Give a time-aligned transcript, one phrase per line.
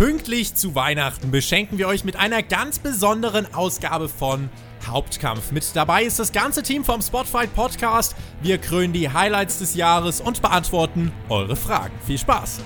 [0.00, 4.48] Pünktlich zu Weihnachten beschenken wir euch mit einer ganz besonderen Ausgabe von
[4.86, 5.52] Hauptkampf.
[5.52, 8.16] Mit dabei ist das ganze Team vom Spotfight Podcast.
[8.40, 11.92] Wir krönen die Highlights des Jahres und beantworten eure Fragen.
[12.06, 12.60] Viel Spaß!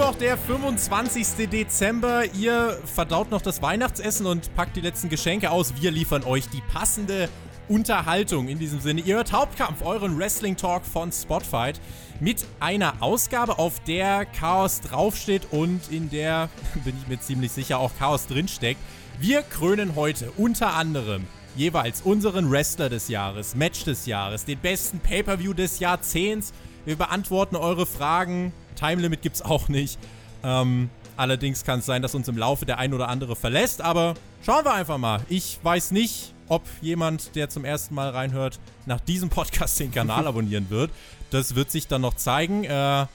[0.00, 1.46] Mittwoch, der 25.
[1.50, 2.24] Dezember.
[2.32, 5.74] Ihr verdaut noch das Weihnachtsessen und packt die letzten Geschenke aus.
[5.78, 7.28] Wir liefern euch die passende
[7.68, 9.02] Unterhaltung in diesem Sinne.
[9.02, 11.82] Ihr hört Hauptkampf, euren Wrestling Talk von Spotfight
[12.18, 16.48] mit einer Ausgabe, auf der Chaos draufsteht und in der,
[16.84, 18.80] bin ich mir ziemlich sicher, auch Chaos drinsteckt.
[19.18, 25.00] Wir krönen heute unter anderem jeweils unseren Wrestler des Jahres, Match des Jahres, den besten
[25.00, 26.54] Pay-Per-View des Jahrzehnts.
[26.86, 29.98] Wir beantworten eure Fragen Time Limit gibt es auch nicht.
[30.42, 34.14] Ähm, allerdings kann es sein, dass uns im Laufe der ein oder andere verlässt, aber
[34.44, 35.20] schauen wir einfach mal.
[35.28, 40.26] Ich weiß nicht, ob jemand, der zum ersten Mal reinhört, nach diesem Podcast den Kanal
[40.26, 40.90] abonnieren wird.
[41.30, 42.64] Das wird sich dann noch zeigen.
[42.64, 43.06] Äh,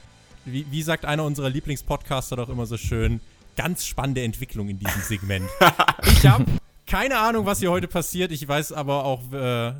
[0.46, 3.20] wie, wie, sagt einer unserer Lieblingspodcaster doch immer so schön,
[3.58, 5.50] ganz spannende Entwicklung in diesem Segment.
[6.06, 6.46] ich habe
[6.86, 8.32] keine Ahnung, was hier heute passiert.
[8.32, 9.74] Ich weiß aber auch äh,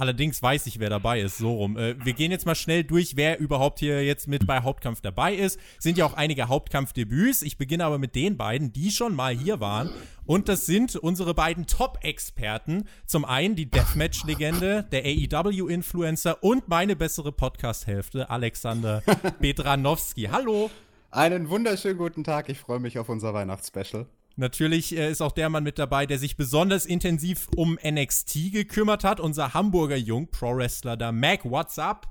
[0.00, 1.76] Allerdings weiß ich, wer dabei ist, so rum.
[1.76, 5.34] Äh, wir gehen jetzt mal schnell durch, wer überhaupt hier jetzt mit bei Hauptkampf dabei
[5.34, 5.60] ist.
[5.78, 7.42] Sind ja auch einige Hauptkampfdebüts.
[7.42, 9.90] Ich beginne aber mit den beiden, die schon mal hier waren.
[10.24, 12.88] Und das sind unsere beiden Top-Experten.
[13.04, 19.02] Zum einen die Deathmatch-Legende, der AEW-Influencer und meine bessere Podcast-Hälfte, Alexander
[19.40, 20.30] Bedranowski.
[20.32, 20.70] Hallo.
[21.10, 22.48] Einen wunderschönen guten Tag.
[22.48, 24.06] Ich freue mich auf unser Weihnachtsspecial.
[24.36, 29.04] Natürlich äh, ist auch der Mann mit dabei, der sich besonders intensiv um NXT gekümmert
[29.04, 29.20] hat.
[29.20, 31.12] Unser Hamburger Jung, Pro-Wrestler da.
[31.12, 32.08] Mac, what's up?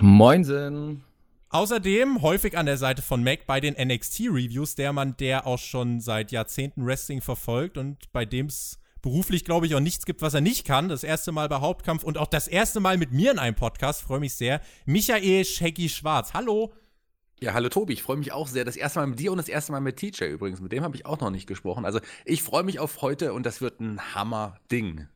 [0.00, 1.04] Moinsen.
[1.48, 6.00] Außerdem häufig an der Seite von Mac bei den NXT-Reviews, der Mann, der auch schon
[6.00, 10.32] seit Jahrzehnten Wrestling verfolgt und bei dem es beruflich, glaube ich, auch nichts gibt, was
[10.32, 10.88] er nicht kann.
[10.88, 14.00] Das erste Mal bei Hauptkampf und auch das erste Mal mit mir in einem Podcast.
[14.02, 14.60] Freue mich sehr.
[14.86, 16.32] Michael Shaggy Schwarz.
[16.32, 16.72] Hallo.
[17.42, 18.64] Ja, hallo Tobi, ich freue mich auch sehr.
[18.64, 20.60] Das erste Mal mit dir und das erste Mal mit TJ übrigens.
[20.60, 21.84] Mit dem habe ich auch noch nicht gesprochen.
[21.84, 25.08] Also ich freue mich auf heute und das wird ein Hammer-Ding.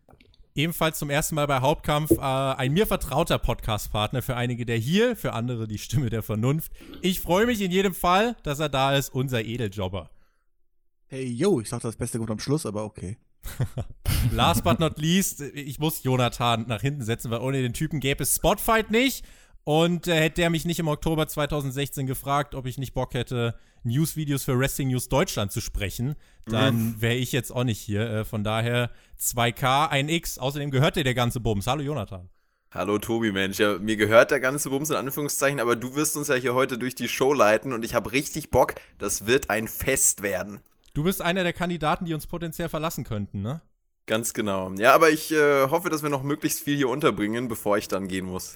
[0.57, 5.15] Ebenfalls zum ersten Mal bei Hauptkampf äh, ein mir vertrauter Podcast-Partner für einige der hier,
[5.15, 6.73] für andere die Stimme der Vernunft.
[7.01, 10.11] Ich freue mich in jedem Fall, dass er da ist, unser Edeljobber.
[11.07, 13.19] Hey, yo, ich sag das Beste gut am Schluss, aber okay.
[14.33, 18.25] Last but not least, ich muss Jonathan nach hinten setzen, weil ohne den Typen gäbe
[18.25, 19.25] es Spotfight nicht.
[19.67, 23.57] Und äh, hätte er mich nicht im Oktober 2016 gefragt, ob ich nicht Bock hätte,
[23.83, 27.03] Newsvideos für Wrestling News Deutschland zu sprechen, dann mhm.
[27.03, 28.09] wäre ich jetzt auch nicht hier.
[28.09, 30.39] Äh, von daher 2K, 1X.
[30.39, 31.67] Außerdem gehört dir der ganze Bums.
[31.67, 32.29] Hallo Jonathan.
[32.71, 33.59] Hallo Tobi, Mensch.
[33.59, 36.79] Ja, mir gehört der ganze Bums in Anführungszeichen, aber du wirst uns ja hier heute
[36.79, 38.77] durch die Show leiten und ich habe richtig Bock.
[38.99, 40.61] Das wird ein Fest werden.
[40.95, 43.63] Du bist einer der Kandidaten, die uns potenziell verlassen könnten, ne?
[44.07, 44.71] Ganz genau.
[44.79, 48.07] Ja, aber ich äh, hoffe, dass wir noch möglichst viel hier unterbringen, bevor ich dann
[48.07, 48.55] gehen muss.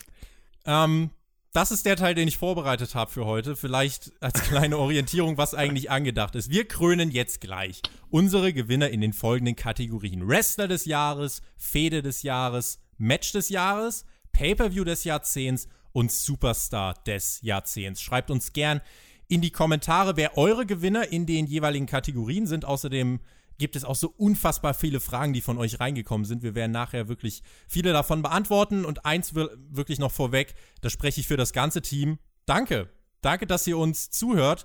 [0.66, 1.10] Ähm,
[1.52, 3.56] das ist der Teil, den ich vorbereitet habe für heute.
[3.56, 6.50] Vielleicht als kleine Orientierung, was eigentlich angedacht ist.
[6.50, 12.22] Wir krönen jetzt gleich unsere Gewinner in den folgenden Kategorien: Wrestler des Jahres, Fehde des
[12.22, 18.00] Jahres, Match des Jahres, Pay-per-View des Jahrzehnts und Superstar des Jahrzehnts.
[18.00, 18.80] Schreibt uns gern
[19.26, 22.64] in die Kommentare, wer eure Gewinner in den jeweiligen Kategorien sind.
[22.64, 23.20] Außerdem
[23.60, 26.42] gibt es auch so unfassbar viele Fragen, die von euch reingekommen sind.
[26.42, 28.84] Wir werden nachher wirklich viele davon beantworten.
[28.84, 32.18] Und eins wirklich noch vorweg, da spreche ich für das ganze Team.
[32.46, 32.88] Danke.
[33.20, 34.64] Danke, dass ihr uns zuhört.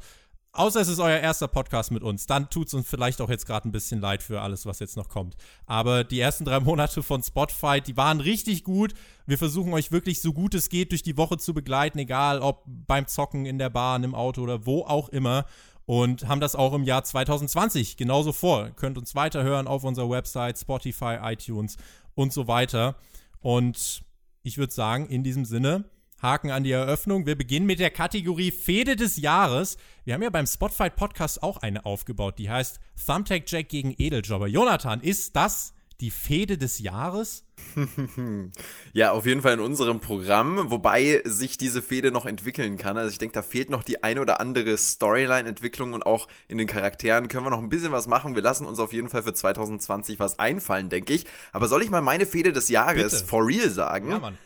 [0.53, 2.27] Außer es ist euer erster Podcast mit uns.
[2.27, 4.95] Dann tut es uns vielleicht auch jetzt gerade ein bisschen leid für alles, was jetzt
[4.95, 5.35] noch kommt.
[5.65, 8.93] Aber die ersten drei Monate von Spotify, die waren richtig gut.
[9.25, 12.63] Wir versuchen euch wirklich so gut es geht durch die Woche zu begleiten, egal ob
[12.65, 15.45] beim Zocken, in der Bahn, im Auto oder wo auch immer
[15.85, 18.71] und haben das auch im Jahr 2020 genauso vor.
[18.71, 21.77] Könnt uns weiterhören auf unserer Website, Spotify, iTunes
[22.15, 22.95] und so weiter.
[23.39, 24.03] Und
[24.41, 25.85] ich würde sagen, in diesem Sinne,
[26.21, 27.27] Haken an die Eröffnung.
[27.27, 29.77] Wir beginnen mit der Kategorie Fehde des Jahres.
[30.05, 34.47] Wir haben ja beim Spotfight Podcast auch eine aufgebaut, die heißt Thumbtack Jack gegen Edeljobber.
[34.47, 37.43] Jonathan, ist das die Fehde des Jahres?
[38.93, 42.97] ja, auf jeden Fall in unserem Programm, wobei sich diese Fehde noch entwickeln kann.
[42.97, 46.67] Also ich denke, da fehlt noch die ein oder andere Storyline-Entwicklung und auch in den
[46.67, 48.35] Charakteren können wir noch ein bisschen was machen.
[48.35, 51.25] Wir lassen uns auf jeden Fall für 2020 was einfallen, denke ich.
[51.53, 53.25] Aber soll ich mal meine Fehde des Jahres Bitte.
[53.25, 54.09] for real sagen?
[54.09, 54.37] Ja, Mann.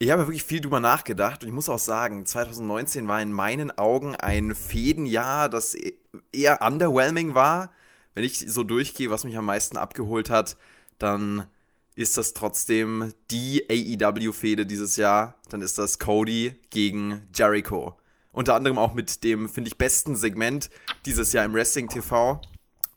[0.00, 3.76] Ich habe wirklich viel drüber nachgedacht und ich muss auch sagen, 2019 war in meinen
[3.76, 5.94] Augen ein Fädenjahr, das e-,
[6.32, 7.72] eher underwhelming war.
[8.14, 10.56] Wenn ich so durchgehe, was mich am meisten abgeholt hat,
[10.98, 11.46] dann
[11.94, 15.34] ist das trotzdem die AEW-Fehde dieses Jahr.
[15.50, 17.96] Dann ist das Cody gegen Jericho.
[18.32, 20.70] unter anderem auch mit dem, finde ich, besten Segment
[21.06, 22.40] dieses Jahr im Wrestling TV,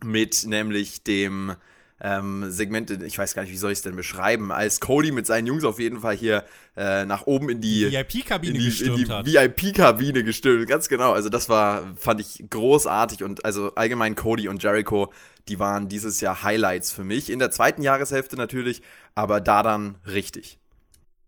[0.03, 1.55] mit nämlich dem
[2.03, 5.27] ähm, Segment, ich weiß gar nicht, wie soll ich es denn beschreiben, als Cody mit
[5.27, 6.43] seinen Jungs auf jeden Fall hier
[6.75, 11.11] äh, nach oben in die VIP-Kabine gestürmt in die VIP-Kabine gestürmt, ganz genau.
[11.11, 15.13] Also das war, fand ich großartig und also allgemein Cody und Jericho,
[15.47, 17.29] die waren dieses Jahr Highlights für mich.
[17.29, 18.81] In der zweiten Jahreshälfte natürlich,
[19.13, 20.57] aber da dann richtig.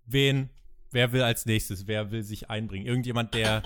[0.07, 0.49] Wen,
[0.91, 2.87] wer will als nächstes, wer will sich einbringen?
[2.87, 3.61] Irgendjemand, der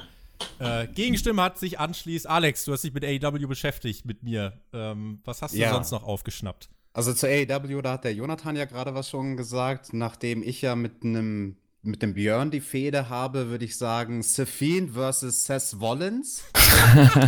[0.59, 2.27] äh, Gegenstimme hat, sich anschließt.
[2.27, 4.59] Alex, du hast dich mit AEW beschäftigt, mit mir.
[4.73, 5.71] Ähm, was hast du ja.
[5.71, 6.69] sonst noch aufgeschnappt?
[6.97, 9.93] Also zu AEW, da hat der Jonathan ja gerade was schon gesagt.
[9.93, 14.87] Nachdem ich ja mit einem mit dem Björn die Fehde habe, würde ich sagen, Safine
[14.87, 16.43] versus Seth Rollins.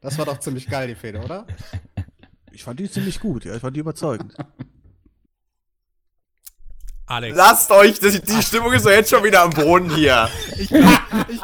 [0.00, 1.46] das war doch ziemlich geil, die Fehde, oder?
[2.50, 3.54] Ich fand die ziemlich gut, ja.
[3.54, 4.34] Ich fand die überzeugend.
[7.10, 7.36] Alex.
[7.36, 10.28] Lasst euch, das, die Stimmung ist doch jetzt schon wieder am Boden hier.
[10.58, 10.98] Ich glaube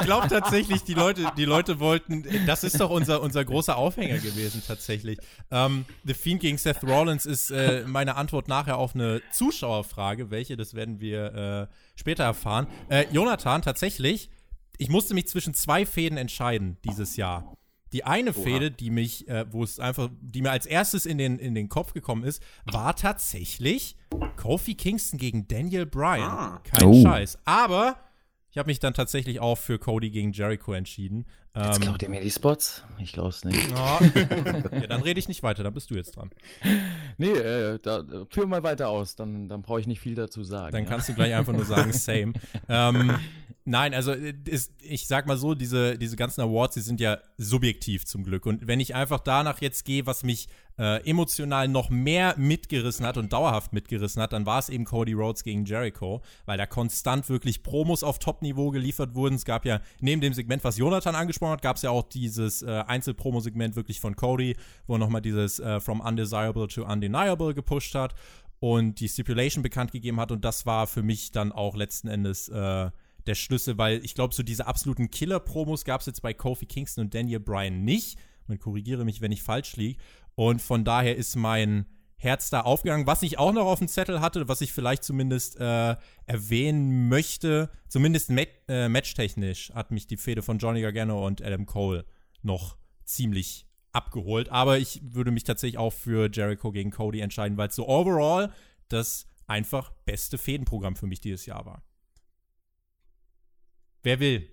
[0.05, 4.63] glaub tatsächlich, die Leute, die Leute wollten, das ist doch unser, unser großer Aufhänger gewesen
[4.67, 5.19] tatsächlich.
[5.51, 10.57] Ähm, The Fiend gegen Seth Rollins ist äh, meine Antwort nachher auf eine Zuschauerfrage, welche,
[10.57, 12.69] das werden wir äh, später erfahren.
[12.89, 14.31] Äh, Jonathan, tatsächlich,
[14.79, 17.57] ich musste mich zwischen zwei Fäden entscheiden dieses Jahr.
[17.97, 18.43] Die eine Oha.
[18.43, 21.71] Fehde, die mich, äh, wo es einfach, die mir als erstes in den, in den
[21.71, 23.97] Kopf gekommen ist, war tatsächlich
[24.37, 26.21] Kofi Kingston gegen Daniel Bryan.
[26.21, 26.61] Ah.
[26.63, 27.03] Kein oh.
[27.03, 27.39] Scheiß.
[27.47, 27.97] Aber
[28.51, 31.25] ich habe mich dann tatsächlich auch für Cody gegen Jericho entschieden.
[31.57, 32.85] Jetzt ähm, klaut ihr mir die Spots?
[32.99, 33.67] Ich glaube es nicht.
[33.75, 34.05] Oh.
[34.73, 36.29] ja, dann rede ich nicht weiter, dann bist du jetzt dran.
[37.17, 40.73] Nee, äh, da, führ mal weiter aus, dann, dann brauche ich nicht viel dazu sagen.
[40.73, 40.91] Dann ja.
[40.91, 42.35] kannst du gleich einfach nur sagen, same.
[42.69, 43.19] ähm,
[43.69, 47.19] Nein, also äh, ist, ich sag mal so, diese, diese ganzen Awards, die sind ja
[47.37, 48.47] subjektiv zum Glück.
[48.47, 50.47] Und wenn ich einfach danach jetzt gehe, was mich
[50.79, 55.15] äh, emotional noch mehr mitgerissen hat und dauerhaft mitgerissen hat, dann war es eben Cody
[55.15, 59.35] Rhodes gegen Jericho, weil da konstant wirklich Promos auf Top-Niveau geliefert wurden.
[59.35, 62.63] Es gab ja neben dem Segment, was Jonathan angesprochen hat, gab es ja auch dieses
[62.63, 67.97] äh, Einzelpromo-Segment wirklich von Cody, wo er nochmal dieses äh, From Undesirable to Undeniable gepusht
[67.97, 68.15] hat
[68.61, 70.31] und die Stipulation bekannt gegeben hat.
[70.31, 72.91] Und das war für mich dann auch letzten Endes äh,
[73.27, 77.05] der Schlüssel, weil ich glaube, so diese absoluten Killer-Promos gab es jetzt bei Kofi Kingston
[77.05, 78.19] und Daniel Bryan nicht.
[78.47, 80.01] Man korrigiere mich, wenn ich falsch liege.
[80.35, 81.87] Und von daher ist mein
[82.17, 83.07] Herz da aufgegangen.
[83.07, 85.97] Was ich auch noch auf dem Zettel hatte, was ich vielleicht zumindest äh,
[86.27, 91.67] erwähnen möchte, zumindest mat äh, matchtechnisch, hat mich die Fehde von Johnny Gargano und Adam
[91.67, 92.05] Cole
[92.43, 94.49] noch ziemlich abgeholt.
[94.51, 98.53] Aber ich würde mich tatsächlich auch für Jericho gegen Cody entscheiden, weil es so overall
[98.89, 101.83] das einfach beste Fädenprogramm für mich dieses Jahr war.
[104.07, 104.49] Wer will?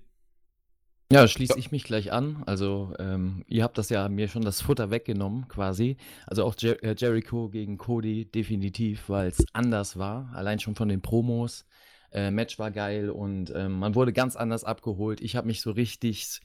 [1.11, 2.41] Ja, schließe ich mich gleich an.
[2.47, 5.97] Also, ähm, ihr habt das ja mir schon das Futter weggenommen, quasi.
[6.25, 10.31] Also auch Jer äh, Jericho gegen Cody definitiv, weil es anders war.
[10.33, 11.67] Allein schon von den Promos.
[12.11, 15.21] Äh, Match war geil und ähm, man wurde ganz anders abgeholt.
[15.21, 16.41] Ich habe mich so richtig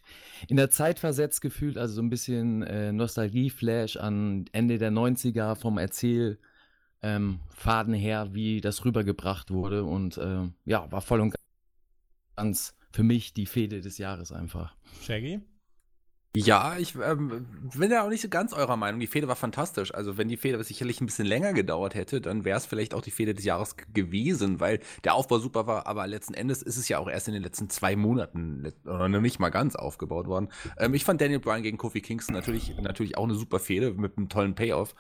[0.47, 5.57] in der Zeit versetzt gefühlt, also so ein bisschen äh, Nostalgie-Flash an Ende der 90er
[5.57, 6.39] vom Erzählfaden
[7.03, 9.85] ähm, her, wie das rübergebracht wurde.
[9.85, 11.35] Und äh, ja, war voll und
[12.37, 14.77] ganz für mich die Fehde des Jahres einfach.
[15.03, 15.41] Shaggy?
[16.45, 19.01] Ja, ich ähm, bin ja auch nicht so ganz eurer Meinung.
[19.01, 19.93] Die Fehde war fantastisch.
[19.93, 23.01] Also, wenn die Fehde sicherlich ein bisschen länger gedauert hätte, dann wäre es vielleicht auch
[23.01, 25.87] die Fehde des Jahres gewesen, weil der Aufbau super war.
[25.89, 29.41] Aber letzten Endes ist es ja auch erst in den letzten zwei Monaten oder nicht
[29.41, 30.49] mal ganz aufgebaut worden.
[30.79, 34.17] Ähm, ich fand Daniel Bryan gegen Kofi Kingston natürlich, natürlich auch eine super Fehde mit
[34.17, 34.95] einem tollen Payoff.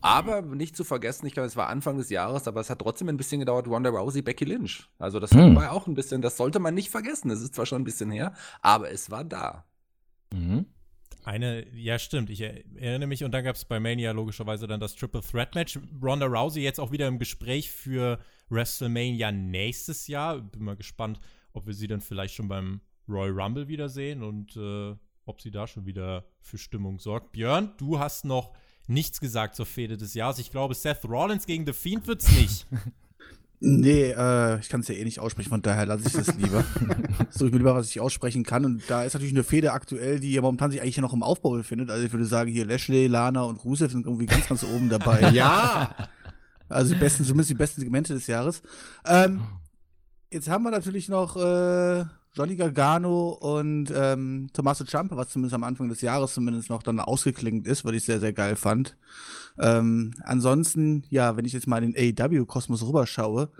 [0.00, 3.08] Aber nicht zu vergessen, ich glaube, es war Anfang des Jahres, aber es hat trotzdem
[3.08, 4.88] ein bisschen gedauert, Ronda Rousey, Becky Lynch.
[4.98, 5.54] Also, das hm.
[5.54, 7.30] war auch ein bisschen, das sollte man nicht vergessen.
[7.30, 9.66] Es ist zwar schon ein bisschen her, aber es war da.
[10.32, 10.66] Mhm.
[11.24, 12.30] Eine, ja, stimmt.
[12.30, 15.78] Ich erinnere mich, und dann gab es bei Mania logischerweise dann das Triple Threat Match.
[16.02, 20.38] Ronda Rousey jetzt auch wieder im Gespräch für WrestleMania nächstes Jahr.
[20.40, 21.20] Bin mal gespannt,
[21.52, 24.94] ob wir sie dann vielleicht schon beim Royal Rumble wiedersehen und äh,
[25.26, 27.32] ob sie da schon wieder für Stimmung sorgt.
[27.32, 28.52] Björn, du hast noch
[28.86, 30.38] nichts gesagt zur Fehde des Jahres.
[30.38, 32.66] Ich glaube, Seth Rollins gegen The Fiend wird es nicht.
[33.62, 36.64] Nee, äh, ich kann es ja eh nicht aussprechen, von daher lasse ich das lieber.
[37.30, 38.64] so, ich mir lieber, was ich aussprechen kann.
[38.64, 41.50] Und da ist natürlich eine Fehde aktuell, die ja momentan sich eigentlich noch im Aufbau
[41.50, 41.90] befindet.
[41.90, 45.30] Also ich würde sagen, hier Lashley, Lana und Rusev sind irgendwie ganz, ganz oben dabei.
[45.34, 45.94] ja!
[46.70, 48.62] Also die besten, zumindest die besten Segmente des Jahres.
[49.04, 49.42] Ähm,
[50.30, 55.64] jetzt haben wir natürlich noch äh, Johnny Gargano und ähm, Tommaso Ciampa, was zumindest am
[55.64, 58.96] Anfang des Jahres zumindest noch dann ausgeklingt ist, was ich sehr, sehr geil fand.
[59.58, 63.50] Ähm, ansonsten, ja, wenn ich jetzt mal in den AEW-Kosmos rüberschaue,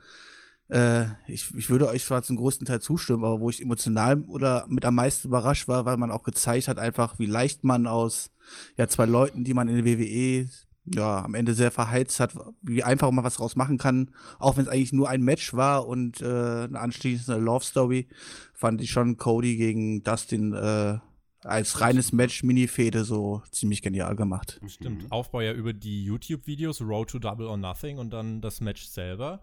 [0.69, 4.67] äh, ich, ich würde euch zwar zum größten Teil zustimmen, aber wo ich emotional oder
[4.69, 8.31] mit am meisten überrascht war, weil man auch gezeigt hat, einfach wie leicht man aus
[8.77, 10.49] ja, zwei Leuten, die man in der WWE
[10.95, 14.11] ja, am Ende sehr verheizt hat, wie einfach man was draus machen kann.
[14.39, 18.09] Auch wenn es eigentlich nur ein Match war und äh, eine anschließende Love Story,
[18.53, 20.99] fand ich schon Cody gegen Dustin äh,
[21.43, 24.61] als reines Match Mini-Fehde so ziemlich genial gemacht.
[24.67, 25.05] Stimmt.
[25.05, 25.13] Mhm.
[25.13, 29.41] Aufbau ja über die YouTube-Videos, Road to Double or Nothing und dann das Match selber.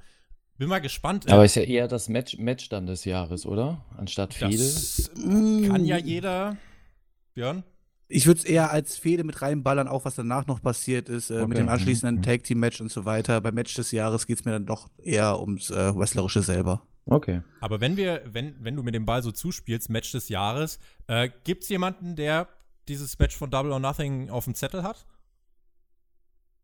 [0.57, 1.31] Bin mal gespannt.
[1.31, 3.85] Aber ist ja eher das Match, Match dann des Jahres, oder?
[3.95, 4.57] Anstatt Fehde.
[4.57, 6.57] Das kann ja jeder.
[7.35, 7.63] Björn?
[8.09, 11.35] Ich würde es eher als Fehde mit reinballern, auch was danach noch passiert ist, äh,
[11.35, 11.47] okay.
[11.47, 12.23] mit dem anschließenden mhm.
[12.23, 13.41] Tag Team Match und so weiter.
[13.41, 16.83] Beim Match des Jahres geht es mir dann doch eher ums äh, Wrestlerische selber.
[17.05, 17.41] Okay.
[17.61, 21.29] Aber wenn wir, wenn, wenn du mit dem Ball so zuspielst, Match des Jahres, äh,
[21.43, 22.47] gibt es jemanden, der
[22.87, 25.05] dieses Match von Double or Nothing auf dem Zettel hat?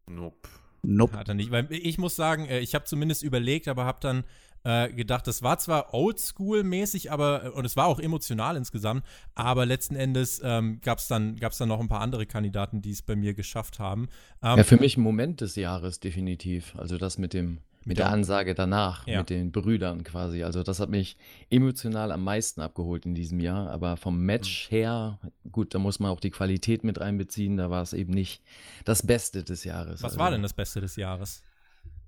[0.08, 0.50] Nope.
[0.82, 1.18] Nope.
[1.18, 1.52] Hat er nicht.
[1.52, 4.26] Weil ich muss sagen, äh, ich habe zumindest überlegt, aber habe dann
[4.64, 9.04] äh, gedacht, das war zwar oldschool-mäßig, aber, äh, und es war auch emotional insgesamt,
[9.36, 12.92] aber letzten Endes ähm, gab es dann, gab's dann noch ein paar andere Kandidaten, die
[12.92, 14.08] es bei mir geschafft haben.
[14.42, 16.76] Ähm, ja, für mich ein Moment des Jahres definitiv.
[16.78, 19.20] Also das mit dem mit der Ansage danach, ja.
[19.20, 20.44] mit den Brüdern quasi.
[20.44, 21.18] Also das hat mich
[21.50, 23.70] emotional am meisten abgeholt in diesem Jahr.
[23.72, 24.76] Aber vom Match mhm.
[24.76, 25.20] her,
[25.52, 27.58] gut, da muss man auch die Qualität mit einbeziehen.
[27.58, 28.42] Da war es eben nicht
[28.86, 30.02] das Beste des Jahres.
[30.02, 31.44] Was also, war denn das Beste des Jahres?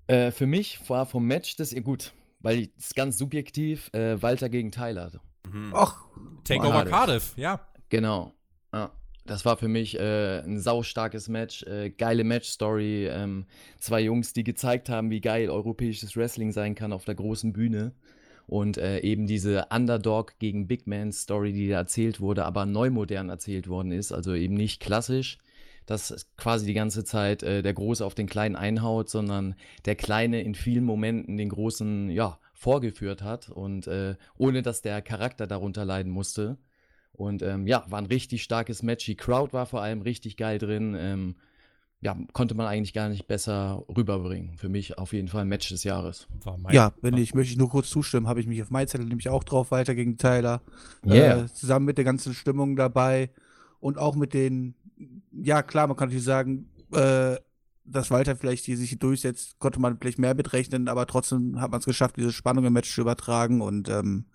[0.07, 2.13] Äh, für mich war vom Match das, gut,
[2.45, 5.11] weil es ganz subjektiv, äh, Walter gegen Tyler.
[5.51, 5.73] Mhm.
[5.73, 6.05] Ach,
[6.43, 7.59] Takeover Cardiff, ja.
[7.89, 8.33] Genau.
[8.73, 8.91] Ja
[9.25, 13.07] das war für mich äh, ein saustarkes Match, äh, geile Match-Story.
[13.07, 13.45] Ähm,
[13.79, 17.93] zwei Jungs, die gezeigt haben, wie geil europäisches Wrestling sein kann auf der großen Bühne.
[18.47, 23.29] Und äh, eben diese Underdog gegen Big Man-Story, die da erzählt wurde, aber neu modern
[23.29, 24.11] erzählt worden ist.
[24.11, 25.39] Also eben nicht klassisch,
[25.85, 30.41] dass quasi die ganze Zeit äh, der Große auf den Kleinen einhaut, sondern der Kleine
[30.41, 35.85] in vielen Momenten den Großen, ja, vorgeführt hat und äh, ohne dass der Charakter darunter
[35.85, 36.57] leiden musste.
[37.11, 39.05] Und ähm, ja, war ein richtig starkes Match.
[39.05, 40.95] Die Crowd war vor allem richtig geil drin.
[40.97, 41.35] Ähm,
[42.01, 44.57] ja, konnte man eigentlich gar nicht besser rüberbringen.
[44.57, 46.27] Für mich auf jeden Fall ein Match des Jahres.
[46.71, 49.29] ja, wenn ich, möchte ich nur kurz zustimmen, habe ich mich auf mein Zettel nämlich
[49.29, 50.61] auch drauf weiter gegen Tyler.
[51.05, 51.43] Yeah.
[51.43, 53.29] Äh, zusammen mit der ganzen Stimmung dabei
[53.79, 54.75] und auch mit den,
[55.31, 57.37] ja klar, man kann natürlich sagen, äh,
[57.85, 61.79] dass Walter vielleicht hier sich durchsetzt, konnte man vielleicht mehr mitrechnen, aber trotzdem hat man
[61.79, 64.25] es geschafft, diese Spannung im Match zu übertragen und ähm,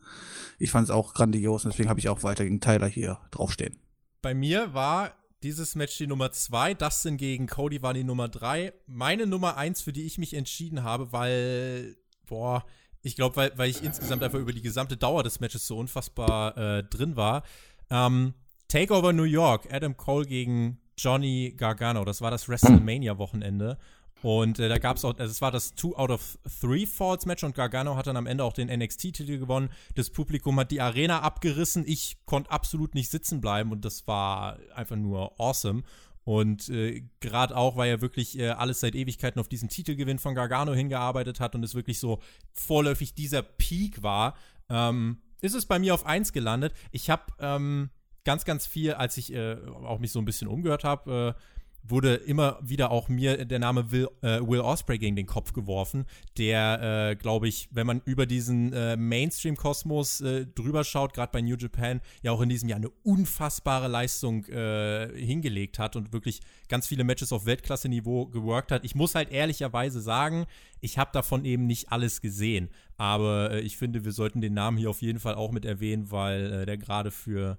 [0.59, 3.77] ich fand es auch grandios und deswegen habe ich auch Walter gegen Tyler hier draufstehen.
[4.23, 8.73] Bei mir war dieses Match die Nummer zwei, Dustin gegen Cody war die Nummer drei.
[8.87, 12.65] Meine Nummer eins, für die ich mich entschieden habe, weil, boah,
[13.03, 16.57] ich glaube, weil, weil ich insgesamt einfach über die gesamte Dauer des Matches so unfassbar
[16.57, 17.43] äh, drin war.
[17.89, 18.35] Ähm,
[18.71, 22.05] Takeover New York, Adam Cole gegen Johnny Gargano.
[22.05, 23.79] Das war das WrestleMania-Wochenende.
[24.23, 27.27] Und äh, da gab es auch, also es war das Two out of Three Falls
[27.27, 29.71] Match und Gargano hat dann am Ende auch den NXT-Titel gewonnen.
[29.97, 31.83] Das Publikum hat die Arena abgerissen.
[31.85, 35.83] Ich konnte absolut nicht sitzen bleiben und das war einfach nur awesome.
[36.23, 40.37] Und äh, gerade auch, weil er wirklich äh, alles seit Ewigkeiten auf diesen Titelgewinn von
[40.37, 42.21] Gargano hingearbeitet hat und es wirklich so
[42.53, 44.37] vorläufig dieser Peak war,
[44.69, 46.73] ähm, ist es bei mir auf 1 gelandet.
[46.93, 47.91] Ich habe ähm,
[48.25, 51.41] ganz, ganz viel, als ich äh, auch mich so ein bisschen umgehört habe, äh,
[51.83, 56.05] wurde immer wieder auch mir der Name Will, äh, Will Osprey gegen den Kopf geworfen,
[56.37, 61.41] der, äh, glaube ich, wenn man über diesen äh, Mainstream-Kosmos äh, drüber schaut, gerade bei
[61.41, 66.87] New Japan, ja auch in diesem Jahr eine unfassbare Leistung hingelegt hat und wirklich ganz
[66.87, 68.85] viele Matches auf Weltklasse-Niveau geworkt hat.
[68.85, 70.47] Ich muss halt ehrlicherweise sagen,
[70.81, 74.91] ich habe davon eben nicht alles gesehen, aber ich finde, wir sollten den Namen hier
[74.91, 77.59] auf jeden Fall auch mit erwähnen, weil der gerade für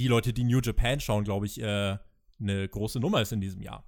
[0.00, 1.98] die Leute, die New Japan schauen, glaube ich, äh,
[2.40, 3.84] eine große Nummer ist in diesem Jahr.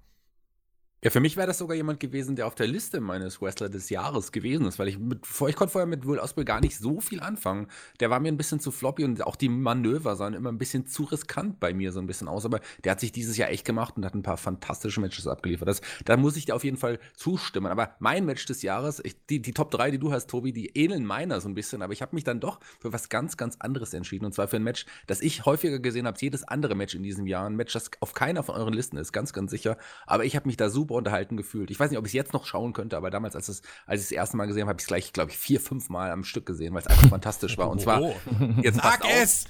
[1.05, 3.91] Ja, für mich wäre das sogar jemand gewesen, der auf der Liste meines Wrestler des
[3.91, 7.01] Jahres gewesen ist, weil ich, mit, ich konnte vorher mit Will Ospreay gar nicht so
[7.01, 7.67] viel anfangen.
[7.99, 10.87] Der war mir ein bisschen zu floppy und auch die Manöver sahen immer ein bisschen
[10.87, 13.65] zu riskant bei mir so ein bisschen aus, aber der hat sich dieses Jahr echt
[13.65, 15.67] gemacht und hat ein paar fantastische Matches abgeliefert.
[15.67, 17.67] Das, da muss ich dir auf jeden Fall zustimmen.
[17.67, 20.69] Aber mein Match des Jahres, ich, die, die Top 3, die du hast, Tobi, die
[20.79, 23.57] ähneln meiner so ein bisschen, aber ich habe mich dann doch für was ganz, ganz
[23.59, 26.95] anderes entschieden und zwar für ein Match, das ich häufiger gesehen habe, jedes andere Match
[26.95, 27.47] in diesem Jahr.
[27.47, 29.77] Ein Match, das auf keiner von euren Listen ist, ganz, ganz sicher.
[30.07, 31.71] Aber ich habe mich da super super unterhalten gefühlt.
[31.71, 34.03] Ich weiß nicht, ob ich es jetzt noch schauen könnte, aber damals, als, es, als
[34.03, 36.11] ich das erste Mal gesehen habe, habe ich es gleich, glaube ich, vier, fünf Mal
[36.11, 37.71] am Stück gesehen, weil es einfach fantastisch war.
[37.71, 38.15] Und zwar, oh.
[38.63, 39.45] jetzt Sag es!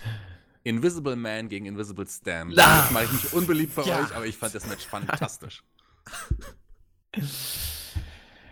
[0.65, 2.51] Invisible Man gegen Invisible Stan.
[2.55, 4.01] Das mache ich mich unbeliebt bei ja.
[4.01, 5.65] euch, aber ich fand das Match fantastisch.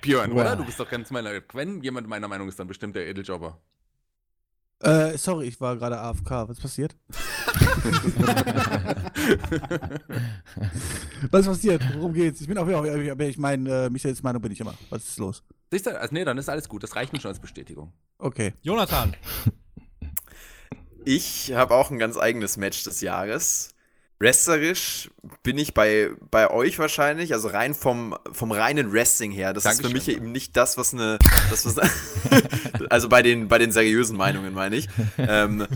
[0.01, 0.41] Björn, wow.
[0.41, 0.57] oder?
[0.57, 1.31] Du bist doch ganz meiner.
[1.53, 3.61] Wenn jemand meiner Meinung ist, dann bestimmt der Edeljobber.
[4.81, 6.49] Äh, sorry, ich war gerade AFK.
[6.49, 6.97] Was passiert?
[11.31, 11.83] Was passiert?
[11.95, 12.41] Worum geht's?
[12.41, 14.75] Ich bin auch wieder, aber ich meine, äh, Michaels Meinung bin ich immer.
[14.89, 15.43] Was ist los?
[15.71, 16.83] Siehst du, also, nee, dann ist alles gut.
[16.83, 17.93] Das reicht mir schon als Bestätigung.
[18.19, 18.55] Okay.
[18.63, 19.15] Jonathan.
[21.05, 23.75] Ich habe auch ein ganz eigenes Match des Jahres.
[24.19, 25.11] Wrestlerisch
[25.43, 29.55] bin ich bei, bei euch wahrscheinlich, also rein vom, vom reinen Wrestling her.
[29.55, 29.97] Das Dankeschön.
[29.97, 31.19] ist für mich eben nicht das, was eine.
[31.49, 31.79] Das, was,
[32.91, 34.89] also bei den, bei den seriösen Meinungen meine ich.
[35.17, 35.67] Ähm,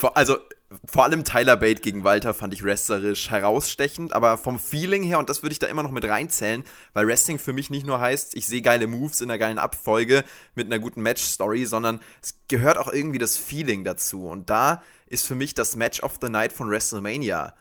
[0.14, 0.38] also
[0.84, 5.28] vor allem Tyler Bate gegen Walter fand ich wrestlerisch herausstechend, aber vom Feeling her, und
[5.28, 8.34] das würde ich da immer noch mit reinzählen, weil Wrestling für mich nicht nur heißt,
[8.34, 10.24] ich sehe geile Moves in einer geilen Abfolge
[10.54, 14.26] mit einer guten Match-Story, sondern es gehört auch irgendwie das Feeling dazu.
[14.26, 17.54] Und da ist für mich das Match of the Night von WrestleMania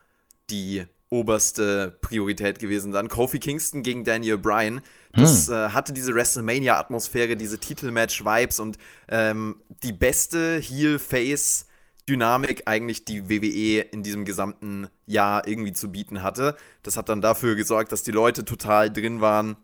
[0.49, 2.93] die oberste Priorität gewesen.
[2.93, 4.81] Dann Kofi Kingston gegen Daniel Bryan.
[5.13, 8.77] Das äh, hatte diese WrestleMania-Atmosphäre, diese Titelmatch-Vibes und
[9.09, 11.65] ähm, die beste Heel-Face-
[12.09, 16.55] Dynamik eigentlich die WWE in diesem gesamten Jahr irgendwie zu bieten hatte.
[16.83, 19.55] Das hat dann dafür gesorgt, dass die Leute total drin waren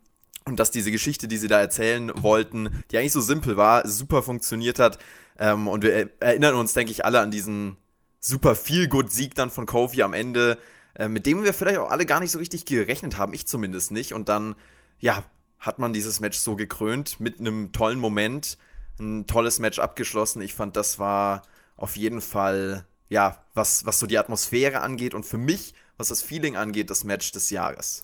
[0.46, 4.24] und dass diese Geschichte, die sie da erzählen wollten, die eigentlich so simpel war, super
[4.24, 4.98] funktioniert hat.
[5.39, 7.77] Ähm, und wir erinnern uns, denke ich, alle an diesen
[8.20, 10.58] super viel good Sieg dann von Kofi am Ende,
[10.96, 13.91] äh, mit dem wir vielleicht auch alle gar nicht so richtig gerechnet haben, ich zumindest
[13.91, 14.13] nicht.
[14.13, 14.56] Und dann,
[15.00, 15.24] ja,
[15.60, 18.58] hat man dieses Match so gekrönt mit einem tollen Moment,
[19.00, 20.41] ein tolles Match abgeschlossen.
[20.41, 21.44] Ich fand, das war
[21.77, 26.22] auf jeden Fall, ja, was, was so die Atmosphäre angeht und für mich, was das
[26.22, 28.03] Feeling angeht, das Match des Jahres.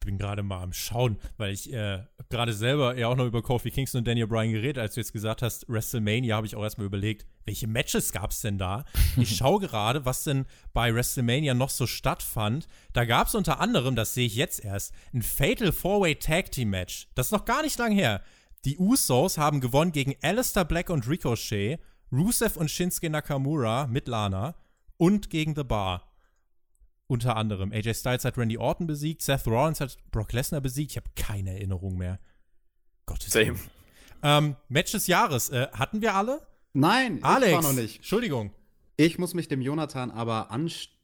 [0.00, 3.42] Ich bin gerade mal am Schauen, weil ich äh, gerade selber ja auch noch über
[3.42, 6.62] Kofi Kingston und Daniel Bryan geredet, als du jetzt gesagt hast, WrestleMania, habe ich auch
[6.62, 8.84] erstmal überlegt, welche Matches gab es denn da?
[9.16, 12.68] Ich schaue gerade, was denn bei WrestleMania noch so stattfand.
[12.92, 16.70] Da gab es unter anderem, das sehe ich jetzt erst, ein Fatal Four-Way Tag Team
[16.70, 17.08] Match.
[17.16, 18.22] Das ist noch gar nicht lang her.
[18.64, 21.80] Die Usos haben gewonnen gegen Alistair Black und Ricochet
[22.12, 24.54] Rusev und Shinsuke Nakamura mit Lana
[24.96, 26.12] und gegen The Bar.
[27.08, 27.72] Unter anderem.
[27.72, 30.92] AJ Styles hat Randy Orton besiegt, Seth Rollins hat Brock Lesnar besiegt.
[30.92, 32.18] Ich habe keine Erinnerung mehr.
[33.06, 33.46] Gottes Same.
[33.46, 33.60] Willen.
[34.22, 35.50] Ähm, Match des Jahres.
[35.50, 36.46] Äh, hatten wir alle?
[36.72, 37.48] Nein, Alex.
[37.48, 37.96] ich war noch nicht.
[37.96, 38.52] Entschuldigung.
[38.96, 40.50] Ich muss mich dem Jonathan aber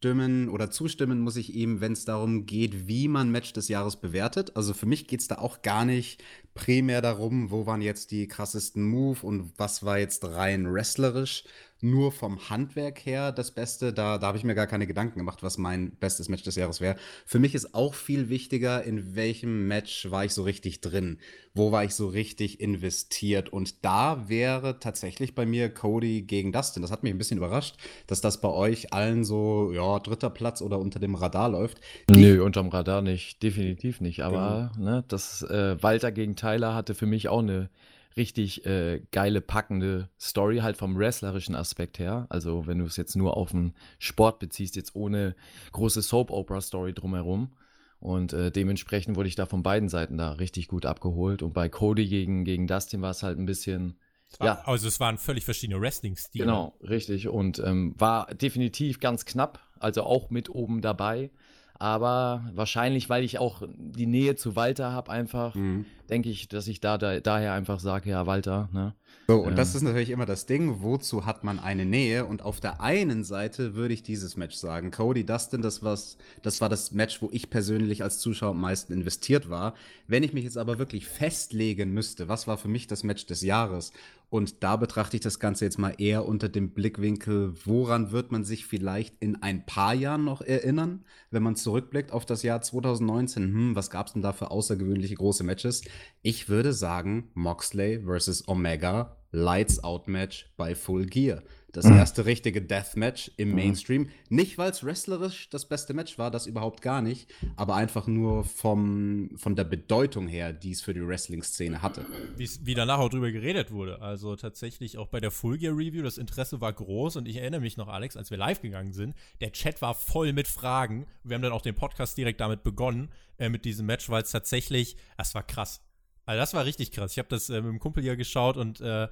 [0.02, 3.96] anstimmen oder zustimmen muss ich ihm, wenn es darum geht, wie man Match des Jahres
[3.96, 4.56] bewertet.
[4.56, 6.22] Also für mich geht es da auch gar nicht
[6.54, 11.44] primär darum, wo waren jetzt die krassesten Move und was war jetzt rein wrestlerisch.
[11.84, 15.42] Nur vom Handwerk her das Beste, da, da habe ich mir gar keine Gedanken gemacht,
[15.42, 16.94] was mein bestes Match des Jahres wäre.
[17.26, 21.18] Für mich ist auch viel wichtiger, in welchem Match war ich so richtig drin,
[21.54, 23.48] wo war ich so richtig investiert.
[23.48, 26.82] Und da wäre tatsächlich bei mir Cody gegen Dustin.
[26.82, 27.74] Das hat mich ein bisschen überrascht,
[28.06, 31.80] dass das bei euch allen so, ja, dritter Platz oder unter dem Radar läuft.
[32.10, 34.22] Nö, unterm Radar nicht, definitiv nicht.
[34.22, 37.70] Aber ne, das äh, Walter gegen Tyler hatte für mich auch eine
[38.16, 42.26] richtig äh, geile, packende Story, halt vom wrestlerischen Aspekt her.
[42.28, 45.34] Also, wenn du es jetzt nur auf den Sport beziehst, jetzt ohne
[45.72, 47.52] große Soap-Opera-Story drumherum.
[48.00, 51.42] Und äh, dementsprechend wurde ich da von beiden Seiten da richtig gut abgeholt.
[51.42, 53.96] Und bei Cody gegen, gegen Dustin war es halt ein bisschen.
[54.38, 54.62] War, Ja.
[54.64, 56.44] Also es waren völlig verschiedene Wrestling-Stile.
[56.44, 57.28] Genau, richtig.
[57.28, 61.30] Und ähm, war definitiv ganz knapp, also auch mit oben dabei.
[61.74, 65.84] Aber wahrscheinlich, weil ich auch die Nähe zu Walter habe, einfach, Mhm.
[66.08, 68.94] denke ich, dass ich da, da daher einfach sage, ja, Walter, ne?
[69.26, 69.56] So, und Ja.
[69.56, 72.24] das ist natürlich immer das Ding, wozu hat man eine Nähe?
[72.24, 74.90] Und auf der einen Seite würde ich dieses Match sagen.
[74.90, 78.92] Cody Dustin, das, war's, das war das Match, wo ich persönlich als Zuschauer am meisten
[78.92, 79.74] investiert war.
[80.06, 83.42] Wenn ich mich jetzt aber wirklich festlegen müsste, was war für mich das Match des
[83.42, 83.92] Jahres?
[84.32, 88.44] Und da betrachte ich das Ganze jetzt mal eher unter dem Blickwinkel, woran wird man
[88.44, 93.42] sich vielleicht in ein paar Jahren noch erinnern, wenn man zurückblickt auf das Jahr 2019?
[93.42, 95.82] Hm, was gab es denn da für außergewöhnliche große Matches?
[96.22, 101.42] Ich würde sagen, Moxley versus Omega, Lights Out Match bei Full Gear.
[101.72, 104.10] Das erste richtige Deathmatch im Mainstream.
[104.28, 108.44] Nicht, weil es wrestlerisch das beste Match war, das überhaupt gar nicht, aber einfach nur
[108.44, 112.04] vom, von der Bedeutung her, die es für die Wrestling-Szene hatte.
[112.36, 114.02] Wie's- wie danach auch drüber geredet wurde.
[114.02, 117.60] Also tatsächlich auch bei der Full Gear Review, das Interesse war groß und ich erinnere
[117.62, 121.06] mich noch, Alex, als wir live gegangen sind, der Chat war voll mit Fragen.
[121.24, 123.08] Wir haben dann auch den Podcast direkt damit begonnen,
[123.38, 125.80] äh, mit diesem Match, weil es tatsächlich, das war krass.
[126.26, 127.12] Also das war richtig krass.
[127.12, 129.08] Ich habe das äh, mit dem Kumpel hier geschaut und äh,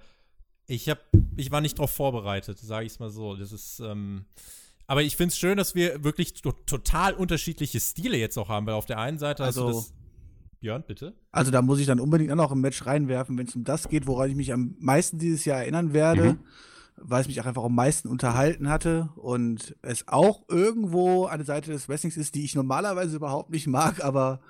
[0.71, 0.99] ich hab,
[1.37, 3.37] ich war nicht drauf vorbereitet, sage ich es mal so.
[3.37, 4.25] Das ist, ähm,
[4.87, 8.67] aber ich finde es schön, dass wir wirklich to total unterschiedliche Stile jetzt auch haben,
[8.67, 9.93] weil auf der einen Seite du Also- das.
[10.61, 11.15] Björn, bitte?
[11.33, 13.89] Also da muss ich dann unbedingt auch noch ein Match reinwerfen, wenn es um das
[13.89, 16.39] geht, woran ich mich am meisten dieses Jahr erinnern werde, Mhm.
[16.97, 21.71] weil es mich auch einfach am meisten unterhalten hatte und es auch irgendwo eine Seite
[21.73, 24.41] des Wrestlings ist, die ich normalerweise überhaupt nicht mag, aber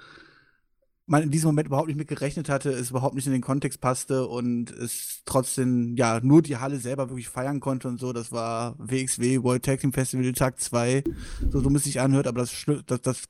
[1.10, 3.80] man in diesem Moment überhaupt nicht mit gerechnet hatte, es überhaupt nicht in den Kontext
[3.80, 8.12] passte und es trotzdem ja nur die Halle selber wirklich feiern konnte und so.
[8.12, 11.02] Das war WXW World Tag Team Festival Tag 2,
[11.50, 13.24] so dumm es sich anhört, aber das, das, das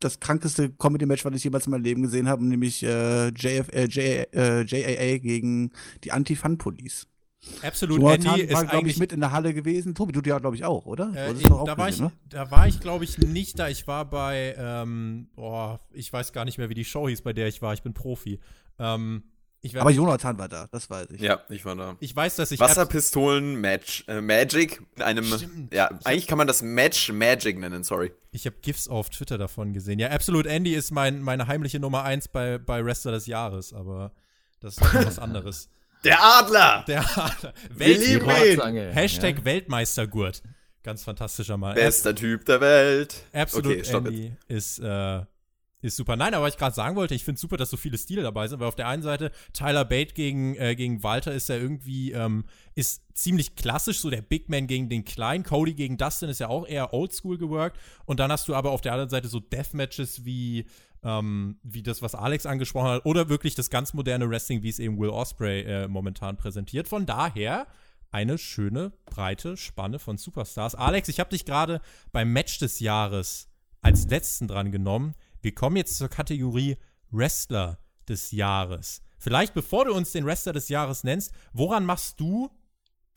[0.00, 3.86] das krankeste Comedy-Match, was ich jemals in meinem Leben gesehen habe, nämlich äh, JF, äh,
[3.86, 5.72] J, äh, JAA gegen
[6.04, 7.08] die Anti-Fun-Police.
[7.62, 9.94] Absolute Jonathan Andy ist war, glaube ich, eigentlich mit in der Halle gewesen.
[9.94, 11.12] Tobi, du ja, glaube ich, auch, oder?
[11.14, 12.18] Äh, ich, auch da, war gesehen, ich, ne?
[12.30, 13.68] da war ich, glaube ich, nicht da.
[13.68, 17.32] Ich war bei, ähm, boah, ich weiß gar nicht mehr, wie die Show hieß, bei
[17.32, 17.72] der ich war.
[17.74, 18.40] Ich bin Profi.
[18.78, 19.22] Ähm,
[19.60, 21.20] ich, Aber Jonathan war da, das weiß ich.
[21.20, 21.96] Ja, ich war da.
[21.98, 25.74] ich weiß, dass ich Abs- Wasserpistolen-Match, äh, Magic, in einem, Stimmt.
[25.74, 28.12] ja, eigentlich kann man das Match Magic nennen, sorry.
[28.30, 29.98] ich habe GIFs auf Twitter davon gesehen.
[29.98, 34.12] Ja, Absolute Andy ist mein, meine heimliche Nummer 1 bei, bei Wrestler des Jahres, aber
[34.60, 35.68] das ist was anderes.
[36.04, 36.84] Der Adler!
[36.86, 37.02] Der
[37.70, 38.56] Wir Welt lieben ihn.
[38.56, 40.42] Quarzange, Hashtag Weltmeistergurt.
[40.82, 41.74] Ganz fantastischer Mann.
[41.74, 43.24] Bester Typ der Welt.
[43.32, 45.22] Absolute Okay, stopp Andy ist, äh,
[45.80, 46.16] ist super.
[46.16, 48.46] Nein, aber was ich gerade sagen wollte, ich finde super, dass so viele Stile dabei
[48.48, 52.12] sind, weil auf der einen Seite Tyler Bate gegen, äh, gegen Walter ist ja irgendwie,
[52.12, 55.42] ähm, ist ziemlich klassisch, so der Big Man gegen den Kleinen.
[55.44, 57.78] Cody gegen Dustin ist ja auch eher oldschool geworkt.
[58.06, 60.66] Und dann hast du aber auf der anderen Seite so Deathmatches wie,
[61.02, 64.78] ähm, wie das, was Alex angesprochen hat, oder wirklich das ganz moderne Wrestling, wie es
[64.78, 66.88] eben Will Osprey äh, momentan präsentiert.
[66.88, 67.66] Von daher
[68.10, 70.74] eine schöne, breite Spanne von Superstars.
[70.74, 71.80] Alex, ich habe dich gerade
[72.12, 73.48] beim Match des Jahres
[73.82, 75.14] als letzten dran genommen.
[75.40, 76.76] Wir kommen jetzt zur Kategorie
[77.10, 79.02] Wrestler des Jahres.
[79.18, 82.50] Vielleicht bevor du uns den Wrestler des Jahres nennst, woran machst du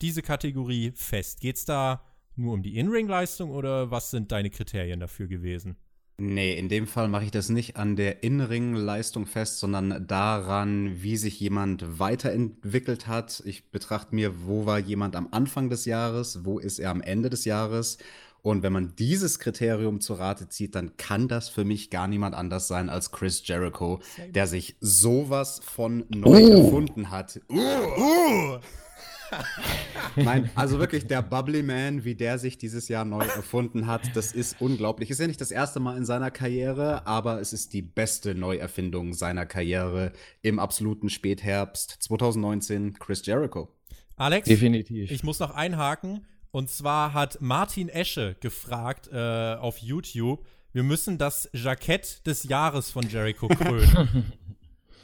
[0.00, 1.40] diese Kategorie fest?
[1.40, 5.76] Geht's da nur um die In-Ring-Leistung oder was sind deine Kriterien dafür gewesen?
[6.24, 11.16] Nee, in dem Fall mache ich das nicht an der Innenring-Leistung fest, sondern daran, wie
[11.16, 13.42] sich jemand weiterentwickelt hat.
[13.44, 17.28] Ich betrachte mir, wo war jemand am Anfang des Jahres, wo ist er am Ende
[17.28, 17.98] des Jahres.
[18.40, 22.36] Und wenn man dieses Kriterium zu Rate zieht, dann kann das für mich gar niemand
[22.36, 27.40] anders sein als Chris Jericho, der sich sowas von neu erfunden hat.
[27.50, 28.60] Uh,
[30.16, 34.32] Nein, also wirklich der Bubbly Man, wie der sich dieses Jahr neu erfunden hat, das
[34.32, 35.10] ist unglaublich.
[35.10, 39.14] Ist ja nicht das erste Mal in seiner Karriere, aber es ist die beste Neuerfindung
[39.14, 43.68] seiner Karriere im absoluten Spätherbst 2019, Chris Jericho.
[44.16, 45.10] Alex, Definitiv.
[45.10, 46.26] ich muss noch einhaken.
[46.50, 52.90] Und zwar hat Martin Esche gefragt äh, auf YouTube, wir müssen das Jackett des Jahres
[52.90, 54.32] von Jericho krönen.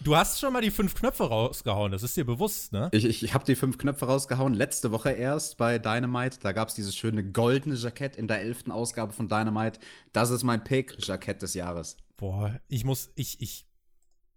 [0.02, 2.88] du hast schon mal die fünf Knöpfe rausgehauen, das ist dir bewusst, ne?
[2.92, 6.38] Ich, ich, ich habe die fünf Knöpfe rausgehauen, letzte Woche erst bei Dynamite.
[6.40, 9.80] Da gab es dieses schöne goldene Jackett in der elften Ausgabe von Dynamite.
[10.12, 11.96] Das ist mein Pick, Jackett des Jahres.
[12.16, 13.66] Boah, ich muss, ich, ich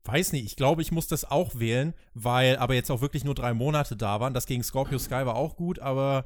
[0.03, 3.35] weiß nicht, ich glaube, ich muss das auch wählen, weil aber jetzt auch wirklich nur
[3.35, 4.33] drei Monate da waren.
[4.33, 6.25] Das gegen Scorpio Sky war auch gut, aber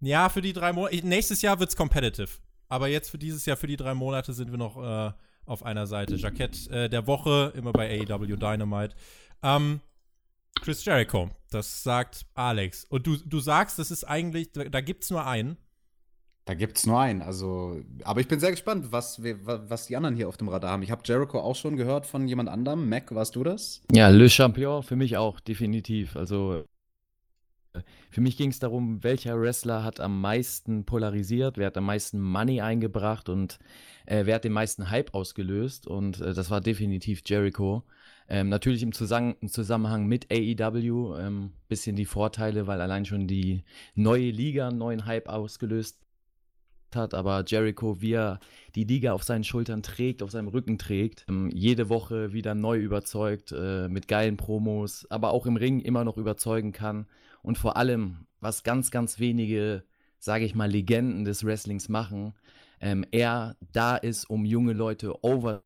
[0.00, 2.28] ja, für die drei Monate, nächstes Jahr wird's competitive.
[2.68, 5.12] Aber jetzt für dieses Jahr, für die drei Monate sind wir noch äh,
[5.46, 6.16] auf einer Seite.
[6.16, 8.94] Jackett äh, der Woche, immer bei AEW Dynamite.
[9.42, 9.80] Ähm,
[10.60, 12.84] Chris Jericho, das sagt Alex.
[12.84, 15.56] Und du, du sagst, das ist eigentlich, da, da gibt's nur einen.
[16.46, 17.22] Da gibt's nur einen.
[17.22, 20.70] Also, aber ich bin sehr gespannt, was, wir, was die anderen hier auf dem Radar
[20.70, 20.82] haben.
[20.82, 22.88] Ich habe Jericho auch schon gehört von jemand anderem.
[22.88, 23.82] Mac, warst du das?
[23.90, 26.16] Ja, Le Champion für mich auch, definitiv.
[26.16, 26.64] Also
[28.10, 32.20] für mich ging es darum, welcher Wrestler hat am meisten polarisiert, wer hat am meisten
[32.20, 33.58] Money eingebracht und
[34.06, 35.86] äh, wer hat den meisten Hype ausgelöst.
[35.86, 37.84] Und äh, das war definitiv Jericho.
[38.28, 43.28] Ähm, natürlich im, Zusammen im Zusammenhang mit AEW ähm, bisschen die Vorteile, weil allein schon
[43.28, 43.62] die
[43.94, 45.98] neue Liga einen neuen Hype ausgelöst
[46.94, 48.40] hat, aber Jericho, wie er
[48.74, 52.78] die Liga auf seinen Schultern trägt, auf seinem Rücken trägt, ähm, jede Woche wieder neu
[52.78, 57.06] überzeugt, äh, mit geilen Promos, aber auch im Ring immer noch überzeugen kann
[57.46, 59.84] und vor allem, was ganz, ganz wenige,
[60.18, 62.34] sage ich mal, Legenden des Wrestlings machen,
[62.80, 65.62] ähm, er da ist, um junge Leute over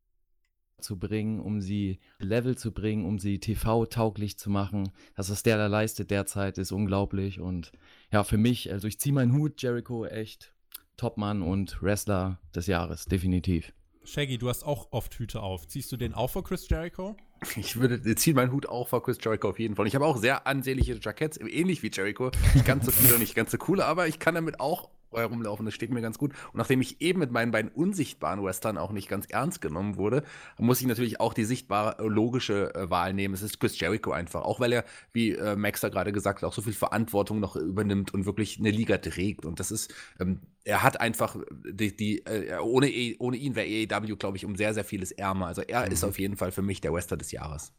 [0.81, 4.93] zu bringen, um sie Level zu bringen, um sie TV-tauglich zu machen.
[5.17, 7.41] Das, was der da leistet derzeit, ist unglaublich.
[7.41, 7.73] Und
[8.13, 10.53] ja, für mich, also ich ziehe meinen Hut, Jericho, echt
[10.99, 13.73] Topmann und Wrestler des Jahres, definitiv.
[14.05, 15.67] Shaggy, du hast auch oft Hüte auf.
[15.67, 17.17] Ziehst du den auch vor Chris Jericho?
[17.57, 19.87] Ich würde ziehen meinen Hut auch vor Chris Jericho auf jeden Fall.
[19.87, 22.31] Ich habe auch sehr ansehnliche Jackets, ähnlich wie Jericho.
[22.55, 25.65] Nicht ganz so viele und nicht ganz so coole, aber ich kann damit auch herumlaufen.
[25.67, 26.33] Das steht mir ganz gut.
[26.53, 30.23] Und nachdem ich eben mit meinen beiden unsichtbaren Western auch nicht ganz ernst genommen wurde,
[30.59, 33.35] muss ich natürlich auch die sichtbare, äh, logische äh, Wahl nehmen.
[33.35, 34.43] Es ist Chris Jericho einfach.
[34.43, 37.57] Auch weil er, wie äh, Max da gerade gesagt hat, auch so viel Verantwortung noch
[37.57, 39.45] übernimmt und wirklich eine Liga trägt.
[39.45, 43.67] Und das ist, ähm, er hat einfach die, die äh, ohne, E- ohne ihn wäre
[43.67, 45.47] AEW, glaube ich, um sehr, sehr vieles ärmer.
[45.47, 47.73] Also er ist auf jeden Fall für mich der Wrestler des Jahres.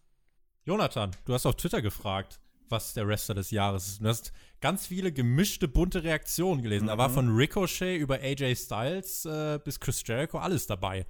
[0.66, 2.40] Jonathan, du hast auf Twitter gefragt,
[2.72, 4.02] was der Wrestler des Jahres ist.
[4.02, 4.32] Du hast
[4.62, 6.88] ganz viele gemischte, bunte Reaktionen gelesen.
[6.88, 7.14] Da war Mhm.
[7.14, 11.06] von Ricochet über AJ Styles äh, bis Chris Jericho alles dabei.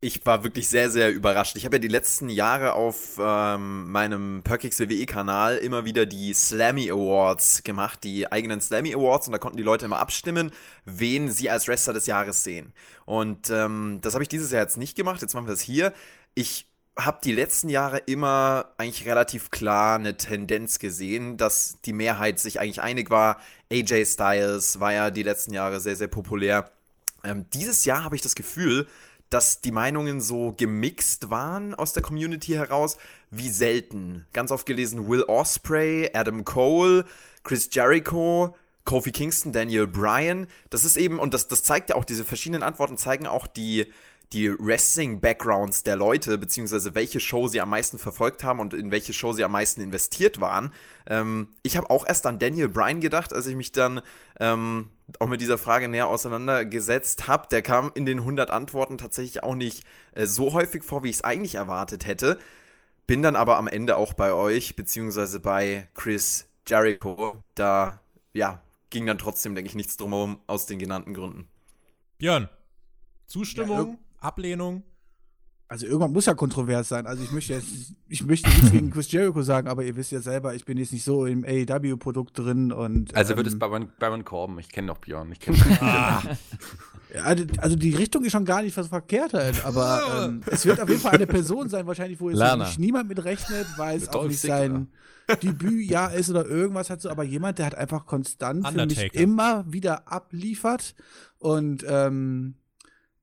[0.00, 1.56] Ich war wirklich sehr, sehr überrascht.
[1.56, 6.90] Ich habe ja die letzten Jahre auf ähm, meinem Perkix WWE-Kanal immer wieder die Slammy
[6.90, 10.50] Awards gemacht, die eigenen Slammy Awards, und da konnten die Leute immer abstimmen,
[10.84, 12.74] wen sie als Wrestler des Jahres sehen.
[13.06, 15.94] Und ähm, das habe ich dieses Jahr jetzt nicht gemacht, jetzt machen wir das hier.
[16.34, 16.66] Ich
[16.98, 22.58] habe die letzten Jahre immer eigentlich relativ klar eine Tendenz gesehen, dass die Mehrheit sich
[22.58, 23.38] eigentlich einig war.
[23.70, 26.70] AJ Styles war ja die letzten Jahre sehr, sehr populär.
[27.22, 28.86] Ähm, dieses Jahr habe ich das Gefühl,
[29.28, 32.96] dass die Meinungen so gemixt waren aus der Community heraus,
[33.30, 34.24] wie selten.
[34.32, 37.04] Ganz oft gelesen Will Osprey, Adam Cole,
[37.42, 40.46] Chris Jericho, Kofi Kingston, Daniel Bryan.
[40.70, 43.92] Das ist eben, und das, das zeigt ja auch, diese verschiedenen Antworten zeigen auch die,
[44.32, 49.12] die Wrestling-Backgrounds der Leute, beziehungsweise welche Show sie am meisten verfolgt haben und in welche
[49.12, 50.72] Show sie am meisten investiert waren.
[51.06, 54.00] Ähm, ich habe auch erst an Daniel Bryan gedacht, als ich mich dann
[54.40, 57.46] ähm, auch mit dieser Frage näher auseinandergesetzt habe.
[57.50, 61.16] Der kam in den 100 Antworten tatsächlich auch nicht äh, so häufig vor, wie ich
[61.16, 62.38] es eigentlich erwartet hätte.
[63.06, 67.42] Bin dann aber am Ende auch bei euch, beziehungsweise bei Chris Jericho.
[67.54, 68.00] Da,
[68.32, 68.60] ja,
[68.90, 71.46] ging dann trotzdem, denke ich, nichts drumherum aus den genannten Gründen.
[72.18, 72.48] Björn,
[73.26, 74.82] Zustimmung, ja, Ablehnung?
[75.68, 77.06] Also irgendwann muss ja kontrovers sein.
[77.06, 80.20] Also ich möchte jetzt, ich möchte nichts gegen Chris Jericho sagen, aber ihr wisst ja
[80.20, 83.12] selber, ich bin jetzt nicht so im AEW-Produkt drin und.
[83.16, 84.58] Also ähm, wird es Baron, Baron Corbin.
[84.60, 85.32] Ich kenne noch Björn.
[85.32, 86.22] Ich kenne ah.
[87.14, 87.24] ja,
[87.58, 90.88] also die Richtung ist schon gar nicht was verkehrt halt, aber ähm, es wird auf
[90.88, 94.40] jeden Fall eine Person sein, wahrscheinlich, wo jetzt niemand mit rechnet, weil es auch nicht
[94.40, 94.86] sein
[95.42, 99.64] Debütjahr ist oder irgendwas hat so, aber jemand, der hat einfach konstant für mich immer
[99.66, 100.94] wieder abliefert
[101.38, 102.54] und ähm,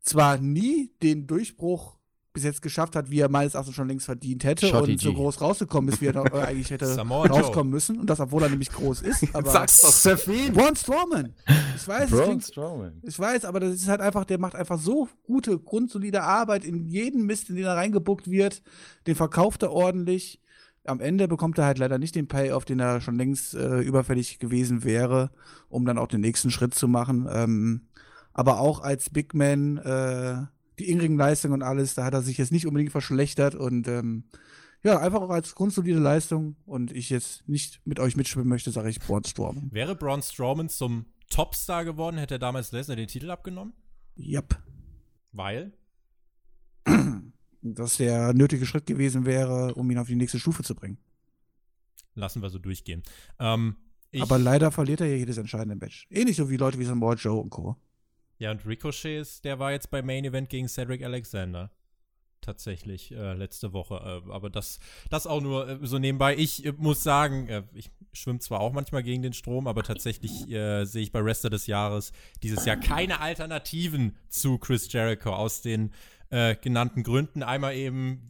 [0.03, 1.97] zwar nie den Durchbruch
[2.33, 5.13] bis jetzt geschafft hat, wie er meines Erachtens schon längst verdient hätte Shotty und so
[5.13, 7.99] groß rausgekommen ist, wie er äh, eigentlich hätte rauskommen müssen.
[7.99, 9.23] Und das, obwohl er nämlich groß ist.
[9.35, 10.25] Aber Sag's doch.
[10.51, 11.33] Braun Strowman.
[11.75, 13.01] Ich weiß, Braun Strowman.
[13.03, 16.87] Ich weiß, aber das ist halt einfach, der macht einfach so gute, grundsolide Arbeit in
[16.87, 18.63] jeden Mist, in den er reingebuckt wird.
[19.05, 20.41] Den verkauft er ordentlich.
[20.85, 24.39] Am Ende bekommt er halt leider nicht den Payoff, den er schon längst äh, überfällig
[24.39, 25.29] gewesen wäre,
[25.69, 27.27] um dann auch den nächsten Schritt zu machen.
[27.31, 27.81] Ähm,
[28.33, 30.45] aber auch als Big Man, äh,
[30.79, 34.25] die Ingring-Leistung und alles, da hat er sich jetzt nicht unbedingt verschlechtert und ähm,
[34.83, 38.89] ja, einfach auch als grundsolide Leistung und ich jetzt nicht mit euch mitschwimmen möchte, sage
[38.89, 39.69] ich Braun Strowman.
[39.71, 43.73] Wäre Braun Strowman zum Topstar geworden, hätte er damals Lesnar den Titel abgenommen?
[44.17, 44.61] Yep.
[45.31, 45.73] Weil?
[47.61, 50.97] Dass der nötige Schritt gewesen wäre, um ihn auf die nächste Stufe zu bringen.
[52.13, 53.03] Lassen wir so durchgehen.
[53.39, 53.77] Ähm,
[54.19, 56.07] Aber leider verliert er ja jedes entscheidende Match.
[56.09, 57.77] Ähnlich so wie Leute wie Samoa Joe und Co.
[58.39, 61.71] Ja, und Ricochet ist, der war jetzt beim Main Event gegen Cedric Alexander.
[62.43, 63.95] Tatsächlich, äh, letzte Woche.
[64.27, 66.35] Äh, aber das, das auch nur äh, so nebenbei.
[66.35, 70.49] Ich äh, muss sagen, äh, ich schwimme zwar auch manchmal gegen den Strom, aber tatsächlich
[70.49, 72.11] äh, sehe ich bei Rester des Jahres
[72.43, 75.91] dieses Jahr keine Alternativen zu Chris Jericho aus den
[76.61, 77.43] genannten Gründen.
[77.43, 78.27] Einmal eben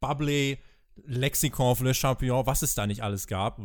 [0.00, 0.56] Bubbly,
[1.04, 3.60] Lexikon für Le Champion, was es da nicht alles gab.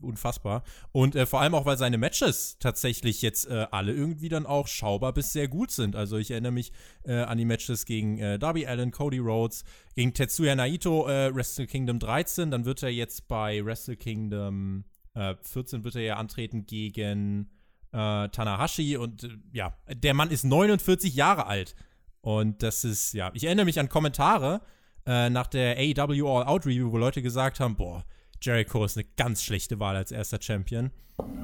[0.00, 0.62] Unfassbar.
[0.92, 4.68] Und äh, vor allem auch, weil seine Matches tatsächlich jetzt äh, alle irgendwie dann auch
[4.68, 5.96] schaubar bis sehr gut sind.
[5.96, 6.72] Also ich erinnere mich
[7.04, 11.66] äh, an die Matches gegen äh, Darby Allen, Cody Rhodes, gegen Tetsuya Naito, äh, Wrestle
[11.66, 12.50] Kingdom 13.
[12.50, 17.50] Dann wird er jetzt bei Wrestle Kingdom 14 äh, wird er ja antreten gegen
[17.90, 18.98] Tanahashi.
[18.98, 21.74] Und ja, der Mann ist 49 Jahre alt.
[22.20, 24.60] Und das ist, ja, ich erinnere mich an Kommentare,
[25.08, 28.04] äh, nach der AEW All Out Review, wo Leute gesagt haben, boah,
[28.42, 30.90] Jericho ist eine ganz schlechte Wahl als erster Champion.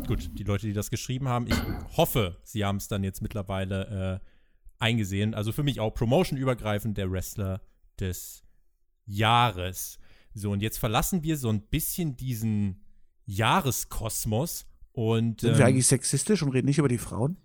[0.06, 1.56] Gut, die Leute, die das geschrieben haben, ich
[1.96, 4.28] hoffe, sie haben es dann jetzt mittlerweile äh,
[4.78, 5.34] eingesehen.
[5.34, 7.62] Also für mich auch promotionübergreifend der Wrestler
[7.98, 8.44] des
[9.06, 9.98] Jahres.
[10.34, 12.84] So, und jetzt verlassen wir so ein bisschen diesen
[13.24, 15.40] Jahreskosmos und.
[15.40, 17.38] Sind ähm, wir eigentlich sexistisch und reden nicht über die Frauen?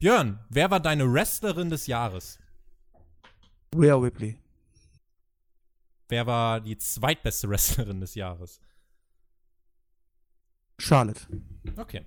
[0.00, 2.38] Björn, wer war deine Wrestlerin des Jahres?
[3.74, 4.38] Rhea Ripley.
[6.08, 8.60] Wer war die zweitbeste Wrestlerin des Jahres?
[10.78, 11.20] Charlotte.
[11.76, 12.04] Okay.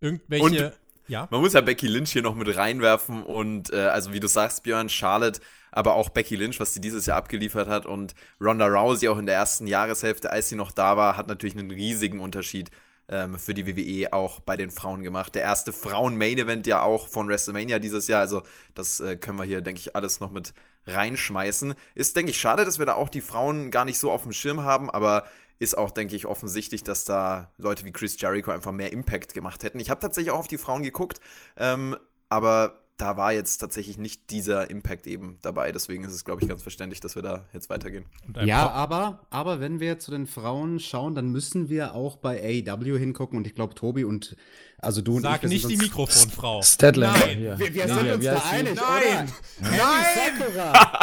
[0.00, 0.44] Irgendwelche.
[0.44, 1.26] Und ja.
[1.30, 4.62] Man muss ja Becky Lynch hier noch mit reinwerfen und äh, also wie du sagst,
[4.62, 9.08] Björn, Charlotte, aber auch Becky Lynch, was sie dieses Jahr abgeliefert hat und Ronda Rousey
[9.08, 12.70] auch in der ersten Jahreshälfte, als sie noch da war, hat natürlich einen riesigen Unterschied
[13.08, 15.34] ähm, für die WWE auch bei den Frauen gemacht.
[15.34, 18.42] Der erste Frauen-Main-Event ja auch von WrestleMania dieses Jahr, also
[18.74, 20.52] das äh, können wir hier, denke ich, alles noch mit
[20.86, 21.74] reinschmeißen.
[21.94, 24.32] Ist, denke ich, schade, dass wir da auch die Frauen gar nicht so auf dem
[24.32, 25.24] Schirm haben, aber
[25.58, 29.64] ist auch, denke ich, offensichtlich, dass da Leute wie Chris Jericho einfach mehr Impact gemacht
[29.64, 29.80] hätten.
[29.80, 31.20] Ich habe tatsächlich auch auf die Frauen geguckt,
[31.56, 31.96] ähm,
[32.28, 35.70] aber da war jetzt tatsächlich nicht dieser Impact eben dabei.
[35.70, 38.04] Deswegen ist es, glaube ich, ganz verständlich, dass wir da jetzt weitergehen.
[38.44, 42.98] Ja, aber, aber wenn wir zu den Frauen schauen, dann müssen wir auch bei AEW
[42.98, 43.38] hingucken.
[43.38, 44.36] Und ich glaube, Tobi und
[44.78, 45.62] also du Sag und ich.
[45.62, 46.60] Sag nicht die Mikrofonfrau.
[46.64, 47.12] Stedler.
[47.12, 49.32] Nein, wir, wir nee, sind uns da einig, Nein!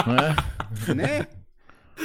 [0.05, 0.36] Nein!
[0.95, 1.25] nee?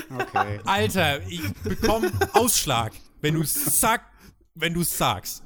[0.08, 0.60] Okay.
[0.64, 4.02] Alter, ich bekomme Ausschlag, wenn du sag,
[4.54, 5.42] wenn du sagst.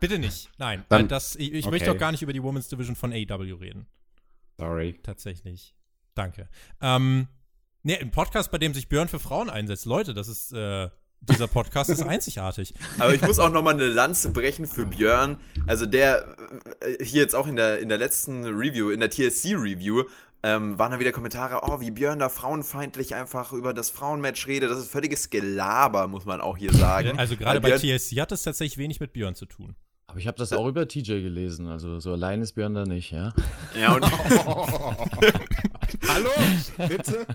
[0.00, 0.50] Bitte nicht.
[0.58, 0.84] Nein.
[0.88, 1.70] Dann, das, ich, ich okay.
[1.72, 3.86] möchte auch gar nicht über die Women's Division von AEW reden.
[4.58, 4.98] Sorry.
[5.02, 5.74] Tatsächlich.
[6.14, 6.48] Danke.
[6.80, 7.28] Ähm,
[7.82, 9.84] nee, ein Podcast, bei dem sich Björn für Frauen einsetzt.
[9.84, 10.88] Leute, das ist, äh,
[11.20, 12.74] dieser Podcast ist einzigartig.
[12.98, 15.38] Aber ich muss auch nochmal eine Lanze brechen für Björn.
[15.66, 16.36] Also der,
[16.80, 20.04] äh, hier jetzt auch in der, in der letzten Review, in der TSC-Review,
[20.42, 24.70] ähm, waren da wieder Kommentare, oh, wie Björn da frauenfeindlich einfach über das Frauenmatch redet.
[24.70, 27.18] Das ist völliges Gelaber, muss man auch hier sagen.
[27.18, 29.74] Also gerade bei TSC hat das tatsächlich wenig mit Björn zu tun.
[30.08, 33.10] Aber ich habe das auch über TJ gelesen, also so allein ist Björn da nicht,
[33.10, 33.32] ja?
[33.78, 34.04] Ja, und
[36.08, 36.30] Hallo,
[36.88, 37.26] bitte.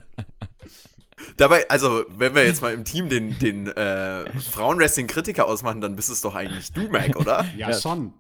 [1.38, 6.10] dabei, also, wenn wir jetzt mal im Team den, den äh, Frauenwrestling-Kritiker ausmachen, dann bist
[6.10, 7.46] es doch eigentlich du, Mac, oder?
[7.58, 7.78] Ja, Ja.
[7.78, 8.14] schon.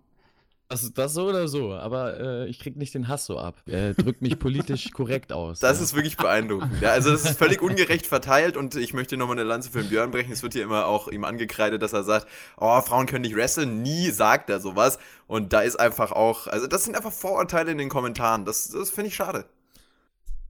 [0.71, 3.62] Das, das so oder so, aber äh, ich krieg nicht den Hass so ab.
[3.65, 5.60] Er drückt mich politisch korrekt aus.
[5.60, 5.84] Das ja.
[5.84, 6.81] ist wirklich beeindruckend.
[6.81, 9.89] Ja, also das ist völlig ungerecht verteilt und ich möchte nochmal eine Lanze für den
[9.89, 10.31] Björn brechen.
[10.31, 12.25] Es wird hier immer auch ihm angekreidet, dass er sagt,
[12.57, 13.81] oh, Frauen können nicht wresteln.
[13.81, 14.97] Nie sagt er sowas.
[15.27, 18.45] Und da ist einfach auch, also das sind einfach Vorurteile in den Kommentaren.
[18.45, 19.43] Das, das finde ich schade.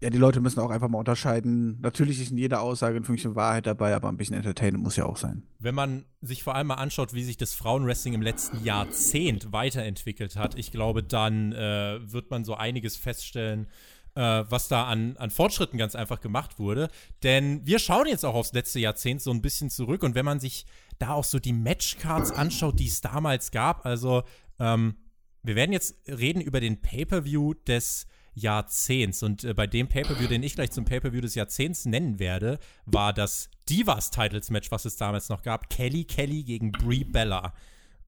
[0.01, 1.79] Ja, die Leute müssen auch einfach mal unterscheiden.
[1.79, 5.05] Natürlich ist in jeder Aussage ein Fünkchen Wahrheit dabei, aber ein bisschen Entertainment muss ja
[5.05, 5.43] auch sein.
[5.59, 10.37] Wenn man sich vor allem mal anschaut, wie sich das Frauenwrestling im letzten Jahrzehnt weiterentwickelt
[10.37, 13.67] hat, ich glaube, dann äh, wird man so einiges feststellen,
[14.15, 16.89] äh, was da an, an Fortschritten ganz einfach gemacht wurde.
[17.21, 20.39] Denn wir schauen jetzt auch aufs letzte Jahrzehnt so ein bisschen zurück und wenn man
[20.39, 20.65] sich
[20.97, 24.23] da auch so die Matchcards anschaut, die es damals gab, also
[24.59, 24.95] ähm,
[25.43, 29.23] wir werden jetzt reden über den Pay-per-View des Jahrzehnts.
[29.23, 33.13] Und äh, bei dem Pay-Per-View, den ich gleich zum Pay-Per-View des Jahrzehnts nennen werde, war
[33.13, 35.69] das Divas-Titles-Match, was es damals noch gab.
[35.69, 37.53] Kelly Kelly gegen Brie Bella.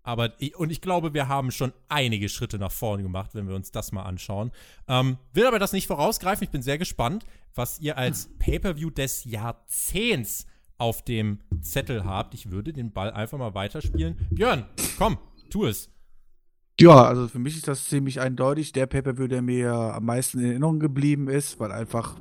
[0.03, 3.55] Aber, ich, und ich glaube, wir haben schon einige Schritte nach vorn gemacht, wenn wir
[3.55, 4.51] uns das mal anschauen.
[4.87, 6.43] Ähm, will aber das nicht vorausgreifen.
[6.43, 10.45] Ich bin sehr gespannt, was ihr als Pay-Per-View des Jahrzehnts
[10.77, 12.33] auf dem Zettel habt.
[12.33, 14.17] Ich würde den Ball einfach mal weiterspielen.
[14.31, 14.65] Björn,
[14.97, 15.17] komm,
[15.49, 15.92] tu es.
[16.79, 20.45] Ja, also für mich ist das ziemlich eindeutig der Pay-Per-View, der mir am meisten in
[20.45, 22.15] Erinnerung geblieben ist, weil einfach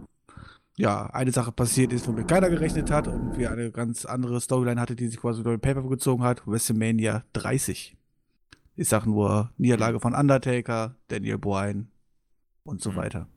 [0.77, 4.81] ja, eine Sache passiert ist, womit keiner gerechnet hat und wir eine ganz andere Storyline
[4.81, 6.47] hatte, die sich quasi durch den Pay-Per-View gezogen hat.
[6.47, 7.97] WrestleMania 30.
[8.77, 11.89] Ich sag nur Niederlage von Undertaker, Daniel Bryan
[12.65, 13.29] und so weiter.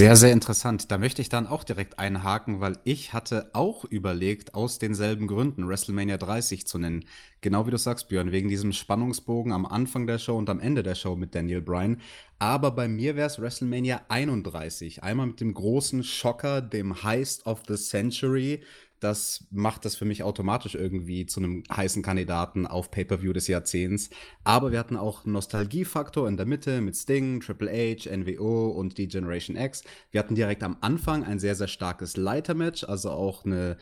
[0.00, 0.90] Sehr, sehr interessant.
[0.90, 5.68] Da möchte ich dann auch direkt einhaken, weil ich hatte auch überlegt, aus denselben Gründen
[5.68, 7.04] WrestleMania 30 zu nennen.
[7.40, 10.82] Genau wie du sagst, Björn, wegen diesem Spannungsbogen am Anfang der Show und am Ende
[10.82, 12.00] der Show mit Daniel Bryan.
[12.40, 15.04] Aber bei mir wäre es WrestleMania 31.
[15.04, 18.60] Einmal mit dem großen Schocker, dem Heist of the Century.
[19.02, 24.10] Das macht das für mich automatisch irgendwie zu einem heißen Kandidaten auf Pay-Per-View des Jahrzehnts.
[24.44, 28.98] Aber wir hatten auch einen Nostalgiefaktor in der Mitte mit Sting, Triple H, NWO und
[28.98, 29.82] die Generation X.
[30.12, 33.76] Wir hatten direkt am Anfang ein sehr, sehr starkes Leitermatch, also auch eine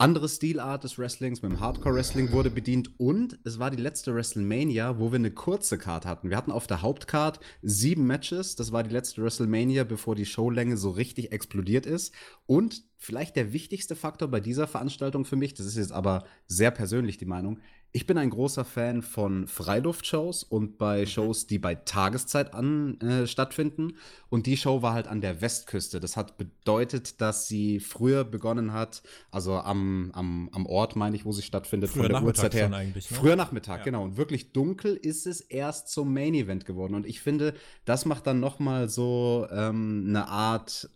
[0.00, 5.00] andere Stilart des Wrestlings mit dem Hardcore-Wrestling wurde bedient und es war die letzte WrestleMania,
[5.00, 6.30] wo wir eine kurze Card hatten.
[6.30, 8.54] Wir hatten auf der Hauptcard sieben Matches.
[8.54, 12.14] Das war die letzte WrestleMania, bevor die Showlänge so richtig explodiert ist.
[12.46, 16.70] Und vielleicht der wichtigste Faktor bei dieser Veranstaltung für mich, das ist jetzt aber sehr
[16.70, 17.58] persönlich die Meinung,
[17.90, 23.26] ich bin ein großer Fan von Freiluftshows und bei Shows, die bei Tageszeit an, äh,
[23.26, 23.94] stattfinden.
[24.28, 25.98] Und die Show war halt an der Westküste.
[25.98, 31.24] Das hat bedeutet, dass sie früher begonnen hat, also am, am, am Ort, meine ich,
[31.24, 32.72] wo sie stattfindet, Früher von der Nachmittag Uhrzeit her.
[32.76, 33.16] eigentlich, ne?
[33.16, 33.84] Früher Nachmittag, Ja.
[33.84, 34.04] genau.
[34.04, 36.94] Und wirklich dunkel ist es erst zum Main Event geworden.
[36.94, 37.54] Und ich finde,
[37.86, 40.90] das macht dann noch mal so ähm, eine Art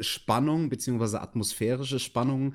[0.00, 2.54] Spannung beziehungsweise atmosphärische Spannung,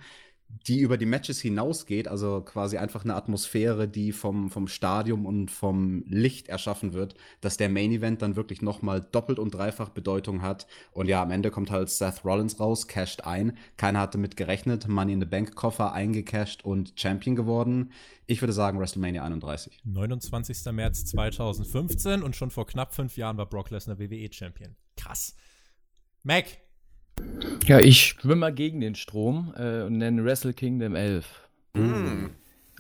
[0.68, 5.52] die über die Matches hinausgeht, also quasi einfach eine Atmosphäre, die vom, vom Stadium und
[5.52, 10.42] vom Licht erschaffen wird, dass der Main Event dann wirklich nochmal doppelt und dreifach Bedeutung
[10.42, 10.68] hat.
[10.92, 13.58] Und ja, am Ende kommt halt Seth Rollins raus, casht ein.
[13.78, 14.88] Keiner hatte mit gerechnet.
[14.88, 17.92] Money in the Bank Koffer eingecasht und Champion geworden.
[18.26, 19.82] Ich würde sagen WrestleMania 31.
[19.84, 20.72] 29.
[20.72, 24.76] März 2015 und schon vor knapp fünf Jahren war Brock Lesnar WWE-Champion.
[24.96, 25.36] Krass.
[26.24, 26.46] Mac,
[27.66, 31.26] Ja, ich schwimme mal gegen den Strom äh, und nenne Wrestle Kingdom 11.
[31.76, 32.30] Hm.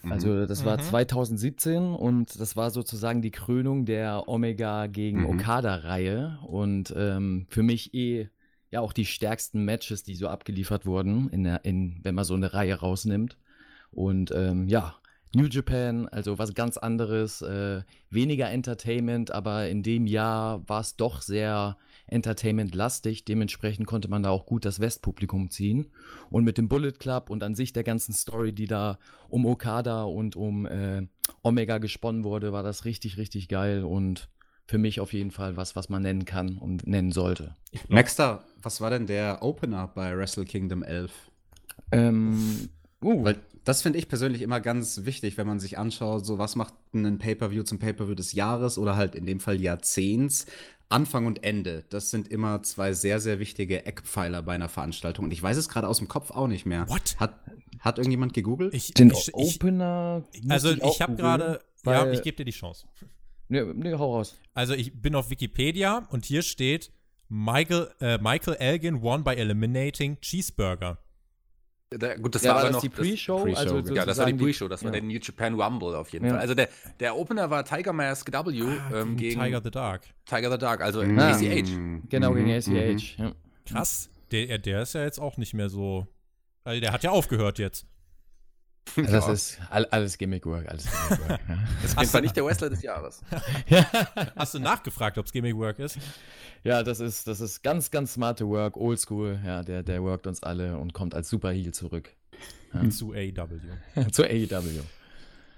[0.09, 0.81] Also das war Mhm.
[0.81, 5.25] 2017 und das war sozusagen die Krönung der Omega gegen Mhm.
[5.27, 8.29] Okada-Reihe und ähm, für mich eh
[8.69, 12.33] ja auch die stärksten Matches, die so abgeliefert wurden, in der, in, wenn man so
[12.33, 13.37] eine Reihe rausnimmt.
[13.91, 14.95] Und ähm, ja,
[15.35, 20.95] New Japan, also was ganz anderes, äh, weniger Entertainment, aber in dem Jahr war es
[20.95, 21.77] doch sehr
[22.07, 23.25] Entertainment-lastig.
[23.25, 25.91] Dementsprechend konnte man da auch gut das Westpublikum ziehen.
[26.29, 30.03] Und mit dem Bullet Club und an sich der ganzen Story, die da um Okada
[30.03, 31.07] und um äh,
[31.41, 34.29] Omega gesponnen wurde, war das richtig, richtig geil und
[34.65, 37.55] für mich auf jeden Fall was, was man nennen kann und nennen sollte.
[37.89, 41.11] Maxter, was war denn der Opener bei Wrestle Kingdom 11?
[41.91, 42.69] Ähm,
[43.03, 46.55] uh, Weil das finde ich persönlich immer ganz wichtig, wenn man sich anschaut, so was
[46.55, 50.45] macht ein Pay-Per-View zum Pay-Per-View des Jahres oder halt in dem Fall Jahrzehnts.
[50.89, 55.25] Anfang und Ende, das sind immer zwei sehr, sehr wichtige Eckpfeiler bei einer Veranstaltung.
[55.25, 56.87] Und ich weiß es gerade aus dem Kopf auch nicht mehr.
[56.87, 57.15] What?
[57.19, 57.39] Hat,
[57.79, 58.73] hat irgendjemand gegoogelt?
[58.75, 60.23] Ich, Den ich, ich, Opener.
[60.49, 62.85] also musste ich, auch habe gerade, ja, ich gebe dir die Chance.
[63.49, 64.37] Nee, nee, hau raus.
[64.53, 66.91] Also ich bin auf Wikipedia und hier steht
[67.27, 70.99] Michael, äh, Michael Elgin won by eliminating Cheeseburger.
[71.97, 73.43] Da, gut, das Ja, war aber das noch die Pre-Show?
[73.43, 74.99] Pre-Show, also ja, das war die Pre-Show, das war ja.
[74.99, 76.31] der New Japan Rumble auf jeden Ja.
[76.31, 76.39] Fall.
[76.41, 76.69] Also der,
[76.99, 80.01] der Opener war Tiger Mask W Ah, ähm, gegen Tiger the Dark.
[80.25, 81.19] Tiger the Dark, also Mhm.
[81.19, 82.09] ACH.
[82.09, 82.53] Genau, gegen Mhm,
[82.97, 83.17] ACH.
[83.17, 83.31] Ja.
[83.69, 84.09] Krass.
[84.31, 86.07] Der, der ist ja jetzt auch nicht mehr so.
[86.63, 87.85] Also der hat ja aufgehört jetzt.
[88.95, 91.39] Das ist all, alles Gimmick-Work, alles Gimmick-Work.
[91.49, 91.57] ja.
[91.81, 93.21] Das ist auf jeden Fall nicht der Wrestler des Jahres.
[93.67, 93.85] ja.
[94.35, 95.97] Hast du nachgefragt, ob es Gimmick Work ist?
[96.63, 99.39] ja, das ist, das ist ganz, ganz smarte Work, oldschool.
[99.45, 102.15] Ja, der, der workt uns alle und kommt als Superheel zurück
[102.89, 103.59] Zu AEW.
[104.11, 104.61] zur AEW.
[104.61, 104.83] Mit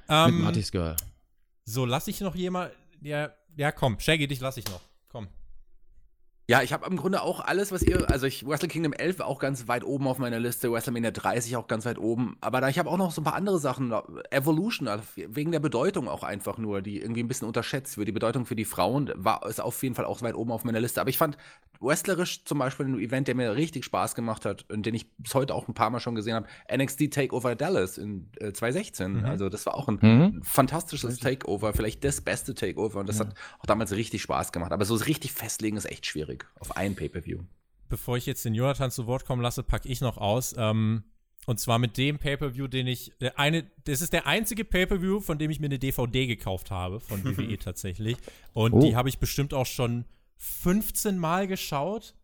[0.10, 0.96] Ähm, Marty's Girl.
[1.66, 2.72] so, lass ich noch jemand.
[3.02, 4.82] Ja, ja, komm, Shaggy, dich lass ich noch.
[6.48, 9.26] Ja, ich habe im Grunde auch alles, was ihr, also ich, Wrestle Kingdom 11 war
[9.26, 12.70] auch ganz weit oben auf meiner Liste, WrestleMania 30 auch ganz weit oben, aber da
[12.70, 13.92] ich habe auch noch so ein paar andere Sachen,
[14.30, 18.12] Evolution, also wegen der Bedeutung auch einfach nur, die irgendwie ein bisschen unterschätzt wird, die
[18.12, 21.02] Bedeutung für die Frauen war ist auf jeden Fall auch weit oben auf meiner Liste,
[21.02, 21.36] aber ich fand
[21.82, 25.34] wrestlerisch zum Beispiel ein Event, der mir richtig Spaß gemacht hat und den ich bis
[25.34, 29.26] heute auch ein paar Mal schon gesehen habe, NXT Takeover Dallas in äh, 2016, Mhm.
[29.26, 30.42] also das war auch ein Mhm.
[30.44, 34.86] fantastisches Takeover, vielleicht das beste Takeover und das hat auch damals richtig Spaß gemacht, aber
[34.86, 37.40] so richtig festlegen ist echt schwierig auf ein Pay-Per-View.
[37.90, 40.56] Bevor ich jetzt den Jonathan zu Wort kommen lasse, packe ich noch aus.
[40.58, 41.04] Ähm,
[41.46, 43.12] und zwar mit dem Pay-Per-View, den ich.
[43.36, 47.24] Eine, das ist der einzige Pay-Per-View, von dem ich mir eine DVD gekauft habe, von
[47.38, 48.18] WWE tatsächlich.
[48.54, 48.80] Und Oh.
[48.82, 50.06] die habe ich bestimmt auch schon
[50.38, 52.16] 15 Mal geschaut.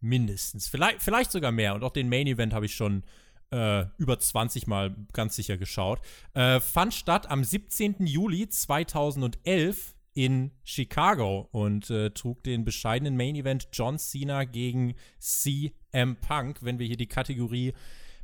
[0.00, 0.68] Mindestens.
[0.68, 1.74] Vielleicht, vielleicht sogar mehr.
[1.74, 3.02] Und auch den Main Event habe ich schon
[3.50, 6.00] äh, über 20 Mal ganz sicher geschaut.
[6.34, 8.06] Äh, fand statt am 17.
[8.06, 16.16] Juli 2011 in Chicago und äh, trug den bescheidenen Main Event John Cena gegen CM
[16.16, 16.58] Punk.
[16.60, 17.72] Wenn wir hier die Kategorie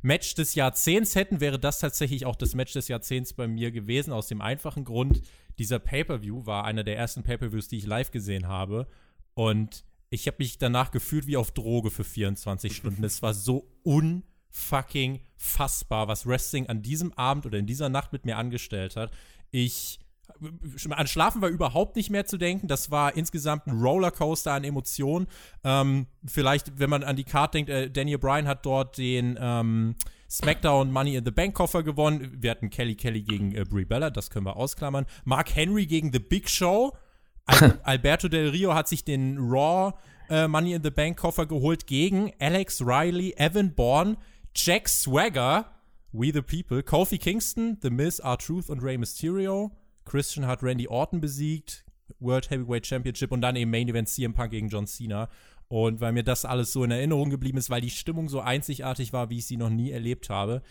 [0.01, 4.11] Match des Jahrzehnts hätten, wäre das tatsächlich auch das Match des Jahrzehnts bei mir gewesen,
[4.11, 5.21] aus dem einfachen Grund,
[5.57, 8.87] dieser Pay-Per-View war einer der ersten Pay-Per-Views, die ich live gesehen habe.
[9.33, 13.05] Und ich habe mich danach gefühlt wie auf Droge für 24 Stunden.
[13.05, 18.25] Es war so unfucking fassbar, was Wrestling an diesem Abend oder in dieser Nacht mit
[18.25, 19.13] mir angestellt hat.
[19.51, 19.99] Ich
[20.89, 22.67] an Schlafen war überhaupt nicht mehr zu denken.
[22.67, 25.27] Das war insgesamt ein Rollercoaster an Emotionen.
[25.63, 29.95] Ähm, vielleicht, wenn man an die Card denkt, äh, Daniel Bryan hat dort den ähm,
[30.29, 32.37] SmackDown Money in the Bank Koffer gewonnen.
[32.39, 35.05] Wir hatten Kelly Kelly gegen äh, Brie Bella, das können wir ausklammern.
[35.23, 36.95] Mark Henry gegen The Big Show.
[37.45, 39.93] Al Alberto Del Rio hat sich den Raw
[40.29, 44.17] äh, Money in the Bank Koffer geholt gegen Alex Riley, Evan Bourne,
[44.55, 45.65] Jack Swagger,
[46.11, 49.71] We the People, Kofi Kingston, The Miz, R-Truth und Rey Mysterio.
[50.05, 51.85] Christian hat Randy Orton besiegt,
[52.19, 55.29] World Heavyweight Championship und dann eben Main Event CM Punk gegen John Cena.
[55.67, 59.13] Und weil mir das alles so in Erinnerung geblieben ist, weil die Stimmung so einzigartig
[59.13, 60.61] war, wie ich sie noch nie erlebt habe,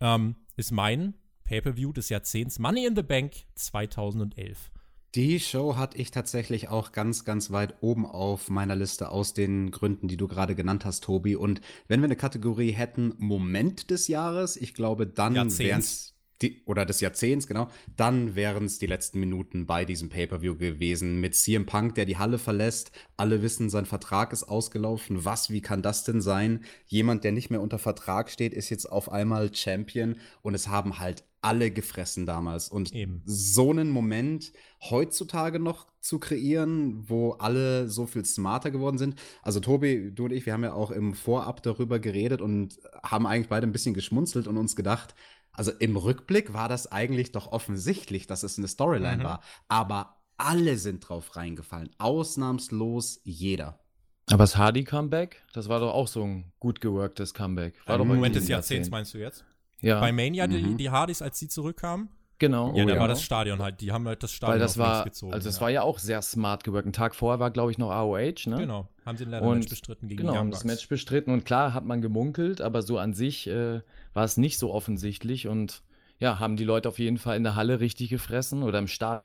[0.00, 1.14] ähm, ist mein
[1.44, 4.70] Pay-Per-View des Jahrzehnts Money in the Bank 2011.
[5.14, 9.70] Die Show hatte ich tatsächlich auch ganz, ganz weit oben auf meiner Liste aus den
[9.70, 11.36] Gründen, die du gerade genannt hast, Tobi.
[11.36, 16.62] Und wenn wir eine Kategorie hätten, Moment des Jahres, ich glaube, dann wären es die,
[16.66, 21.34] oder des Jahrzehnts, genau, dann wären es die letzten Minuten bei diesem Pay-Per-View gewesen mit
[21.34, 22.92] CM Punk, der die Halle verlässt.
[23.16, 25.24] Alle wissen, sein Vertrag ist ausgelaufen.
[25.24, 26.64] Was, wie kann das denn sein?
[26.86, 30.98] Jemand, der nicht mehr unter Vertrag steht, ist jetzt auf einmal Champion und es haben
[30.98, 32.68] halt alle gefressen damals.
[32.68, 33.22] Und Eben.
[33.24, 34.52] so einen Moment
[34.90, 39.14] heutzutage noch zu kreieren, wo alle so viel smarter geworden sind.
[39.42, 43.26] Also Tobi, du und ich, wir haben ja auch im Vorab darüber geredet und haben
[43.26, 45.14] eigentlich beide ein bisschen geschmunzelt und uns gedacht,
[45.56, 49.24] also im Rückblick war das eigentlich doch offensichtlich, dass es eine Storyline Mhm.
[49.24, 49.40] war.
[49.68, 51.90] Aber alle sind drauf reingefallen.
[51.98, 53.80] Ausnahmslos jeder.
[54.28, 57.74] Aber das Hardy-Comeback, das war doch auch so ein gut geworktes Comeback.
[57.86, 58.90] War doch Im in Moment des Jahrzehnts Jahrzehnt.
[58.90, 59.44] meinst du jetzt?
[59.80, 60.76] Ja, Bei Mania, die, Mhm.
[60.78, 62.08] die Hardys, als sie zurückkamen?
[62.38, 62.74] Genau.
[62.74, 63.00] ja, Oh da ja.
[63.00, 63.80] war das Stadion halt.
[63.80, 65.32] Die haben halt das Stadion Weil das auf links war, gezogen.
[65.32, 65.60] also es ja.
[65.60, 66.86] war ja auch sehr smart geworkt.
[66.86, 68.56] Ein Tag vorher war, glaube ich, noch AOH, ne?
[68.58, 70.64] Genau, haben sie ein Match bestritten gegen Genau, die haben das.
[70.64, 73.80] Match bestritten und klar hat man gemunkelt, aber so an sich äh,
[74.14, 75.82] war es nicht so offensichtlich und
[76.18, 79.24] ja, haben die Leute auf jeden Fall in der Halle richtig gefressen oder im Stadion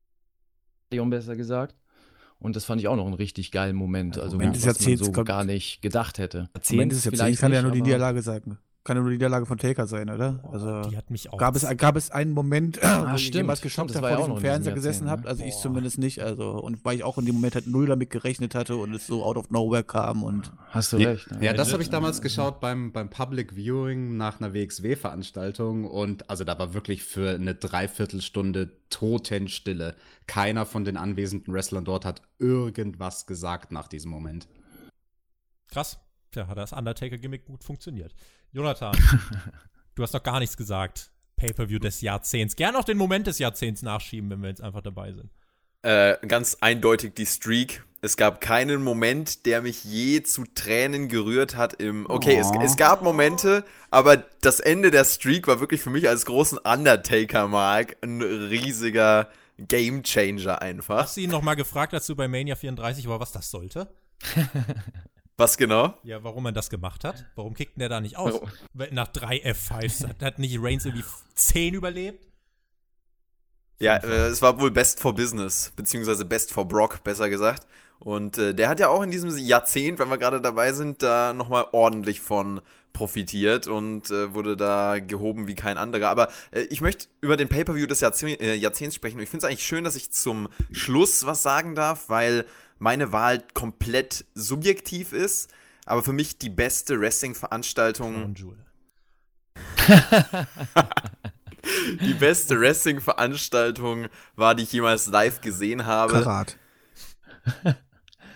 [1.09, 1.75] besser gesagt.
[2.39, 4.15] Und das fand ich auch noch einen richtig geilen Moment.
[4.15, 6.49] Ja, Also Moment was man so gar nicht gedacht hätte.
[6.69, 8.57] Ende des Jahrzehnts kann ja nur die Niederlage sein.
[8.83, 10.33] Kann ja nur die Niederlage von Taker sein, oder?
[10.41, 11.37] Boah, Also die hat mich auch.
[11.37, 13.35] gab es, gab es einen Moment, wo ihr stimmt.
[13.35, 15.21] jemals geschockt ja vor in Fernseher gesessen ne?
[15.25, 15.61] Also ich Boah.
[15.61, 16.21] zumindest nicht.
[16.21, 19.05] Also und weil ich auch in dem Moment halt null damit gerechnet hatte und es
[19.05, 21.29] so out of nowhere kam und Hast du Ja, recht.
[21.31, 21.45] ne?
[21.45, 26.43] ja, das habe ich damals geschaut beim, beim Public Viewing nach einer WXW-Veranstaltung und also
[26.43, 29.95] da war wirklich für eine Dreiviertelstunde Totenstille.
[30.27, 34.47] Keiner von den anwesenden Wrestlern dort hat irgendwas gesagt nach diesem Moment.
[35.69, 35.99] Krass.
[36.31, 38.13] Tja, hat das Undertaker-Gimmick gut funktioniert.
[38.53, 38.97] Jonathan,
[39.95, 41.11] du hast noch gar nichts gesagt.
[41.35, 42.55] Pay-Per-View des Jahrzehnts.
[42.55, 45.29] Gern auch den Moment des Jahrzehnts nachschieben, wenn wir jetzt einfach dabei sind.
[45.81, 47.83] Äh, ganz eindeutig die Streak.
[48.01, 52.09] Es gab keinen Moment, der mich je zu Tränen gerührt hat im.
[52.09, 56.25] Okay, es, es gab Momente, aber das Ende der Streak war wirklich für mich als
[56.25, 59.27] großen Undertaker-Mark ein riesiger
[59.57, 61.03] Gamechanger einfach.
[61.03, 63.89] Hast du ihn noch mal gefragt, als du bei Mania 34 war, was das sollte?
[65.41, 65.97] Was genau?
[66.03, 67.25] Ja, warum man das gemacht hat?
[67.33, 68.39] Warum kickt denn der da nicht aus?
[68.73, 72.27] Weil Nach drei F5s hat, hat nicht Reigns irgendwie 10 überlebt?
[73.79, 77.65] Ja, äh, es war wohl Best for Business, beziehungsweise Best for Brock, besser gesagt.
[77.97, 81.33] Und äh, der hat ja auch in diesem Jahrzehnt, wenn wir gerade dabei sind, da
[81.33, 82.61] nochmal ordentlich von
[82.93, 86.09] profitiert und äh, wurde da gehoben wie kein anderer.
[86.09, 89.17] Aber äh, ich möchte über den Pay-Per-View des Jahrzehnt, äh, Jahrzehnts sprechen.
[89.17, 92.45] Und ich finde es eigentlich schön, dass ich zum Schluss was sagen darf, weil
[92.81, 95.51] meine Wahl komplett subjektiv ist.
[95.85, 98.35] Aber für mich die beste Wrestling-Veranstaltung
[102.01, 106.13] die beste Wrestling-Veranstaltung war, die ich jemals live gesehen habe.
[106.13, 106.57] Karat.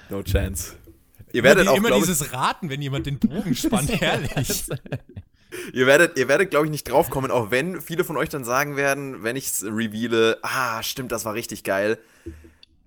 [0.09, 0.73] No chance.
[1.31, 3.89] Ihr Immer, werdet die, auch, immer glaub ich, dieses Raten, wenn jemand den Bogen spannt,
[4.01, 4.65] herrlich.
[5.73, 8.75] ihr werdet, ihr werdet, glaube ich, nicht draufkommen, auch wenn viele von euch dann sagen
[8.75, 11.99] werden, wenn ich es reveale, ah, stimmt, das war richtig geil.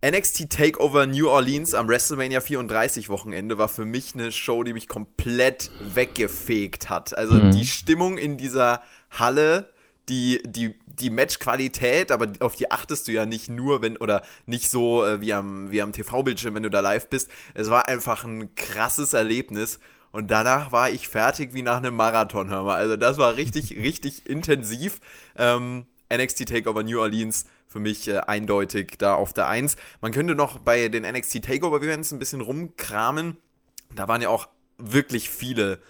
[0.04, 4.86] NXT Takeover New Orleans am WrestleMania 34 Wochenende war für mich eine Show, die mich
[4.86, 7.16] komplett weggefegt hat.
[7.18, 7.50] Also Mhm.
[7.50, 9.72] die Stimmung in dieser Halle,
[10.08, 14.70] die, die, die Matchqualität, aber auf die achtest du ja nicht nur, wenn, oder nicht
[14.70, 17.28] so äh, wie am, wie am TV-Bildschirm, wenn du da live bist.
[17.54, 19.80] Es war einfach ein krasses Erlebnis.
[20.12, 22.76] Und danach war ich fertig wie nach einem Marathon, hör mal.
[22.76, 25.00] Also das war richtig, richtig intensiv.
[25.36, 29.76] Ähm, NXT Takeover New Orleans für mich äh, eindeutig da auf der Eins.
[30.00, 33.36] Man könnte noch bei den NXT Takeover Events ein bisschen rumkramen.
[33.94, 34.48] Da waren ja auch
[34.78, 35.80] wirklich viele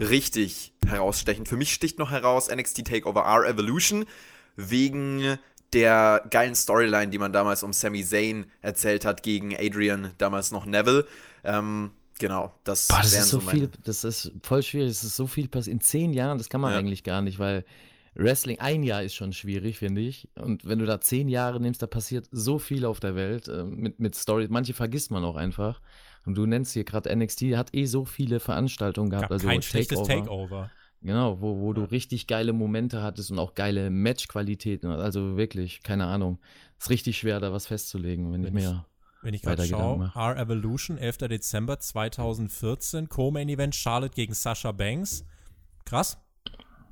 [0.00, 1.48] richtig herausstechend.
[1.48, 4.04] Für mich sticht noch heraus NXT Takeover R Evolution
[4.56, 5.38] wegen
[5.72, 10.64] der geilen Storyline, die man damals um Sami Zayn erzählt hat gegen Adrian, damals noch
[10.64, 11.06] Neville.
[11.44, 14.90] Ähm, genau, das, Boah, das ist so meine- viel, das ist voll schwierig.
[14.90, 15.74] Es ist so viel passiert.
[15.74, 16.78] In zehn Jahren, das kann man Ja.
[16.78, 17.64] eigentlich gar nicht, weil
[18.18, 20.28] Wrestling ein Jahr ist schon schwierig, finde ich.
[20.36, 23.64] Und wenn du da zehn Jahre nimmst, da passiert so viel auf der Welt äh,
[23.64, 24.46] mit, mit Story.
[24.48, 25.80] Manche vergisst man auch einfach.
[26.24, 29.24] Und du nennst hier gerade NXT, hat eh so viele Veranstaltungen gehabt.
[29.24, 30.24] Gab also kein schlechtes Takeover.
[30.24, 30.70] Takeover.
[31.02, 34.90] Genau, wo, wo du richtig geile Momente hattest und auch geile Matchqualitäten.
[34.90, 36.38] Also wirklich, keine Ahnung.
[36.80, 38.86] Ist richtig schwer, da was festzulegen, wenn ich Wenn ich- mir.
[39.22, 41.18] Wenn ich gerade schaue, R Evolution, 11.
[41.28, 45.24] Dezember 2014, Co-Main Event Charlotte gegen Sasha Banks.
[45.84, 46.18] Krass.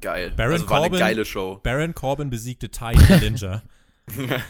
[0.04, 0.32] Geil.
[0.36, 1.58] Baron also war eine Corbin- geile Show.
[1.62, 3.62] Baron Corbin besiegte Ty Dillinger.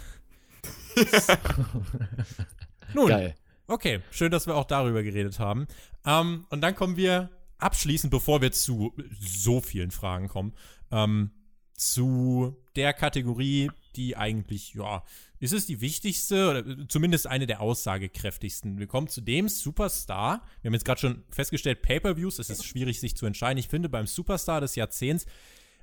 [2.94, 3.34] Nun, Geil.
[3.66, 5.66] okay, schön, dass wir auch darüber geredet haben.
[6.04, 10.52] Ähm, und dann kommen wir abschließend, bevor wir zu so vielen Fragen kommen,
[10.92, 11.30] ähm,
[11.74, 15.02] zu der Kategorie, die eigentlich, ja,
[15.44, 18.78] ist es die wichtigste oder zumindest eine der aussagekräftigsten.
[18.78, 20.42] Wir kommen zu dem Superstar.
[20.62, 23.58] Wir haben jetzt gerade schon festgestellt, Pay-per-Views, es ist schwierig, sich zu entscheiden.
[23.58, 25.26] Ich finde, beim Superstar des Jahrzehnts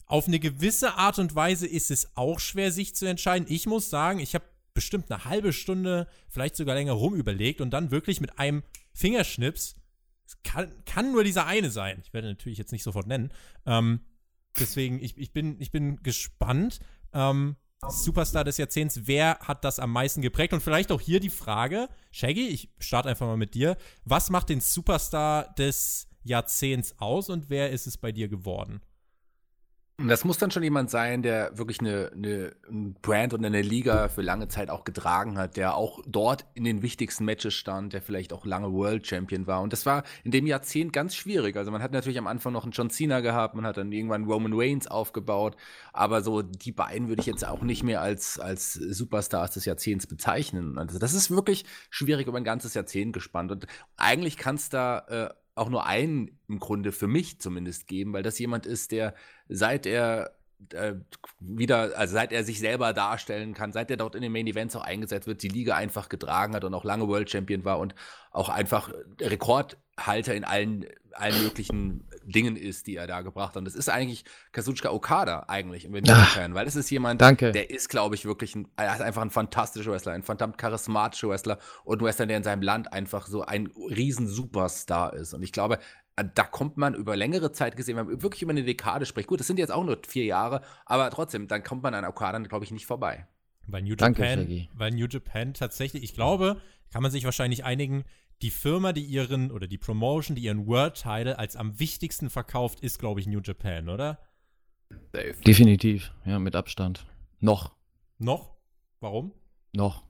[0.05, 3.45] auf eine gewisse Art und Weise ist es auch schwer, sich zu entscheiden.
[3.49, 7.91] Ich muss sagen, ich habe bestimmt eine halbe Stunde, vielleicht sogar länger rumüberlegt und dann
[7.91, 9.75] wirklich mit einem Fingerschnips,
[10.25, 12.01] es kann, kann nur dieser eine sein.
[12.03, 13.31] Ich werde natürlich jetzt nicht sofort nennen.
[13.65, 14.01] Ähm,
[14.59, 16.79] deswegen, ich, ich, bin, ich bin gespannt.
[17.13, 17.57] Ähm,
[17.89, 20.53] Superstar des Jahrzehnts, wer hat das am meisten geprägt?
[20.53, 23.75] Und vielleicht auch hier die Frage, Shaggy, ich starte einfach mal mit dir.
[24.05, 28.81] Was macht den Superstar des Jahrzehnts aus und wer ist es bei dir geworden?
[29.97, 34.07] Das muss dann schon jemand sein, der wirklich eine, eine ein Brand und eine Liga
[34.07, 38.01] für lange Zeit auch getragen hat, der auch dort in den wichtigsten Matches stand, der
[38.01, 39.61] vielleicht auch lange World Champion war.
[39.61, 41.55] Und das war in dem Jahrzehnt ganz schwierig.
[41.55, 44.25] Also man hat natürlich am Anfang noch einen John Cena gehabt, man hat dann irgendwann
[44.25, 45.55] Roman Reigns aufgebaut,
[45.93, 50.07] aber so die beiden würde ich jetzt auch nicht mehr als, als Superstars des Jahrzehnts
[50.07, 50.77] bezeichnen.
[50.77, 53.51] Also das ist wirklich schwierig über ein ganzes Jahrzehnt gespannt.
[53.51, 53.67] Und
[53.97, 58.23] eigentlich kann es da äh, auch nur einen im Grunde für mich zumindest geben, weil
[58.23, 59.13] das jemand ist, der
[59.47, 60.35] seit er
[60.73, 60.95] äh,
[61.39, 64.75] wieder, also seit er sich selber darstellen kann, seit er dort in den Main Events
[64.75, 67.95] auch eingesetzt wird, die Liga einfach getragen hat und auch lange World Champion war und
[68.31, 73.57] auch einfach Rekordhalter in allen, allen möglichen Dingen ist, die er da gebracht hat.
[73.57, 77.51] Und das ist eigentlich Kazuchika Okada eigentlich im Japan, weil das ist jemand, Danke.
[77.51, 81.29] der ist, glaube ich, wirklich ein, er ist einfach ein fantastischer Wrestler, ein verdammt charismatischer
[81.29, 85.33] Wrestler und ein Wrestler, der in seinem Land einfach so ein riesen Superstar ist.
[85.33, 85.79] Und ich glaube,
[86.15, 89.39] da kommt man über längere Zeit gesehen, wenn man wirklich über eine Dekade spricht, gut,
[89.39, 92.65] das sind jetzt auch nur vier Jahre, aber trotzdem, dann kommt man an Okada, glaube
[92.65, 93.27] ich, nicht vorbei.
[93.67, 94.69] Weil New Danke, Japan, Shaggy.
[94.73, 98.03] weil New Japan tatsächlich, ich glaube, kann man sich wahrscheinlich einigen,
[98.41, 102.79] die Firma, die ihren, oder die Promotion, die ihren World Title als am wichtigsten verkauft,
[102.81, 104.19] ist, glaube ich, New Japan, oder?
[105.13, 105.35] Safe.
[105.45, 107.05] Definitiv, ja, mit Abstand.
[107.39, 107.75] Noch,
[108.17, 108.55] Noch?
[108.99, 109.31] Warum?
[109.73, 110.03] noch.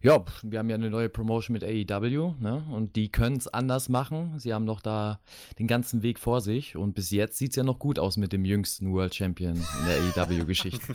[0.00, 2.64] Ja, wir haben ja eine neue Promotion mit AEW, ne?
[2.70, 4.38] Und die können es anders machen.
[4.38, 5.18] Sie haben noch da
[5.58, 6.76] den ganzen Weg vor sich.
[6.76, 10.14] Und bis jetzt sieht es ja noch gut aus mit dem jüngsten World Champion in
[10.14, 10.80] der AEW-Geschichte.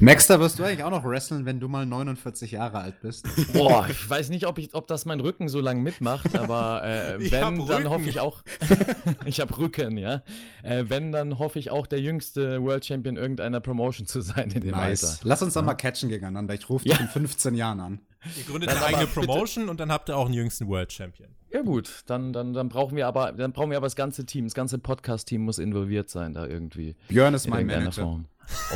[0.00, 3.26] Max, da wirst du eigentlich auch noch wrestlen, wenn du mal 49 Jahre alt bist.
[3.54, 7.30] Boah, ich weiß nicht, ob, ich, ob das mein Rücken so lange mitmacht, aber äh,
[7.30, 8.42] wenn, dann hoffe ich auch.
[9.24, 10.22] ich habe Rücken, ja.
[10.62, 14.60] Äh, wenn, dann hoffe ich auch der jüngste World Champion irgendeiner Promotion zu sein in
[14.60, 15.16] dem Alter.
[15.22, 16.54] Lass uns doch mal catchen gegeneinander.
[16.54, 16.94] Ich rufe Ja.
[16.96, 18.00] dich in 15 Jahren an.
[18.36, 20.68] Ihr gründet Dann eine eigene aber bitte- Promotion und dann habt ihr auch einen jüngsten
[20.68, 21.30] World Champion.
[21.50, 24.44] Ja gut, dann, dann, dann brauchen wir aber, dann brauchen wir aber das ganze Team,
[24.46, 26.94] das ganze Podcast-Team muss involviert sein da irgendwie.
[27.08, 28.02] Björn ist In mein Manager.
[28.02, 28.26] Form.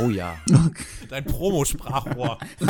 [0.02, 0.36] Oh ja.
[1.08, 2.38] Dein Promosprachrohr.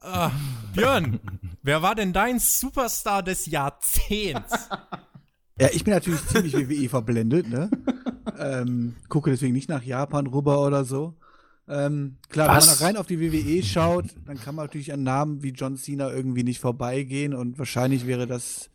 [0.00, 0.30] ah,
[0.74, 1.20] Björn,
[1.62, 4.68] wer war denn dein Superstar des Jahrzehnts?
[5.58, 7.70] Ja, ich bin natürlich ziemlich WWE verblendet, ne?
[8.38, 11.14] ähm, gucke deswegen nicht nach Japan rüber oder so.
[11.68, 12.66] Ähm, klar, Was?
[12.66, 15.76] wenn man rein auf die WWE schaut, dann kann man natürlich an Namen wie John
[15.76, 18.70] Cena irgendwie nicht vorbeigehen und wahrscheinlich wäre das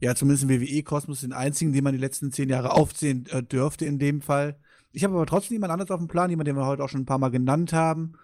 [0.00, 3.86] ja zumindest im WWE-Kosmos den einzigen, den man die letzten zehn Jahre aufzählen äh, dürfte
[3.86, 4.56] in dem Fall.
[4.92, 7.02] Ich habe aber trotzdem jemand anderes auf dem Plan, jemand, den wir heute auch schon
[7.02, 8.14] ein paar Mal genannt haben,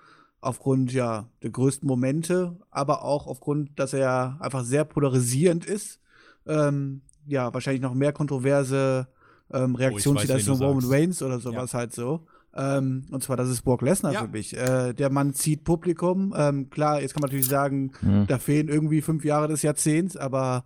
[0.41, 6.01] aufgrund ja der größten Momente, aber auch aufgrund, dass er ja einfach sehr polarisierend ist.
[6.47, 9.09] Ähm, ja, wahrscheinlich noch mehr kontroverse
[9.53, 10.85] ähm, Reaktionen zieht als wen so du Roman.
[10.91, 12.27] Reigns oder sowas halt so.
[12.55, 14.23] Ähm, und zwar, das ist Brock Lesnar Ja.
[14.23, 14.57] für mich.
[14.57, 16.35] Äh, der Mann zieht Publikum.
[16.37, 18.27] Ähm, klar, jetzt kann man natürlich sagen, Hm.
[18.27, 20.65] da fehlen irgendwie fünf Jahre des Jahrzehnts, aber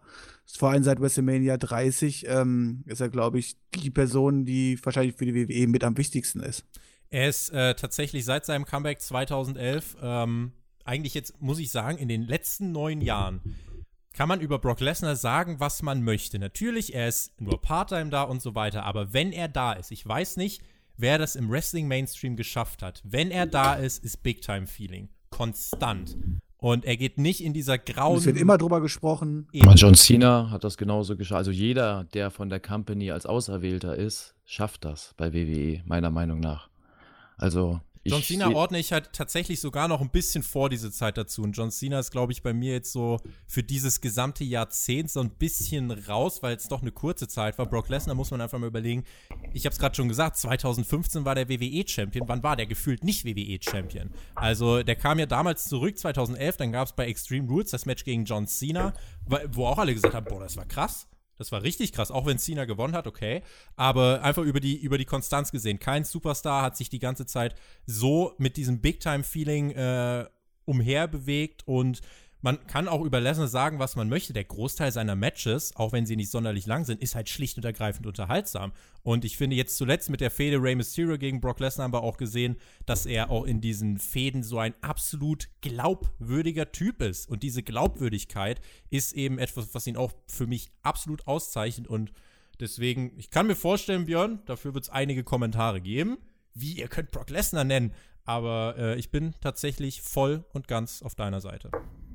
[0.58, 5.26] vor allem seit WrestleMania 30 ähm, ist er, glaube ich, die Person, die wahrscheinlich für
[5.26, 6.64] die WWE mit am wichtigsten ist.
[7.10, 10.52] Er ist äh, tatsächlich seit seinem Comeback 2011, ähm,
[10.84, 13.40] eigentlich jetzt, muss ich sagen, in den letzten neun Jahren
[14.12, 16.38] kann man über Brock Lesnar sagen, was man möchte.
[16.38, 20.06] Natürlich, er ist nur Part-Time da und so weiter, aber wenn er da ist, ich
[20.06, 20.62] weiß nicht,
[20.96, 23.02] wer das im Wrestling-Mainstream geschafft hat.
[23.04, 25.08] Wenn er da ist, ist Big-Time-Feeling.
[25.30, 26.16] Konstant.
[26.58, 28.16] Und er geht nicht in dieser grauen.
[28.16, 29.48] es wird immer drüber gesprochen.
[29.60, 31.38] Aber John Cena hat das genauso geschafft.
[31.38, 36.40] Also jeder, der von der Company als Auserwählter ist, schafft das bei WWE, meiner Meinung
[36.40, 36.70] nach.
[37.36, 40.90] Also ich John Cena seh- ordne ich halt tatsächlich sogar noch ein bisschen vor diese
[40.92, 41.42] Zeit dazu.
[41.42, 45.20] Und John Cena ist, glaube ich, bei mir jetzt so für dieses gesamte Jahrzehnt so
[45.20, 47.66] ein bisschen raus, weil es doch eine kurze Zeit war.
[47.66, 49.04] Brock Lesnar muss man einfach mal überlegen.
[49.52, 52.28] Ich habe es gerade schon gesagt, 2015 war der WWE-Champion.
[52.28, 54.10] Wann war der gefühlt nicht WWE-Champion?
[54.34, 56.56] Also der kam ja damals zurück, 2011.
[56.58, 58.92] Dann gab es bei Extreme Rules das Match gegen John Cena,
[59.52, 61.06] wo auch alle gesagt haben, boah, das war krass.
[61.36, 63.42] Das war richtig krass, auch wenn Cena gewonnen hat, okay.
[63.76, 65.78] Aber einfach über die, über die Konstanz gesehen.
[65.78, 67.54] Kein Superstar hat sich die ganze Zeit
[67.86, 70.26] so mit diesem Big-Time-Feeling äh,
[70.64, 72.00] umherbewegt und
[72.44, 74.34] man kann auch über Lesnar sagen, was man möchte.
[74.34, 77.64] Der Großteil seiner Matches, auch wenn sie nicht sonderlich lang sind, ist halt schlicht und
[77.64, 78.72] ergreifend unterhaltsam.
[79.02, 82.02] Und ich finde jetzt zuletzt mit der Fehde Rey Mysterio gegen Brock Lesnar haben wir
[82.02, 87.30] auch gesehen, dass er auch in diesen Fäden so ein absolut glaubwürdiger Typ ist.
[87.30, 91.88] Und diese Glaubwürdigkeit ist eben etwas, was ihn auch für mich absolut auszeichnet.
[91.88, 92.12] Und
[92.60, 96.18] deswegen, ich kann mir vorstellen, Björn, dafür wird es einige Kommentare geben.
[96.52, 97.94] Wie, ihr könnt Brock Lesnar nennen.
[98.26, 101.70] Aber äh, ich bin tatsächlich voll und ganz auf deiner Seite.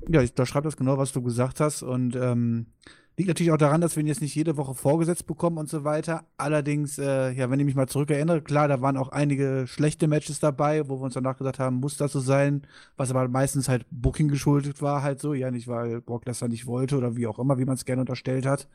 [0.08, 1.82] Ja, ich, da schreibt das genau, was du gesagt hast.
[1.82, 2.66] Und ähm,
[3.20, 5.84] liegt natürlich auch daran, dass wir ihn jetzt nicht jede Woche vorgesetzt bekommen und so
[5.84, 6.24] weiter.
[6.38, 10.40] Allerdings, äh, ja, wenn ich mich mal zurückerinnere, klar, da waren auch einige schlechte Matches
[10.40, 13.84] dabei, wo wir uns danach gesagt haben, muss das so sein, was aber meistens halt
[13.90, 17.38] Booking geschuldet war, halt so, ja, nicht weil Brock Lesnar nicht wollte oder wie auch
[17.38, 18.68] immer, wie man es gerne unterstellt hat.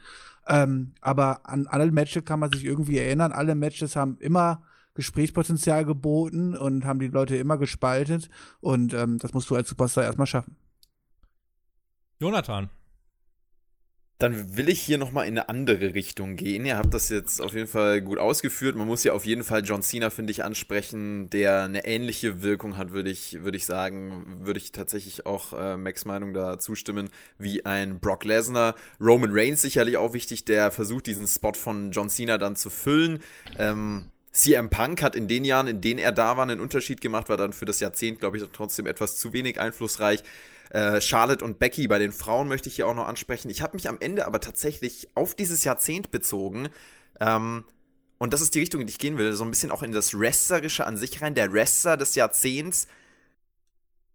[0.48, 3.32] Ähm, aber an alle Matches kann man sich irgendwie erinnern.
[3.32, 4.62] Alle Matches haben immer
[4.94, 8.30] Gesprächspotenzial geboten und haben die Leute immer gespaltet.
[8.62, 10.56] Und ähm, das musst du als Superstar erstmal schaffen.
[12.20, 12.70] Jonathan,
[14.20, 16.66] Dann will ich hier nochmal in eine andere Richtung gehen.
[16.66, 18.78] Ihr habt das jetzt auf jeden Fall gut ausgeführt.
[18.78, 22.78] Man muss ja auf jeden Fall John Cena, finde ich, ansprechen, der eine ähnliche Wirkung
[22.78, 24.38] hat, würde ich, würd ich sagen.
[24.40, 28.76] Würde ich tatsächlich auch äh, Max Meinung da zustimmen, wie ein Brock Lesnar.
[29.02, 33.20] Roman Reigns sicherlich auch wichtig, der versucht, diesen Spot von John Cena dann zu füllen.
[33.60, 37.28] Ähm, CM Punk hat in den Jahren, in denen er da war, einen Unterschied gemacht,
[37.28, 40.24] war dann für das Jahrzehnt, glaube ich, trotzdem etwas zu wenig einflussreich.
[40.70, 43.50] Äh, Charlotte und Becky bei den Frauen möchte ich hier auch noch ansprechen.
[43.50, 46.70] Ich habe mich am Ende aber tatsächlich auf dieses Jahrzehnt bezogen.
[47.20, 47.66] Ähm,
[48.18, 49.34] und das ist die Richtung, in die ich gehen will.
[49.34, 51.36] So ein bisschen auch in das Wrestlerische an sich rein.
[51.36, 52.88] Der Wrestler des Jahrzehnts,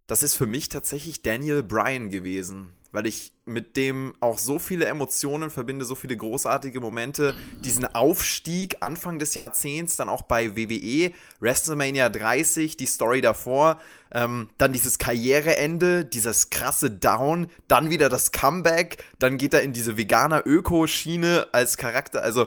[0.07, 4.86] das ist für mich tatsächlich Daniel Bryan gewesen weil ich mit dem auch so viele
[4.86, 7.34] Emotionen verbinde, so viele großartige Momente.
[7.64, 13.80] Diesen Aufstieg Anfang des Jahrzehnts, dann auch bei WWE, WrestleMania 30, die Story davor,
[14.12, 19.72] ähm, dann dieses Karriereende, dieses krasse Down, dann wieder das Comeback, dann geht er in
[19.72, 22.22] diese Veganer-Öko-Schiene als Charakter.
[22.22, 22.47] Also,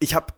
[0.00, 0.34] ich habe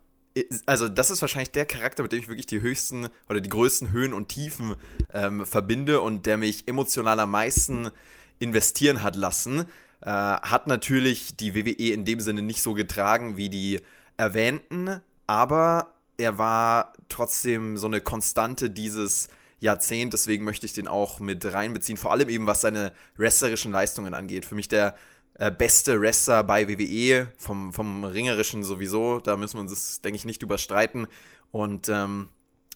[0.67, 3.91] also das ist wahrscheinlich der Charakter, mit dem ich wirklich die höchsten oder die größten
[3.93, 4.75] Höhen und Tiefen
[5.13, 7.91] ähm, verbinde und der mich emotional am meisten
[8.39, 9.67] investieren hat lassen.
[10.01, 13.81] Äh, hat natürlich die WWE in dem Sinne nicht so getragen wie die
[14.17, 19.29] erwähnten, aber er war trotzdem so eine Konstante dieses
[19.59, 24.15] Jahrzehnt, deswegen möchte ich den auch mit reinbeziehen, vor allem eben was seine wrestlerischen Leistungen
[24.15, 24.45] angeht.
[24.45, 24.95] Für mich der
[25.39, 30.17] äh, beste Wrestler bei WWE, vom, vom Ringerischen sowieso, da müssen wir uns das, denke
[30.17, 31.07] ich, nicht überstreiten.
[31.53, 32.29] Und ähm,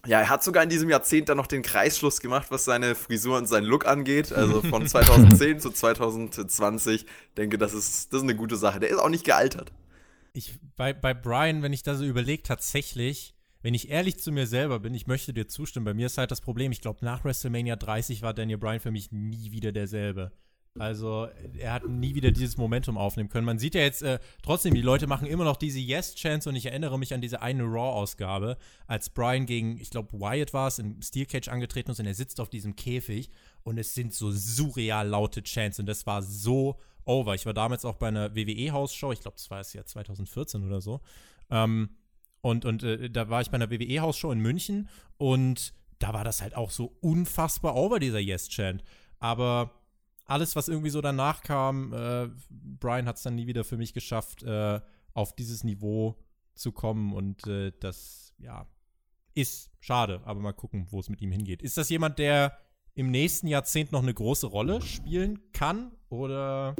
[0.05, 3.37] ja, er hat sogar in diesem Jahrzehnt dann noch den Kreisschluss gemacht, was seine Frisur
[3.37, 4.31] und seinen Look angeht.
[4.33, 7.05] Also von 2010 zu 2020.
[7.37, 8.79] Denke, das ist, das ist eine gute Sache.
[8.79, 9.71] Der ist auch nicht gealtert.
[10.33, 14.47] Ich, bei, bei Brian, wenn ich da so überlege, tatsächlich, wenn ich ehrlich zu mir
[14.47, 15.85] selber bin, ich möchte dir zustimmen.
[15.85, 18.91] Bei mir ist halt das Problem, ich glaube, nach WrestleMania 30 war Daniel Bryan für
[18.91, 20.31] mich nie wieder derselbe.
[20.79, 23.45] Also er hat nie wieder dieses Momentum aufnehmen können.
[23.45, 26.67] Man sieht ja jetzt äh, trotzdem, die Leute machen immer noch diese Yes-Chance und ich
[26.67, 28.57] erinnere mich an diese eine Raw-Ausgabe,
[28.87, 32.13] als Brian gegen, ich glaube, Wyatt war es, im Steel Cage angetreten ist und er
[32.13, 33.29] sitzt auf diesem Käfig
[33.63, 37.35] und es sind so surreal laute Chants und das war so over.
[37.35, 40.79] Ich war damals auch bei einer WWE-Hausshow, ich glaube, das war es ja 2014 oder
[40.79, 41.01] so.
[41.49, 41.89] Ähm,
[42.39, 46.41] und und äh, da war ich bei einer WWE-Hausshow in München und da war das
[46.41, 48.83] halt auch so unfassbar over, dieser Yes-Chant.
[49.19, 49.80] Aber
[50.31, 53.93] alles, was irgendwie so danach kam, äh, Brian hat es dann nie wieder für mich
[53.93, 54.79] geschafft, äh,
[55.13, 56.17] auf dieses Niveau
[56.55, 57.13] zu kommen.
[57.13, 58.65] Und äh, das, ja,
[59.35, 60.21] ist schade.
[60.25, 61.61] Aber mal gucken, wo es mit ihm hingeht.
[61.61, 62.57] Ist das jemand, der
[62.93, 65.91] im nächsten Jahrzehnt noch eine große Rolle spielen kann?
[66.09, 66.75] Oder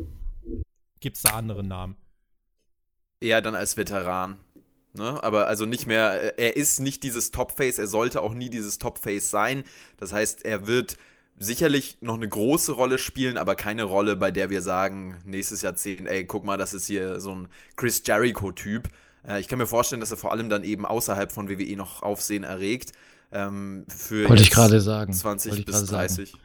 [0.99, 1.95] gibt es da andere Namen?
[3.19, 4.39] Eher dann als Veteran.
[4.93, 5.23] Ne?
[5.23, 9.29] Aber also nicht mehr, er ist nicht dieses Top-Face, er sollte auch nie dieses Top-Face
[9.29, 9.63] sein.
[9.97, 10.97] Das heißt, er wird
[11.41, 16.07] sicherlich noch eine große Rolle spielen, aber keine Rolle, bei der wir sagen, nächstes Jahrzehnt,
[16.07, 18.87] ey, guck mal, das ist hier so ein Chris Jericho-Typ.
[19.27, 22.03] Äh, ich kann mir vorstellen, dass er vor allem dann eben außerhalb von WWE noch
[22.03, 22.91] Aufsehen erregt.
[23.31, 25.13] Ähm, für Wollte ich gerade sagen.
[25.13, 26.31] 20 bis 30.
[26.31, 26.43] Sagen.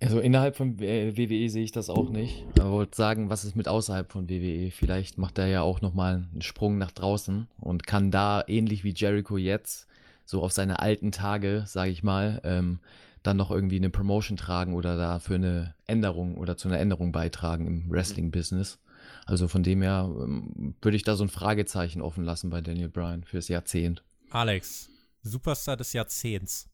[0.00, 2.44] Also innerhalb von WWE sehe ich das auch nicht.
[2.58, 4.70] Aber wollte sagen, was ist mit außerhalb von WWE?
[4.70, 8.92] Vielleicht macht er ja auch nochmal einen Sprung nach draußen und kann da ähnlich wie
[8.92, 9.86] Jericho jetzt
[10.26, 12.80] so auf seine alten Tage, sage ich mal, ähm,
[13.24, 17.10] dann noch irgendwie eine Promotion tragen oder da für eine Änderung oder zu einer Änderung
[17.10, 18.78] beitragen im Wrestling-Business.
[19.26, 22.90] Also von dem her ähm, würde ich da so ein Fragezeichen offen lassen bei Daniel
[22.90, 24.04] Bryan fürs Jahrzehnt.
[24.30, 24.90] Alex,
[25.22, 26.68] Superstar des Jahrzehnts.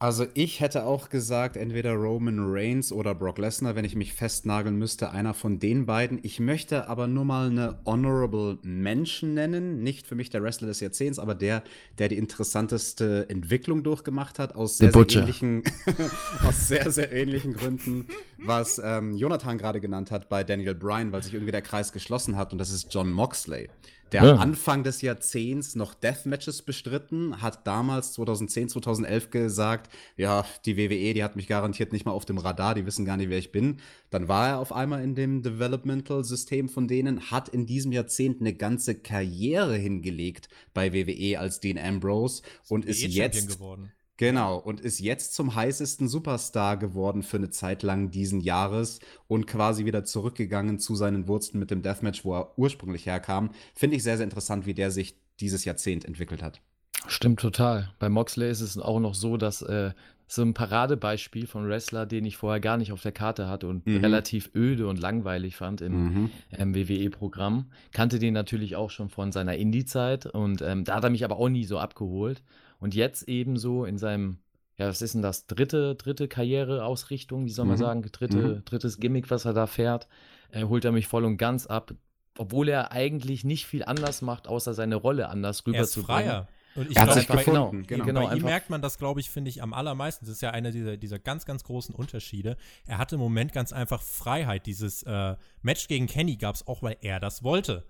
[0.00, 4.76] Also ich hätte auch gesagt, entweder Roman Reigns oder Brock Lesnar, wenn ich mich festnageln
[4.76, 6.18] müsste, einer von den beiden.
[6.22, 9.82] Ich möchte aber nur mal eine Honorable Mention nennen.
[9.82, 11.62] Nicht für mich der Wrestler des Jahrzehnts, aber der,
[11.98, 15.62] der die interessanteste Entwicklung durchgemacht hat, aus sehr, sehr ähnlichen,
[16.46, 21.22] aus sehr, sehr ähnlichen Gründen, was ähm, Jonathan gerade genannt hat bei Daniel Bryan, weil
[21.22, 23.68] sich irgendwie der Kreis geschlossen hat und das ist John Moxley
[24.14, 24.36] der ja.
[24.36, 31.24] Anfang des Jahrzehnts noch Deathmatches bestritten, hat damals 2010, 2011 gesagt, ja, die WWE, die
[31.24, 33.80] hat mich garantiert nicht mal auf dem Radar, die wissen gar nicht, wer ich bin.
[34.10, 38.54] Dann war er auf einmal in dem Developmental-System von denen, hat in diesem Jahrzehnt eine
[38.54, 43.90] ganze Karriere hingelegt bei WWE als Dean Ambrose und ist jetzt geworden.
[44.16, 49.46] Genau, und ist jetzt zum heißesten Superstar geworden für eine Zeit lang diesen Jahres und
[49.46, 53.50] quasi wieder zurückgegangen zu seinen Wurzeln mit dem Deathmatch, wo er ursprünglich herkam.
[53.74, 56.60] Finde ich sehr, sehr interessant, wie der sich dieses Jahrzehnt entwickelt hat.
[57.08, 57.92] Stimmt total.
[57.98, 59.90] Bei Moxley ist es auch noch so, dass äh,
[60.26, 63.86] so ein Paradebeispiel von Wrestler, den ich vorher gar nicht auf der Karte hatte und
[63.86, 63.98] mhm.
[63.98, 66.74] relativ öde und langweilig fand im mhm.
[66.74, 67.66] WWE-Programm.
[67.92, 71.36] Kannte den natürlich auch schon von seiner Indie-Zeit und ähm, da hat er mich aber
[71.36, 72.42] auch nie so abgeholt.
[72.84, 74.40] Und jetzt ebenso in seinem,
[74.76, 77.80] ja, was ist denn das, dritte, dritte Karriereausrichtung, wie soll man mhm.
[77.80, 78.64] sagen, dritte, mhm.
[78.66, 80.06] drittes Gimmick, was er da fährt,
[80.50, 81.94] äh, holt er mich voll und ganz ab.
[82.36, 85.66] obwohl er eigentlich nicht viel anders macht, außer seine Rolle anders Er ist
[85.96, 86.24] rüberzubringen.
[86.24, 86.48] freier.
[86.74, 88.28] Und ich glaube, bei, gefunden, genau, genau.
[88.28, 90.26] bei ihm merkt man das, glaube ich, finde ich, am allermeisten.
[90.26, 92.58] Das ist ja einer dieser, dieser ganz, ganz großen Unterschiede.
[92.84, 94.66] Er hatte im Moment ganz einfach Freiheit.
[94.66, 97.86] Dieses äh, Match gegen Kenny gab es auch, weil er das wollte.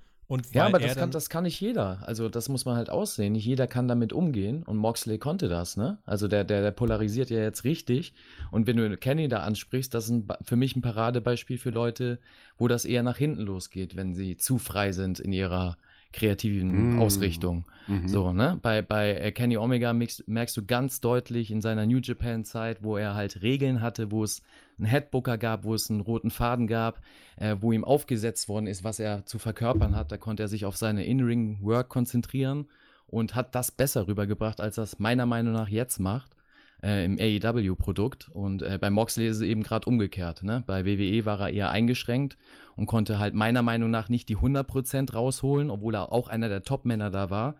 [0.52, 1.98] Ja, aber er das kann, das kann nicht jeder.
[2.06, 3.32] Also das muss man halt aussehen.
[3.34, 5.98] Nicht jeder kann damit umgehen und Moxley konnte das, ne?
[6.06, 8.14] Also der, der, der polarisiert ja jetzt richtig.
[8.50, 12.18] Und wenn du Kenny da ansprichst, das ist ein, für mich ein Paradebeispiel für Leute,
[12.56, 15.76] wo das eher nach hinten losgeht, wenn sie zu frei sind in ihrer
[16.14, 17.02] kreativen Mm.
[17.02, 17.64] Ausrichtung.
[17.88, 18.08] Mhm.
[18.08, 18.58] So, ne?
[18.62, 22.96] Bei, bei äh, Kenny Omega merkst, merkst du ganz deutlich in seiner New Japan-Zeit, wo
[22.96, 24.40] er halt Regeln hatte, wo es
[24.78, 27.00] einen Headbooker gab, wo es einen roten Faden gab,
[27.36, 30.12] äh, wo ihm aufgesetzt worden ist, was er zu verkörpern hat.
[30.12, 32.66] Da konnte er sich auf seine In-Ring-Work konzentrieren
[33.06, 36.34] und hat das besser rübergebracht, als es meiner Meinung nach jetzt macht
[36.82, 38.28] äh, im AEW-Produkt.
[38.28, 40.42] Und äh, bei Moxley ist es eben gerade umgekehrt.
[40.42, 40.62] Ne?
[40.66, 42.36] Bei WWE war er eher eingeschränkt
[42.76, 46.62] und konnte halt meiner Meinung nach nicht die 100% rausholen, obwohl er auch einer der
[46.62, 47.56] Top-Männer da war.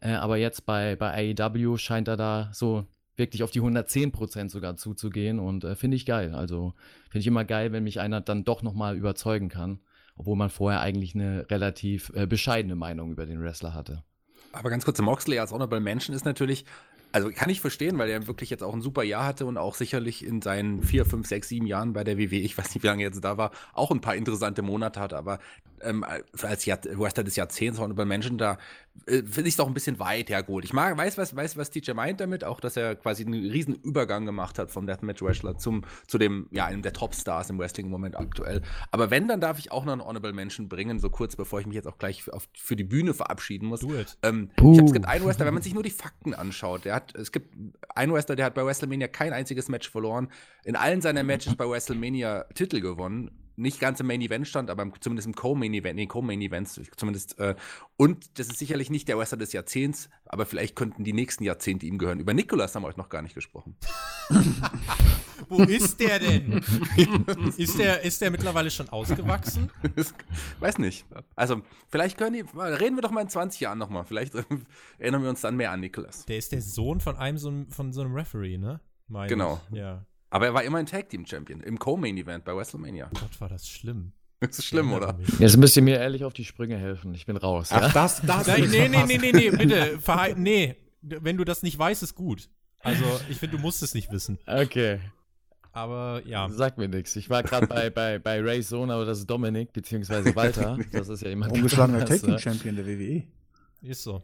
[0.00, 2.86] Äh, aber jetzt bei, bei AEW scheint er da so
[3.20, 6.34] wirklich auf die 110% sogar zuzugehen und äh, finde ich geil.
[6.34, 9.78] Also finde ich immer geil, wenn mich einer dann doch nochmal überzeugen kann,
[10.16, 14.02] obwohl man vorher eigentlich eine relativ äh, bescheidene Meinung über den Wrestler hatte.
[14.52, 16.64] Aber ganz kurz, der Moxley als Honorable Mention ist natürlich,
[17.12, 19.74] also kann ich verstehen, weil er wirklich jetzt auch ein super Jahr hatte und auch
[19.74, 22.88] sicherlich in seinen vier, fünf, sechs, sieben Jahren bei der WWE, ich weiß nicht, wie
[22.88, 25.12] lange er jetzt da war, auch ein paar interessante Monate hat.
[25.12, 25.38] Aber
[25.82, 28.58] ähm, als Jahr, Wrestler des Jahrzehnts Honorable Mention, da
[29.06, 30.64] äh, finde ich es doch ein bisschen weit hergeholt.
[30.64, 33.74] Ich mag, weiß, was, weiß, was DJ meint damit, auch, dass er quasi einen riesen
[33.74, 37.92] Übergang gemacht hat vom Deathmatch-Wrestler zum, zu dem, ja, einem der Topstars im Wrestling im
[37.92, 38.62] Moment aktuell.
[38.90, 41.66] Aber wenn, dann darf ich auch noch einen Honorable Mention bringen, so kurz bevor ich
[41.66, 43.82] mich jetzt auch gleich auf, für die Bühne verabschieden muss.
[44.22, 46.94] Ähm, ich hab, es gibt einen Wrestler, wenn man sich nur die Fakten anschaut, der
[46.94, 47.54] hat, es gibt
[47.94, 50.28] einen Wrestler, der hat bei WrestleMania kein einziges Match verloren,
[50.64, 53.30] in allen seiner Matches bei WrestleMania Titel gewonnen.
[53.60, 56.80] Nicht ganz im Main Event stand, aber im- zumindest im Co-Main Event, nee, Co-Main Events
[56.96, 57.38] zumindest.
[57.38, 57.54] Äh,
[57.96, 61.86] und das ist sicherlich nicht der Wrestler des Jahrzehnts, aber vielleicht könnten die nächsten Jahrzehnte
[61.86, 62.20] ihm gehören.
[62.20, 63.76] Über Nikolas haben wir euch noch gar nicht gesprochen.
[65.48, 66.62] Wo ist der denn?
[67.56, 69.70] ist, der, ist der mittlerweile schon ausgewachsen?
[70.60, 71.04] Weiß nicht.
[71.34, 74.04] Also, vielleicht können die, reden wir doch mal in 20 Jahren nochmal.
[74.04, 74.44] Vielleicht äh,
[74.98, 76.26] erinnern wir uns dann mehr an Nikolas.
[76.26, 78.80] Der ist der Sohn von einem so einem, von so einem Referee, ne?
[79.08, 79.60] Meine Genau.
[79.72, 79.78] Ich.
[79.78, 80.04] Ja.
[80.30, 83.10] Aber er war immer ein Tag Team Champion im Co-Main Event bei WrestleMania.
[83.12, 84.12] Gott, war das schlimm.
[84.38, 85.18] Das ist schlimm, oder?
[85.38, 87.12] Jetzt müsst ihr mir ehrlich auf die Sprünge helfen.
[87.14, 87.68] Ich bin raus.
[87.72, 87.88] Ach, Ja?
[87.88, 88.46] das, das.
[88.46, 89.98] Nein, nee, nee, nee, nee, nee, bitte.
[90.00, 92.48] Verhal nee, wenn du das nicht weißt, ist gut.
[92.82, 94.38] Also, ich finde, du musst es nicht wissen.
[94.46, 95.00] Okay.
[95.72, 97.14] Aber ja, Sagt mir nichts.
[97.16, 100.78] Ich war gerade bei, bei, bei Ray Sona oder das ist Dominik, beziehungsweise Walter.
[100.92, 102.38] Das ist ja jemand Ungeschlagener Tag Team ne?
[102.38, 103.24] Champion der WWE.
[103.82, 104.22] ist so.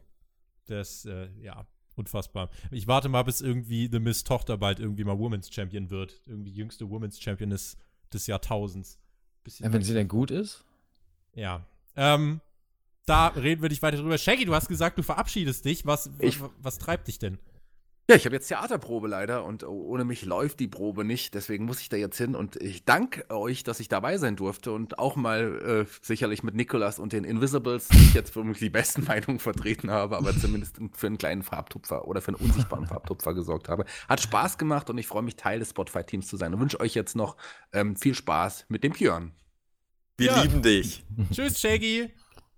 [0.67, 1.67] Das, äh, ja,
[1.97, 2.51] unfassbar.
[2.71, 6.21] Ich warte mal, bis irgendwie The Miss Tochter bald irgendwie mal Women's Champion wird.
[6.27, 7.77] Irgendwie jüngste Women's Champion des,
[8.13, 8.99] des Jahrtausends.
[9.45, 10.65] Bisschen Ja, wenn sie denn gut ist?
[11.35, 11.65] Ja.
[11.97, 12.41] Ähm,
[13.07, 14.19] da reden wir nicht weiter drüber.
[14.19, 15.87] Shaggy, du hast gesagt, du verabschiedest dich.
[15.87, 17.39] Was, Ich- was, was treibt dich denn?
[18.09, 21.35] Ja, ich habe jetzt Theaterprobe leider und ohne mich läuft die Probe nicht.
[21.35, 24.71] Deswegen muss ich da jetzt hin und ich danke euch, dass ich dabei sein durfte
[24.71, 28.61] und auch mal äh, sicherlich mit Nikolas und den Invisibles, die ich jetzt für mich
[28.61, 32.87] die besten Meinungen vertreten habe, aber zumindest für einen kleinen Farbtupfer oder für einen unsichtbaren
[32.89, 33.85] Farbtupfer gesorgt habe.
[34.09, 36.95] Hat Spaß gemacht und ich freue mich, Teil des Spotify-Teams zu sein und wünsche euch
[36.95, 37.37] jetzt noch
[37.73, 39.33] ähm, viel Spaß mit dem Björn.
[40.17, 40.43] Wir Ja.
[40.43, 41.05] lieben dich.
[41.33, 42.09] Tschüss, Shaggy.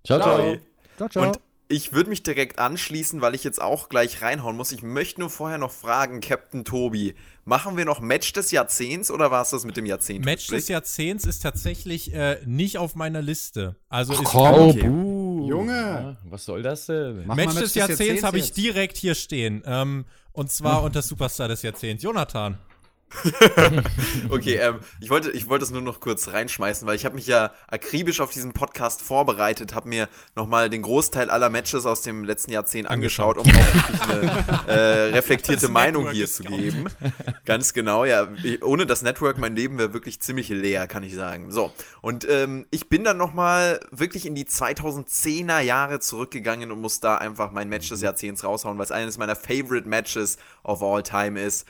[0.05, 0.37] Ciao, ciao.
[0.37, 0.59] Ciao.
[0.99, 1.27] Ciao, ciao.
[1.29, 4.73] Und ich würde mich direkt anschließen, weil ich jetzt auch gleich reinhauen muss.
[4.73, 7.15] Ich möchte nur vorher noch fragen, Captain Tobi,
[7.45, 10.25] machen wir noch Match des Jahrzehnts oder war es das mit dem Jahrzehnt?
[10.25, 13.77] Match des Jahrzehnts ist tatsächlich äh, nicht auf meiner Liste.
[13.89, 14.55] Also ist komm.
[14.55, 14.89] Oh, Okay.
[14.89, 15.49] buh.
[15.49, 15.73] Junge.
[15.73, 17.27] Ja, was soll das denn?
[17.27, 19.63] Match mal des Jahrzehnts habe ich direkt hier stehen.
[19.67, 22.03] Ähm, und zwar unter Superstar des Jahrzehnts.
[22.03, 22.59] Jonathan.
[24.31, 27.27] Okay, ähm, ich wollte, ich wollte es nur noch kurz reinschmeißen, weil ich habe mich
[27.27, 32.25] ja akribisch auf diesen Podcast vorbereitet, habe mir nochmal den Großteil aller Matches aus dem
[32.25, 36.87] letzten Jahrzehnt angeschaut, um auch wirklich eine äh, reflektierte Meinung hier zu geben.
[37.45, 38.29] Ganz genau, ja.
[38.63, 41.51] Ohne das Network, mein Leben wäre wirklich ziemlich leer, kann ich sagen.
[41.51, 47.01] So, und ähm, ich bin dann nochmal wirklich in die 2010er Jahre zurückgegangen und muss
[47.01, 51.03] da einfach mein Match des Jahrzehnts raushauen, weil es eines meiner Favorite Matches of all
[51.03, 51.67] time ist.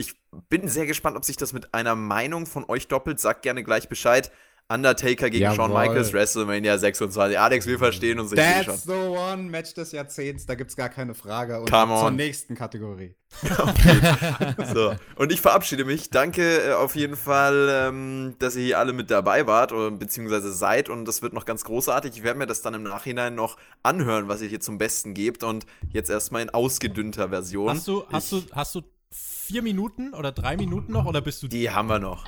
[0.00, 0.14] Ich
[0.48, 3.20] bin sehr gespannt, ob sich das mit einer Meinung von euch doppelt.
[3.20, 4.32] Sagt gerne gleich Bescheid.
[4.72, 5.88] Undertaker gegen Shawn Jawohl.
[5.88, 7.38] Michaels, WrestleMania 26.
[7.38, 8.30] Alex, wir verstehen uns.
[8.30, 11.60] That's the one Match des Jahrzehnts, da gibt's gar keine Frage.
[11.60, 12.16] Und Come zur on.
[12.16, 13.14] nächsten Kategorie.
[14.72, 16.10] So, und ich verabschiede mich.
[16.10, 20.52] Danke äh, auf jeden Fall, ähm, dass ihr hier alle mit dabei wart oder beziehungsweise
[20.52, 20.88] seid.
[20.88, 22.12] Und das wird noch ganz großartig.
[22.16, 25.42] Ich werde mir das dann im Nachhinein noch anhören, was ihr hier zum Besten gebt.
[25.42, 27.70] Und jetzt erstmal in ausgedünnter Version.
[27.70, 28.82] Hast du, hast ich, du, hast du
[29.50, 32.24] vier Minuten oder drei Minuten noch oder bist du Die haben wir noch.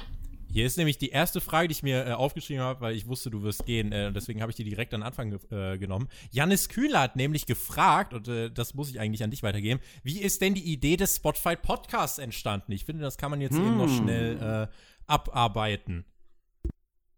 [0.53, 3.30] Hier ist nämlich die erste Frage, die ich mir äh, aufgeschrieben habe, weil ich wusste,
[3.30, 3.91] du wirst gehen.
[3.91, 6.09] Äh, deswegen habe ich die direkt an Anfang ge äh, genommen.
[6.30, 10.20] Janis Kühler hat nämlich gefragt, und äh, das muss ich eigentlich an dich weitergeben, wie
[10.20, 12.72] ist denn die Idee des Spotify Podcasts entstanden?
[12.72, 13.66] Ich finde, das kann man jetzt hm.
[13.66, 13.97] eben noch hm.
[13.97, 14.74] schnell äh,
[15.07, 16.05] abarbeiten.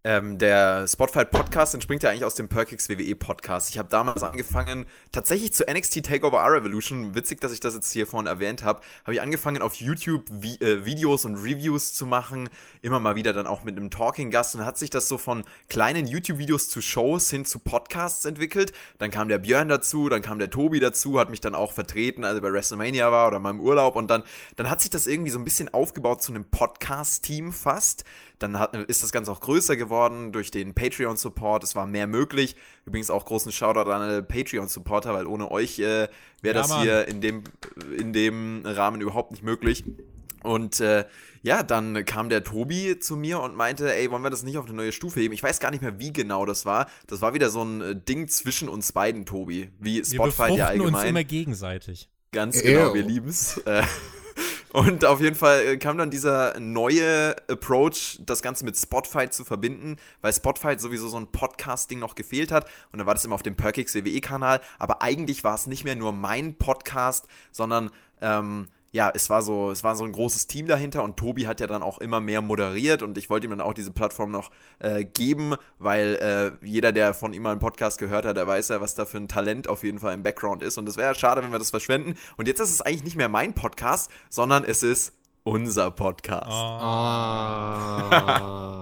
[0.06, 3.70] Ähm, der Spotify Podcast entspringt ja eigentlich aus dem Perkix WWE Podcast.
[3.70, 7.90] Ich habe damals angefangen, tatsächlich zu NXT Takeover R Revolution, witzig, dass ich das jetzt
[7.90, 12.04] hier vorhin erwähnt habe, habe ich angefangen auf YouTube Vi äh, Videos und Reviews zu
[12.04, 12.50] machen,
[12.82, 15.42] immer mal wieder dann auch mit einem Talking Gast und hat sich das so von
[15.70, 18.74] kleinen YouTube Videos zu Shows hin zu Podcasts entwickelt.
[18.98, 22.24] Dann kam der Björn dazu, dann kam der Tobi dazu, hat mich dann auch vertreten,
[22.24, 24.22] als er bei WrestleMania war oder im Urlaub und dann
[24.56, 28.04] dann hat sich das irgendwie so ein bisschen aufgebaut zu einem Podcast Team fast.
[28.38, 31.62] Dann hat, ist das Ganze auch größer geworden durch den Patreon-Support.
[31.62, 32.56] Es war mehr möglich.
[32.84, 36.08] Übrigens auch großen Shoutout an alle Patreon-Supporter, weil ohne euch äh, wäre
[36.42, 36.82] ja, das Mann.
[36.82, 37.44] hier in dem,
[37.96, 39.84] in dem Rahmen überhaupt nicht möglich.
[40.42, 41.06] Und äh,
[41.42, 44.66] ja, dann kam der Tobi zu mir und meinte, ey, wollen wir das nicht auf
[44.66, 45.32] eine neue Stufe heben?
[45.32, 46.86] Ich weiß gar nicht mehr, wie genau das war.
[47.06, 49.70] Das war wieder so ein äh, Ding zwischen uns beiden, Tobi.
[49.78, 50.92] Wie Spotify ja allgemein.
[50.92, 52.10] Wir uns immer gegenseitig.
[52.32, 52.94] Ganz genau, Ew.
[52.94, 53.60] wir lieben's.
[54.74, 59.44] Und auf jeden Fall äh, kam dann dieser neue Approach, das Ganze mit Spotfight zu
[59.44, 62.64] verbinden, weil Spotfight sowieso so ein Podcasting noch gefehlt hat.
[62.90, 64.60] Und dann war das immer auf dem Perkix WWE-Kanal.
[64.80, 69.72] Aber eigentlich war es nicht mehr nur mein Podcast, sondern ähm, ja, es war so,
[69.72, 72.40] es war so ein großes Team dahinter und Tobi hat ja dann auch immer mehr
[72.40, 76.14] moderiert und ich wollte ihm dann auch diese Plattform noch äh, geben, weil
[76.62, 79.04] äh, jeder, der von ihm mal einen Podcast gehört hat, der weiß ja, was da
[79.04, 81.50] für ein Talent auf jeden Fall im Background ist und es wäre ja schade, wenn
[81.50, 82.14] wir das verschwenden.
[82.36, 86.46] Und jetzt ist es eigentlich nicht mehr mein Podcast, sondern es ist unser Podcast.
[86.52, 86.54] Oh.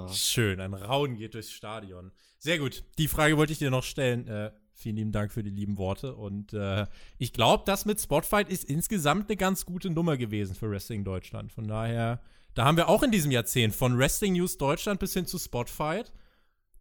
[0.14, 2.12] Schön, ein Rauen geht durchs Stadion.
[2.38, 2.84] Sehr gut.
[2.98, 4.28] Die Frage wollte ich dir noch stellen.
[4.28, 4.50] Äh,
[4.83, 6.14] Vielen lieben Dank für die lieben Worte.
[6.14, 6.87] Und äh,
[7.18, 11.53] ich glaube, das mit Spotfight ist insgesamt eine ganz gute Nummer gewesen für Wrestling Deutschland.
[11.53, 12.20] Von daher,
[12.55, 16.12] da haben wir auch in diesem Jahrzehnt von Wrestling News Deutschland bis hin zu Spotfight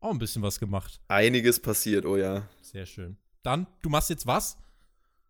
[0.02, 1.00] auch ein bisschen was gemacht.
[1.08, 2.48] Einiges passiert, oh ja.
[2.62, 3.18] Sehr schön.
[3.44, 4.58] Dann, du machst jetzt was?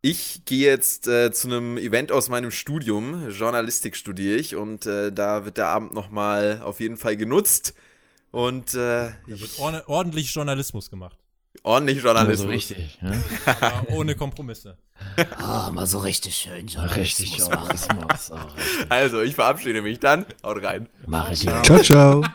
[0.01, 3.29] Ich gehe jetzt äh, zu einem Event aus meinem Studium.
[3.29, 7.75] Journalistik studiere ich und äh, da wird der Abend nochmal auf jeden Fall genutzt.
[8.31, 11.20] Und äh, da wird ordentlich Journalismus gemacht.
[11.63, 12.39] Ordentlich Journalismus.
[12.39, 12.99] Also richtig?
[13.45, 14.77] Aber ohne Kompromisse.
[15.37, 16.97] Ah, oh, mal so richtig schön Journalismus.
[16.97, 18.31] Richtig Journalismus.
[18.55, 18.91] Richtig.
[18.91, 20.27] Also, ich verabschiede mich dann.
[20.43, 20.87] Haut rein.
[21.07, 21.63] Mach ich ja.
[21.63, 22.23] Ciao, ciao.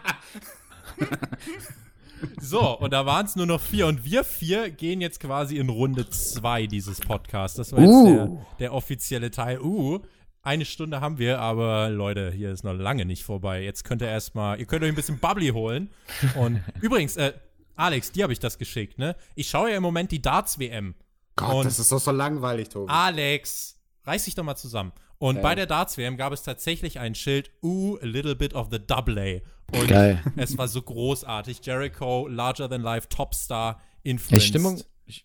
[2.40, 3.86] So, und da waren es nur noch vier.
[3.86, 7.56] Und wir vier gehen jetzt quasi in Runde zwei dieses Podcasts.
[7.56, 8.06] Das war jetzt uh.
[8.06, 9.60] der, der offizielle Teil.
[9.60, 10.00] Uh,
[10.42, 13.62] eine Stunde haben wir, aber Leute, hier ist noch lange nicht vorbei.
[13.62, 15.90] Jetzt könnt ihr erstmal, ihr könnt euch ein bisschen Bubbly holen.
[16.36, 17.32] Und übrigens, äh,
[17.76, 19.16] Alex, dir habe ich das geschickt, ne?
[19.34, 20.94] Ich schaue ja im Moment die Darts-WM.
[21.36, 22.90] Gott, das ist doch so langweilig, Tobi.
[22.90, 24.92] Alex, reiß dich doch mal zusammen.
[25.18, 25.42] Und ja.
[25.42, 29.18] bei der Darts-WM gab es tatsächlich ein Schild, ooh, a little bit of the double
[29.18, 29.76] A.
[29.78, 30.22] Und Geil.
[30.36, 31.60] es war so großartig.
[31.64, 34.32] Jericho, larger than life, Topstar, influenced.
[34.32, 34.82] Hey, Stimmung,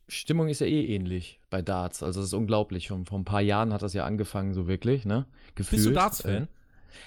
[0.08, 2.04] Stimmung ist ja eh ähnlich bei Darts.
[2.04, 2.88] Also, das ist unglaublich.
[2.88, 5.26] Schon vor ein paar Jahren hat das ja angefangen, so wirklich, ne?
[5.56, 5.78] Gefühlt.
[5.78, 6.44] Bist du Darts-Fan?
[6.44, 6.48] Äh,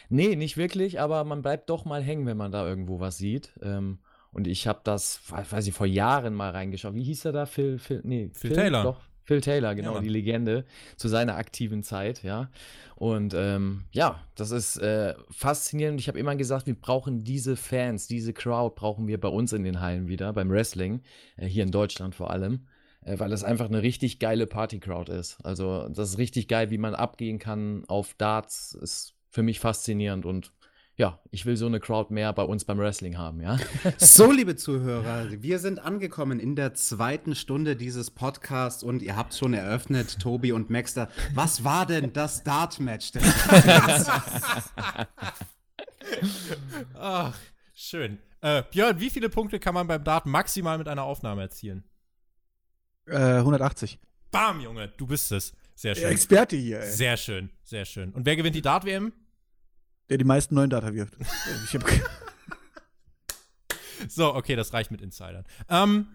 [0.09, 3.53] nee, nicht wirklich, aber man bleibt doch mal hängen, wenn man da irgendwo was sieht.
[3.63, 3.99] Ähm,
[4.35, 6.95] und ich habe das, weiß ich, vor Jahren mal reingeschaut.
[6.95, 7.47] Wie hieß er da?
[7.47, 8.83] Phil, Phil, nee, Phil, Phil Taylor.
[8.83, 10.65] Doch, Phil Taylor, genau, ja, die Legende
[10.97, 12.51] zu seiner aktiven Zeit, ja.
[12.97, 16.01] Und ähm, ja, das ist äh, faszinierend.
[16.01, 19.65] Ich habe immer gesagt, wir brauchen diese Fans, diese Crowd brauchen wir bei uns in
[19.65, 21.01] den Hallen wieder, beim Wrestling,
[21.37, 22.67] äh, hier in Deutschland vor allem,
[23.05, 25.39] äh, weil es einfach eine richtig geile Party-Crowd ist.
[25.45, 30.27] Also, das ist richtig geil, wie man abgehen kann auf Darts, ist für mich faszinierend
[30.27, 30.53] und
[30.97, 33.59] ja, ich will so eine Crowd mehr bei uns beim Wrestling haben, ja.
[33.99, 39.35] So, liebe Zuhörer, wir sind angekommen in der zweiten Stunde dieses Podcasts und ihr habt
[39.35, 41.09] schon eröffnet, Tobi und Maxter.
[41.35, 43.11] Was war denn das Dart-Match?
[46.95, 47.37] Ach,
[47.75, 48.19] schön.
[48.41, 51.83] Äh, Björn, wie viele Punkte kann man beim Dart maximal mit einer Aufnahme erzielen?
[53.07, 53.99] Äh, 180.
[54.31, 55.55] Bam, Junge, du bist es.
[55.75, 56.11] Sehr schön.
[56.11, 56.91] Experte hier, ey.
[56.93, 58.13] Sehr schön, sehr schön.
[58.13, 59.13] Und wer gewinnt die Dart-WM?
[60.09, 61.15] Der die meisten neuen Data wirft.
[64.09, 65.45] so, okay, das reicht mit Insidern.
[65.69, 66.07] Ähm,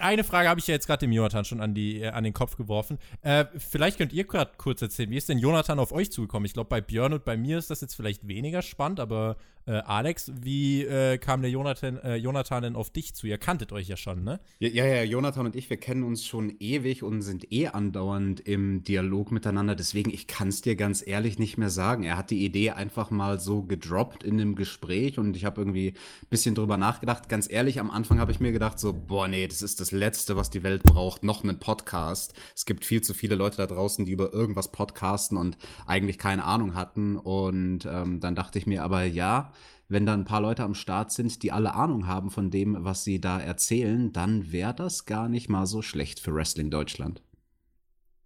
[0.00, 2.32] eine Frage habe ich ja jetzt gerade dem Jonathan schon an, die, äh, an den
[2.32, 2.98] Kopf geworfen.
[3.22, 6.46] Äh, vielleicht könnt ihr gerade kurz erzählen, wie ist denn Jonathan auf euch zugekommen?
[6.46, 9.36] Ich glaube, bei Björn und bei mir ist das jetzt vielleicht weniger spannend, aber
[9.70, 13.28] äh, Alex, wie äh, kam der Jonathan, äh, Jonathan denn auf dich zu?
[13.28, 14.40] Ihr kanntet euch ja schon, ne?
[14.58, 18.40] Ja, ja, ja, Jonathan und ich, wir kennen uns schon ewig und sind eh andauernd
[18.40, 19.76] im Dialog miteinander.
[19.76, 22.02] Deswegen, ich kann es dir ganz ehrlich nicht mehr sagen.
[22.02, 25.90] Er hat die Idee einfach mal so gedroppt in einem Gespräch und ich habe irgendwie
[25.90, 27.28] ein bisschen drüber nachgedacht.
[27.28, 30.34] Ganz ehrlich, am Anfang habe ich mir gedacht, so, boah, nee, das ist das Letzte,
[30.34, 31.22] was die Welt braucht.
[31.22, 32.34] Noch einen Podcast.
[32.56, 35.56] Es gibt viel zu viele Leute da draußen, die über irgendwas podcasten und
[35.86, 37.16] eigentlich keine Ahnung hatten.
[37.16, 39.52] Und ähm, dann dachte ich mir aber, ja,
[39.90, 43.04] wenn da ein paar Leute am Start sind, die alle Ahnung haben von dem, was
[43.04, 47.22] sie da erzählen, dann wäre das gar nicht mal so schlecht für Wrestling Deutschland.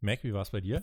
[0.01, 0.83] Mac, wie war es bei dir?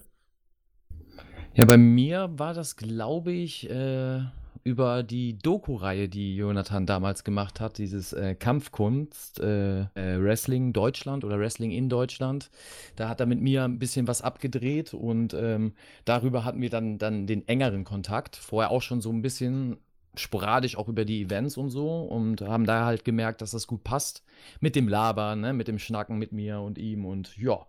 [1.54, 4.22] Ja, bei mir war das, glaube ich, äh,
[4.64, 11.24] über die Doku-Reihe, die Jonathan damals gemacht hat, dieses äh, Kampfkunst, äh, äh, Wrestling Deutschland
[11.24, 12.50] oder Wrestling in Deutschland.
[12.96, 15.74] Da hat er mit mir ein bisschen was abgedreht und ähm,
[16.06, 18.36] darüber hatten wir dann, dann den engeren Kontakt.
[18.36, 19.78] Vorher auch schon so ein bisschen
[20.16, 23.84] sporadisch auch über die Events und so und haben da halt gemerkt, dass das gut
[23.84, 24.24] passt
[24.60, 27.66] mit dem Labern, ne, mit dem Schnacken mit mir und ihm und ja.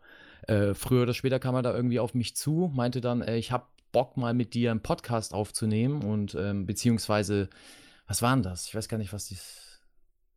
[0.48, 3.52] Äh, früher oder später kam er da irgendwie auf mich zu, meinte dann, äh, ich
[3.52, 7.48] habe Bock mal mit dir einen Podcast aufzunehmen und ähm, beziehungsweise,
[8.08, 8.66] was war denn das?
[8.66, 9.80] Ich weiß gar nicht, was das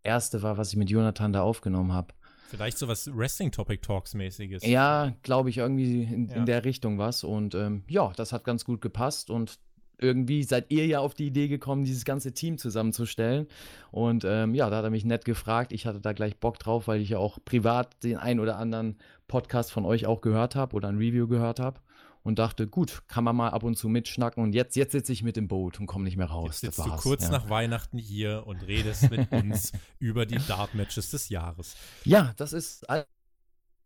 [0.04, 2.14] erste war, was ich mit Jonathan da aufgenommen habe.
[2.50, 4.66] Vielleicht so was Wrestling-Topic-Talks-mäßiges.
[4.68, 6.36] Ja, glaube ich, irgendwie in, Ja.
[6.36, 7.24] in der Richtung was.
[7.24, 9.30] Und ähm, ja, das hat ganz gut gepasst.
[9.32, 9.58] Und
[10.00, 13.48] irgendwie seid ihr ja auf die Idee gekommen, dieses ganze Team zusammenzustellen.
[13.92, 15.72] Und ähm, ja, da hat er mich nett gefragt.
[15.72, 18.98] Ich hatte da gleich Bock drauf, weil ich ja auch privat den ein oder anderen
[19.28, 21.80] Podcast von euch auch gehört habe oder ein Review gehört habe.
[22.24, 24.42] Und dachte, gut, kann man mal ab und zu mitschnacken.
[24.42, 26.64] Und jetzt, jetzt sitze ich mit im Boot und komme nicht mehr raus.
[26.64, 27.30] Jetzt sitzt du kurz ja.
[27.30, 31.76] nach Weihnachten hier und redest mit uns über die Dart-Matches des Jahres.
[32.04, 33.06] Ja, das ist all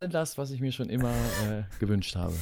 [0.08, 2.34] das, was ich mir schon immer äh, gewünscht habe.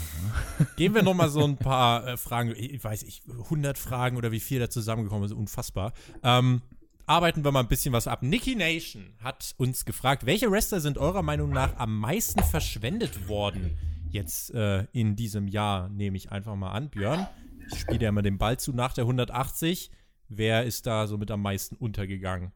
[0.76, 4.30] Gehen wir noch mal so ein paar äh, Fragen, ich weiß ich, 100 Fragen oder
[4.30, 5.92] wie viel da zusammengekommen ist, unfassbar.
[6.22, 6.62] Ähm,
[7.06, 8.22] arbeiten wir mal ein bisschen was ab.
[8.22, 13.76] Nikki Nation hat uns gefragt, welche Wrestler sind eurer Meinung nach am meisten verschwendet worden
[14.11, 16.90] jetzt äh, in diesem Jahr, nehme ich einfach mal an.
[16.90, 17.26] Björn,
[17.72, 19.90] ich spiele ja mal den Ball zu nach der 180.
[20.28, 22.52] Wer ist da so mit am meisten untergegangen?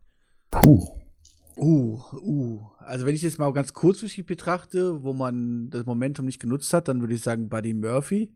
[1.56, 2.60] Uh, uh.
[2.78, 6.88] Also wenn ich jetzt mal ganz kurzfristig betrachte, wo man das Momentum nicht genutzt hat,
[6.88, 8.32] dann würde ich sagen Buddy Murphy.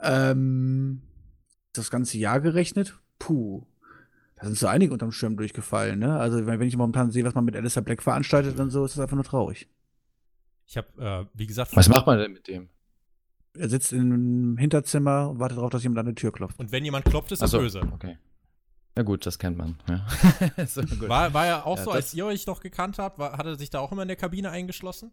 [0.00, 1.02] Ähm,
[1.72, 3.66] das ganze Jahr gerechnet, puh.
[4.36, 6.18] Da sind so einige unterm Schirm durchgefallen, ne?
[6.18, 9.02] Also wenn ich momentan sehe, was man mit Alistair Black veranstaltet und so, ist das
[9.02, 9.68] einfach nur traurig.
[10.66, 12.68] Ich habe, äh, wie gesagt, Was macht man denn mit dem?
[13.56, 16.58] Er sitzt im Hinterzimmer und wartet darauf, dass jemand an die Tür klopft.
[16.58, 17.82] und wenn jemand klopft, ist er Achso, böse.
[17.92, 18.18] okay.
[18.96, 19.74] Na gut, das kennt man.
[19.88, 20.06] Ja.
[20.66, 21.08] so, gut.
[21.08, 23.56] War, war er auch Ja, so, als ihr euch noch gekannt habt, war, hat er
[23.56, 25.10] sich da auch immer in der Kabine eingeschlossen?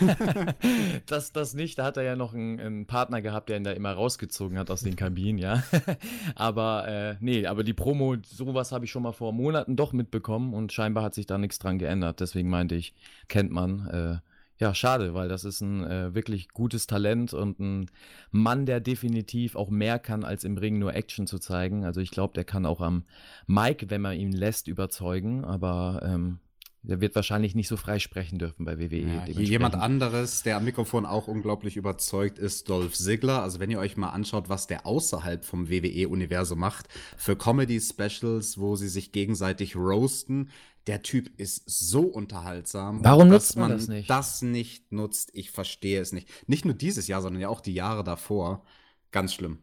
[1.06, 3.70] das, das nicht, da hat er ja noch einen, einen Partner gehabt, der ihn da
[3.70, 5.62] immer rausgezogen hat aus den Kabinen, ja.
[6.34, 10.52] aber äh, nee, aber die Promo, sowas habe ich schon mal vor Monaten doch mitbekommen
[10.52, 12.18] und scheinbar hat sich da nichts dran geändert.
[12.18, 12.94] Deswegen meinte ich,
[13.28, 13.86] kennt man.
[14.22, 14.33] Äh,
[14.64, 17.90] ja, schade, weil das ist ein äh, wirklich gutes Talent und ein
[18.30, 21.84] Mann, der definitiv auch mehr kann, als im Ring nur Action zu zeigen.
[21.84, 23.04] Also ich glaube, der kann auch am
[23.46, 26.38] Mike, wenn man ihn lässt, überzeugen, aber ähm,
[26.80, 29.00] der wird wahrscheinlich nicht so frei sprechen dürfen bei WWE.
[29.26, 33.42] Ja, jemand anderes, der am Mikrofon auch unglaublich überzeugt ist, Dolph Ziggler.
[33.42, 36.88] Also wenn ihr euch mal anschaut, was der außerhalb vom WWE-Universum macht,
[37.18, 40.48] für Comedy-Specials, wo sie sich gegenseitig roasten,
[40.86, 43.02] der Typ ist so unterhaltsam.
[43.02, 44.10] Warum dass nutzt man das nicht?
[44.10, 46.28] das nicht nutzt, ich verstehe es nicht.
[46.48, 48.64] Nicht nur dieses Jahr, sondern ja auch die Jahre davor.
[49.10, 49.58] Ganz schlimm.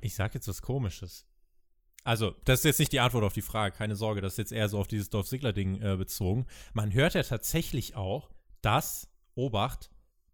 [0.00, 1.26] Ich sag jetzt was Komisches.
[2.04, 4.52] Also, das ist jetzt nicht die Antwort auf die Frage, keine Sorge, das ist jetzt
[4.52, 6.46] eher so auf dieses Dolph Ziggler-Ding äh, bezogen.
[6.72, 8.30] Man hört ja tatsächlich auch,
[8.62, 9.90] dass, Obacht,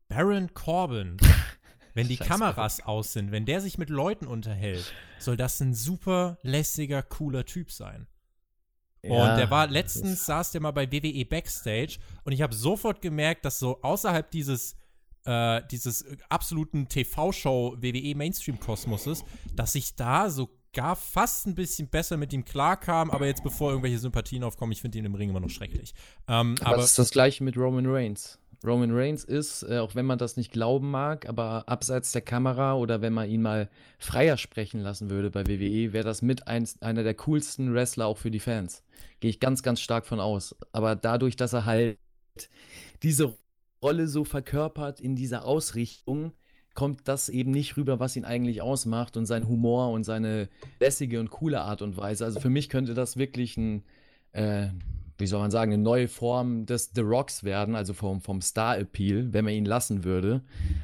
[0.09, 1.17] Baron Corbin,
[1.95, 5.73] wenn die Scheiß Kameras aus sind, wenn der sich mit Leuten unterhält, soll das ein
[5.73, 8.07] super lässiger, cooler Typ sein.
[9.05, 13.03] Ja, und der war letztens, saß der mal bei WWE Backstage und ich habe sofort
[13.03, 14.77] gemerkt, dass so außerhalb dieses,
[15.25, 19.25] äh, dieses absoluten TV-Show WWE Mainstream-Kosmoses,
[19.57, 23.99] dass ich da sogar fast ein bisschen besser mit ihm klarkam, aber jetzt bevor irgendwelche
[23.99, 25.95] Sympathien aufkommen, ich finde ihn im Ring immer noch schrecklich.
[26.29, 28.39] Ähm, Aber aber das ist das gleiche mit Roman Reigns.
[28.65, 32.75] Roman Reigns ist, äh, auch wenn man das nicht glauben mag, aber abseits der Kamera
[32.75, 36.81] oder wenn man ihn mal freier sprechen lassen würde bei WWE, wäre das mit eins,
[36.81, 38.83] einer der coolsten Wrestler auch für die Fans.
[39.21, 40.57] Gehe ich ganz, ganz stark von aus.
[40.73, 41.99] Aber dadurch, dass er halt
[43.03, 43.35] diese
[43.83, 46.33] Rolle so verkörpert in dieser Ausrichtung,
[46.75, 50.49] kommt das eben nicht rüber, was ihn eigentlich ausmacht und sein Humor und seine
[50.81, 52.25] lässige und coole Art und Weise.
[52.25, 53.83] Also für mich könnte das wirklich ein,
[54.33, 54.69] äh,
[55.23, 59.33] wie soll man sagen, eine neue Form des The Rocks werden, also vom, vom Star-Appeal,
[59.33, 60.43] wenn man ihn lassen würde.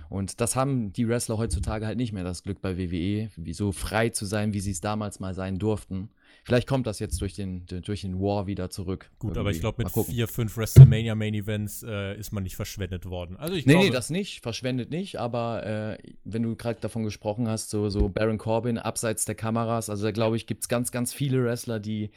[0.08, 3.72] Und das haben die Wrestler heutzutage halt nicht mehr das Glück bei WWE, wie so
[3.72, 6.08] frei zu sein, wie sie es damals mal sein durften.
[6.44, 9.10] Vielleicht kommt das jetzt durch den, durch den War wieder zurück.
[9.18, 9.82] gut, aber ich Irgendwie.
[9.82, 13.36] glaube, mit vier, fünf WrestleMania Main Events äh, ist man nicht verschwendet worden.
[13.36, 17.04] Also ich Nee, glaube, nee, das nicht, verschwendet nicht, aber äh, wenn du gerade davon
[17.04, 20.68] gesprochen hast, so, so Baron Corbin abseits der Kameras, also da glaube ich, gibt es
[20.68, 22.10] ganz, ganz viele Wrestler, die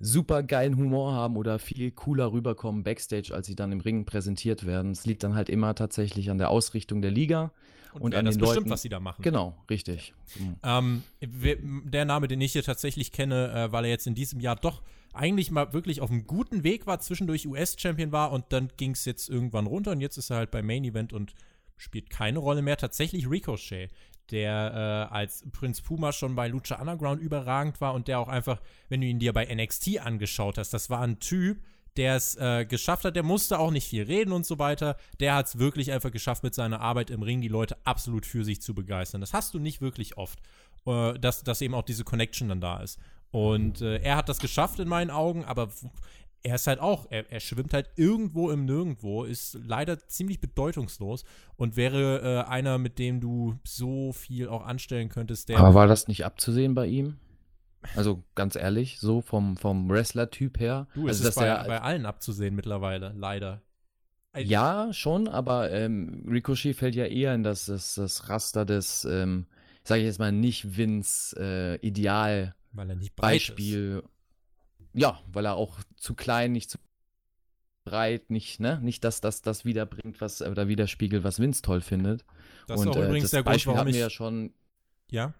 [0.00, 4.66] super geilen Humor haben oder viel cooler rüberkommen backstage, als sie dann im Ring präsentiert
[4.66, 4.92] werden.
[4.92, 7.52] Es liegt dann halt immer tatsächlich an der Ausrichtung der Liga
[7.94, 8.70] und, Und an das den bestimmt, Leuten.
[8.70, 9.22] was sie da machen.
[9.22, 10.12] Genau, richtig.
[10.38, 10.56] Mhm.
[10.62, 11.02] Ähm,
[11.90, 14.82] der Name, den ich hier tatsächlich kenne, äh, weil er jetzt in diesem Jahr doch
[15.12, 19.04] eigentlich mal wirklich auf einem guten Weg war, zwischendurch US-Champion war und dann ging es
[19.04, 21.34] jetzt irgendwann runter und jetzt ist er halt beim Main Event und
[21.76, 22.76] spielt keine Rolle mehr.
[22.76, 23.90] Tatsächlich Ricochet,
[24.30, 28.60] der äh, als Prinz Puma schon bei Lucha Underground überragend war und der auch einfach,
[28.88, 31.58] wenn du ihn dir bei NXT angeschaut hast, das war ein Typ,
[31.96, 34.96] der es äh, geschafft hat, der musste auch nicht viel reden und so weiter.
[35.18, 38.44] Der hat es wirklich einfach geschafft, mit seiner Arbeit im Ring die Leute absolut für
[38.44, 39.20] sich zu begeistern.
[39.20, 40.38] Das hast du nicht wirklich oft,
[40.86, 43.00] äh, dass, dass eben auch diese Connection dann da ist.
[43.30, 45.68] Und äh, er hat das geschafft in meinen Augen, aber
[46.48, 51.24] er ist halt auch, er, er schwimmt halt irgendwo im Nirgendwo, ist leider ziemlich bedeutungslos
[51.56, 55.86] und wäre äh, einer, mit dem du so viel auch anstellen könntest, der Aber war
[55.86, 57.18] das nicht abzusehen bei ihm?
[57.94, 60.86] Also ganz ehrlich, so vom, vom Wrestler-Typ her.
[60.94, 63.62] du, es also, ist bei, er- bei allen abzusehen mittlerweile, leider.
[64.36, 69.46] Ja, schon, aber ähm, Ricochet fällt ja eher in das, das, das Raster des, ähm,
[69.84, 72.54] sage ich jetzt mal, nicht Vince äh, Ideal
[73.16, 74.02] Beispiel.
[74.98, 76.78] Ja, weil er auch zu klein, nicht zu
[77.84, 82.24] breit, nicht, ne, nicht dass das das wiederbringt, was oder widerspiegelt, was Vince toll findet.
[82.66, 83.96] Das ist auch äh, übrigens das der Grund, Beispiel warum hatten ich.
[83.96, 84.52] wir ja schon
[85.10, 85.32] ja,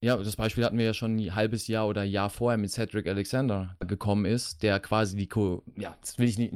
[0.00, 3.06] Ja, das Beispiel hatten wir ja schon ein halbes Jahr oder Jahr vorher mit Cedric
[3.06, 6.52] Alexander gekommen ist, der quasi die Ko ja, das will ich nicht,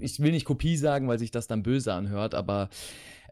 [0.00, 2.68] ich will nicht Kopie sagen, weil sich das dann böse anhört, aber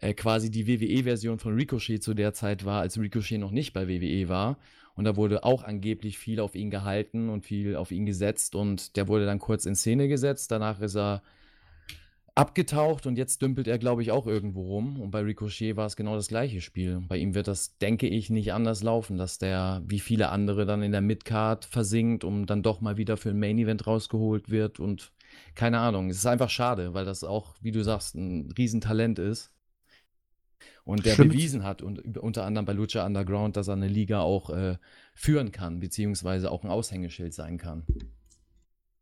[0.00, 3.88] äh, quasi die WWE-Version von Ricochet zu der Zeit war, als Ricochet noch nicht bei
[3.88, 4.56] WWE war.
[4.98, 8.96] Und da wurde auch angeblich viel auf ihn gehalten und viel auf ihn gesetzt und
[8.96, 10.50] der wurde dann kurz in Szene gesetzt.
[10.50, 11.22] Danach ist er
[12.34, 15.00] abgetaucht und jetzt dümpelt er, glaube ich, auch irgendwo rum.
[15.00, 17.00] Und bei Ricochet war es genau das gleiche Spiel.
[17.06, 20.82] Bei ihm wird das, denke ich, nicht anders laufen, dass der, wie viele andere, dann
[20.82, 25.12] in der Midcard versinkt und dann doch mal wieder für ein Main-Event rausgeholt wird und
[25.54, 26.10] keine Ahnung.
[26.10, 29.52] Es ist einfach schade, weil das auch, wie du sagst, ein Riesentalent ist.
[30.88, 31.32] Und der Stimmt.
[31.32, 34.76] bewiesen hat, und unter anderem bei Lucha Underground, dass er eine Liga auch äh,
[35.14, 37.84] führen kann, beziehungsweise auch ein Aushängeschild sein kann.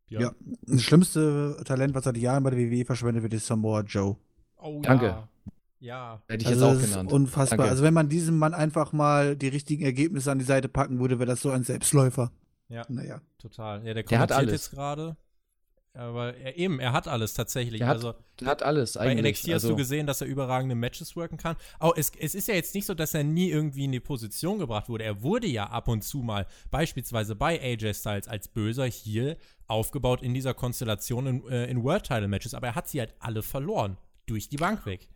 [0.09, 0.19] ja.
[0.19, 0.31] Ja.
[0.63, 4.17] Das schlimmste Talent, was seit Jahren bei der WWE verschwendet wird, ist Samoa Joe.
[4.57, 5.05] Oh, Danke.
[5.05, 5.29] Ja.
[5.79, 6.21] ja.
[6.27, 7.11] Hätte ich also jetzt auch das ist genannt.
[7.13, 7.57] unfassbar.
[7.57, 7.71] Danke.
[7.71, 11.19] Also wenn man diesem Mann einfach mal die richtigen Ergebnisse an die Seite packen würde,
[11.19, 12.31] wäre das so ein Selbstläufer.
[12.67, 12.83] Ja.
[12.89, 13.21] Naja.
[13.37, 13.85] Total.
[13.87, 14.51] Ja, der Der hat alles.
[14.51, 15.15] jetzt gerade.
[15.97, 17.79] Aber er, eben, er hat alles tatsächlich.
[17.79, 18.13] Der hat also
[18.45, 19.41] hat alles bei eigentlich.
[19.41, 21.55] NXT hast du gesehen, dass er überragende Matches worken kann.
[21.79, 24.59] Auch es, es ist ja jetzt nicht so, dass er nie irgendwie in die Position
[24.59, 25.05] gebracht wurde.
[25.05, 30.21] Er wurde ja ab und zu mal, beispielsweise bei AJ Styles als böser hier aufgebaut
[30.21, 33.41] in dieser Konstellation in, äh, in World Title Matches, aber er hat sie halt alle
[33.41, 33.97] verloren.
[34.27, 35.07] Durch die Bank weg.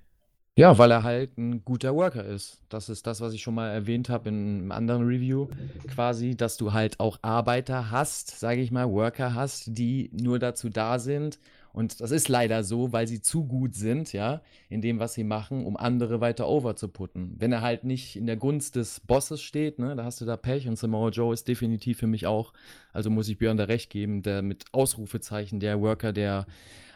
[0.57, 2.61] Ja, weil er halt ein guter Worker ist.
[2.67, 5.47] Das ist das, was ich schon mal erwähnt habe in einem anderen Review.
[5.87, 10.69] Quasi, dass du halt auch Arbeiter hast, sage ich mal, Worker hast, die nur dazu
[10.69, 11.39] da sind.
[11.71, 15.23] Und das ist leider so, weil sie zu gut sind, ja, in dem, was sie
[15.23, 17.35] machen, um andere weiter over zu putten.
[17.37, 20.35] Wenn er halt nicht in der Gunst des Bosses steht, ne, da hast du da
[20.35, 22.51] Pech und Samoa Joe ist definitiv für mich auch,
[22.91, 26.45] also muss ich Björn da recht geben, der mit Ausrufezeichen der Worker, der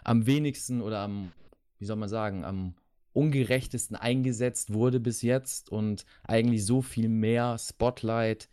[0.04, 1.32] am wenigsten oder am,
[1.80, 2.74] wie soll man sagen, am
[3.16, 8.50] ungerechtesten eingesetzt wurde bis jetzt und eigentlich so viel mehr Spotlight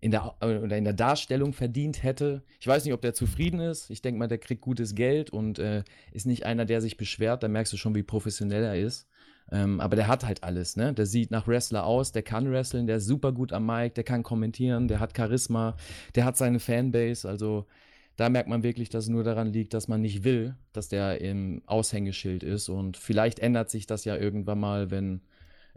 [0.00, 2.42] in der, äh, oder in der Darstellung verdient hätte.
[2.60, 3.90] Ich weiß nicht, ob der zufrieden ist.
[3.90, 7.42] Ich denke mal, der kriegt gutes Geld und äh, ist nicht einer, der sich beschwert.
[7.42, 9.08] Da merkst du schon, wie professionell er ist.
[9.52, 10.92] Ähm, aber der hat halt alles, ne?
[10.92, 14.02] Der sieht nach Wrestler aus, der kann wresteln, der ist super gut am Mic, der
[14.02, 15.76] kann kommentieren, der hat Charisma,
[16.16, 17.28] der hat seine Fanbase.
[17.28, 17.66] Also
[18.16, 21.20] da merkt man wirklich, dass es nur daran liegt, dass man nicht will, dass der
[21.20, 22.68] im Aushängeschild ist.
[22.68, 25.20] Und vielleicht ändert sich das ja irgendwann mal, wenn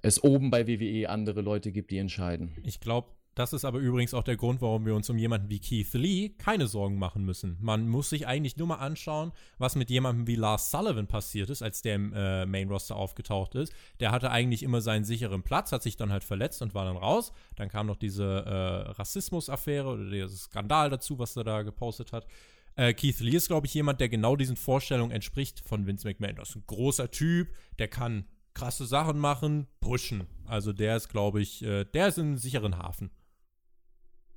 [0.01, 2.55] es oben bei WWE andere Leute gibt, die entscheiden.
[2.63, 3.09] Ich glaube,
[3.39, 6.27] das ist aber übrigens auch der Grund, warum wir uns um jemanden wie Keith Lee
[6.37, 7.57] keine Sorgen machen müssen.
[7.61, 11.61] Man muss sich eigentlich nur mal anschauen, was mit jemandem wie Lars Sullivan passiert ist,
[11.61, 13.71] als der im äh, Main Roster aufgetaucht ist.
[14.01, 16.97] Der hatte eigentlich immer seinen sicheren Platz, hat sich dann halt verletzt und war dann
[16.97, 17.31] raus.
[17.55, 22.27] Dann kam noch diese äh, Rassismus-Affäre oder der Skandal dazu, was er da gepostet hat.
[22.75, 26.35] Äh, Keith Lee ist, glaube ich, jemand, der genau diesen Vorstellungen entspricht von Vince McMahon.
[26.35, 27.47] Das ist ein großer Typ,
[27.79, 30.27] der kann krasse Sachen machen, pushen.
[30.45, 33.11] Also der ist, glaube ich, äh, der ist in einem sicheren Hafen.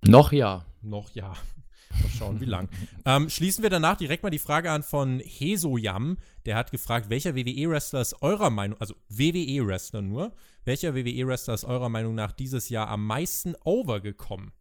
[0.04, 0.64] Noch ja.
[0.82, 1.34] Noch ja.
[2.00, 2.68] Mal schauen, wie lang.
[3.04, 6.18] ähm, schließen wir danach direkt mal die Frage an von Hesoyam.
[6.46, 10.34] Der hat gefragt, welcher WWE-Wrestler ist eurer Meinung, also WWE-Wrestler nur,
[10.64, 14.52] welcher WWE-Wrestler ist eurer Meinung nach dieses Jahr am meisten overgekommen?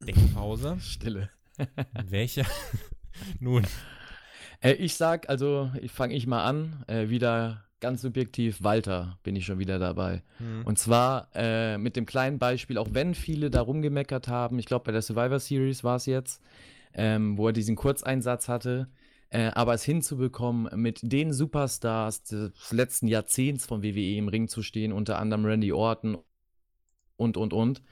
[0.00, 0.76] Denkpause.
[0.80, 1.30] Stille.
[2.04, 2.46] welcher?
[3.40, 3.66] Nun,
[4.60, 9.36] Äh, ich sag, also ich fange ich mal an, äh, wieder ganz subjektiv, Walter bin
[9.36, 10.22] ich schon wieder dabei.
[10.38, 10.64] Hm.
[10.64, 14.84] Und zwar äh, mit dem kleinen Beispiel, auch wenn viele da rumgemeckert haben, ich glaube
[14.86, 16.42] bei der Survivor Series war es jetzt,
[16.94, 18.88] ähm, wo er diesen Kurzeinsatz hatte,
[19.28, 24.62] äh, aber es hinzubekommen, mit den Superstars des letzten Jahrzehnts von WWE im Ring zu
[24.62, 26.18] stehen, unter anderem Randy Orton
[27.16, 27.82] und, und, und.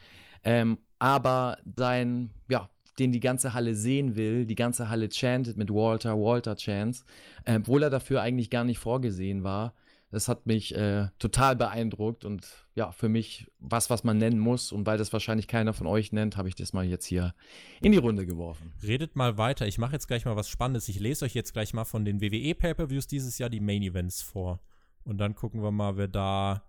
[0.45, 5.71] Ähm, aber sein, ja, den die ganze Halle sehen will, die ganze Halle chantet mit
[5.71, 7.05] Walter, Walter Chants,
[7.45, 9.75] äh, obwohl er dafür eigentlich gar nicht vorgesehen war.
[10.15, 12.47] Das hat mich äh, total beeindruckt und
[12.77, 14.71] ja, für mich was, was man nennen muss.
[14.71, 17.35] Und weil das wahrscheinlich keiner von euch nennt, habe ich das mal jetzt hier
[17.81, 18.73] in die Runde geworfen.
[18.81, 19.67] Redet mal weiter.
[19.67, 20.89] Ich mache jetzt gleich mal was Spannendes.
[20.89, 24.23] Ich lese euch jetzt gleich mal von den WWE Pay-per-Views dieses Jahr die Main Events
[24.23, 24.61] vor.
[25.03, 26.63] Und dann gucken wir mal, wer da,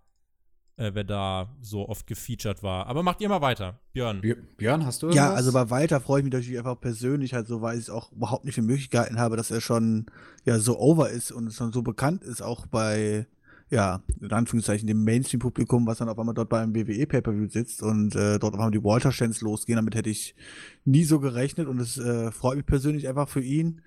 [0.78, 2.88] äh, wer da so oft gefeatured war.
[2.88, 4.22] Aber macht ihr mal weiter, Björn.
[4.22, 5.38] Björ- Björn, hast du Ja, irgendwas?
[5.38, 8.12] also bei Walter freue ich mich natürlich einfach persönlich halt so, weil ich es auch
[8.12, 10.06] überhaupt nicht für möglich gehalten habe, dass er schon
[10.44, 13.26] ja so over ist und schon so bekannt ist, auch bei,
[13.70, 18.14] ja, in Anführungszeichen dem Mainstream-Publikum, was dann auf einmal dort beim WWE Pay-Per-View sitzt und
[18.16, 19.78] äh, dort auf einmal die Walter Chants losgehen.
[19.78, 20.36] Damit hätte ich
[20.84, 23.82] nie so gerechnet und es äh, freut mich persönlich einfach für ihn.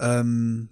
[0.00, 0.68] Ähm,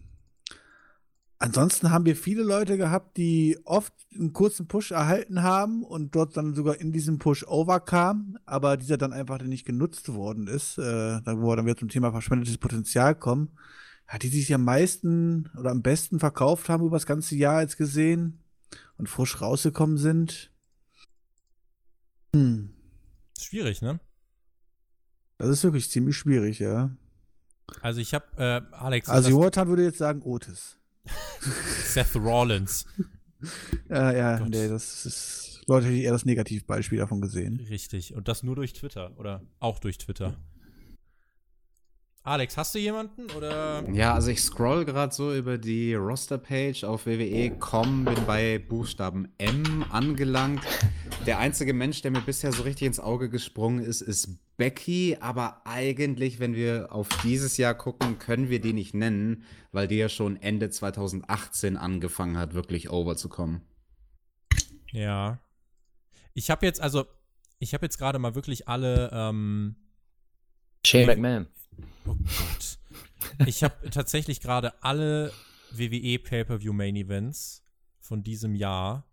[1.42, 6.36] Ansonsten haben wir viele Leute gehabt, die oft einen kurzen Push erhalten haben und dort
[6.36, 10.82] dann sogar in diesem Push overkam, aber dieser dann einfach nicht genutzt worden ist, äh,
[10.82, 13.56] wo wir dann wieder zum Thema verschwendetes Potenzial kommen.
[14.12, 17.78] Ja, die sich am meisten oder am besten verkauft haben über das ganze Jahr jetzt
[17.78, 18.40] gesehen
[18.98, 20.52] und frisch rausgekommen sind.
[22.36, 22.74] Hm,
[23.40, 23.98] Schwierig, ne?
[25.38, 26.94] das ist wirklich ziemlich schwierig, ja.
[27.80, 30.76] Also ich habe äh, Alex, Also Jonathan würde jetzt sagen Otis.
[31.85, 32.86] Seth Rollins.
[33.89, 34.51] Ja, ja, Gott.
[34.51, 37.60] nee, das ist Leute hätte ich eher das Negativbeispiel davon gesehen.
[37.70, 38.14] Richtig.
[38.14, 40.36] Und das nur durch Twitter oder auch durch Twitter.
[42.22, 43.88] Alex, hast du jemanden oder?
[43.90, 49.86] Ja, also ich scroll gerade so über die Roster-Page auf WWE.com, bin bei Buchstaben M
[49.90, 50.62] angelangt.
[51.24, 55.16] Der einzige Mensch, der mir bisher so richtig ins Auge gesprungen ist, ist Becky.
[55.20, 59.97] Aber eigentlich, wenn wir auf dieses Jahr gucken, können wir die nicht nennen, weil die
[59.97, 63.62] ja schon Ende 2018 angefangen hat, wirklich over zu kommen.
[64.92, 65.38] Ja.
[66.34, 67.06] Ich habe jetzt, also,
[67.59, 69.76] ich habe jetzt gerade mal wirklich alle, ähm,
[70.84, 71.06] Shane.
[71.06, 71.47] McMahon.
[72.06, 72.78] Oh Gott.
[73.47, 75.32] Ich habe tatsächlich gerade alle
[75.72, 77.62] WWE Pay-Per-View Main Events
[77.98, 79.06] von diesem Jahr,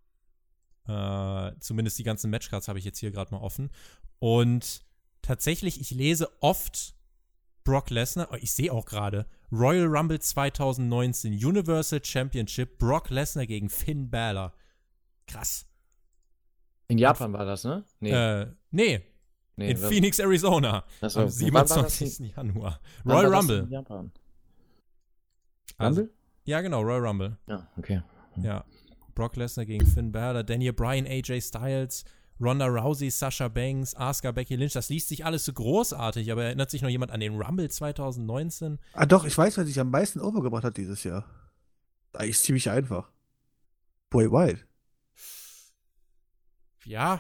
[0.87, 3.69] äh, zumindest die ganzen Matchcards habe ich jetzt hier gerade mal offen.
[4.19, 4.83] Und
[5.21, 6.95] tatsächlich, ich lese oft
[7.63, 13.69] Brock Lesnar, oh, ich sehe auch gerade, Royal Rumble 2019, Universal Championship, Brock Lesnar gegen
[13.69, 14.53] Finn Balor.
[15.27, 15.65] Krass.
[16.87, 17.83] In Japan war das, ne?
[17.99, 18.11] Nee.
[18.11, 19.03] Äh, nee,
[19.57, 20.85] nee in Phoenix, Arizona.
[21.01, 22.35] Achso, Am wann war das 27.
[22.35, 22.79] Januar.
[23.05, 23.67] Royal Rumble.
[25.77, 26.15] Also, Rumble?
[26.45, 27.37] ja, genau, Royal Rumble.
[27.47, 28.01] Ja, okay.
[28.37, 28.63] Ja.
[29.13, 32.05] Brock Lesnar gegen Finn Balor, Daniel Bryan, AJ Styles,
[32.39, 34.73] Ronda Rousey, Sasha Banks, Asuka, Becky Lynch.
[34.73, 38.77] Das liest sich alles so großartig, aber erinnert sich noch jemand an den Rumble 2019?
[38.93, 41.25] Ah doch, ich weiß, wer sich am meisten overgebracht hat dieses Jahr.
[42.13, 43.11] Eigentlich ziemlich einfach.
[44.09, 44.65] Boy White.
[46.85, 47.19] Ja,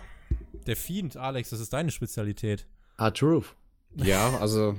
[0.65, 2.67] der Fiend, Alex, das ist deine Spezialität.
[2.97, 3.55] R-Truth.
[3.95, 4.75] Ja, also.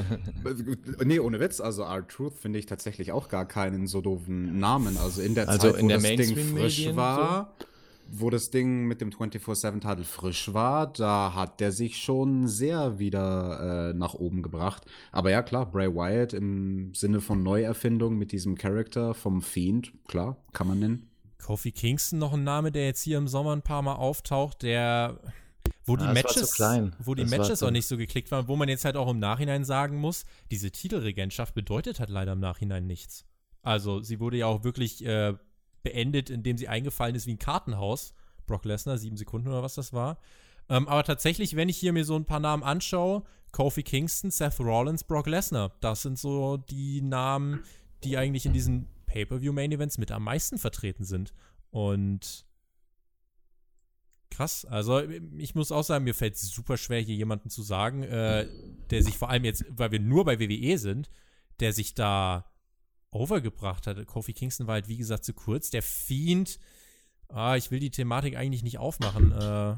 [1.04, 1.60] nee, ohne Witz.
[1.60, 4.96] Also, R-Truth finde ich tatsächlich auch gar keinen so doofen Namen.
[4.98, 7.54] Also, in der Also Zeit, in wo der das Ding frisch war,
[8.12, 13.90] wo das Ding mit dem 24-7-Titel frisch war, da hat der sich schon sehr wieder
[13.90, 14.84] äh, nach oben gebracht.
[15.12, 20.36] Aber ja, klar, Bray Wyatt im Sinne von Neuerfindung mit diesem Charakter vom Fiend, klar,
[20.52, 21.09] kann man nennen.
[21.40, 25.18] Kofi Kingston noch ein Name, der jetzt hier im Sommer ein paar Mal auftaucht, der
[25.84, 26.60] wo die war Matches
[27.04, 29.18] wo die Das Matches auch nicht so geklickt waren, wo man jetzt halt auch im
[29.18, 33.24] Nachhinein sagen muss, diese Titelregentschaft bedeutet halt leider im Nachhinein nichts.
[33.62, 35.34] Also, sie wurde ja auch wirklich äh,
[35.82, 38.14] beendet, indem sie eingefallen ist wie ein Kartenhaus.
[38.46, 40.18] Brock Lesnar, sieben Sekunden oder was das war.
[40.68, 43.22] Ähm, aber tatsächlich, wenn ich hier mir so ein paar Namen anschaue,
[43.52, 47.64] Kofi Kingston, Seth Rollins, Brock Lesnar, das sind so die Namen,
[48.04, 51.32] die eigentlich in diesen Pay-Per-View-Main-Events mit am meisten vertreten sind.
[51.70, 52.46] Und
[54.30, 55.02] krass, also
[55.36, 58.46] ich muss auch sagen, mir fällt es super schwer, hier jemanden zu sagen, äh,
[58.90, 61.10] der sich vor allem jetzt, weil wir nur bei WWE sind,
[61.58, 62.50] der sich da
[63.10, 64.06] overgebracht hat.
[64.06, 65.70] Kofi Kingston war halt, wie gesagt, zu kurz.
[65.70, 66.60] Der Fiend,
[67.28, 69.32] ah, ich will die Thematik eigentlich nicht aufmachen.
[69.32, 69.76] Äh,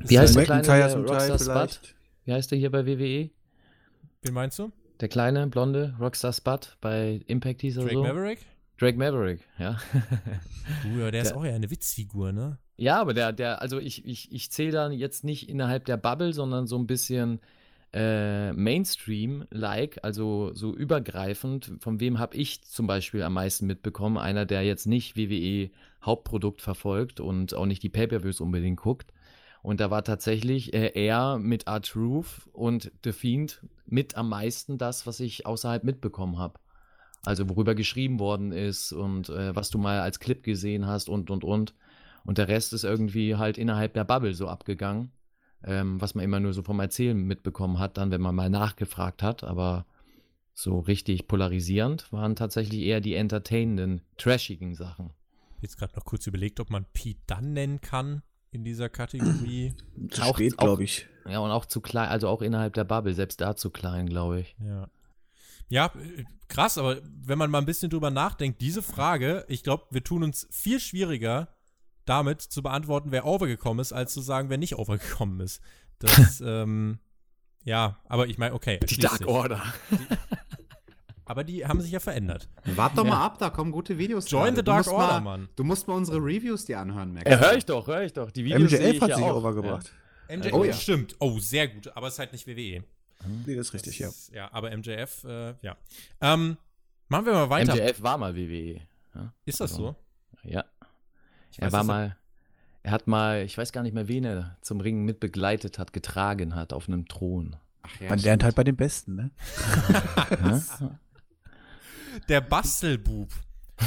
[0.00, 1.94] Wie heißt der kleine Rockstar Spud?
[2.24, 3.30] Wie heißt der hier bei WWE?
[4.22, 4.72] wen meinst du?
[5.00, 8.02] Der kleine, blonde Rockstar Spud bei Impact hieß er Drake so?
[8.02, 8.38] Maverick?
[8.78, 9.78] Drake Maverick, ja.
[10.84, 12.58] Uh, ja, der ist Der- auch eher eine Witzfigur, ne?
[12.76, 16.32] ja, aber der, der, also ich, ich, ich zähle dann jetzt nicht innerhalb der Bubble,
[16.34, 17.40] sondern so ein bisschen
[17.94, 24.18] äh, Mainstream-like, also so übergreifend, von wem habe ich zum Beispiel am meisten mitbekommen?
[24.18, 25.70] Einer, der jetzt nicht WWE
[26.04, 29.12] Hauptprodukt verfolgt und auch nicht die Pay-Per-Views unbedingt guckt.
[29.66, 35.08] Und da war tatsächlich äh, er mit R-Truth und The Fiend mit am meisten das,
[35.08, 36.60] was ich außerhalb mitbekommen habe.
[37.24, 41.30] Also worüber geschrieben worden ist und äh, was du mal als Clip gesehen hast und,
[41.30, 41.74] und, und.
[42.24, 45.10] Und der Rest ist irgendwie halt innerhalb der Bubble so abgegangen,
[45.64, 49.24] ähm, was man immer nur so vom Erzählen mitbekommen hat, dann, wenn man mal nachgefragt
[49.24, 49.42] hat.
[49.42, 49.84] Aber
[50.54, 55.10] so richtig polarisierend waren tatsächlich eher die entertainenden, trashigen Sachen.
[55.60, 58.22] Jetzt gerade noch kurz überlegt, ob man Pete Dunn nennen kann
[58.56, 59.74] in dieser Kategorie.
[60.10, 61.06] Zu Auch- spät, glaube ich.
[61.28, 64.40] Ja, und auch zu klein, also auch innerhalb der Bubble, selbst da zu klein, glaube
[64.40, 64.56] ich.
[64.60, 64.88] Ja.
[65.68, 65.92] Ja,
[66.48, 70.22] krass, aber wenn man mal ein bisschen drüber nachdenkt, diese Frage, ich glaube, wir tun
[70.22, 71.48] uns viel schwieriger
[72.04, 75.60] damit zu beantworten, wer overgekommen ist, als zu sagen, wer nicht overgekommen ist.
[75.98, 77.00] Das, ähm,
[77.64, 78.78] ja, aber ich meine, okay.
[78.78, 79.26] Die Dark sich.
[79.26, 79.60] Order.
[81.28, 82.48] Aber die haben sich ja verändert.
[82.64, 84.30] Wart doch mal ab, da kommen gute Videos.
[84.30, 84.56] Join gerade.
[84.56, 85.48] the Du Dark musst Order, mal, Mann.
[85.56, 87.28] Du musst mal unsere Reviews dir anhören, Max.
[87.28, 88.30] Ja, höre ich doch, höre ich doch.
[88.30, 89.36] Die Videos MJF ich hat ja sich auch.
[89.36, 89.92] overgebracht.
[90.28, 90.72] MJF, Oh ja.
[90.72, 91.16] stimmt.
[91.18, 92.84] Oh, sehr gut, aber es ist halt nicht WWE.
[93.44, 94.06] Nee, das ist richtig, ja.
[94.06, 95.76] Das ist- Ja, aber MJF, äh, ja.
[96.20, 96.56] Ähm,
[97.08, 97.50] machen wir mal Ja.
[97.50, 97.74] weiter.
[97.74, 98.80] MJF war mal WWE.
[99.14, 99.96] Ja, Ist das so?
[100.44, 100.64] ja.
[101.50, 102.16] Ich er weiß, war mal,
[102.84, 105.92] er hat mal, ich weiß gar nicht mehr, wen er zum Ringen mit begleitet hat,
[105.92, 107.56] getragen hat auf einem Thron.
[107.82, 109.30] Ach, ja, Man lernt halt bei den Besten, ne?
[112.20, 112.26] Ja?
[112.28, 113.30] Der Bastelbub.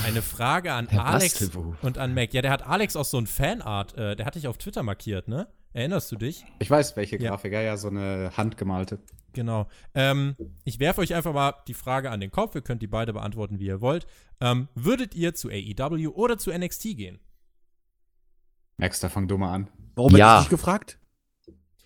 [0.05, 1.83] Eine Frage an Der Alex Bastelbub.
[1.83, 2.33] und an Mac.
[2.33, 5.27] Ja, der hat Alex auch so ein Fanart, äh, der hat dich auf Twitter markiert,
[5.27, 5.47] ne?
[5.73, 6.45] Erinnerst du dich?
[6.59, 7.31] Ich weiß, welche Ja.
[7.31, 7.53] Grafik.
[7.53, 8.99] Ja, ja, so eine handgemalte.
[9.33, 9.67] Genau.
[9.93, 12.55] Ähm, ich werfe euch einfach mal die Frage an den Kopf.
[12.55, 14.07] Ihr könnt die beide beantworten, wie ihr wollt.
[14.41, 17.19] Ähm, würdet ihr zu AEW oder zu NXT gehen?
[18.77, 19.67] Max, da fang du mal an.
[19.95, 20.35] Warum Ja.
[20.37, 20.99] hättest du nicht gefragt?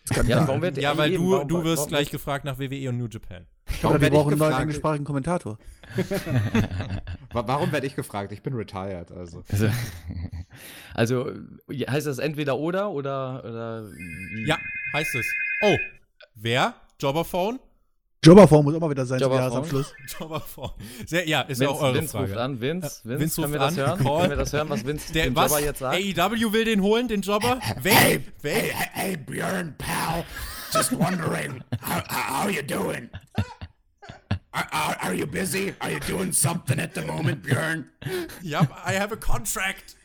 [0.08, 2.60] Das kann Ja, warum wird Ja, weil eben, du, du wirst warum- gleich gefragt nach
[2.60, 3.48] WWE und New Japan.
[3.84, 5.58] Oder wir brauchen einen neuen englischsprachigen Kommentator.
[7.34, 8.32] Wa- Warum werde ich gefragt?
[8.32, 9.44] Ich bin retired, also.
[9.50, 9.70] Also,
[10.94, 11.32] also
[11.90, 13.90] heißt das entweder oder oder, oder?
[14.46, 14.58] Ja,
[14.94, 15.26] heißt es.
[15.62, 15.78] Oh,
[16.36, 16.76] wer?
[17.02, 17.60] Jobberphone?
[18.24, 19.52] Jobberform muss auch mal wieder sein zum Jobberform?
[19.52, 19.94] Jahresabschluss.
[20.20, 20.72] Jobberphone.
[21.06, 22.42] Sehr, ja, ist ja auch Vince, eure Vince ruft Frage.
[22.42, 24.04] an, Vince, Vince, Vince können wir ruft das an, hören?
[24.04, 24.18] Call.
[24.20, 25.52] Können wir das hören, was Vince Der, dem was?
[25.52, 25.98] Jobber jetzt sagt?
[25.98, 27.60] AEW will den holen, den Jobber?
[27.82, 28.20] Wer?
[28.42, 28.62] Wer?
[28.94, 30.24] hey, Björn, pal.
[30.74, 33.10] Just wondering, how, how you doing?
[34.54, 35.74] Are, are, are you busy?
[35.82, 37.86] Are you doing something at the moment, Björn?
[38.42, 39.96] Ja, I have a contract.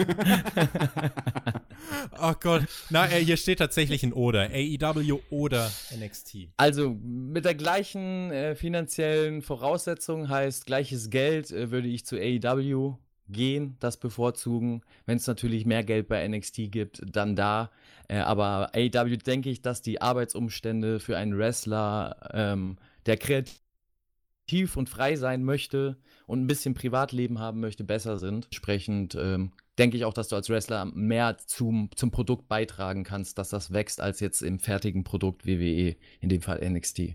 [2.20, 2.62] oh Gott.
[2.90, 4.50] Na, äh, hier steht tatsächlich ein Oder.
[4.50, 6.48] AEW oder NXT.
[6.56, 12.96] Also mit der gleichen äh, finanziellen Voraussetzung heißt gleiches Geld äh, würde ich zu AEW
[13.28, 14.82] gehen, das bevorzugen.
[15.06, 17.70] Wenn es natürlich mehr Geld bei NXT gibt, dann da.
[18.08, 22.76] Äh, aber AEW denke ich, dass die Arbeitsumstände für einen Wrestler, ähm,
[23.06, 28.46] der kreativ und frei sein möchte und ein bisschen Privatleben haben möchte, besser sind.
[28.46, 33.38] Entsprechend ähm, denke ich auch, dass du als Wrestler mehr zum, zum Produkt beitragen kannst,
[33.38, 37.14] dass das wächst, als jetzt im fertigen Produkt WWE, in dem Fall NXT.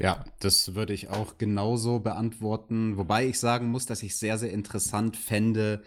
[0.00, 2.96] Ja, das würde ich auch genauso beantworten.
[2.96, 5.82] Wobei ich sagen muss, dass ich sehr, sehr interessant fände,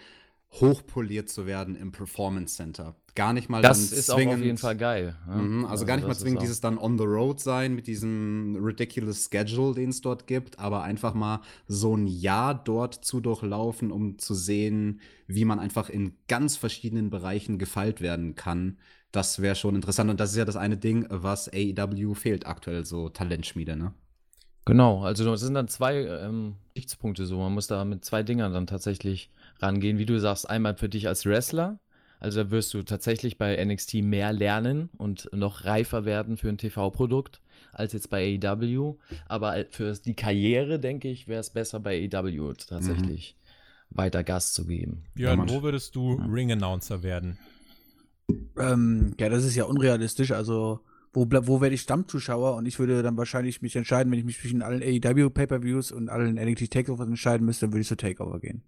[0.52, 2.96] hochpoliert zu werden im Performance Center.
[3.18, 5.16] Gar nicht mal Das ist auch zwingend, auf jeden Fall geil.
[5.28, 5.36] ja.
[5.38, 8.56] Mhm, also, gar nicht mal zwingend auch- dieses dann on the road sein mit diesem
[8.64, 13.92] ridiculous Schedule, den es dort gibt, aber einfach mal so ein Jahr dort zu durchlaufen,
[13.92, 18.78] um zu sehen, wie man einfach in ganz verschiedenen Bereichen gefeilt werden kann.
[19.12, 20.12] Das wäre schon interessant.
[20.12, 23.96] Und das ist ja das eine Ding, was AEW fehlt aktuell, so Talentschmiede, ne?
[24.66, 27.40] Genau, also das sind dann zwei ähm, Gesichtspunkte so.
[27.40, 29.98] Man muss da mit zwei Dingern dann tatsächlich rangehen.
[29.98, 31.80] Wie du sagst, einmal für dich als Wrestler.
[32.20, 36.58] Also da wirst du tatsächlich bei NXT mehr lernen und noch reifer werden für ein
[36.58, 37.42] TV-Produkt
[37.74, 38.96] als jetzt bei AEW.
[39.28, 43.36] Aber für die Karriere, denke ich, wäre es besser bei AEW tatsächlich
[43.92, 45.04] weiter Gas zu geben.
[45.14, 47.38] Björn, wo würdest du Ring-Announcer werden?
[48.58, 50.32] Ähm, ja, das ist ja unrealistisch.
[50.32, 50.82] Also,
[51.14, 52.56] wo, bleib- wo werde ich Stammzuschauer?
[52.56, 56.10] Und ich würde dann wahrscheinlich mich entscheiden, wenn ich mich zwischen allen AEW Pay-Per-Views und
[56.10, 58.64] allen NXT Takeovers entscheiden müsste, dann würde ich zu Takeover gehen.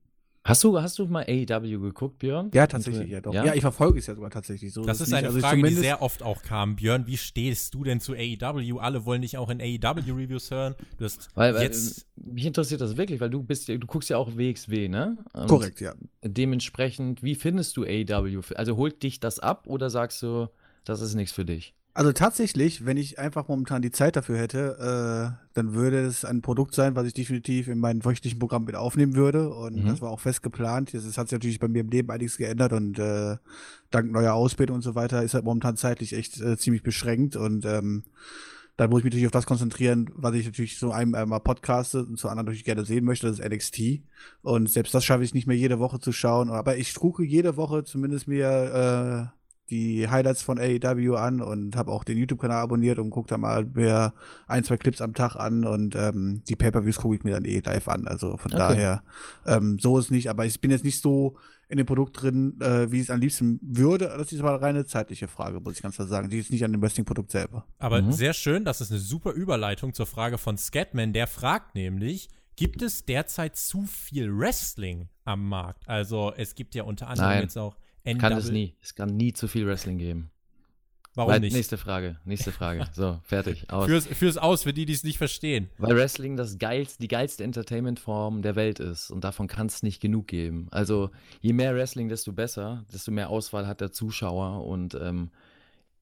[0.45, 2.49] Hast du, hast du mal AEW geguckt, Björn?
[2.53, 3.33] Ja, tatsächlich, ja doch.
[3.33, 4.83] Ja, ich verfolge es ja sogar tatsächlich so.
[4.83, 5.17] Das ist nicht.
[5.17, 6.77] eine Also Frage, die sehr oft auch kam.
[6.77, 8.79] Björn, wie stehst du denn zu AEW?
[8.79, 10.75] Alle wollen dich auch in AEW-Reviews hören.
[10.97, 12.07] Du hast Weil, weil jetzt.
[12.15, 15.17] mich interessiert das wirklich, weil du bist, ja- du guckst ja auch WXW, ne?
[15.33, 15.93] Und Korrekt, ja.
[16.23, 18.41] Dementsprechend, wie findest du AEW?
[18.55, 20.47] Also holt dich das ab oder sagst du,
[20.85, 21.75] das ist nichts für dich?
[21.93, 26.41] Also tatsächlich, wenn ich einfach momentan die Zeit dafür hätte, äh, dann würde es ein
[26.41, 29.49] Produkt sein, was ich definitiv in meinem wöchentlichen Programm mit aufnehmen würde.
[29.53, 29.87] Und Mhm.
[29.87, 30.93] das war auch fest geplant.
[30.93, 33.35] Das hat sich natürlich bei mir im Leben einiges geändert und äh,
[33.91, 37.35] dank neuer Ausbildung und so weiter ist halt momentan zeitlich echt äh, ziemlich beschränkt.
[37.35, 38.03] Und ähm,
[38.77, 42.05] Da muss ich mich natürlich auf das konzentrieren, was ich natürlich so einem einmal podcaste
[42.05, 44.03] und zu anderen natürlich gerne sehen möchte, das ist NXT.
[44.41, 46.49] Und selbst das schaffe ich nicht mehr jede Woche zu schauen.
[46.49, 49.38] Aber ich gucke jede Woche zumindest mir äh,
[49.69, 53.65] die Highlights von AEW an und habe auch den YouTube-Kanal abonniert und gucke da mal
[53.65, 54.13] mir
[54.47, 57.59] ein, zwei Clips am Tag an und ähm, die Pay-Per-Views gucke ich mir dann eh
[57.63, 58.07] live an.
[58.07, 58.57] Also von Okay.
[58.57, 59.03] daher,
[59.45, 61.37] ähm, so ist nicht, aber ich bin jetzt nicht so
[61.67, 64.05] in dem Produkt drin, äh, wie ich es am liebsten würde.
[64.17, 66.29] Das ist aber eine reine zeitliche Frage, muss ich ganz klar sagen.
[66.29, 67.65] Die ist nicht an dem Wrestling-Produkt selber.
[67.77, 68.11] Aber Mhm.
[68.11, 71.13] sehr schön, das ist eine super Überleitung zur Frage von Scatman.
[71.13, 75.87] Der fragt nämlich, gibt es derzeit zu viel Wrestling am Markt?
[75.87, 77.41] Also es gibt ja unter anderem Nein.
[77.43, 78.75] jetzt auch Kann es NW nie.
[78.81, 80.31] Es kann nie zu viel Wrestling geben.
[81.15, 81.53] Warum Weil- nicht?
[81.53, 82.17] Nächste Frage.
[82.23, 82.87] Nächste Frage.
[82.93, 83.69] So, fertig.
[83.69, 83.87] Aus.
[83.87, 85.69] Fürs, fürs Aus, für die, die es nicht verstehen.
[85.77, 90.01] Weil Wrestling das geilste, die geilste Entertainment-Form der Welt ist und davon kann es nicht
[90.01, 90.67] genug geben.
[90.71, 91.09] Also
[91.41, 95.31] je mehr Wrestling, desto besser, desto mehr Auswahl hat der Zuschauer und ähm,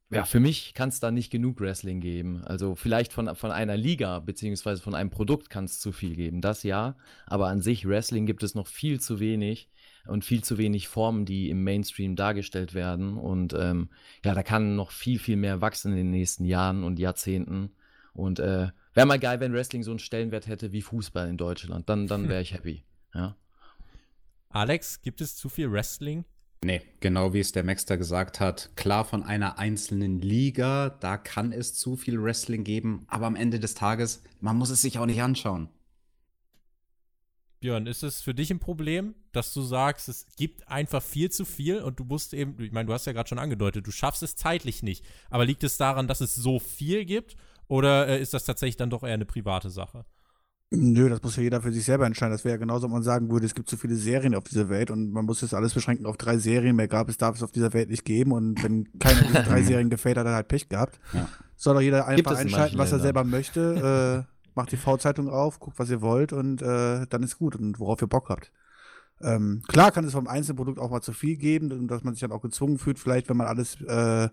[0.09, 2.43] ja, für mich kann es da nicht genug Wrestling geben.
[2.45, 6.41] Also vielleicht von, von einer Liga beziehungsweise von einem Produkt kann es zu viel geben,
[6.41, 6.95] das ja,
[7.25, 9.67] aber an sich Wrestling gibt es noch viel zu wenig
[10.07, 13.89] und viel zu wenig Formen, die im Mainstream dargestellt werden und ähm,
[14.23, 17.71] ja, da kann noch viel, viel mehr wachsen in den nächsten Jahren und Jahrzehnten.
[18.13, 21.87] Und äh, wäre mal geil, wenn Wrestling so einen Stellenwert hätte wie Fußball in Deutschland.
[21.87, 22.83] Dann, dann wäre ich happy.
[23.13, 23.35] Ja.
[24.49, 26.25] Alex, gibt es zu viel Wrestling?
[26.63, 28.71] Nee, genau wie es der Maxter gesagt hat.
[28.75, 33.59] Klar, von einer einzelnen Liga, da kann es zu viel Wrestling geben, aber am Ende
[33.59, 35.69] des Tages, man muss es sich auch nicht anschauen.
[37.59, 41.45] Björn, ist es für dich ein Problem, dass du sagst, es gibt einfach viel zu
[41.45, 44.21] viel und du musst eben, ich meine, du hast ja gerade schon angedeutet, du schaffst
[44.23, 45.03] es zeitlich nicht.
[45.29, 47.35] Aber liegt es daran, dass es so viel gibt
[47.67, 50.05] oder äh, ist das tatsächlich dann doch eher eine private Sache?
[50.69, 52.33] Nö, das muss ja jeder für sich selber entscheiden.
[52.33, 54.67] Das wäre ja genauso, wenn man sagen würde, es gibt zu viele Serien auf dieser
[54.67, 56.75] Welt und man muss jetzt alles beschränken auf drei Serien.
[56.75, 58.33] Mehr gab es, darf es auf dieser Welt nicht geben.
[58.33, 60.99] Und wenn keiner dieser drei Serien gefällt, hat er halt Pech gehabt.
[61.13, 61.29] Ja.
[61.55, 64.25] Soll doch jeder einfach manchen was er selber möchte.
[64.27, 67.79] äh, macht die V-Zeitung auf, guckt, was ihr wollt und äh, dann ist gut und
[67.79, 68.51] worauf ihr Bock habt.
[69.21, 72.21] Ähm, klar kann es vom einzelnen Produkt auch mal zu viel geben dass man sich
[72.21, 74.29] dann auch gezwungen fühlt, vielleicht, wenn man alles äh,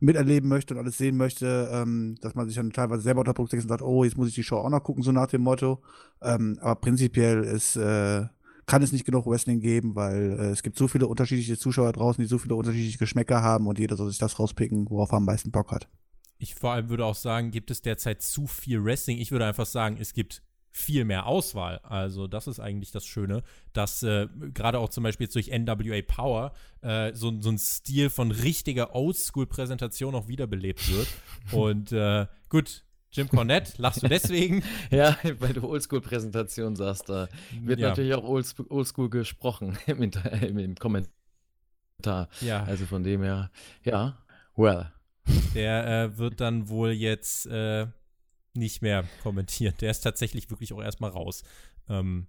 [0.00, 3.48] miterleben möchte und alles sehen möchte, ähm, dass man sich dann teilweise selber unter Druck
[3.48, 5.42] setzt und sagt, oh, jetzt muss ich die Show auch noch gucken, so nach dem
[5.42, 5.82] Motto.
[6.20, 8.26] Ähm, aber prinzipiell ist, äh,
[8.66, 12.22] kann es nicht genug Wrestling geben, weil äh, es gibt so viele unterschiedliche Zuschauer draußen,
[12.22, 15.24] die so viele unterschiedliche Geschmäcker haben und jeder soll sich das rauspicken, worauf er am
[15.24, 15.88] meisten Bock hat.
[16.38, 19.18] Ich vor allem würde auch sagen, gibt es derzeit zu viel Wrestling?
[19.18, 21.78] Ich würde einfach sagen, es gibt viel mehr Auswahl.
[21.82, 23.42] Also das ist eigentlich das Schöne,
[23.72, 26.52] dass äh, gerade auch zum Beispiel jetzt durch NWA Power
[26.82, 31.08] äh, so, so ein Stil von richtiger Oldschool-Präsentation auch wiederbelebt wird.
[31.52, 34.62] Und äh, gut, Jim Cornette, lachst du deswegen?
[34.90, 37.28] Ja, weil du Oldschool-Präsentation sagst, da
[37.62, 37.88] wird Ja.
[37.88, 42.28] natürlich auch Oldschool, gesprochen im, im Kommentar.
[42.40, 43.50] Ja, Also von dem her,
[43.82, 44.18] ja,
[44.54, 44.92] well.
[45.54, 47.86] Der äh, wird dann wohl jetzt äh,
[48.54, 49.74] nicht mehr kommentieren.
[49.80, 51.42] Der ist tatsächlich wirklich auch erstmal raus.
[51.88, 52.26] Ähm,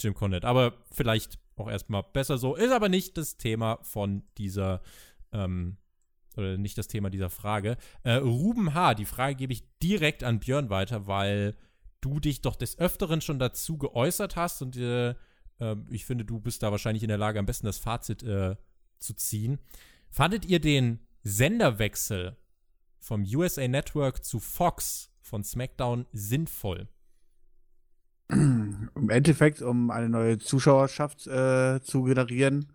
[0.00, 0.46] Jim Cornette.
[0.46, 2.54] Aber vielleicht auch erstmal besser so.
[2.54, 4.80] Ist aber nicht das Thema von dieser,
[5.32, 5.76] ähm,
[6.36, 7.76] oder nicht das Thema dieser Frage.
[8.04, 11.56] Äh, Ruben H., die Frage gebe ich direkt an Björn weiter, weil
[12.00, 16.40] du dich doch des Öfteren schon dazu geäußert hast und äh, äh, ich finde, du
[16.40, 18.56] bist da wahrscheinlich in der Lage, am besten das Fazit äh,
[18.98, 19.58] zu ziehen.
[20.10, 22.36] Fandet ihr den Senderwechsel
[22.98, 26.88] vom USA Network zu Fox von SmackDown sinnvoll?
[28.30, 32.72] Im Endeffekt, um eine neue Zuschauerschaft äh, zu generieren,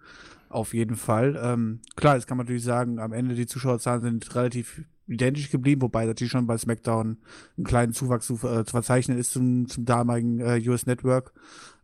[0.49, 1.39] auf jeden Fall.
[1.41, 5.81] Ähm, klar, jetzt kann man natürlich sagen, am Ende die Zuschauerzahlen sind relativ identisch geblieben,
[5.81, 7.17] wobei natürlich schon bei SmackDown
[7.57, 11.33] einen kleinen Zuwachs zu, äh, zu verzeichnen ist zum, zum damaligen äh, US Network.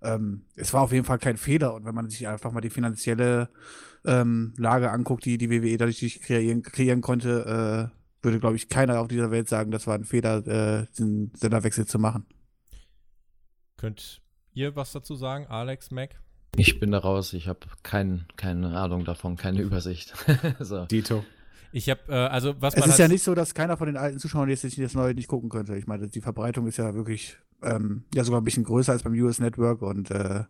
[0.01, 2.69] Ähm, es war auf jeden Fall kein Fehler und wenn man sich einfach mal die
[2.69, 3.49] finanzielle
[4.05, 8.69] ähm, Lage anguckt, die die WWE dadurch nicht kreieren, kreieren konnte, äh, würde, glaube ich,
[8.69, 12.25] keiner auf dieser Welt sagen, das war ein Fehler, äh, den Senderwechsel zu machen.
[13.77, 14.21] Könnt
[14.53, 16.21] ihr was dazu sagen, Alex, Mac?
[16.55, 20.13] Ich bin da raus, ich habe kein, keine Ahnung davon, keine Übersicht.
[20.59, 20.85] so.
[20.85, 21.23] Dito.
[21.71, 23.87] Ich habe, äh, also was Es man ist halt ja nicht so, dass keiner von
[23.87, 25.75] den alten Zuschauern jetzt nicht das Neue nicht gucken könnte.
[25.75, 29.13] Ich meine, die Verbreitung ist ja wirklich ähm, ja sogar ein bisschen größer als beim
[29.13, 30.43] US Network und äh,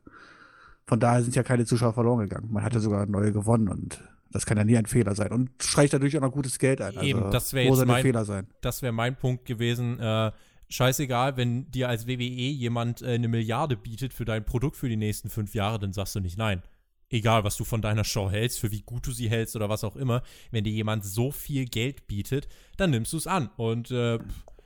[0.85, 2.49] von daher sind ja keine Zuschauer verloren gegangen.
[2.51, 5.31] Man hatte sogar neue gewonnen und das kann ja nie ein Fehler sein.
[5.31, 6.93] Und streicht dadurch auch noch gutes Geld ein.
[7.01, 8.47] Eben, also, das wär wo jetzt mein- Fehler sein.
[8.61, 9.99] das wäre mein Punkt gewesen.
[9.99, 10.31] Äh,
[10.69, 14.97] scheißegal, wenn dir als WWE jemand äh, eine Milliarde bietet für dein Produkt für die
[14.97, 16.61] nächsten fünf Jahre, dann sagst du nicht nein.
[17.09, 19.83] Egal, was du von deiner Show hältst, für wie gut du sie hältst oder was
[19.83, 20.21] auch immer.
[20.51, 23.49] Wenn dir jemand so viel Geld bietet, dann nimmst du es an.
[23.57, 24.19] Und äh,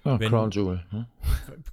[0.06, 0.84] Ja, Wenn- Crown Jewel.
[0.91, 1.07] Ne?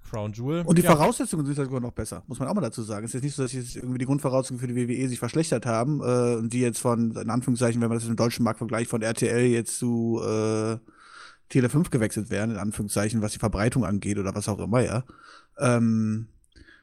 [0.09, 0.63] Crown Jewel.
[0.65, 3.05] Und die ja, Voraussetzungen sind sogar noch besser, muss man auch mal dazu sagen.
[3.05, 5.67] Es ist jetzt nicht so, dass jetzt irgendwie die Grundvoraussetzungen für die WWE sich verschlechtert
[5.67, 8.89] haben äh, und die jetzt von, in Anführungszeichen, wenn man das im deutschen Markt vergleicht,
[8.91, 10.79] von RTL jetzt zu, äh,
[11.49, 15.03] Tele 5 gewechselt wären, in Anführungszeichen, was die Verbreitung angeht oder was auch immer, ja.
[15.59, 16.29] Ähm,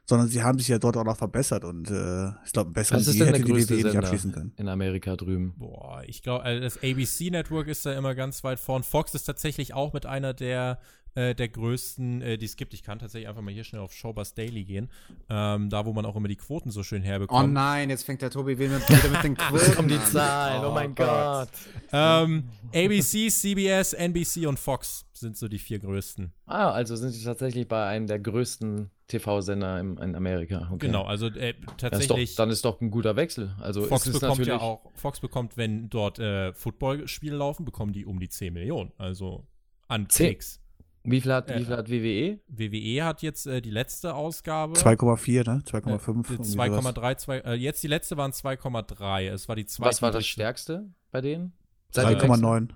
[0.07, 3.17] sondern sie haben sich ja dort auch noch verbessert und äh, ich glaube, Deal denn
[3.17, 4.53] der hätte die WWE nicht abschließen können.
[4.55, 5.53] in Amerika drüben?
[5.57, 8.83] Boah, ich glaube, also das ABC-Network ist da immer ganz weit vorn.
[8.83, 10.79] Fox ist tatsächlich auch mit einer der,
[11.17, 12.73] äh, der größten, äh, die es gibt.
[12.75, 14.89] Ich kann tatsächlich einfach mal hier schnell auf Showbus Daily gehen.
[15.29, 17.53] Ähm, da, wo man auch immer die Quoten so schön Oh herbekommt.
[17.53, 19.97] nein, jetzt fängt der Tobi wieder mit, den Quoten kommen die.
[20.03, 21.49] Zahlen, oh mein Gott.
[21.91, 26.31] ähm, ABC, CBS, NBC und Fox sind so die vier größten.
[26.45, 30.67] Ah, also sind sie tatsächlich bei einem der größten TV-Sender in Amerika.
[30.71, 30.85] Okay.
[30.85, 32.35] Genau, also äh, Das ist doch, tatsächlich.
[32.35, 33.55] dann ist doch ein guter Wechsel.
[33.59, 38.05] Also Fox bekommt natürlich, ja auch, Fox bekommt, wenn dort äh, Footballspiele laufen, bekommen die
[38.05, 38.91] um die 10 Millionen.
[38.97, 39.47] Also
[39.87, 40.27] an Zehn?
[40.27, 40.61] Klicks.
[41.09, 42.39] Wie viel hat, Äh, wie viel hat WWE?
[42.47, 44.73] WWE hat jetzt äh, die letzte Ausgabe.
[44.73, 45.61] 2,4, ne?
[45.65, 46.27] äh, 2,5.
[46.27, 46.85] die irgendwie sowas.
[46.95, 49.29] 2,3, zwei- äh, jetzt die letzte waren 2,3.
[49.29, 49.89] Es war die zweite.
[49.89, 51.53] Was war das stärkste bei denen?
[51.91, 52.69] Seit dem 3,9.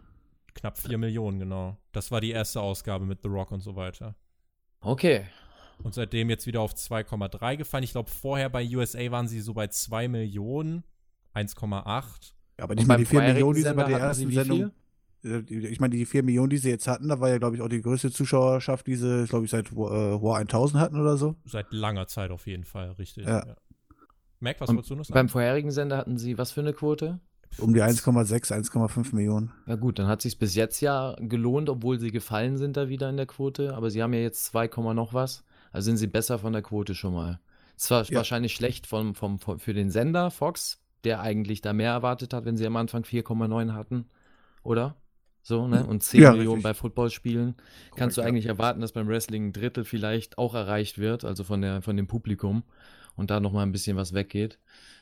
[0.54, 1.78] Knapp 4 Millionen, genau.
[1.92, 4.16] Das war die erste Ausgabe mit The Rock und so weiter.
[4.82, 5.26] Okay.
[5.84, 7.84] Und seitdem jetzt wieder auf 2,3 gefallen.
[7.84, 10.84] Ich glaube, vorher bei USA waren sie so bei 2 Millionen,
[11.34, 12.34] 1,8.
[12.58, 14.72] Ja, aber nicht mal die 4 vorherigen Millionen, die sie bei der ersten Sendung.
[15.24, 17.62] Äh, Ich meine, die 4 Millionen, die sie jetzt hatten, da war ja, glaube ich,
[17.62, 21.36] auch die größte Zuschauerschaft, die sie, glaube ich, seit äh, War 1000 hatten oder so.
[21.46, 23.26] Seit langer Zeit auf jeden Fall, richtig.
[23.26, 23.56] Ja.
[24.40, 25.14] Mac, was Und wolltest du noch sagen?
[25.14, 27.20] Beim vorherigen Sender hatten sie was für eine Quote?
[27.58, 29.52] Um die 1,6, 1,5 Millionen.
[29.66, 33.10] Na gut, dann hat sich bis jetzt ja gelohnt, obwohl sie gefallen sind da wieder
[33.10, 33.76] in der Quote.
[33.76, 35.44] Aber sie haben ja jetzt 2, Komma noch was.
[35.74, 37.40] Also sind sie besser von der Quote schon mal.
[37.78, 38.18] Es war Ja.
[38.18, 42.46] wahrscheinlich schlecht vom, vom, vom, für den Sender Fox, der eigentlich da mehr erwartet hat,
[42.46, 44.06] wenn sie am Anfang 4,9 hatten.
[44.64, 44.96] Oder?
[45.44, 45.86] So, ne?
[45.86, 46.64] Und 10 Ja, Millionen richtig.
[46.64, 47.56] bei Footballspielen.
[47.96, 48.28] Kannst du ja.
[48.28, 51.98] eigentlich erwarten, dass beim Wrestling ein Drittel vielleicht auch erreicht wird, also von, der, von
[51.98, 52.64] dem Publikum.
[53.16, 54.60] Und da nochmal ein bisschen was weggeht.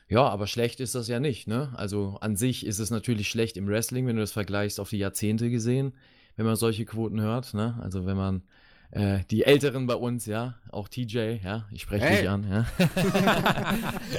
[0.07, 1.72] Ja, aber schlecht ist das ja nicht, ne?
[1.76, 4.98] Also an sich ist es natürlich schlecht im Wrestling, wenn du das vergleichst auf die
[4.98, 5.94] Jahrzehnte gesehen,
[6.36, 7.78] wenn man solche Quoten hört, ne?
[7.84, 8.41] Also wenn man
[8.90, 12.22] äh, die Älteren bei uns, ja, auch TJ, ja, ich spreche Hey.
[12.22, 12.66] dich an, ja.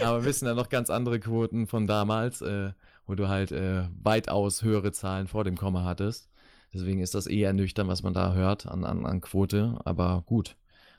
[0.05, 2.70] aber wissen da noch ganz andere Quoten von damals, äh,
[3.10, 6.30] wo du halt äh, weitaus höhere Zahlen vor dem Komma hattest.
[6.72, 10.56] Deswegen ist das eher nüchtern, was man da hört an, an, an Quote, aber gut.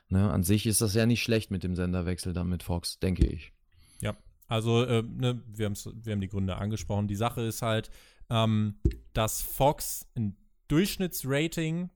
[0.08, 0.30] Ne?
[0.30, 3.54] An sich ist das ja nicht schlecht mit dem Senderwechsel dann mit Fox, denke ich.
[4.02, 4.14] Ja,
[4.46, 7.08] also äh, ne, wir, wir haben die Gründe angesprochen.
[7.08, 7.90] Die Sache ist halt,
[8.28, 8.74] ähm,
[9.14, 10.36] dass Fox ein
[10.68, 11.88] Durchschnittsrating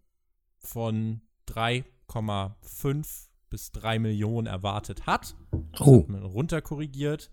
[0.61, 5.37] von 3,5 bis 3 Millionen erwartet hat.
[5.79, 6.01] Oh.
[6.01, 7.31] Hat man runterkorrigiert.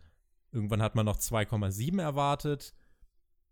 [0.53, 2.73] Irgendwann hat man noch 2,7 erwartet.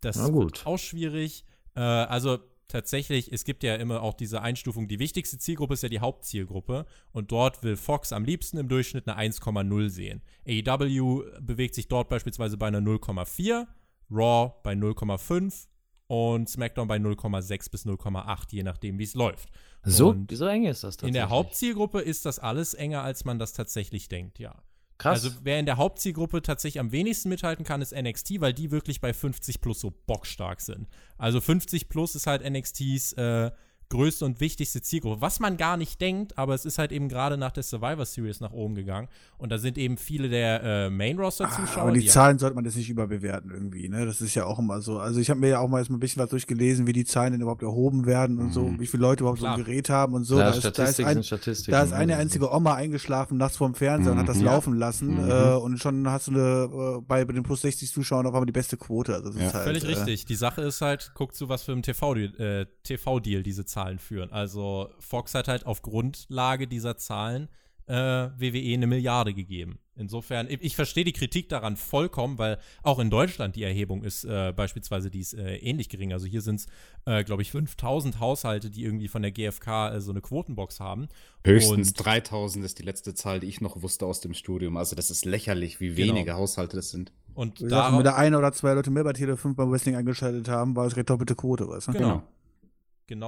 [0.02, 1.46] Das wird auch schwierig.
[1.76, 4.88] Äh, also tatsächlich, es gibt ja immer auch diese Einstufung.
[4.88, 6.86] Die wichtigste Zielgruppe ist ja die Hauptzielgruppe.
[7.12, 10.22] Und dort will Fox am liebsten im Durchschnitt eine 1,0 sehen.
[10.48, 13.68] AEW bewegt sich dort beispielsweise bei einer 0,4,
[14.10, 15.68] Raw bei 0,5
[16.08, 19.50] und SmackDown bei 0,6 bis 0,8, je nachdem, wie es läuft.
[19.84, 21.08] So, Und so eng ist das tatsächlich.
[21.08, 24.62] In der Hauptzielgruppe ist das alles enger, als man das tatsächlich denkt, ja.
[25.02, 25.24] Krass.
[25.24, 29.02] Also wer in der Hauptzielgruppe tatsächlich am wenigsten mithalten kann, ist NXT, weil die wirklich
[29.02, 30.88] bei 50 plus so bockstark sind.
[31.18, 33.52] Also 50 plus ist halt NXTs äh,
[33.92, 35.22] größte und wichtigste Zielgruppe.
[35.22, 38.40] Was man gar nicht denkt, aber es ist halt eben gerade nach der Survivor Series
[38.40, 39.08] nach oben gegangen.
[39.38, 41.84] Und da sind eben viele der äh, Main-Roster-Zuschauer.
[41.84, 44.06] Aber die die- Zahlen sollte man jetzt nicht überbewerten irgendwie, ne?
[44.06, 44.98] Das ist ja auch immer so.
[45.00, 47.06] Also ich habe mir ja auch mal jetzt mal ein bisschen was durchgelesen, wie die
[47.06, 49.56] Zahlen denn überhaupt erhoben werden und so, wie viele Leute überhaupt Klar.
[49.56, 50.40] so ein Gerät haben und so.
[50.40, 51.72] ja, da, ist, da, ist ein, sind Statistiken.
[51.72, 54.46] da ist eine Also, einzige Oma eingeschlafen nachts vorm Fernseher und hat das Mhm.
[54.46, 55.30] laufen lassen Mhm.
[55.30, 58.46] äh, und schon hast du eine, äh, bei, bei den plus 60 Zuschauern auf einmal
[58.46, 59.14] die beste Quote.
[59.14, 59.48] Also das Ja.
[59.48, 60.26] ist halt, Völlig äh, richtig.
[60.26, 64.32] Die Sache ist halt, guck zu, was für ein TV-Deal äh, TV diese Zahlen führen.
[64.32, 67.50] Also Fox hat halt auf Grundlage dieser Zahlen
[67.88, 69.80] äh, WWE eine Milliarde gegeben.
[69.96, 74.24] Insofern, ich, ich verstehe die Kritik daran vollkommen, weil auch in Deutschland die Erhebung ist
[74.24, 76.14] äh, beispielsweise, die ist äh, ähnlich gering.
[76.14, 76.68] Also hier sind es,
[77.06, 81.08] äh, glaube ich, 5000 Haushalte, die irgendwie von der GfK äh, so eine Quotenbox haben.
[81.46, 84.78] Höchstens Und- 3000 ist die letzte Zahl, die ich noch wusste aus dem Studium.
[84.78, 86.14] Also das ist lächerlich, wie Genau.
[86.14, 87.12] wenige Haushalte das sind.
[87.34, 90.86] Und da ein oder zwei Leute mehr bei Tele 5 beim Wrestling eingeschaltet haben, war
[90.86, 91.92] es direkt doppelte Quote, weißt du?
[91.94, 92.08] Genau.
[92.10, 92.24] Genau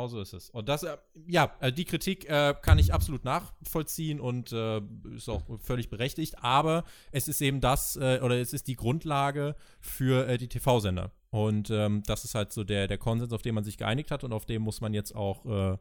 [0.08, 0.50] so ist es.
[0.50, 0.98] Und das, äh,
[1.28, 4.82] ja, äh, die Kritik äh, kann ich absolut nachvollziehen und äh,
[5.16, 9.56] ist auch völlig berechtigt, aber es ist eben das, äh, oder es ist die Grundlage
[9.82, 11.12] für äh, die TV-Sender.
[11.30, 14.24] Und ähm, das ist halt so der, der Konsens, auf den man sich geeinigt hat
[14.24, 15.80] und auf dem muss man jetzt auch,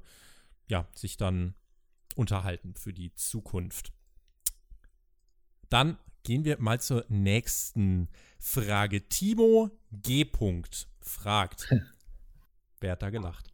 [0.69, 1.55] ja, sich dann
[2.17, 3.93] unterhalten für die Zukunft.
[5.69, 8.09] Dann gehen wir mal zur nächsten
[8.39, 9.09] Frage.
[9.09, 10.27] Timo G.
[11.01, 11.75] fragt.
[12.81, 13.52] Wer hat da gelacht?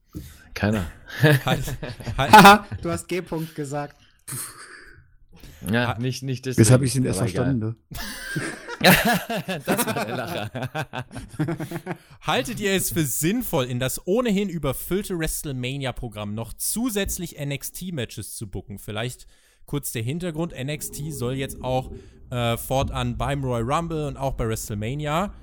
[0.55, 0.87] Keiner.
[1.23, 1.43] Halt,
[2.19, 3.97] halt, Haha, du hast G-Punkt gesagt.
[5.71, 7.59] Ja, Ah, nicht, nicht Jetzt habe ich ihn erst verstanden.
[7.59, 7.77] Ne?
[9.65, 11.07] das war der Lacher.
[12.23, 18.79] Haltet ihr es für sinnvoll, in das ohnehin überfüllte WrestleMania-Programm noch zusätzlich NXT-Matches zu booken?
[18.79, 19.27] Vielleicht
[19.67, 21.91] kurz der Hintergrund: NXT soll jetzt auch
[22.31, 25.35] äh, fortan beim Royal Rumble und auch bei WrestleMania,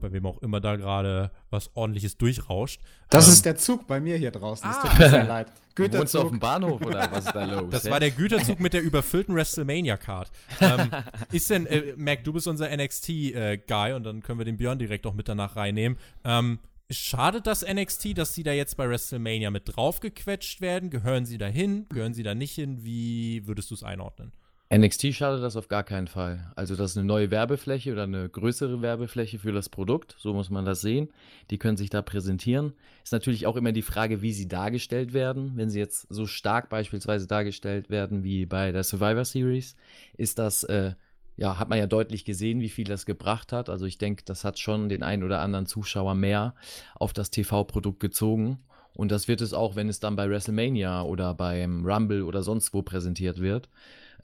[0.00, 2.80] bei wem auch immer da gerade was ordentliches durchrauscht.
[3.10, 4.68] Das ähm, ist der Zug bei mir hier draußen.
[4.70, 4.88] Es Ah.
[4.88, 5.48] tut mir sehr leid.
[5.76, 6.30] Wohnst du auf Güterzug.
[6.30, 7.70] dem Bahnhof oder was ist da los?
[7.70, 10.30] Das war der Güterzug mit der überfüllten WrestleMania-Card.
[10.60, 10.90] ähm,
[11.32, 15.06] ist denn, äh, Mac, du bist unser NXT-Guy und dann können wir den Björn direkt
[15.06, 15.96] auch mit danach reinnehmen.
[16.24, 16.58] Ähm,
[16.90, 20.90] schadet das NXT, dass sie da jetzt bei WrestleMania mit draufgequetscht werden?
[20.90, 21.86] Gehören sie da hin?
[21.88, 22.84] Gehören sie da nicht hin?
[22.84, 24.32] Wie würdest du es einordnen?
[24.72, 26.52] NXT schadet das auf gar keinen Fall.
[26.54, 30.48] Also das ist eine neue Werbefläche oder eine größere Werbefläche für das Produkt, so muss
[30.48, 31.08] man das sehen.
[31.50, 32.74] Die können sich da präsentieren.
[33.02, 35.52] Ist natürlich auch immer die Frage, wie sie dargestellt werden.
[35.56, 39.74] Wenn sie jetzt so stark beispielsweise dargestellt werden wie bei der Survivor Series,
[40.16, 40.92] ist das, äh,
[41.36, 43.68] ja, hat man ja deutlich gesehen, wie viel das gebracht hat.
[43.68, 46.54] Also ich denke, das hat schon den einen oder anderen Zuschauer mehr
[46.94, 48.60] auf das TV-Produkt gezogen.
[48.94, 52.72] Und das wird es auch, wenn es dann bei WrestleMania oder beim Rumble oder sonst
[52.72, 53.68] wo präsentiert wird.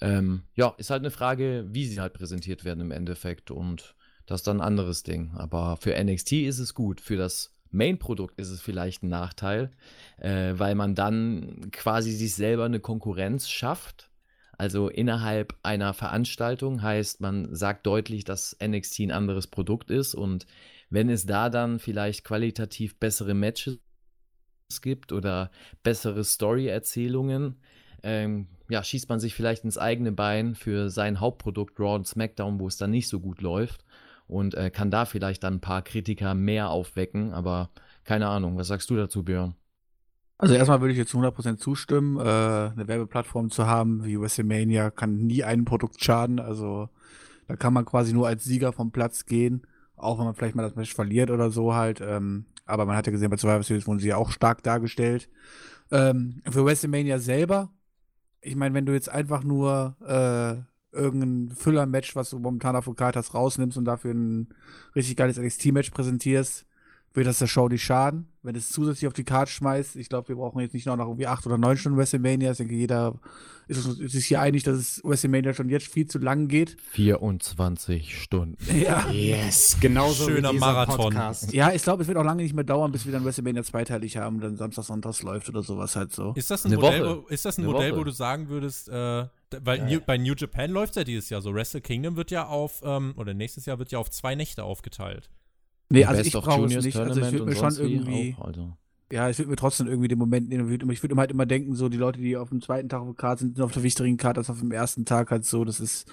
[0.01, 3.95] Ähm, ja, ist halt eine Frage, wie sie halt präsentiert werden im Endeffekt und
[4.27, 5.33] das ist dann ein anderes Ding.
[5.35, 9.71] Aber für NXT ist es gut, für das Main-Produkt ist es vielleicht ein Nachteil,
[10.19, 14.11] äh, weil man dann quasi sich selber eine Konkurrenz schafft.
[14.59, 20.47] Also innerhalb einer Veranstaltung heißt, man sagt deutlich, dass NXT ein anderes Produkt ist und
[20.89, 23.79] wenn es da dann vielleicht qualitativ bessere Matches
[24.81, 25.51] gibt oder
[25.83, 27.57] bessere Story-Erzählungen,
[28.07, 32.61] ähm, ja, schießt man sich vielleicht ins eigene Bein für sein Hauptprodukt Raw und SmackDown,
[32.61, 33.85] wo es dann nicht so gut läuft
[34.29, 37.71] und äh, kann da vielleicht dann ein paar Kritiker mehr aufwecken, aber
[38.05, 39.55] keine Ahnung, was sagst du dazu, Björn?
[40.39, 42.19] Also erstmal würde ich jetzt zu 100% zustimmen.
[42.19, 46.39] Äh, eine Werbeplattform zu haben wie WrestleMania kann nie einem Produkt schaden.
[46.39, 46.89] Also
[47.49, 49.67] da kann man quasi nur als Sieger vom Platz gehen,
[49.97, 52.01] auch wenn man vielleicht mal das Match verliert oder so halt.
[52.01, 55.29] Ähm, aber man hat ja gesehen, bei Survivor Series wurden sie ja auch stark dargestellt.
[55.91, 57.71] Ähm, für WrestleMania selber,
[58.47, 62.87] ich meine, wenn du jetzt einfach nur äh, irgendein Füller-Match, was du momentan auf
[63.17, 64.49] hast, rausnimmst und dafür ein
[64.95, 66.66] richtig geiles NXT-Match präsentierst,
[67.17, 68.29] wird das der Show nicht schaden.
[68.43, 71.27] Wenn es zusätzlich auf die Karte schmeißt, ich glaube, wir brauchen jetzt nicht noch irgendwie
[71.27, 72.53] acht oder neun Stunden WrestleMania.
[72.53, 73.19] Ich denke, jeder
[73.67, 76.77] ist, ist sich hier einig, dass es WrestleMania schon jetzt viel zu lang geht.
[76.91, 78.57] 24 Stunden.
[78.77, 79.11] Ja.
[79.11, 80.97] Yes, genauso Schöner wie Marathon.
[80.97, 81.53] Podcast.
[81.53, 84.17] Ja, ich glaube, es wird auch lange nicht mehr dauern, bis wir dann WrestleMania zweiteilig
[84.19, 86.33] haben und dann Samstag, Sonntags läuft oder sowas halt so.
[86.37, 87.23] Ist das ein Eine Modell, Woche.
[87.25, 88.01] wo, ist das ein Eine Modell Woche.
[88.01, 89.27] wo du sagen würdest, äh,
[89.63, 92.83] weil New, bei New Japan läuft ja dieses Jahr so, Wrestle Kingdom wird ja auf,
[92.85, 95.31] ähm, oder nächstes Jahr wird ja auf zwei Nächte aufgeteilt.
[95.89, 96.97] Nee, also Best ich brauche es nicht.
[96.97, 98.77] Also ich Tournament würde mir schon irgendwie, Auch, also.
[99.13, 100.65] ja, ich würde mir trotzdem irgendwie den Moment nehmen.
[100.91, 103.09] Ich würde ich halt immer denken, so die Leute, die auf dem zweiten Tag auf
[103.09, 105.65] der Karte sind, sind auf der wichtigeren Karte als auf dem ersten Tag halt so.
[105.65, 106.11] Das ist,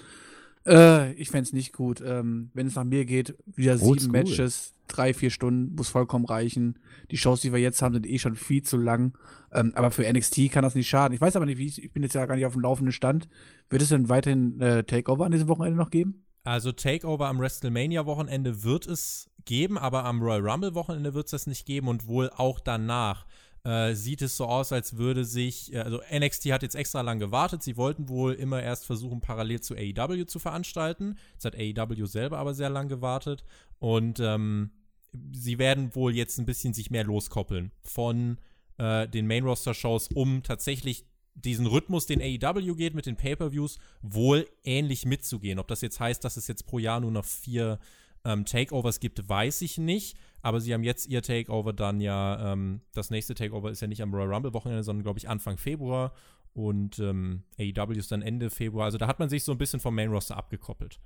[0.66, 2.00] äh, ich fände es nicht gut.
[2.06, 4.12] Ähm, wenn es nach mir geht, wieder sieben Oldschool.
[4.12, 6.78] Matches, drei, vier Stunden, muss vollkommen reichen.
[7.10, 9.18] Die Shows, die wir jetzt haben, sind eh schon viel zu lang.
[9.52, 11.14] Ähm, aber für NXT kann das nicht schaden.
[11.14, 13.28] Ich weiß aber nicht, wie, ich bin jetzt ja gar nicht auf dem laufenden Stand.
[13.70, 16.24] Wird es denn weiterhin äh, Takeover an diesem Wochenende noch geben?
[16.44, 21.66] Also Takeover am WrestleMania-Wochenende wird es geben, aber am Royal Rumble-Wochenende wird es das nicht
[21.66, 23.26] geben und wohl auch danach.
[23.66, 27.18] Äh, sieht es so aus, als würde sich, äh, also NXT hat jetzt extra lang
[27.18, 27.62] gewartet.
[27.62, 31.16] Sie wollten wohl immer erst versuchen, parallel zu AEW zu veranstalten.
[31.32, 33.42] Jetzt hat AEW selber aber sehr lang gewartet.
[33.78, 34.70] Und ähm,
[35.32, 38.38] sie werden wohl jetzt ein bisschen sich mehr loskoppeln von
[38.76, 45.06] äh, den Main-Roster-Shows, um tatsächlich diesen Rhythmus, den AEW geht mit den Pay-Per-Views, wohl ähnlich
[45.06, 45.58] mitzugehen.
[45.58, 47.78] Ob das jetzt heißt, dass es jetzt pro Jahr nur noch vier
[48.24, 50.16] ähm, Takeovers gibt, weiß ich nicht.
[50.42, 54.02] Aber sie haben jetzt ihr Takeover dann ja, ähm, das nächste Takeover ist ja nicht
[54.02, 56.12] am Royal Rumble-Wochenende, sondern glaube ich Anfang Februar.
[56.52, 58.84] Und ähm, AEW ist dann Ende Februar.
[58.84, 61.00] Also da hat man sich so ein bisschen vom Main-Roster abgekoppelt.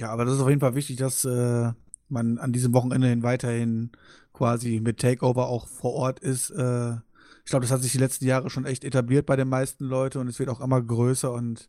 [0.00, 1.72] Ja, aber das ist auf jeden Fall wichtig, dass äh,
[2.08, 3.90] man an diesem Wochenende hin weiterhin
[4.32, 6.50] quasi mit Takeover auch vor Ort ist.
[6.50, 6.92] Äh,
[7.44, 10.18] ich glaube, das hat sich die letzten Jahre schon echt etabliert bei den meisten Leuten
[10.18, 11.68] und es wird auch immer größer und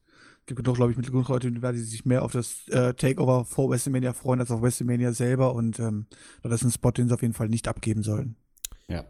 [0.50, 3.70] gibt genug, glaube ich, mit genug Leute, die sich mehr auf das äh, Takeover vor
[3.70, 6.08] WrestleMania freuen als auf WrestleMania selber und ähm,
[6.44, 8.36] das ist ein Spot, den sie auf jeden Fall nicht abgeben sollen.
[8.88, 9.06] Ja.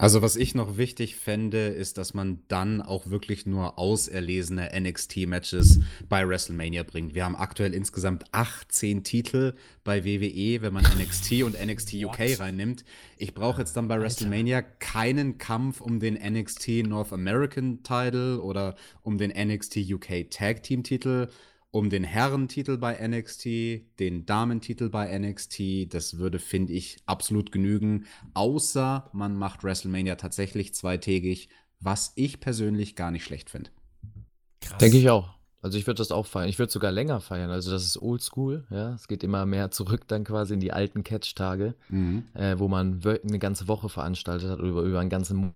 [0.00, 5.80] Also was ich noch wichtig fände, ist, dass man dann auch wirklich nur auserlesene NXT-Matches
[6.08, 7.14] bei WrestleMania bringt.
[7.14, 9.52] Wir haben aktuell insgesamt 18 Titel
[9.84, 12.82] bei WWE, wenn man NXT und NXT UK reinnimmt.
[13.18, 18.76] Ich brauche jetzt dann bei WrestleMania keinen Kampf um den NXT North American Title oder
[19.02, 21.28] um den NXT UK Tag Team Titel
[21.72, 23.46] um den Herrentitel bei NXT,
[23.98, 25.92] den Damentitel bei NXT.
[25.94, 28.06] Das würde, finde ich, absolut genügen.
[28.34, 31.48] Außer man macht WrestleMania tatsächlich zweitägig,
[31.78, 33.70] was ich persönlich gar nicht schlecht finde.
[34.60, 34.78] Krass.
[34.78, 35.34] Denke ich auch.
[35.62, 36.48] Also ich würde das auch feiern.
[36.48, 37.50] Ich würde sogar länger feiern.
[37.50, 38.94] Also das ist oldschool, ja.
[38.94, 42.24] Es geht immer mehr zurück dann quasi in die alten Catch-Tage, Mhm.
[42.34, 45.52] äh, wo man eine ganze Woche veranstaltet hat oder über, über einen ganzen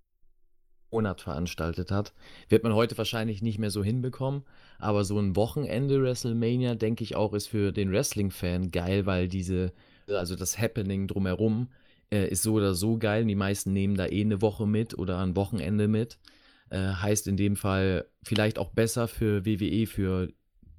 [0.95, 2.15] Monat veranstaltet hat.
[2.49, 4.45] Wird man heute wahrscheinlich nicht mehr so hinbekommen,
[4.79, 9.73] aber so ein Wochenende WrestleMania, denke ich auch, ist für den Wrestling-Fan geil, weil diese,
[10.09, 11.69] also das Happening drumherum
[12.13, 13.25] äh, ist so oder so geil.
[13.25, 16.19] Die meisten nehmen da eh eine Woche mit oder ein Wochenende mit.
[16.71, 20.29] Äh, heißt in dem Fall vielleicht auch besser für WWE, für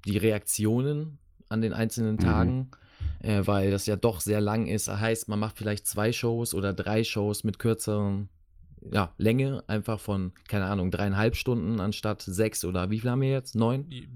[0.06, 1.18] die Reaktionen
[1.50, 2.20] an den einzelnen Mhm.
[2.20, 2.70] Tagen,
[3.20, 4.88] äh, weil das ja doch sehr lang ist.
[4.88, 8.30] Heißt, man macht vielleicht zwei Shows oder drei Shows mit kürzeren
[8.92, 13.30] ja, Länge, einfach von, keine Ahnung, dreieinhalb Stunden anstatt sechs oder wie viel haben wir
[13.30, 13.54] jetzt?
[13.54, 13.88] Neun?
[13.88, 14.08] Die,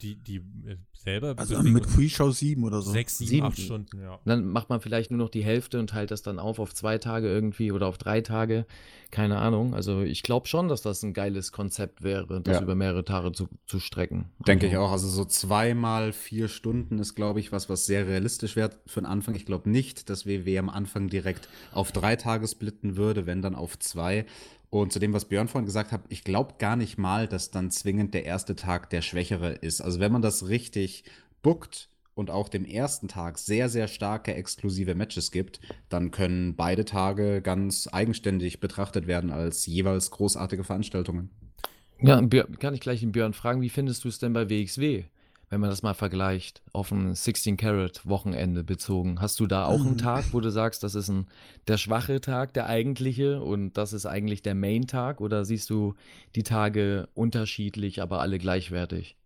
[0.00, 0.36] die, die
[0.66, 2.90] äh, selber Also mit Pre-Show 7 oder so.
[2.92, 3.46] sechs, sieben, Sieben.
[3.46, 4.18] acht Stunden, ja.
[4.24, 6.98] Dann macht man vielleicht nur noch die Hälfte und teilt das dann auf auf zwei
[6.98, 8.66] Tage irgendwie oder auf drei Tage.
[9.10, 9.74] Keine Ahnung.
[9.74, 12.62] Also ich glaube schon, dass das ein geiles Konzept wäre, das Ja.
[12.62, 14.26] über mehrere Tage zu, zu strecken.
[14.46, 14.92] Denke ich Also, auch.
[14.92, 19.06] Also so zweimal vier Stunden ist, glaube ich, was, was sehr realistisch wäre für den
[19.06, 19.34] Anfang.
[19.34, 23.54] Ich glaube nicht, dass WWE am Anfang direkt auf drei Tage splitten würde, wenn dann
[23.54, 24.26] auf zwei.
[24.70, 27.70] Und zu dem, was Björn vorhin gesagt hat, ich glaube gar nicht mal, dass dann
[27.70, 29.80] zwingend der erste Tag der schwächere ist.
[29.80, 31.04] Also wenn man das richtig
[31.42, 36.84] bookt und auch dem ersten Tag sehr, sehr starke exklusive Matches gibt, dann können beide
[36.84, 41.30] Tage ganz eigenständig betrachtet werden als jeweils großartige Veranstaltungen.
[42.00, 42.20] Ja,
[42.58, 45.04] kann ich gleich den Björn fragen, wie findest du es denn bei WXW,
[45.50, 49.20] wenn man das mal vergleicht, auf ein 16-Karat-Wochenende bezogen?
[49.20, 51.26] Hast du da auch einen Tag, wo du sagst, das ist ein,
[51.66, 55.20] der schwache Tag, der eigentliche, und das ist eigentlich der Main-Tag?
[55.20, 55.94] Oder siehst du
[56.34, 59.16] die Tage unterschiedlich, aber alle gleichwertig?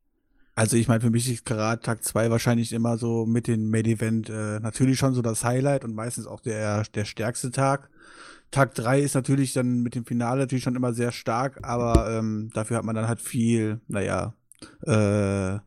[0.54, 3.86] Also ich meine, für mich ist Karat Tag 2 wahrscheinlich immer so mit dem Main
[3.86, 7.88] Event äh, natürlich schon so das Highlight und meistens auch der, der stärkste Tag.
[8.50, 12.50] Tag 3 ist natürlich dann mit dem Finale natürlich schon immer sehr stark, aber ähm,
[12.52, 14.34] dafür hat man dann halt viel, naja,
[14.82, 15.58] äh,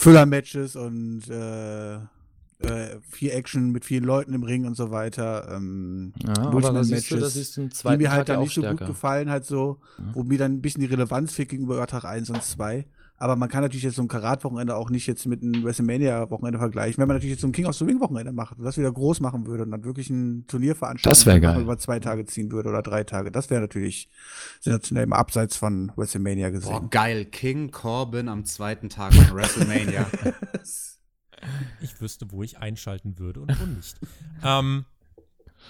[0.00, 5.48] Füller-Matches und äh, äh, viel Action mit vielen Leuten im Ring und so weiter.
[5.54, 8.28] Ähm, Ja, aber da siehst du, Matches, das ist ein die zweiten mir Tag halt
[8.28, 10.04] ja dann nicht so gut gefallen, halt so, Ja.
[10.14, 12.86] wo mir dann ein bisschen die Relevanz fehlt gegenüber Tag 1 und 2.
[13.20, 16.98] Aber man kann natürlich jetzt so ein Karat-Wochenende auch nicht jetzt mit einem WrestleMania-Wochenende vergleichen.
[16.98, 19.20] Wenn man natürlich jetzt so ein King of the Ring-Wochenende macht und das wieder groß
[19.20, 21.60] machen würde und dann wirklich ein Turnier veranstalten Das wär würde, geil.
[21.60, 24.08] über zwei Tage ziehen würde oder drei Tage, das wäre natürlich
[24.60, 26.90] sensationell im Abseits von WrestleMania Boah, gesehen.
[26.90, 27.24] geil.
[27.26, 30.06] King Corbin am zweiten Tag von WrestleMania.
[31.80, 33.96] Ich wüsste, wo ich einschalten würde und wo nicht.
[34.44, 34.84] ähm,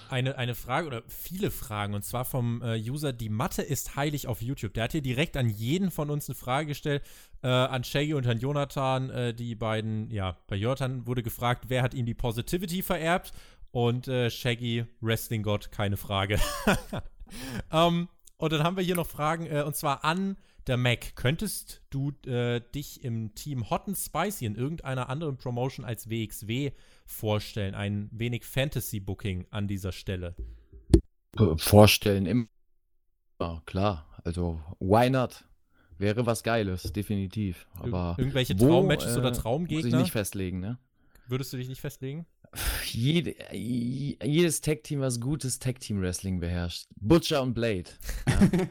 [0.08, 4.26] eine, eine Frage oder viele Fragen und zwar vom äh, User Die Mathe ist heilig
[4.26, 4.74] auf YouTube.
[4.74, 7.02] Der hat hier direkt an jeden von uns eine Frage gestellt,
[7.42, 9.10] äh, an Shaggy und an Jonathan.
[9.10, 13.32] Äh, die beiden, ja, bei Jonathan wurde gefragt, wer hat ihm die Positivity vererbt
[13.70, 16.38] und äh, Shaggy, Wrestling Gott, keine Frage.
[17.72, 20.36] ähm, und dann haben wir hier noch Fragen äh, und zwar an
[20.66, 21.14] der Mac.
[21.16, 26.72] Könntest du äh, dich im Team Hot and Spicy in irgendeiner anderen Promotion als WXW
[27.10, 27.74] vorstellen?
[27.74, 30.34] Ein wenig Fantasy-Booking an dieser Stelle.
[31.38, 32.46] Äh, Vorstellen immer.
[33.40, 34.06] Ja, klar.
[34.24, 35.44] Also, why not?
[35.98, 37.66] Wäre was Geiles, definitiv.
[37.74, 39.98] Aber Ir irgendwelche wo, Traummatches oder äh, Muss ich Traumgegner?
[40.00, 40.78] nicht festlegen, ne?
[41.26, 42.26] Würdest du dich nicht festlegen?
[42.86, 46.88] Jede, jedes Tag-Team, was gutes Tag-Team-Wrestling beherrscht.
[46.96, 47.90] Butcher und Blade.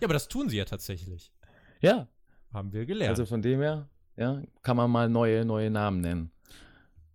[0.00, 1.32] Ja, aber das tun sie ja tatsächlich.
[1.80, 2.06] Ja,
[2.52, 3.10] Haben wir gelernt.
[3.10, 6.30] also von dem her, ja, kann man mal neue, neue Namen nennen.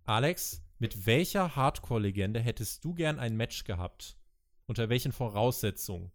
[0.06, 4.18] Alex, mit welcher Hardcore-Legende hättest du gern ein Match gehabt?
[4.66, 6.12] Unter welchen Voraussetzungen?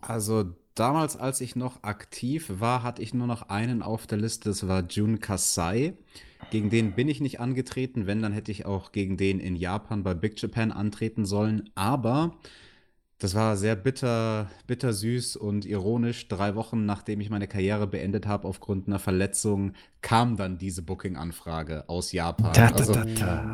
[0.00, 4.50] Also damals, als ich noch aktiv war, hatte ich nur noch einen auf der Liste,
[4.50, 5.94] das war Jun Kasai.
[6.50, 10.04] Gegen den bin ich nicht angetreten, wenn, dann hätte ich auch gegen den in Japan
[10.04, 11.68] bei Big Japan antreten sollen.
[11.74, 12.38] Aber
[13.20, 16.26] das war sehr bitter, bitter süß und ironisch.
[16.28, 21.84] Drei Wochen nachdem ich meine Karriere beendet habe aufgrund einer Verletzung, kam dann diese Booking-Anfrage
[21.86, 22.56] aus Japan.
[22.72, 22.94] also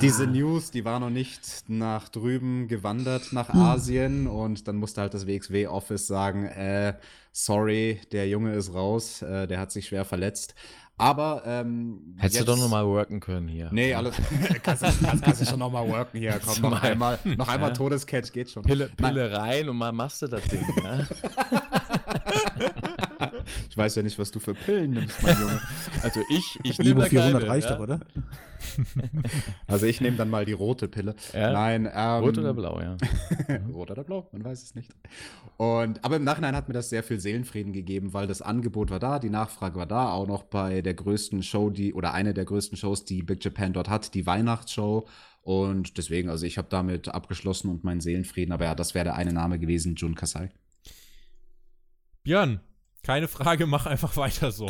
[0.01, 4.29] diese News, die war noch nicht nach drüben gewandert, nach Asien.
[4.29, 6.95] Und dann musste halt das WXW-Office sagen, äh,
[7.33, 10.55] sorry, der Junge ist raus, äh, der hat sich schwer verletzt.
[10.99, 13.69] Aber ähm, Hättest jetzt- du doch nochmal worken können hier.
[13.71, 14.17] Nee, alles.
[14.63, 16.41] kannst, du- kannst, kannst du schon noch mal worken hier.
[16.45, 16.91] Komm, noch Mal.
[16.91, 17.75] einmal, noch einmal Ja.
[17.77, 18.63] Todescatch geht schon.
[18.63, 20.65] Pille, Pille rein und mal machst du das Ding.
[20.83, 21.07] Ne?
[23.77, 25.61] ich weiß ja nicht, was du für Pillen nimmst, mein Junge.
[26.03, 27.77] Also ich, ich nehme da 400 keine, reicht ja?
[27.77, 28.01] doch, oder?
[29.67, 31.15] Also ich nehme dann mal die rote Pille.
[31.35, 31.53] Ja.
[31.53, 32.97] Nein, ähm, Rot oder blau, ja.
[33.75, 34.91] Rot oder blau, man weiß es nicht.
[35.59, 38.99] Und, aber im Nachhinein hat mir das sehr viel Seelenfrieden gegeben, weil das Angebot war
[38.99, 42.47] da, die Nachfrage war da, auch noch bei der größten Show, die, oder eine der
[42.47, 45.07] größten Shows, die Big Japan dort hat, die Weihnachtsshow.
[45.43, 49.17] Und deswegen, also ich habe damit abgeschlossen und meinen Seelenfrieden, aber ja, das wäre der
[49.17, 50.49] eine Name gewesen, Jun Kasai.
[52.23, 52.61] Björn,
[53.07, 54.69] Keine Frage, mach einfach weiter so.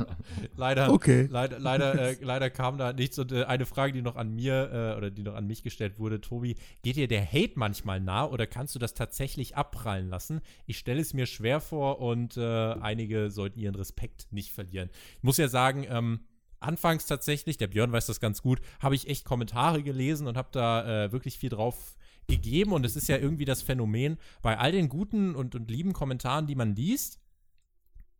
[0.56, 1.26] leider, Okay.
[1.30, 3.18] leider, leider, äh, leider kam da nichts.
[3.18, 5.98] Und äh, eine Frage, die noch an mir äh, oder die noch an mich gestellt
[5.98, 10.42] wurde, Tobi, geht dir der Hate manchmal nah oder kannst du das tatsächlich abprallen lassen?
[10.66, 14.90] Ich stelle es mir schwer vor und äh, einige sollten ihren Respekt nicht verlieren.
[15.16, 16.20] Ich muss ja sagen, ähm,
[16.58, 20.50] anfangs tatsächlich, der Björn weiß das ganz gut, habe ich echt Kommentare gelesen und habe
[20.52, 21.96] da äh, wirklich viel drauf
[22.26, 22.72] gegeben.
[22.72, 26.46] Und es ist ja irgendwie das Phänomen, bei all den guten und, und lieben Kommentaren,
[26.46, 27.20] die man liest,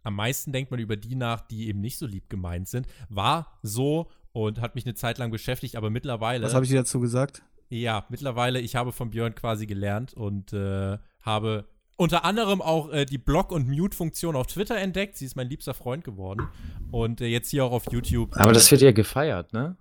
[0.03, 2.87] am meisten denkt man über die nach, die eben nicht so lieb gemeint sind.
[3.09, 6.45] War so und hat mich eine Zeit lang beschäftigt, aber mittlerweile.
[6.45, 7.43] Was habe ich dir dazu gesagt?
[7.69, 11.67] Ja, mittlerweile, ich habe von Björn quasi gelernt und äh, habe
[11.97, 15.19] unter anderem auch äh, die Block- und Mute-Funktion auf Twitter entdeckt.
[15.19, 16.49] Sie ist mein liebster Freund geworden.
[16.91, 18.35] Und äh, jetzt hier auch auf YouTube.
[18.37, 19.77] Aber das wird ja gefeiert, ne?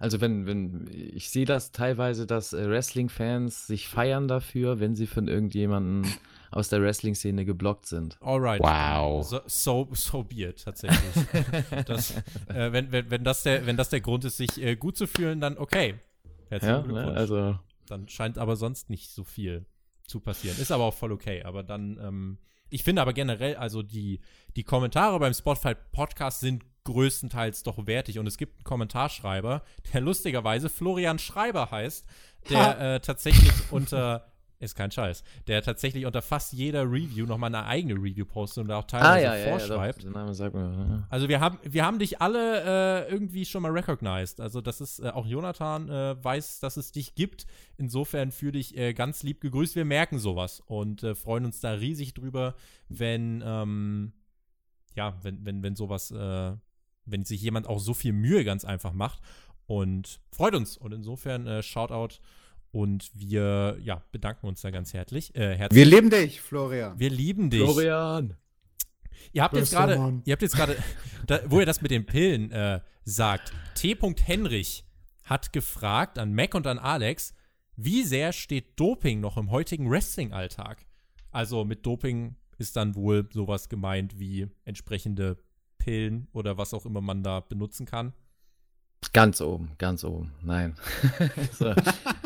[0.00, 5.08] Also wenn, wenn, ich sehe das teilweise, dass äh, Wrestling-Fans sich feiern dafür, wenn sie
[5.08, 6.10] von irgendjemandem
[6.52, 8.16] aus der Wrestling-Szene geblockt sind.
[8.20, 8.60] Alright.
[8.60, 9.26] Wow.
[9.26, 11.26] So, so, so be it, tatsächlich.
[11.86, 12.16] das,
[12.46, 15.08] äh, wenn, wenn, wenn, das der, wenn das der Grund ist, sich äh, gut zu
[15.08, 15.98] fühlen, dann okay.
[16.48, 16.88] Herzlichen Ja, ne?
[16.88, 17.18] Glückwunsch.
[17.18, 19.66] also Dann scheint aber sonst nicht so viel
[20.06, 20.56] zu passieren.
[20.58, 21.42] Ist aber auch voll okay.
[21.42, 22.38] Aber dann, ähm,
[22.70, 24.20] ich finde aber generell, also die,
[24.54, 28.18] die Kommentare beim Spotify Podcast sind größtenteils doch wertig.
[28.18, 29.62] Und es gibt einen Kommentarschreiber,
[29.92, 32.06] der lustigerweise Florian Schreiber heißt,
[32.50, 34.28] der äh, tatsächlich unter
[34.60, 35.22] ist kein Scheiß.
[35.46, 39.48] Der tatsächlich unter fast jeder Review nochmal eine eigene Review postet und da auch teilweise
[39.50, 39.98] vorschreibt.
[39.98, 41.06] doch, der Name sagt mir, ja.
[41.10, 44.40] Also wir haben, wir haben dich alle äh, irgendwie schon mal recognized.
[44.40, 47.46] Also das ist, äh, auch Jonathan äh, weiß, dass es dich gibt.
[47.76, 49.76] Insofern fühle dich äh, ganz lieb gegrüßt.
[49.76, 52.54] Wir merken sowas und äh, freuen uns da riesig drüber,
[52.88, 54.12] wenn, ähm,
[54.96, 56.56] ja, wenn, wenn, wenn sowas, äh,
[57.10, 59.20] wenn sich jemand auch so viel Mühe ganz einfach macht
[59.66, 60.76] und freut uns.
[60.76, 62.20] Und insofern äh, Shoutout
[62.70, 65.34] und wir, ja, bedanken uns da ganz herzlich.
[65.34, 65.76] Äh, herzlich.
[65.76, 66.98] Wir lieben dich, Florian.
[66.98, 67.62] wir lieben dich.
[67.62, 68.36] Florian!
[69.32, 70.76] Ihr habt jetzt gerade, ihr habt jetzt gerade,
[71.46, 73.96] wo ihr das mit den Pillen äh, sagt, T.
[74.24, 74.84] Henrich
[75.24, 77.34] hat gefragt an Mac und an Alex,
[77.76, 80.86] wie sehr steht Doping noch im heutigen Wrestling-Alltag?
[81.30, 85.38] Also mit Doping ist dann wohl sowas gemeint wie entsprechende
[85.88, 88.12] Pillen oder was auch immer man da benutzen kann.
[89.12, 90.32] Ganz oben, ganz oben.
[90.42, 90.74] Nein.
[91.58, 91.72] so.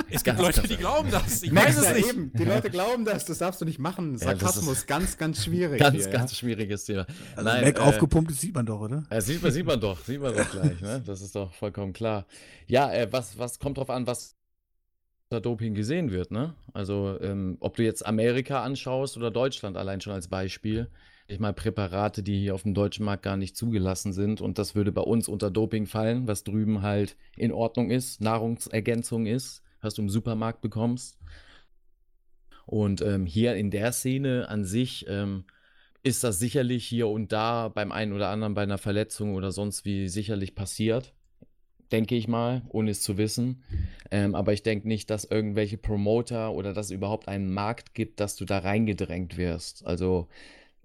[0.09, 1.43] Es gibt Ganz, Leute, ganz die glauben das.
[1.43, 2.09] Ich weiß es ja nicht.
[2.09, 2.33] Eben.
[2.33, 4.13] Die Leute glauben das, das darfst du nicht machen.
[4.13, 5.79] Ja, Sarkasmus, ist- ganz, ganz schwierig.
[5.79, 7.07] Ganz, hier, ganz schwieriges Thema.
[7.37, 9.05] Also Nein, Mac äh, aufgepumpt, das sieht man doch, oder?
[9.11, 11.03] Ja, sieht man, sieht man doch, sieht man doch gleich, ne?
[11.05, 12.27] Das ist doch vollkommen klar.
[12.67, 14.35] Ja, äh, was, was kommt drauf an, was
[15.29, 16.55] unter Doping gesehen wird, ne?
[16.73, 20.89] Also, ähm, ob du jetzt Amerika anschaust oder Deutschland allein schon als Beispiel.
[21.29, 24.75] Ich mal Präparate, die hier auf dem deutschen Markt gar nicht zugelassen sind und das
[24.75, 29.95] würde bei uns unter Doping fallen, was drüben halt in Ordnung ist, Nahrungsergänzung ist, was
[29.95, 31.19] du im Supermarkt bekommst.
[32.67, 35.45] Und ähm, hier in der Szene an sich ähm,
[36.03, 39.85] ist das sicherlich hier und da beim einen oder anderen bei einer Verletzung oder sonst
[39.85, 41.13] wie sicherlich passiert.
[41.93, 43.63] Denke ich mal, ohne es zu wissen.
[44.11, 48.19] Ähm, aber ich denke nicht, dass irgendwelche Promoter oder dass es überhaupt einen Markt gibt,
[48.19, 49.87] dass du da reingedrängt wirst.
[49.87, 50.29] Also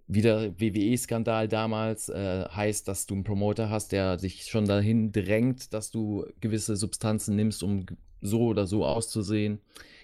[0.07, 5.73] wieder WWE-Skandal damals äh, heißt, dass du einen Promoter hast, der sich schon dahin drängt,
[5.73, 7.85] dass du gewisse Substanzen nimmst, um
[8.21, 9.59] so oder so auszusehen.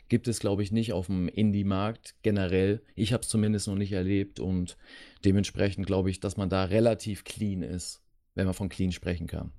[0.10, 2.84] Gibt es, glaube ich, nicht auf dem Indie-Markt generell.
[2.96, 4.78] Ich habe es zumindest noch nicht erlebt und
[5.24, 8.04] dementsprechend glaube ich, dass man da relativ clean ist,
[8.36, 9.54] wenn man von clean sprechen kann.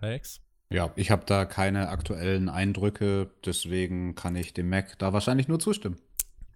[0.00, 0.40] Alex?
[0.70, 5.58] Ja, ich habe da keine aktuellen Eindrücke, deswegen kann ich dem Mac da wahrscheinlich nur
[5.58, 5.96] zustimmen.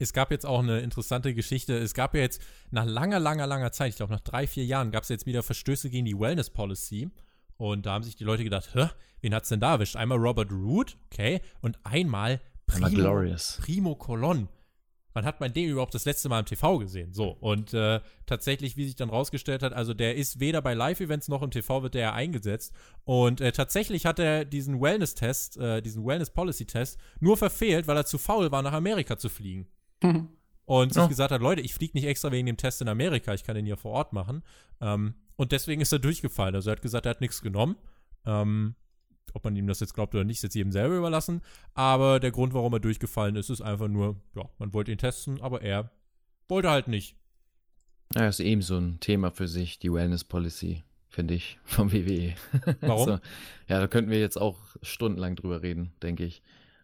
[0.03, 1.79] Es gab jetzt auch eine interessante Geschichte.
[1.79, 4.91] Es gab ja jetzt nach langer, langer, langer Zeit, ich glaube nach drei, vier Jahren,
[4.91, 7.11] gab es jetzt wieder Verstöße gegen die Wellness Policy.
[7.57, 8.89] Und da haben sich die Leute gedacht, hä,
[9.21, 9.95] wen hat's denn da erwischt?
[9.95, 13.61] Einmal Robert Root, okay, und einmal Primo, Glorious.
[13.63, 14.49] Primo Colon.
[15.15, 17.13] Wann hat man den überhaupt das letzte Mal im TV gesehen?
[17.13, 21.29] So, und äh, tatsächlich, wie sich dann rausgestellt hat, also der ist weder bei Live-Events
[21.29, 22.73] noch im TV wird der ja eingesetzt.
[23.05, 28.17] Und äh, tatsächlich hat er diesen Wellness-Test, äh, diesen Wellness-Policy-Test nur verfehlt, weil er zu
[28.17, 29.69] faul war, nach Amerika zu fliegen.
[30.65, 31.09] Und sich Ja.
[31.09, 33.67] gesagt hat, Leute, ich fliege nicht extra wegen dem Test in Amerika, ich kann den
[33.67, 34.43] hier vor Ort machen.
[34.81, 36.55] Ähm, und deswegen ist er durchgefallen.
[36.55, 37.77] Also er hat gesagt, er hat nichts genommen.
[38.25, 38.75] Ähm,
[39.35, 41.41] ob man ihm das jetzt glaubt oder nicht, ist jetzt jedem selber überlassen.
[41.75, 45.41] Aber der Grund, warum er durchgefallen ist, ist einfach nur, ja, man wollte ihn testen,
[45.41, 45.91] aber er
[46.49, 47.17] wollte halt nicht.
[48.15, 52.35] Ja, ist eben so ein Thema für sich, die Wellness Policy, finde ich, vom WWE.
[52.83, 53.07] Warum?
[53.07, 53.13] So,
[53.69, 56.43] ja, da könnten wir jetzt auch stundenlang drüber reden, denke ich.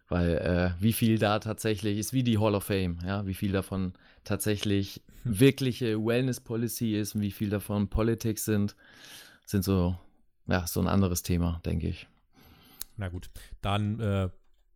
[0.09, 3.51] Weil äh, wie viel da tatsächlich ist, wie die Hall of Fame, ja, wie viel
[3.51, 8.75] davon tatsächlich wirkliche Wellness Policy ist und wie viel davon Politics sind,
[9.45, 9.97] sind so,
[10.47, 12.07] ja, so ein anderes Thema, denke ich.
[12.97, 13.29] Na gut,
[13.61, 14.29] dann äh,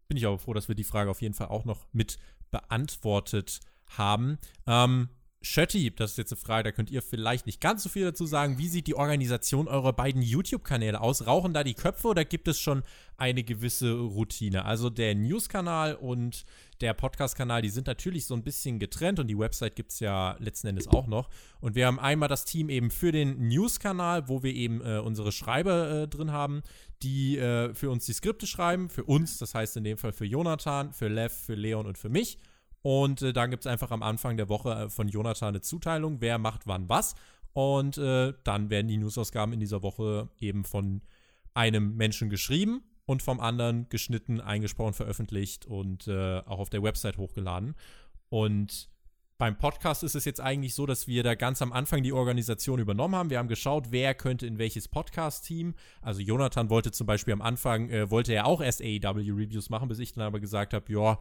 [0.07, 2.17] bin ich aber froh, dass wir die Frage auf jeden Fall auch noch mit
[2.51, 4.37] beantwortet haben.
[4.67, 5.09] Ähm,
[5.45, 8.25] Schötti, das ist jetzt eine Frage, da könnt ihr vielleicht nicht ganz so viel dazu
[8.25, 8.57] sagen.
[8.57, 11.27] Wie sieht die Organisation eurer beiden YouTube-Kanäle aus?
[11.27, 12.81] Rauchen da die Köpfe oder gibt es schon
[13.17, 14.63] eine gewisse Routine?
[14.63, 16.45] Also der News-Kanal und
[16.79, 20.37] der Podcast-Kanal, die sind natürlich so ein bisschen getrennt und die Website gibt es ja
[20.39, 21.29] letzten Endes auch noch.
[21.59, 25.33] Und wir haben einmal das Team eben für den News-Kanal, wo wir eben äh, unsere
[25.33, 26.63] Schreiber äh, drin haben,
[27.01, 30.25] die äh, für uns die Skripte schreiben, für uns, das heißt in dem Fall für
[30.25, 32.39] Jonathan, für Lev, für Leon und für mich.
[32.83, 36.21] Und äh, dann gibt es einfach am Anfang der Woche äh, von Jonathan eine Zuteilung,
[36.21, 37.15] wer macht wann was.
[37.53, 41.01] Und äh, dann werden die Newsausgaben in dieser Woche eben von
[41.53, 47.17] einem Menschen geschrieben und vom anderen geschnitten, eingesprochen, veröffentlicht und äh, auch auf der Website
[47.17, 47.75] hochgeladen.
[48.29, 48.89] Und
[49.37, 52.79] beim Podcast ist es jetzt eigentlich so, dass wir da ganz am Anfang die Organisation
[52.79, 53.29] übernommen haben.
[53.29, 55.73] Wir haben geschaut, wer könnte in welches Podcast-Team.
[56.01, 59.99] Also Jonathan wollte zum Beispiel am Anfang, äh, wollte er auch erst AEW-Reviews machen, bis
[59.99, 61.19] ich dann aber gesagt habe, ja,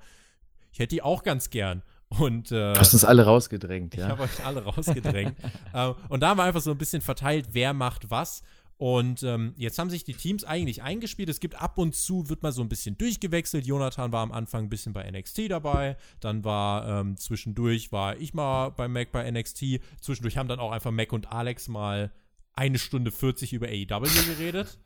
[0.72, 1.82] ich hätte die auch ganz gern.
[2.08, 4.08] Und äh, Du hast uns alle rausgedrängt, ich ja.
[4.08, 5.36] habe euch alle rausgedrängt.
[5.74, 8.42] ähm, und da haben wir einfach so ein bisschen verteilt, wer macht was.
[8.76, 11.28] Und ähm, jetzt haben sich die Teams eigentlich eingespielt.
[11.28, 13.64] Es gibt ab und zu, wird mal so ein bisschen durchgewechselt.
[13.64, 15.96] Jonathan war am Anfang ein bisschen bei NXT dabei.
[16.18, 19.80] Dann war ähm, zwischendurch, war ich mal bei Mac bei NXT.
[20.00, 22.10] Zwischendurch haben dann auch einfach Mac und Alex mal
[22.54, 24.78] eine Stunde 40 über AEW geredet.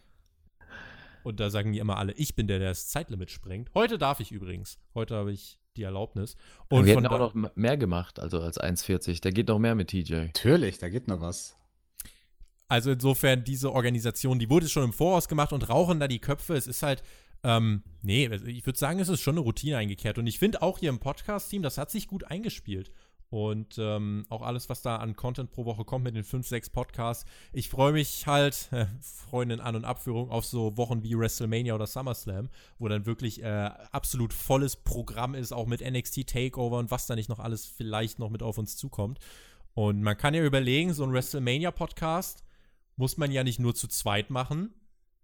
[1.22, 3.70] Und da sagen die immer alle, ich bin der, der das Zeitlimit sprengt.
[3.74, 4.78] Heute darf ich übrigens.
[4.94, 6.36] Heute habe ich die Erlaubnis.
[6.68, 9.20] Und wir hätten auch noch mehr gemacht, also als 1,40.
[9.22, 10.14] Da geht noch mehr mit TJ.
[10.14, 11.56] Natürlich, da geht noch was.
[12.68, 16.54] Also insofern, diese Organisation, die wurde schon im Voraus gemacht und rauchen da die Köpfe.
[16.54, 17.02] Es ist halt,
[17.44, 20.18] ähm, nee, ich würde sagen, es ist schon eine Routine eingekehrt.
[20.18, 22.90] Und ich finde auch hier im Podcast-Team, das hat sich gut eingespielt.
[23.36, 26.70] Und ähm, auch alles, was da an Content pro Woche kommt mit den 5, 6
[26.70, 27.26] Podcasts.
[27.52, 31.86] Ich freue mich halt, äh, Freundin An- und Abführung, auf so Wochen wie WrestleMania oder
[31.86, 32.48] SummerSlam,
[32.78, 37.14] wo dann wirklich äh, absolut volles Programm ist, auch mit NXT Takeover und was da
[37.14, 39.18] nicht noch alles vielleicht noch mit auf uns zukommt.
[39.74, 42.42] Und man kann ja überlegen, so ein WrestleMania-Podcast
[42.96, 44.72] muss man ja nicht nur zu zweit machen.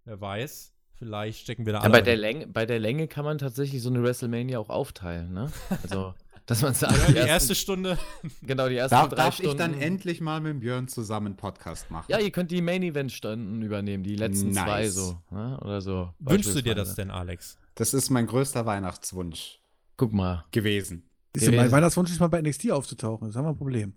[0.05, 1.93] Wer weiß, vielleicht stecken wir da Ja, alle.
[1.93, 5.51] bei, der Länge, bei der Länge kann man tatsächlich so eine WrestleMania auch aufteilen, ne?
[5.83, 6.13] Also,
[6.47, 7.99] dass man sagt, die, die erste Stunde.
[8.43, 9.51] genau, die ersten Darf, drei darf Stunden.
[9.53, 12.07] ich dann endlich mal mit Björn zusammen einen Podcast machen?
[12.09, 14.65] Ja, ihr könnt die Main-Event-Stunden übernehmen, die letzten Nice.
[14.65, 15.59] zwei so, ne?
[15.63, 16.13] oder so.
[16.19, 17.59] Wünschst du dir das denn, Alex?
[17.75, 19.61] Das ist mein größter Weihnachtswunsch
[19.97, 20.45] Guck mal.
[20.51, 21.05] gewesen.
[21.33, 21.71] Du, mein.
[21.71, 23.29] Weihnachtswunsch ist mal bei NXT aufzutauchen.
[23.29, 23.95] Das haben wir ein Problem.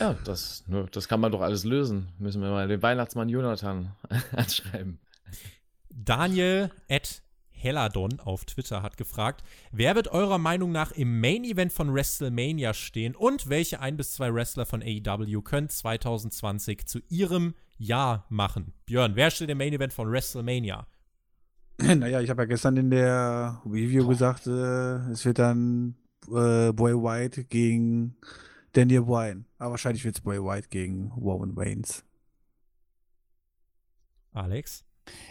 [0.00, 2.08] Ja, das, ne, das kann man doch alles lösen.
[2.18, 3.92] Müssen wir mal den Weihnachtsmann Jonathan
[4.32, 4.98] anschreiben.
[5.90, 7.22] Daniel at
[7.58, 12.72] Helladon auf Twitter hat gefragt, wer wird eurer Meinung nach im Main Event von WrestleMania
[12.72, 18.72] stehen und welche ein bis zwei Wrestler von AEW können 2020 zu ihrem Jahr machen?
[18.86, 20.86] Björn, wer steht im Main Event von WrestleMania?
[21.80, 25.94] Naja, ich habe ja gestern in der Review gesagt, äh, es wird dann
[26.26, 28.16] äh, Boy White gegen
[28.72, 29.44] Daniel Bryan.
[29.58, 32.04] Aber wahrscheinlich wird es Boy White gegen Roman Reigns.
[34.32, 34.84] Alex?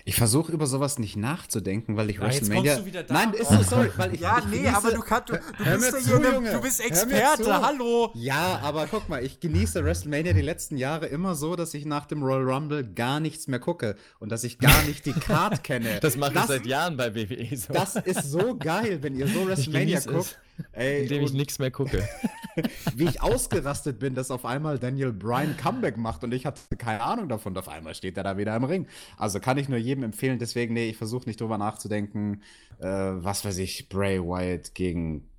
[0.05, 2.73] Ich versuche über sowas nicht nachzudenken, weil ich Ja, jetzt WrestleMania.
[2.75, 3.13] kommst du wieder da.
[3.13, 5.65] Nein, ist so sorry, weil ich Ja, ich nee, genieße- aber du kannst, du, du
[5.65, 6.51] Hör bist zu, Junge.
[6.53, 8.11] du bist Experte, hallo.
[8.15, 12.05] Ja, aber guck mal, ich genieße WrestleMania die letzten Jahre immer so, dass ich nach
[12.05, 15.89] dem Royal Rumble gar nichts mehr gucke und dass ich gar nicht die Card kenne.
[16.01, 17.73] Das mache ich das, seit Jahren bei WWE so.
[17.73, 20.39] Das ist so geil, wenn ihr so WrestleMania genieße es, guckt.
[20.71, 22.07] Ey, indem ich nichts mehr gucke.
[22.95, 27.01] wie ich ausgerastet bin, dass auf einmal Daniel Bryan Comeback macht und ich hatte keine
[27.01, 27.53] Ahnung davon.
[27.53, 28.87] Und auf einmal steht er da wieder im Ring.
[29.17, 30.39] Also kann ich nur jedem empfehlen.
[30.39, 32.41] Deswegen, nee, ich versuche nicht drüber nachzudenken.
[32.79, 35.29] Äh, was weiß ich, Bray Wyatt gegen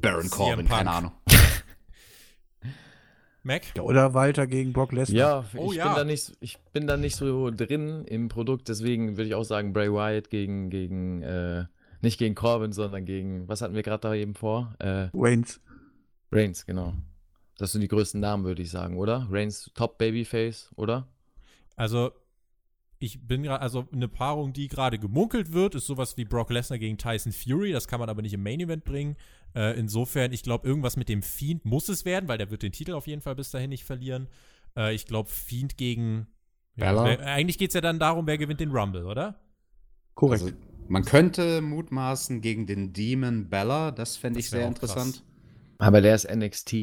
[0.00, 1.12] Baron Corbin, keine Ahnung.
[3.44, 3.62] Mac?
[3.78, 5.16] Oder Walter gegen Brock Lesnar.
[5.18, 5.88] Ja, Oh ich, ja.
[5.88, 9.44] Bin da nicht, ich bin da nicht so drin im Produkt, deswegen würde ich auch
[9.44, 11.66] sagen, Bray Wyatt gegen, gegen äh,
[12.04, 14.74] nicht gegen Corbin, sondern gegen, was hatten wir gerade da eben vor?
[14.78, 15.60] Äh, Reigns.
[16.30, 16.94] Reigns, genau.
[17.58, 19.26] Das sind die größten Namen, würde ich sagen, oder?
[19.30, 21.08] Reigns Top Babyface, oder?
[21.76, 22.12] Also,
[22.98, 26.78] ich bin gerade, also eine Paarung, die gerade gemunkelt wird, ist sowas wie Brock Lesnar
[26.78, 27.72] gegen Tyson Fury.
[27.72, 29.16] Das kann man aber nicht im Main Event bringen.
[29.54, 32.72] Äh, insofern, ich glaube, irgendwas mit dem Fiend muss es werden, weil der wird den
[32.72, 34.28] Titel auf jeden Fall bis dahin nicht verlieren.
[34.76, 36.26] Äh, ich glaube, Fiend gegen.
[36.76, 37.04] Ja, Bella?
[37.04, 39.38] wer, eigentlich geht es ja dann darum, wer gewinnt den Rumble, oder?
[40.14, 40.42] Korrekt.
[40.42, 40.54] Also,
[40.88, 45.14] man könnte mutmaßen gegen den Demon Bella, das fände ich sehr interessant.
[45.14, 45.22] krass.
[45.78, 46.74] Aber der ist NXT.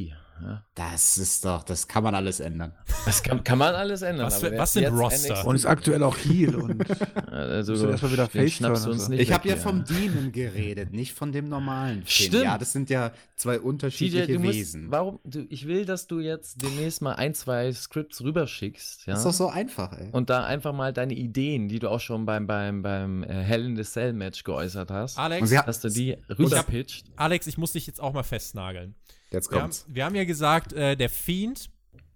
[0.43, 0.65] Ja.
[0.75, 2.73] Das ist doch, das kann man alles ändern.
[3.05, 4.27] Das kann, kann man alles ändern.
[4.27, 5.33] Was was sind Roster?
[5.33, 5.45] NXT.
[5.45, 6.55] und ist aktuell auch Heel.
[6.55, 6.83] Und
[7.31, 9.11] Also, du erst mal wieder Face schnappst du turnen, uns also.
[9.11, 12.03] nicht Ich habe ja vom Demon geredet, nicht von dem normalen.
[12.05, 12.43] Stimmt.
[12.43, 14.91] Ja, das sind ja zwei unterschiedliche TJ, du musst, Wesen.
[14.91, 19.13] warum, du, ich will, dass du jetzt demnächst mal ein, zwei Scripts rüberschickst, ja?
[19.13, 20.09] Das ist doch so einfach, ey.
[20.11, 23.65] Und da einfach mal deine Ideen, die du auch schon beim, beim, beim äh, Hell
[23.65, 27.07] in the Cell Match geäußert hast, Alex, dass du die rüberpitcht.
[27.15, 28.95] Alex, ich muss dich jetzt auch mal festnageln.
[29.31, 29.85] Jetzt Wir haben, kommt's.
[29.87, 31.69] wir haben ja gesagt, äh, der Fiend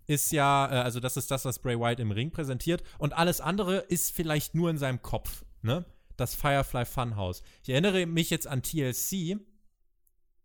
[0.08, 2.84] ist ja, äh, also das ist das, was Bray Wyatt im Ring präsentiert.
[2.98, 5.86] Und alles andere ist vielleicht nur in seinem Kopf, ne?
[6.18, 7.42] Das Firefly Funhouse.
[7.64, 9.38] Ich erinnere mich jetzt an TLC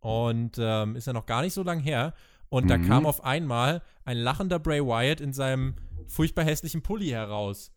[0.01, 2.15] und ähm, ist ja noch gar nicht so lang her.
[2.49, 2.89] Und da Mhm.
[2.89, 5.77] kam auf einmal ein lachender Bray Wyatt in seinem
[6.09, 7.71] furchtbar hässlichen Pulli heraus.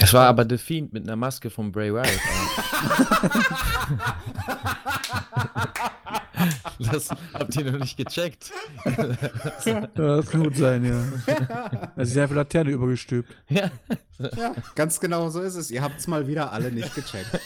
[0.00, 2.08] Es war aber The Fiend mit einer Maske von Bray Wyatt.
[6.92, 8.52] das habt ihr noch nicht gecheckt.
[9.64, 11.92] Ja, das kann gut sein, ja.
[11.96, 13.34] Es ist einfach Laterne übergestülpt.
[13.48, 13.70] ja.
[14.36, 15.70] Ja, ganz genau so ist es.
[15.70, 17.40] Ihr habt es mal wieder alle nicht gecheckt.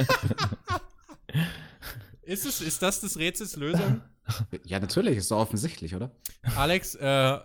[2.23, 4.01] Ist, es, ist das des Rätsels Lösung?
[4.65, 6.11] Ja, natürlich, ist doch offensichtlich, oder?
[6.57, 7.39] Alex, äh,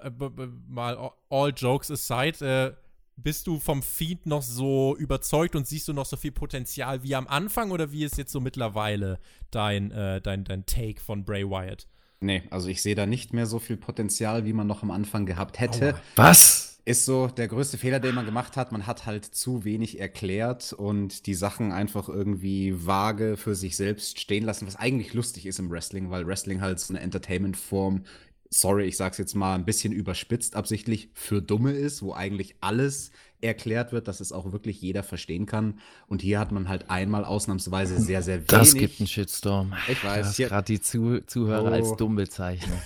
[0.68, 2.89] mal all jokes aside, äh,
[3.24, 7.16] bist du vom Fiend noch so überzeugt und siehst du noch so viel Potenzial wie
[7.16, 9.20] am Anfang oder wie ist jetzt so mittlerweile
[9.52, 11.88] dein, äh, dein, dein Take von Bray Wyatt?
[12.22, 15.26] Nee, also ich sehe da nicht mehr so viel Potenzial, wie man noch am Anfang
[15.26, 15.96] gehabt hätte.
[16.16, 16.80] Was?
[16.86, 18.72] Ist so der größte Fehler, den man gemacht hat.
[18.72, 24.20] Man hat halt zu wenig erklärt und die Sachen einfach irgendwie vage für sich selbst
[24.20, 28.04] stehen lassen, was eigentlich lustig ist im Wrestling, weil Wrestling halt so eine Entertainment-Form,
[28.50, 33.12] sorry, ich sag's jetzt mal ein bisschen überspitzt absichtlich, für Dumme ist, wo eigentlich alles
[33.42, 35.80] erklärt wird, dass es auch wirklich jeder verstehen kann.
[36.08, 38.48] Und hier hat man halt einmal ausnahmsweise sehr, sehr wenig.
[38.48, 39.74] Das gibt einen Shitstorm.
[39.88, 41.74] Ich weiß, Du hast hier- gerade die Zu Zuhörer Oh.
[41.74, 42.80] als dumm bezeichnet.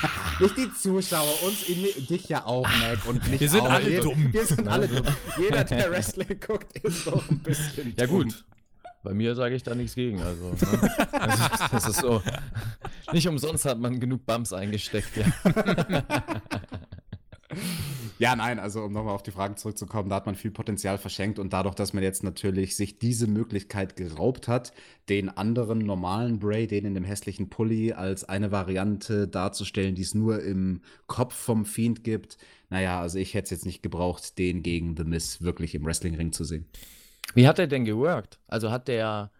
[0.40, 3.04] Nicht die Zuschauer, uns, in, dich ja auch, Mac.
[3.06, 3.70] Und mich Wir sind auch.
[3.70, 4.32] alle wir, dumm.
[4.32, 5.04] Wir sind alle dumm.
[5.38, 8.22] Jeder, der Wrestling guckt, ist doch ein bisschen Ja dumm.
[8.24, 8.44] gut.
[9.02, 10.20] Bei mir sage ich da nichts gegen.
[10.20, 11.10] Also, ne?
[11.12, 12.22] also, das ist so.
[13.12, 15.16] Nicht umsonst hat man genug Bums eingesteckt.
[15.16, 16.04] Ja.
[18.18, 21.38] Ja, nein, also um nochmal auf die Fragen zurückzukommen, da hat man viel Potenzial verschenkt
[21.38, 24.72] und dadurch, dass man jetzt natürlich sich diese Möglichkeit geraubt hat,
[25.08, 30.14] den anderen normalen Bray, den in dem hässlichen Pulli, als eine Variante darzustellen, die es
[30.14, 32.38] nur im Kopf vom Fiend gibt,
[32.70, 36.32] naja, also ich hätte es jetzt nicht gebraucht, den gegen The Miz wirklich im Wrestlingring
[36.32, 36.66] zu sehen.
[37.34, 38.38] Wie hat er denn geworkt?
[38.48, 39.30] Also hat der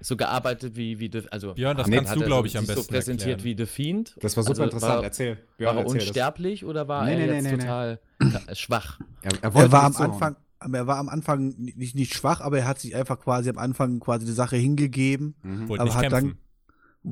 [0.00, 2.58] so gearbeitet wie, wie The, also Björn, das hat- kannst du, er glaub so, ich,
[2.58, 3.58] am besten so präsentiert erklären.
[3.58, 4.16] wie The Fiend?
[4.20, 5.36] Das war super Also interessant, war, erzähl.
[5.36, 6.06] War Björn, er erzähl das.
[6.08, 8.00] unsterblich oder war Nee, er nee, jetzt total
[8.54, 8.98] schwach?
[9.22, 10.10] Er, er, Er war am zuhauen.
[10.12, 10.36] Anfang,
[10.74, 14.00] er war am Anfang nicht, nicht schwach, aber er hat sich einfach quasi am Anfang
[14.00, 15.68] quasi die Sache hingegeben, Mhm.
[15.68, 16.28] Wollte aber nicht hat kämpfen.
[16.30, 16.38] dann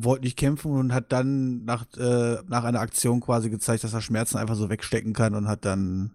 [0.03, 4.01] wollte nicht kämpfen und hat dann nach, äh, nach einer Aktion quasi gezeigt, dass er
[4.01, 6.13] Schmerzen einfach so wegstecken kann und hat dann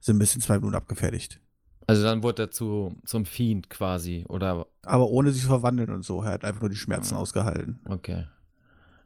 [0.00, 1.40] so ein bisschen zwei Minuten abgefertigt.
[1.86, 4.66] Also dann wurde er zu, zum Fiend quasi, oder?
[4.82, 6.22] Aber ohne sich zu verwandeln und so.
[6.22, 7.20] Er hat einfach nur die Schmerzen Ja.
[7.20, 7.80] ausgehalten.
[7.88, 8.26] Okay.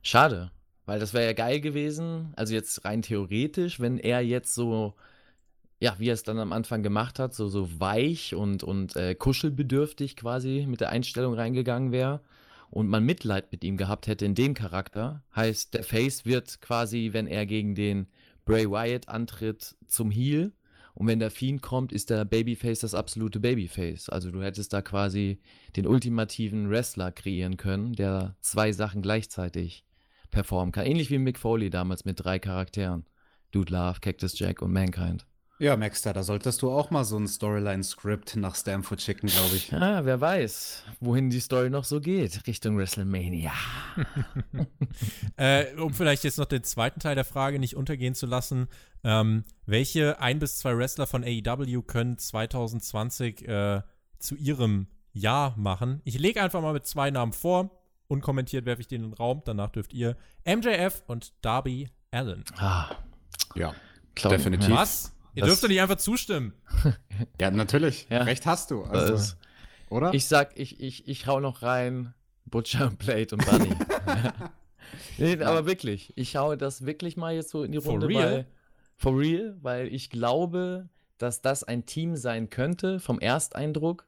[0.03, 0.51] Schade,
[0.87, 4.95] weil das wäre ja geil gewesen, also jetzt rein theoretisch, wenn er jetzt so,
[5.79, 9.15] ja, wie er es dann am Anfang gemacht hat, so, so weich und, und äh,
[9.15, 12.21] kuschelbedürftig quasi mit der Einstellung reingegangen wäre
[12.71, 15.23] und man Mitleid mit ihm gehabt hätte in dem Charakter.
[15.37, 18.07] Heißt, der Face wird quasi, wenn er gegen den
[18.47, 20.53] Bray Wyatt antritt, zum Heel.
[20.95, 24.09] Und wenn der Fiend kommt, ist der Babyface das absolute Babyface.
[24.09, 25.41] Also du hättest da quasi
[25.77, 29.85] den ultimativen Wrestler kreieren können, der zwei Sachen gleichzeitig
[30.31, 30.87] performen kann.
[30.87, 33.05] Ähnlich wie Mick Foley damals mit drei Charakteren.
[33.51, 35.27] Dude Love, Cactus Jack und Mankind.
[35.61, 39.71] Ja, Maxter, da solltest du auch mal so ein Storyline-Skript nach Stamford schicken, glaube ich.
[39.75, 42.47] Ah, wer weiß, wohin die Story noch so geht.
[42.47, 43.53] Richtung WrestleMania.
[45.37, 48.69] Äh, um vielleicht jetzt noch den zweiten Teil der Frage nicht untergehen zu lassen,
[49.05, 53.83] ähm, welche ein bis zwei Wrestler von AEW können 2020 äh,
[54.19, 56.03] zu ihrem Jahr machen?
[56.05, 57.71] Ich lege einfach mal mit zwei Namen vor.
[58.09, 59.43] Unkommentiert werfe ich den in den Raum.
[59.45, 60.17] Danach dürft ihr
[60.47, 62.45] MJF und Darby Allen.
[62.59, 62.91] Ah,
[63.55, 63.75] Ja,
[64.15, 64.71] glaub, Definitiv.
[64.71, 65.13] Was?
[65.35, 66.53] Ihr Das- dürft doch nicht einfach zustimmen.
[67.41, 68.07] ja natürlich.
[68.11, 68.23] Ja.
[68.23, 68.83] Recht hast du.
[68.85, 69.37] Also, Das-
[69.89, 70.15] oder?
[70.15, 72.15] Ich sag, ich, ich, ich hau noch rein
[72.47, 73.71] Butcher, Blade und Bunny.
[75.19, 78.23] nee, aber wirklich, ich hau das wirklich mal jetzt so in die For Runde, real?
[78.33, 78.47] weil
[78.97, 80.89] for real, weil ich glaube,
[81.19, 84.07] dass das ein Team sein könnte vom Ersteindruck,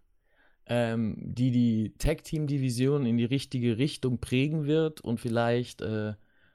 [0.67, 6.15] ähm, die die Tag-Team-Division in die richtige Richtung prägen wird und vielleicht äh,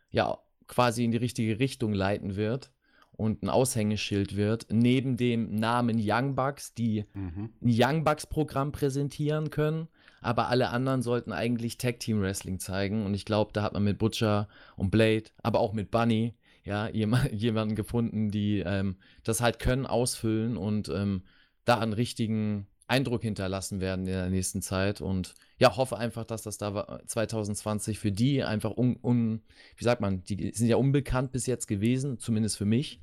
[0.09, 0.37] ja
[0.67, 2.71] quasi in die richtige Richtung leiten wird
[3.17, 7.49] und ein Aushängeschild wird, neben dem Namen Young Bucks, die mhm.
[7.61, 9.87] ein Young Bucks Programm präsentieren können,
[10.21, 13.05] aber alle anderen sollten eigentlich Tag Team Wrestling zeigen.
[13.05, 16.87] Und ich glaube, da hat man mit Butcher und Blade, aber auch mit Bunny, ja,
[16.93, 21.23] jemand, jemanden gefunden, die ähm, das halt können, ausfüllen und ähm,
[21.65, 25.01] da einen richtigen Eindruck hinterlassen werden in der nächsten Zeit.
[25.01, 29.41] Und ja, hoffe einfach, dass das da wa- 2020 für die einfach un, un
[29.75, 33.01] wie sagt man, die sind ja unbekannt bis jetzt gewesen, zumindest für mich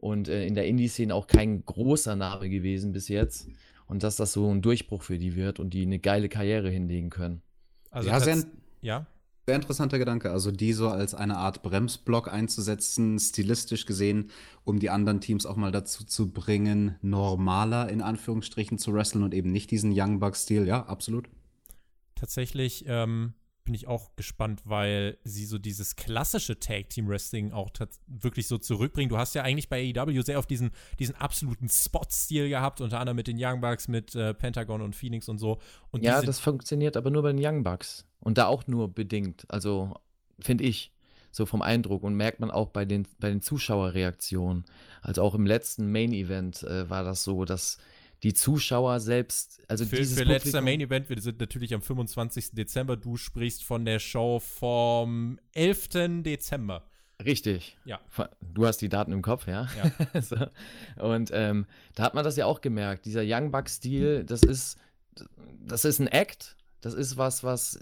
[0.00, 3.48] und äh, in der Indie-Szene auch kein großer Name gewesen bis jetzt.
[3.86, 7.10] Und dass das so ein Durchbruch für die wird und die eine geile Karriere hinlegen
[7.10, 7.42] können.
[7.90, 8.44] Also ja, sehr,
[8.82, 9.06] ja.
[9.46, 10.30] Sehr interessanter Gedanke.
[10.30, 14.30] Also die so als eine Art Bremsblock einzusetzen, stilistisch gesehen,
[14.64, 19.34] um die anderen Teams auch mal dazu zu bringen, normaler in Anführungsstrichen zu wresteln und
[19.34, 20.68] eben nicht diesen Young Buck-Stil.
[20.68, 21.28] Ja, absolut.
[22.14, 23.32] Tatsächlich ähm,
[23.64, 27.70] bin ich auch gespannt, weil sie so dieses klassische Tag-Team-Wrestling auch
[28.06, 29.08] wirklich so zurückbringen.
[29.08, 33.16] Du hast ja eigentlich bei AEW sehr auf diesen, diesen absoluten Spot-Stil gehabt, unter anderem
[33.16, 35.60] mit den Young Bucks, mit äh, Pentagon und Phoenix und so.
[35.90, 38.06] Und ja, das funktioniert aber nur bei den Young Bucks.
[38.20, 39.44] Und da auch nur bedingt.
[39.48, 39.94] Also,
[40.40, 40.92] finde ich,
[41.30, 42.02] so vom Eindruck.
[42.02, 44.64] Und merkt man auch bei den, bei den Zuschauerreaktionen.
[45.02, 47.78] Also auch im letzten Main-Event äh, war das so, dass
[48.22, 52.52] die Zuschauer selbst, also für, dieses für letzter Main Event, wir sind natürlich am 25.
[52.52, 55.88] Dezember, du sprichst von der Show vom 11.
[56.22, 56.84] Dezember.
[57.24, 57.76] Richtig.
[57.84, 58.00] Ja.
[58.40, 59.68] Du hast die Daten im Kopf, ja?
[59.76, 60.20] Ja.
[60.22, 60.36] so.
[60.96, 63.04] Und ähm, da hat man das ja auch gemerkt.
[63.04, 64.78] Dieser Young Buck-Stil, das ist,
[65.66, 66.56] das ist ein Act.
[66.80, 67.78] Das ist was, was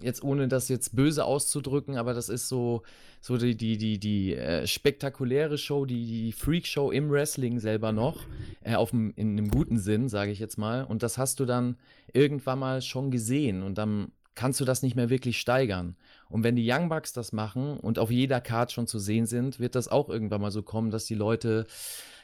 [0.00, 2.82] jetzt ohne das jetzt böse auszudrücken, aber das ist so,
[3.20, 8.26] so die, die, die, die äh, spektakuläre Show, die, die Freak-Show im Wrestling selber noch,
[8.62, 10.84] äh, auf in einem guten Sinn, sage ich jetzt mal.
[10.84, 11.76] Und das hast du dann
[12.12, 15.96] irgendwann mal schon gesehen und dann kannst du das nicht mehr wirklich steigern.
[16.28, 19.60] Und wenn die Young Bucks das machen und auf jeder Card schon zu sehen sind,
[19.60, 21.66] wird das auch irgendwann mal so kommen, dass die Leute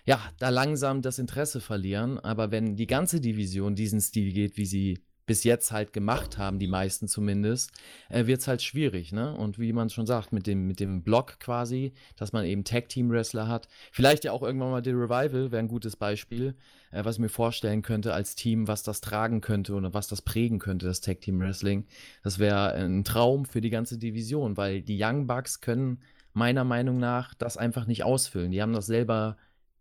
[0.05, 2.18] ja da langsam das Interesse verlieren.
[2.18, 4.98] Aber wenn die ganze Division diesen Stil geht, wie sie
[5.31, 7.70] bis jetzt halt gemacht haben, die meisten zumindest,
[8.09, 9.32] äh, wird es halt schwierig, ne?
[9.36, 13.47] Und wie man schon sagt, mit dem, mit dem Block quasi, dass man eben Tag-Team-Wrestler
[13.47, 13.69] hat.
[13.93, 16.57] Vielleicht ja auch irgendwann mal The Revival wäre ein gutes Beispiel,
[16.90, 20.20] äh, was ich mir vorstellen könnte als Team, was das tragen könnte oder was das
[20.20, 21.86] prägen könnte, das Tag-Team-Wrestling.
[22.24, 26.01] Das wäre ein Traum für die ganze Division, weil die Young Bucks können
[26.32, 28.51] meiner Meinung nach das einfach nicht ausfüllen.
[28.51, 29.36] Die haben das selber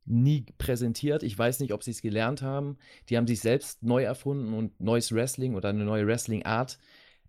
[0.06, 1.24] nie präsentiert.
[1.24, 2.78] Ich weiß nicht, ob sie es gelernt haben.
[3.10, 6.80] Die haben sich selbst neu erfunden und neues Wrestling oder eine neue Wrestling-Art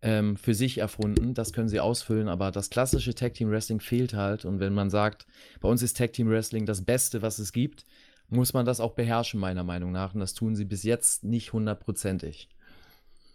[0.02, 1.34] ähm, für sich erfunden.
[1.34, 4.44] Das können sie ausfüllen, aber das klassische Tag Team Wrestling fehlt halt.
[4.44, 5.26] Und wenn man sagt,
[5.60, 7.84] bei uns ist Tag Team Wrestling das Beste, was es gibt,
[8.28, 10.14] muss man das auch beherrschen, meiner Meinung nach.
[10.14, 12.48] Und das tun sie bis jetzt nicht hundertprozentig.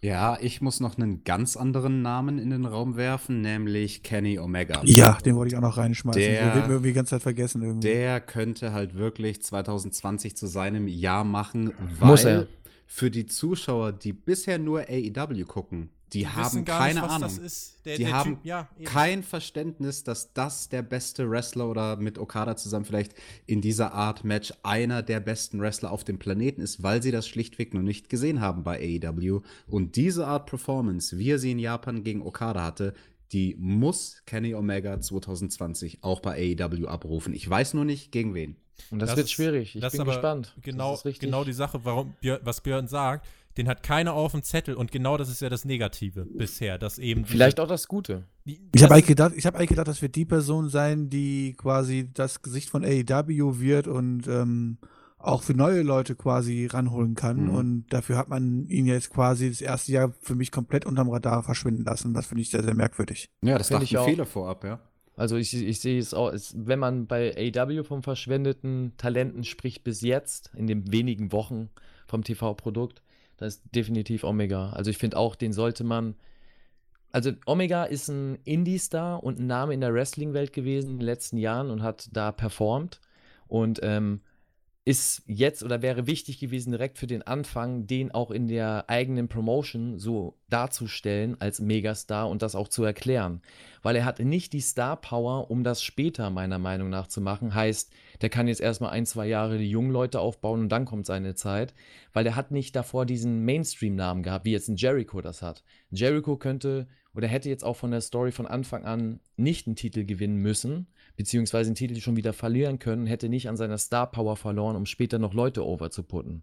[0.06, 4.80] Ja, ich muss noch einen ganz anderen Namen in den Raum werfen, nämlich Kenny Omega.
[4.84, 6.22] Ja, den wollte ich auch noch reinschmeißen.
[6.22, 7.88] Der, wird mir irgendwie die ganze Zeit vergessen irgendwie.
[7.88, 12.38] Der könnte halt wirklich 2020 zu seinem Jahr machen, Muss er.
[12.38, 12.48] weil
[12.86, 17.22] für die Zuschauer, die bisher nur AEW gucken, die, Die haben keine nicht, was Ahnung.
[17.22, 17.84] das ist.
[17.84, 22.16] Der, die der haben Typ, ja, kein Verständnis, dass das der beste Wrestler oder mit
[22.18, 23.14] Okada zusammen vielleicht
[23.46, 27.26] in dieser Art Match einer der besten Wrestler auf dem Planeten ist, weil sie das
[27.26, 29.40] schlichtweg noch nicht gesehen haben bei AEW.
[29.66, 32.94] Und diese Art Performance, wie er sie in Japan gegen Okada hatte,
[33.32, 37.34] die muss Kenny Omega 2020 auch bei AEW abrufen.
[37.34, 38.56] Ich weiß nur nicht, gegen wen.
[38.90, 39.74] Und das, Das wird ist- schwierig.
[39.74, 40.54] Ich das bin gespannt.
[40.62, 41.26] Genau, das ist richtig.
[41.28, 43.26] genau die Sache, warum was Björn sagt,
[43.56, 46.98] den hat keiner auf dem Zettel und genau das ist ja das Negative bisher, dass
[46.98, 48.24] eben Vielleicht auch das Gute.
[48.44, 51.08] die- Ich habe das- eigentlich gedacht, ich habe eigentlich gedacht, das wird die Person sein,
[51.08, 54.78] die quasi das Gesicht von AEW wird und ähm,
[55.18, 57.44] auch für neue Leute quasi ranholen kann.
[57.44, 57.50] Mhm.
[57.54, 61.42] Und dafür hat man ihn jetzt quasi das erste Jahr für mich komplett unterm Radar
[61.42, 62.12] verschwinden lassen.
[62.14, 63.30] Das finde ich sehr, sehr merkwürdig.
[63.42, 64.04] Ja, das Find dachten ich auch.
[64.06, 64.78] viele vorab, ja.
[65.16, 69.82] Also ich, ich sehe es auch, es, wenn man bei AW vom verschwendeten Talenten spricht
[69.82, 71.70] bis jetzt, in den wenigen Wochen
[72.06, 73.00] vom TV-Produkt,
[73.36, 74.70] dann ist definitiv Omega.
[74.70, 76.14] Also ich finde auch, den sollte man.
[77.12, 81.38] Also Omega ist ein Indie-Star und ein Name in der Wrestling-Welt gewesen in den letzten
[81.38, 83.00] Jahren und hat da performt.
[83.48, 84.20] Und ähm,
[84.86, 89.26] ist jetzt oder wäre wichtig gewesen, direkt für den Anfang, den auch in der eigenen
[89.26, 93.42] Promotion so darzustellen als Megastar und das auch zu erklären.
[93.82, 97.52] Weil er hatte nicht die Star-Power, um das später meiner Meinung nach zu machen.
[97.52, 101.06] Heißt, der kann jetzt erstmal ein, zwei Jahre die jungen Leute aufbauen und dann kommt
[101.06, 101.74] seine Zeit.
[102.12, 105.64] Weil er hat nicht davor diesen Mainstream-Namen gehabt, wie jetzt ein Jericho das hat.
[105.90, 110.04] Jericho könnte oder hätte jetzt auch von der Story von Anfang an nicht einen Titel
[110.04, 114.36] gewinnen müssen, beziehungsweise einen Titel schon wieder verlieren können, hätte nicht an seiner Star Power
[114.36, 116.42] verloren, um später noch Leute over zu putten.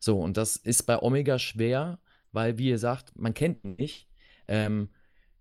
[0.00, 1.98] So, und das ist bei Omega schwer,
[2.32, 4.08] weil, wie ihr sagt, man kennt ihn nicht.
[4.48, 4.88] Ähm,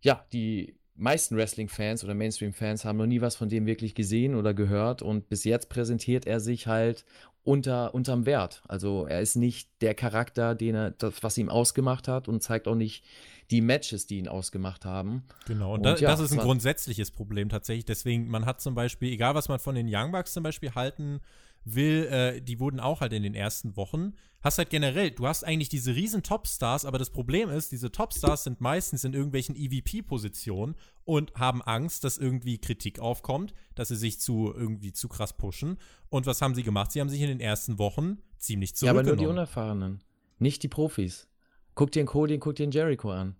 [0.01, 4.53] ja, die meisten Wrestling-Fans oder Mainstream-Fans haben noch nie was von dem wirklich gesehen oder
[4.53, 7.05] gehört und bis jetzt präsentiert er sich halt
[7.43, 8.63] unter, unterm Wert.
[8.67, 12.67] Also er ist nicht der Charakter, den er, das, was ihm ausgemacht hat und zeigt
[12.67, 13.03] auch nicht
[13.51, 15.23] die Matches, die ihn ausgemacht haben.
[15.45, 17.85] Genau, und, Und da, ja, das ist ein grundsätzliches Problem tatsächlich.
[17.85, 21.19] Deswegen, man hat zum Beispiel, egal was man von den Young Bucks zum Beispiel halten
[21.65, 24.13] will, äh, die wurden auch halt in den ersten Wochen.
[24.41, 28.43] Hast halt generell, du hast eigentlich diese riesen Topstars, aber das Problem ist, diese Topstars
[28.43, 30.75] sind meistens in irgendwelchen EVP-Positionen
[31.05, 35.77] und haben Angst, dass irgendwie Kritik aufkommt, dass sie sich zu irgendwie zu krass pushen.
[36.09, 36.91] Und was haben sie gemacht?
[36.91, 39.37] Sie haben sich in den ersten Wochen ziemlich Ja, aber nur die zurückgenommen.
[39.37, 40.03] Unerfahrenen,
[40.39, 41.29] nicht die Profis.
[41.75, 43.37] Guck dir den Cody und guck dir den Jericho an.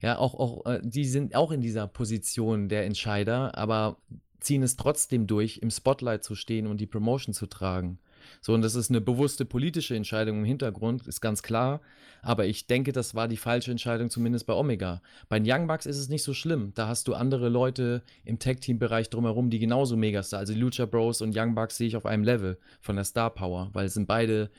[0.00, 4.02] Ja, auch, auch, äh, die sind auch in dieser Position der Entscheider, aber
[4.44, 7.98] ziehen es trotzdem durch, im Spotlight zu stehen und die Promotion zu tragen.
[8.40, 11.80] So, und das ist eine bewusste politische Entscheidung im Hintergrund, ist ganz klar.
[12.22, 15.02] Aber ich denke, das war die falsche Entscheidung, zumindest bei Omega.
[15.28, 16.72] Bei den Young Bucks ist es nicht so schlimm.
[16.74, 21.36] Da hast du andere Leute im Tag-Team-Bereich drumherum, die genauso Megastar, also Lucha Bros und
[21.36, 24.50] Young Bucks sehe ich auf einem Level von der Star Power, weil es sind beide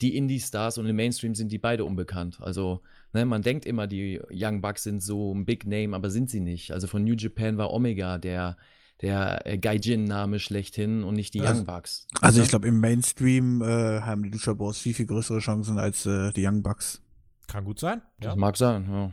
[0.00, 2.38] die Indie-Stars und im Mainstream sind die beide unbekannt.
[2.40, 2.80] Also,
[3.12, 6.40] ne, man denkt immer, die Young Bucks sind so ein Big Name, aber sind sie
[6.40, 6.72] nicht.
[6.72, 8.56] Also von New Japan war Omega der,
[9.02, 12.06] der äh, Gaijin-Name schlechthin und nicht die Also- Young Bucks.
[12.20, 12.44] Also Ne?
[12.44, 16.32] ich glaube, im Mainstream äh, haben die Lucha Bros viel, viel größere Chancen als äh,
[16.32, 17.02] die Young Bucks.
[17.46, 18.02] Kann gut sein.
[18.20, 18.36] Das Ja.
[18.36, 19.12] mag sein, ja.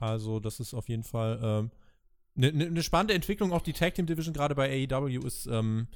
[0.00, 1.70] Also, das ist auf jeden Fall eine
[2.34, 3.52] ne, ne ne spannende Entwicklung.
[3.52, 5.86] Auch die Tag Team Division gerade bei AEW ist ähm,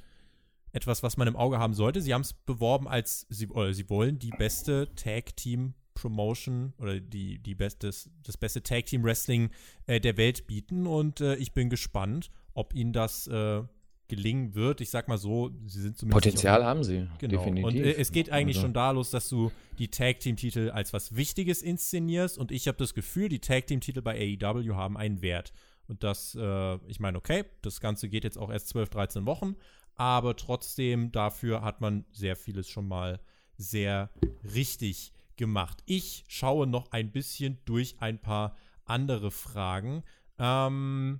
[0.71, 2.01] etwas, was man im Auge haben sollte.
[2.01, 6.99] Sie haben es beworben als, sie, oder sie wollen die beste Tag Team Promotion oder
[6.99, 9.49] die, die best, das, das beste Tag Team Wrestling
[9.85, 10.87] äh, der Welt bieten.
[10.87, 13.61] Und äh, ich bin gespannt, ob ihnen das äh,
[14.07, 14.81] gelingen wird.
[14.81, 16.23] Ich sag mal so, sie sind zumindest.
[16.25, 17.37] Potenzial haben sie, Genau.
[17.37, 17.65] definitiv.
[17.65, 20.71] Und äh, es geht eigentlich Also- schon da los, dass du die Tag Team Titel
[20.71, 24.73] als was Wichtiges inszenierst und ich habe das Gefühl, die Tag Team Titel bei AEW
[24.75, 25.53] haben einen Wert.
[25.87, 29.55] Und das, äh, ich meine, okay, das Ganze geht jetzt auch erst 12, 13 Wochen,
[29.95, 33.19] aber trotzdem dafür hat man sehr vieles schon mal
[33.57, 34.09] sehr
[34.55, 35.81] richtig gemacht.
[35.85, 38.55] Ich schaue noch ein bisschen durch ein paar
[38.85, 40.03] andere Fragen.
[40.37, 41.19] Ähm,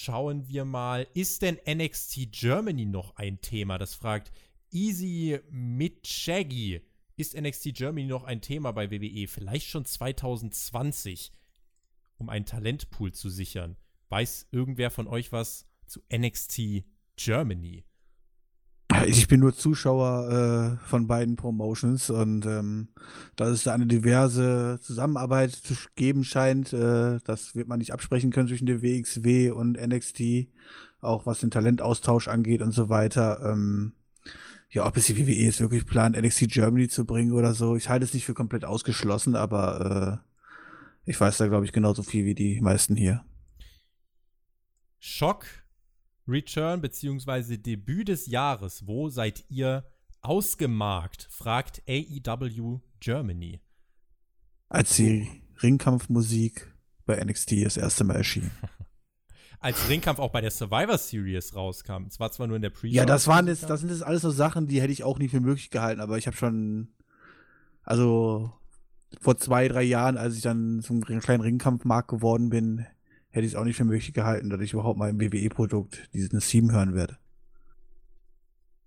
[0.00, 3.78] Schauen wir mal, ist denn NXT Germany noch ein Thema?
[3.78, 4.30] Das fragt
[4.70, 6.82] Easy mit Shaggy.
[7.16, 9.26] Ist NXT Germany noch ein Thema bei WWE?
[9.26, 11.32] Vielleicht schon 2020,
[12.16, 13.76] um einen Talentpool zu sichern.
[14.08, 16.84] Weiß irgendwer von euch was zu NXT
[17.16, 17.84] Germany?
[19.06, 22.88] Ich bin nur Zuschauer äh, von beiden Promotions und ähm,
[23.36, 28.30] dass es da eine diverse Zusammenarbeit zu geben scheint, äh, das wird man nicht absprechen
[28.30, 30.48] können zwischen der WXW und NXT,
[31.00, 33.40] auch was den Talentaustausch angeht und so weiter.
[33.44, 33.92] Ähm,
[34.70, 37.88] ja, ob es die WWE jetzt wirklich plant, NXT Germany zu bringen oder so, ich
[37.88, 40.22] halte es nicht für komplett ausgeschlossen, aber
[41.04, 43.24] äh, ich weiß da, glaube ich, genauso viel wie die meisten hier.
[44.98, 45.46] Schock,
[46.28, 48.86] Return beziehungsweise Debüt des Jahres.
[48.86, 49.84] Wo seid ihr
[50.20, 51.28] ausgemarkt?
[51.30, 53.60] Fragt AEW Germany.
[54.68, 55.28] Als die
[55.62, 56.72] Ringkampfmusik
[57.06, 58.50] bei NXT das erste Mal erschien.
[59.60, 62.04] Als Ringkampf auch bei der Survivor Series rauskam.
[62.06, 62.94] Es war zwar nur in der Pre-Show.
[62.94, 65.32] Ja, das waren jetzt, das sind jetzt alles so Sachen, die hätte ich auch nicht
[65.32, 66.94] für möglich gehalten, aber ich habe schon,
[67.82, 68.52] also
[69.20, 72.86] vor zwei, drei Jahren, als ich dann zum kleinen Ringkampfmarkt geworden bin,
[73.38, 76.40] hätte ich es auch nicht für möglich gehalten, dass ich überhaupt mal im WWE-Produkt diesen
[76.40, 77.18] Theme hören werde.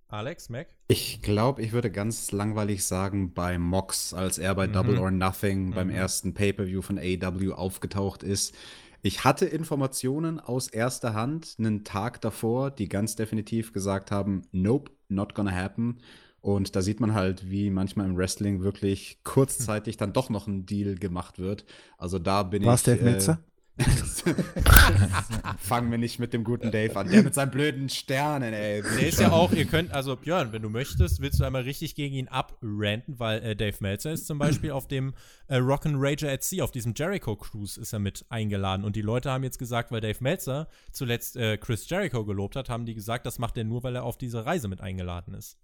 [0.08, 0.68] Alex, Mac?
[0.88, 4.74] Ich glaube, ich würde ganz langweilig sagen, bei Mox, als er bei Mhm.
[4.74, 5.94] Double or Nothing beim Mhm.
[5.96, 8.54] ersten Pay-Per-View von AEW aufgetaucht ist.
[9.02, 14.92] Ich hatte Informationen aus erster Hand einen Tag davor, die ganz definitiv gesagt haben, nope,
[15.08, 16.00] not gonna happen.
[16.42, 20.66] Und da sieht man halt, wie manchmal im Wrestling wirklich kurzzeitig dann doch noch ein
[20.66, 21.66] Deal gemacht wird.
[21.98, 22.86] Also da bin War es ich.
[22.86, 23.40] Dave Meltzer?
[25.58, 27.10] Fangen wir nicht mit dem guten Dave an.
[27.10, 28.82] Der mit seinen blöden Sternen, ey.
[29.00, 31.96] Der ist ja auch, ihr könnt, also Björn, wenn du möchtest, willst du einmal richtig
[31.96, 35.14] gegen ihn abranten, weil äh, Dave Meltzer ist zum Beispiel auf dem
[35.48, 38.84] äh, Rock'n Rager at Sea, auf diesem Jericho Cruise ist er mit eingeladen.
[38.86, 42.70] Und die Leute haben jetzt gesagt, weil Dave Meltzer zuletzt äh, Chris Jericho gelobt hat,
[42.70, 45.58] haben die gesagt, das macht er nur, weil er auf diese Reise mit eingeladen ist.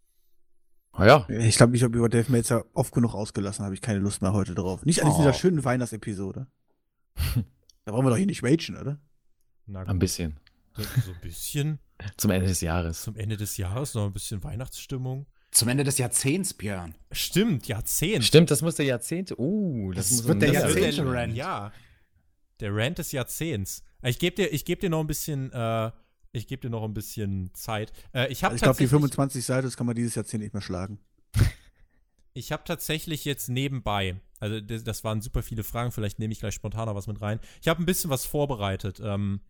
[0.94, 4.00] Ah ja, Ich glaube, ich habe über Dave Meltzer oft genug ausgelassen, habe ich keine
[4.00, 4.84] Lust mehr heute drauf.
[4.86, 5.18] Nicht an Oh.
[5.18, 6.48] dieser schönen Weihnachtsepisode.
[7.88, 9.00] da wollen wir doch hier nicht ragen, oder?
[9.66, 10.40] Na ein bisschen.
[10.76, 11.80] so, ein bisschen
[12.18, 13.02] Zum Ende des Jahres.
[13.02, 15.26] zum Ende des Jahres, noch ein bisschen Weihnachtsstimmung.
[15.52, 16.96] Zum Ende des Jahrzehnts, Björn.
[17.12, 18.26] Stimmt, Jahrzehnt.
[18.26, 19.40] Stimmt, das muss der Jahrzehnte.
[19.40, 21.36] Uh, das, Das muss wird der Das wird Jahrzehnt- der Rant.
[21.36, 21.72] Ja.
[22.60, 23.84] Der Rant des Jahrzehnts.
[24.04, 25.92] Ich gebe dir, ich geb dir noch ein bisschen, äh,
[26.34, 27.94] ich gebe dir noch ein bisschen Zeit.
[28.14, 30.44] Äh, ich habe Also ich glaube, die tatsächlich, 25 Seiten, das kann man dieses Jahrzehnt
[30.44, 31.00] nicht mehr schlagen.
[32.34, 36.40] ich habe tatsächlich jetzt nebenbei, also das, das waren super viele Fragen, vielleicht nehme ich
[36.40, 37.40] gleich spontaner was mit rein.
[37.62, 39.02] Ich habe ein bisschen was vorbereitet.
[39.04, 39.42] Ähm,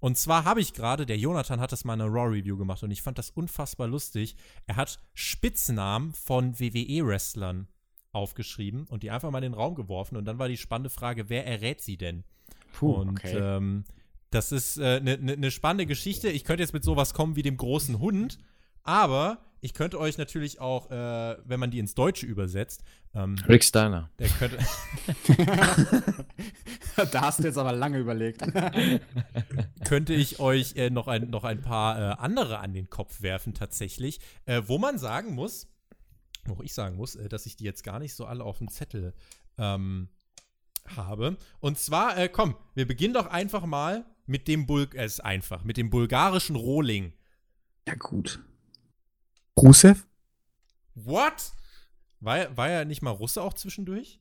[0.00, 2.90] und zwar habe ich gerade, der Jonathan hat das mal in einer Raw-Review gemacht und
[2.90, 4.34] ich fand das unfassbar lustig.
[4.66, 7.68] Er hat Spitznamen von WWE-Wrestlern
[8.10, 11.28] aufgeschrieben und die einfach mal in den Raum geworfen und dann war die spannende Frage,
[11.28, 12.24] wer errät sie denn?
[12.72, 13.38] Puh, und okay.
[13.38, 13.84] ähm,
[14.30, 16.30] das ist eine äh, ne, ne spannende Geschichte.
[16.30, 18.38] Ich könnte jetzt mit sowas kommen wie dem großen Hund,
[18.82, 22.82] aber ich könnte euch natürlich auch, äh, wenn man die ins Deutsche übersetzt,
[23.14, 24.10] ähm, Rick Steiner.
[24.18, 24.58] der könnte,
[27.12, 28.42] da hast du jetzt aber lange überlegt.
[29.84, 33.54] könnte ich euch äh, noch, ein, noch ein paar äh, andere an den Kopf werfen,
[33.54, 35.68] tatsächlich, äh, wo man sagen muss,
[36.44, 38.68] wo ich sagen muss, äh, dass ich die jetzt gar nicht so alle auf dem
[38.68, 39.14] Zettel
[39.58, 40.08] ähm,
[40.96, 41.36] habe.
[41.60, 45.62] Und zwar, äh, komm, wir beginnen doch einfach mal mit dem Bul äh, ist einfach,
[45.62, 47.12] mit dem bulgarischen Rohling.
[47.86, 48.40] Ja, gut.
[49.58, 50.06] Rusev?
[50.94, 51.52] What?
[52.20, 54.20] War, er- war er nicht mal Russe auch zwischendurch?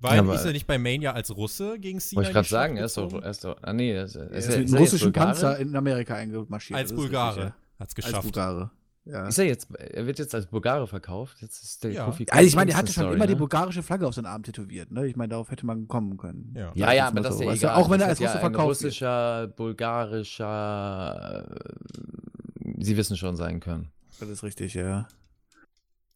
[0.00, 2.18] Weil Ja, ist er nicht bei Mania als Russe gegen Cena?
[2.18, 4.16] Wollte ich gerade die sagen, er ist doch, er ist doch, ah nee, er ist,
[4.16, 5.12] er Er ist, ist er- mit ist einem er jetzt russischen?
[5.12, 6.78] Panzer in Amerika eingemarschiert.
[6.78, 7.36] Als ist Bulgare.
[7.46, 7.96] richtig, Hat's ja.
[7.96, 8.14] geschafft.
[8.16, 8.70] Als Bulgare.
[9.06, 9.28] Ja.
[9.28, 11.40] Ist er jetzt, er wird jetzt als Bulgare verkauft?
[11.42, 12.04] Jetzt ist der Ja.
[12.06, 13.38] Kofi Also ich meine, der Kingston hatte schon Story, immer die ne?
[13.38, 14.90] bulgarische Flagge auf seinen Arm tätowiert.
[14.90, 15.06] Ne?
[15.06, 16.54] Ich meine, darauf hätte man kommen können.
[16.56, 16.72] Ja.
[16.74, 17.66] Ja, ja, aber das ist so, ja weißt du?
[17.66, 17.82] egal.
[17.82, 18.86] Auch wenn er als ist ja Russe ein verkauft wird.
[18.86, 23.90] russischer, bulgarischer, äh, Sie wissen schon sein können.
[24.20, 25.08] Ist richtig, ja.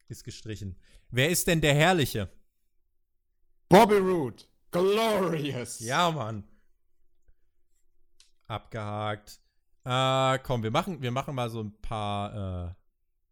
[0.09, 0.77] Ist gestrichen.
[1.11, 2.31] Wer ist denn der Herrliche?
[3.69, 4.45] Bobby Roode.
[4.70, 5.81] Glorious.
[5.81, 6.45] Ja, Mann.
[8.47, 9.41] Abgehakt.
[9.85, 12.75] Äh, komm, wir machen, wir machen mal so ein paar, äh,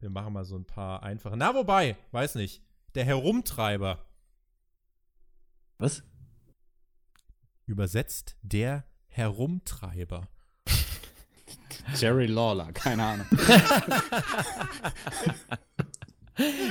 [0.00, 1.36] wir machen mal so ein paar einfache.
[1.36, 2.62] Na, wobei, weiß nicht.
[2.94, 4.04] Der Herumtreiber.
[5.78, 6.02] Was?
[7.66, 10.28] Übersetzt der Herumtreiber.
[11.94, 13.26] Jerry Lawler, keine Ahnung.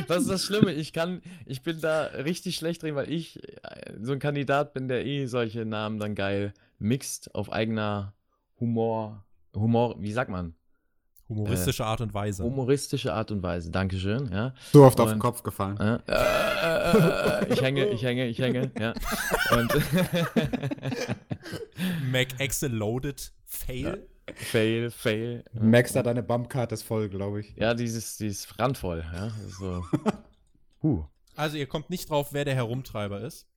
[0.07, 0.73] Das ist das Schlimme.
[0.73, 4.87] Ich kann, ich bin da richtig schlecht drin, weil ich äh, so ein Kandidat bin,
[4.87, 8.13] der eh solche Namen dann geil mixt auf eigener
[8.59, 9.23] Humor,
[9.55, 10.53] Humor, wie sagt man?
[11.27, 12.43] Humoristische Art und Weise.
[12.43, 13.71] Humoristische Art und Weise.
[13.71, 14.53] Dankeschön, ja.
[14.71, 15.77] So oft auf den Und- Kopf gefallen.
[15.79, 18.93] Äh, äh, äh, äh, ich hänge, ich hänge, ich hänge, ja.
[19.51, 19.73] Und
[22.11, 24.05] Mac Excel Loaded Fail.
[24.33, 25.43] Fail, fail.
[25.53, 27.55] Max da deine Bumpcard ist voll, glaube ich.
[27.55, 29.31] Ja, dieses, dieses randvoll, ja.
[29.49, 29.85] So.
[30.83, 31.03] Huh.
[31.35, 33.47] Also, ihr kommt nicht drauf, wer der Herumtreiber ist.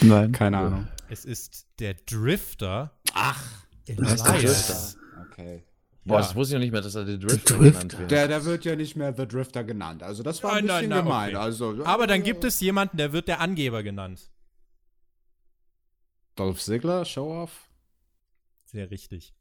[0.00, 0.32] Nein.
[0.32, 0.88] Keine Ahnung.
[1.10, 2.98] Es ist der Drifter.
[3.12, 3.44] Ach.
[3.86, 4.96] Ist der Elias.
[5.30, 5.64] Okay.
[6.04, 6.20] Boah, Ja.
[6.22, 7.58] das wusste ich noch nicht mehr, dass er der Drifter, Drifter.
[7.58, 8.10] genannt wird.
[8.10, 10.02] Der, der wird ja nicht mehr The Drifter genannt.
[10.02, 11.28] Also das war ein Nein, bisschen nein, nein, gemein.
[11.36, 11.36] okay.
[11.44, 14.30] Also, Aber dann gibt es jemanden, der wird der Angeber genannt.
[16.36, 17.68] Dolph Ziggler, Show-Off.
[18.66, 19.34] Sehr richtig.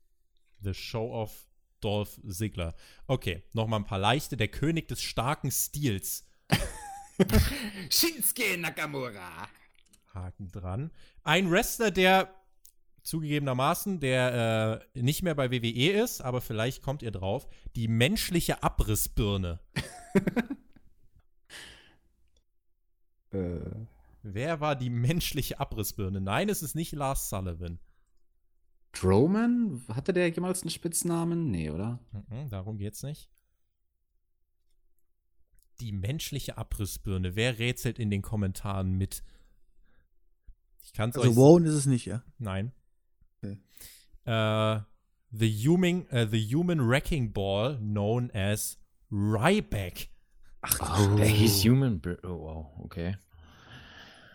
[0.61, 1.47] The Show of
[1.81, 2.75] Dolph Ziggler.
[3.07, 4.37] Okay, nochmal ein paar leichte.
[4.37, 6.25] Der König des starken Stils.
[7.89, 9.47] Shinsuke Nakamura.
[10.13, 10.91] Haken dran.
[11.23, 12.33] Ein Wrestler, der
[13.03, 17.47] zugegebenermaßen, der äh, nicht mehr bei WWE ist, aber vielleicht kommt ihr drauf.
[17.75, 19.59] Die menschliche Abrissbirne.
[23.33, 23.59] Äh,
[24.23, 26.19] Wer war die menschliche Abrissbirne?
[26.19, 27.79] Nein, es ist nicht Lars Sullivan.
[28.93, 29.83] Strowman?
[29.89, 31.51] Hatte der jemals einen Spitznamen?
[31.51, 31.99] Nee, oder?
[32.11, 33.29] Mhm, darum geht's nicht.
[35.79, 37.35] Die menschliche Abrissbirne.
[37.35, 39.23] Wer rätselt in den Kommentaren mit?
[40.81, 41.37] Ich kann es Also euch.
[41.37, 42.23] Rowan ist es nicht, ja.
[42.39, 42.71] Nein.
[43.37, 43.57] Okay.
[44.25, 44.81] Äh,
[45.31, 48.79] the, human, äh, the Human Wrecking Ball, known as
[49.11, 50.09] Ryback.
[51.17, 52.01] Der hieß Human.
[52.23, 53.17] Oh, wow, okay.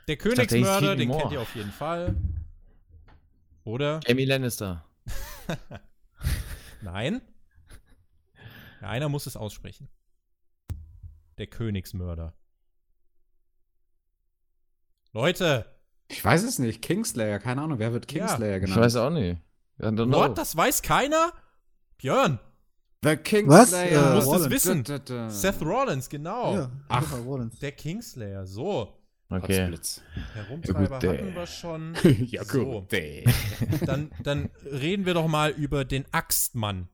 [0.08, 2.16] Der dachte, er Königsmörder, Stephen den kennt ihr auf jeden Fall.
[3.64, 4.00] Oder?
[4.06, 4.84] Jamie Lannister.
[6.82, 7.20] Nein.
[8.80, 9.88] Ja, einer muss es aussprechen.
[11.38, 12.34] Der Königsmörder.
[15.12, 15.66] Leute,
[16.08, 16.82] Ich weiß es nicht.
[16.82, 17.78] Kingslayer, keine Ahnung.
[17.78, 18.26] Wer wird Ja.
[18.26, 18.80] Kingslayer Ich genannt?
[18.80, 19.38] weiß auch nicht.
[19.78, 20.36] What?
[20.38, 21.32] Das weiß keiner?
[21.98, 22.38] Björn,
[23.02, 24.16] The Kingslayer.
[24.16, 24.24] Was?
[24.24, 24.84] Du musst es wissen.
[24.84, 25.30] Da, da, da.
[25.30, 26.54] Seth Rollins, genau.
[26.54, 27.12] Ja, Ach.
[27.24, 27.58] Rollins.
[27.60, 28.96] Der Kingslayer, so.
[29.34, 29.58] Okay.
[29.70, 30.02] Potzblitz.
[30.34, 31.94] Herumtreiber Ja, hatten wir schon.
[32.26, 32.86] ja, So.
[33.86, 36.88] Dann, dann reden wir doch mal über den Axtmann.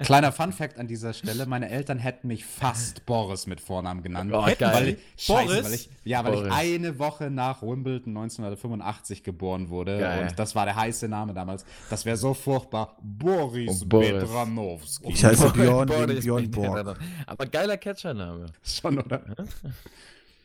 [0.00, 4.30] Kleiner Fun Fact an dieser Stelle: Meine Eltern hätten mich fast Boris mit Vornamen genannt.
[4.32, 4.98] Oh, weil geil.
[5.16, 5.64] ich, scheiße, Boris?
[5.64, 6.48] weil ich, ja, weil Boris.
[6.48, 10.28] ich eine Woche nach Wimbledon 1985 geboren wurde Geil.
[10.28, 11.64] und das war der heiße Name damals.
[11.90, 12.96] Das wäre so furchtbar.
[13.02, 14.10] Boris, Boris.
[14.10, 15.12] Bedranowski.
[15.12, 16.84] Ich heiße Björn Boris wegen Björn.
[16.84, 16.98] Borg.
[17.26, 18.46] Aber geiler Catchername.
[18.62, 19.22] Schon, oder?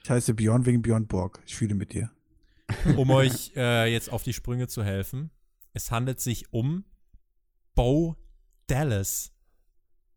[0.04, 1.40] Ich heiße Björn wegen Björn Borg.
[1.46, 2.12] Ich fühle mit dir.
[2.98, 5.32] Um euch äh, jetzt auf die Sprünge zu helfen.
[5.74, 6.86] Es handelt sich um
[7.76, 8.16] Bo
[8.74, 9.32] Dallas.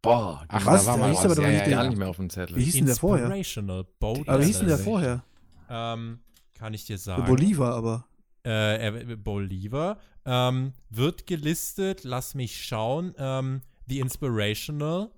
[0.02, 0.84] Boah, Ach, Was?
[0.84, 1.24] da war mal hieß was.
[1.26, 2.56] aber doch Ja, nicht ja, gar nicht mehr auf dem Zettel.
[2.56, 3.24] Wie hieß denn der vorher?
[3.26, 5.24] Inspirational Bo Aber wie hieß denn der vorher?
[5.68, 6.20] Ähm,
[6.54, 7.24] kann ich dir sagen.
[7.26, 8.06] Bolivar, aber.
[8.44, 15.10] äh, er- Bolivar, ähm, wird gelistet, lass mich schauen, ähm, The Inspirational,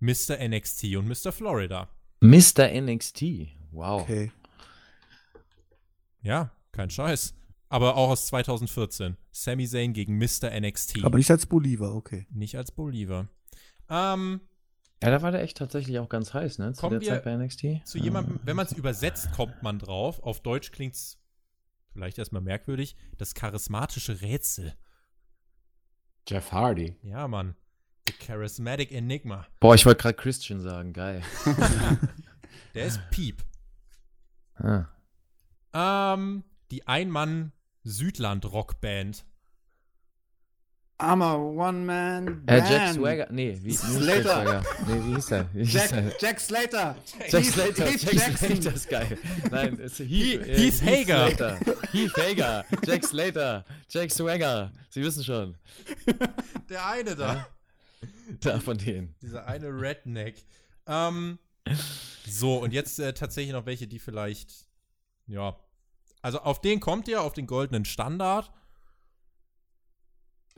[0.00, 0.36] Mr.
[0.48, 1.30] NXT und Mr.
[1.32, 1.88] Florida.
[2.20, 2.68] Mr.
[2.80, 3.22] NXT.
[3.70, 4.02] Wow.
[4.02, 4.32] Okay.
[6.22, 7.34] Ja, kein Scheiß.
[7.72, 9.16] Aber auch aus 2014.
[9.30, 10.50] Sami Zayn gegen Mr.
[10.60, 11.04] NXT.
[11.04, 12.26] Aber nicht als Bolivar, okay.
[12.30, 13.28] nicht als Bolivar.
[13.88, 14.42] Ähm,
[15.02, 16.74] Ja, da war der echt tatsächlich auch ganz heiß, ne?
[16.74, 17.86] Zu der Zeit bei NXT.
[17.86, 20.22] zu jemandem, wenn man es übersetzt, kommt man drauf.
[20.22, 21.18] Auf Deutsch klingt's
[21.94, 22.94] vielleicht erstmal merkwürdig.
[23.16, 24.74] Das charismatische Rätsel.
[26.28, 26.96] Jeff Hardy.
[27.02, 27.56] Ja, Mann.
[28.06, 29.46] The Charismatic Enigma.
[29.60, 30.92] Boah, ich wollte gerade Christian sagen.
[30.92, 31.22] Geil.
[32.74, 33.42] Der ist Piep.
[34.56, 34.88] Ah.
[35.72, 36.86] Ähm, die
[37.84, 39.24] Ein-Mann-Südland-Rockband.
[41.00, 42.44] I'm a One-Man.
[42.46, 43.26] Äh, Jack Swagger.
[43.30, 44.22] Nee, wie, wie hieß Jack Slater.
[44.22, 44.62] Swagger?
[44.86, 45.48] Nee, wie hieß er?
[45.52, 46.12] Wie hieß Jack, er?
[46.20, 46.96] Jack Slater.
[47.28, 48.36] Jack Heath- Slater, Heath Jack Jackson.
[48.62, 49.18] Slater ist geil.
[49.50, 51.30] Nein, es ist He- Heath, äh, Heath Hager.
[51.34, 51.58] Slater.
[51.90, 54.72] Heath Hager, Jack Slater, Jack Swagger.
[54.90, 55.56] Sie wissen schon.
[56.70, 57.48] Der eine da.
[58.40, 59.14] Da von denen.
[59.22, 60.36] Dieser eine Redneck.
[60.86, 61.38] Ähm,
[62.28, 64.66] so, und jetzt äh, tatsächlich noch welche, die vielleicht,
[65.26, 65.56] ja.
[66.22, 68.52] Also auf den kommt ihr, auf den goldenen Standard.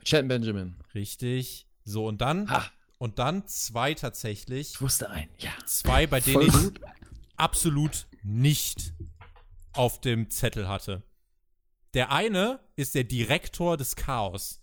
[0.03, 0.75] Chad Benjamin.
[0.93, 1.67] Richtig.
[1.83, 2.65] So, und dann, Ha.
[2.99, 4.71] und dann zwei tatsächlich.
[4.73, 5.29] Ich wusste einen.
[5.39, 5.51] Ja.
[5.65, 6.81] Zwei, bei denen Voll ich
[7.37, 8.93] absolut nicht
[9.73, 11.03] auf dem Zettel hatte.
[11.93, 14.61] Der eine ist der Direktor des Chaos.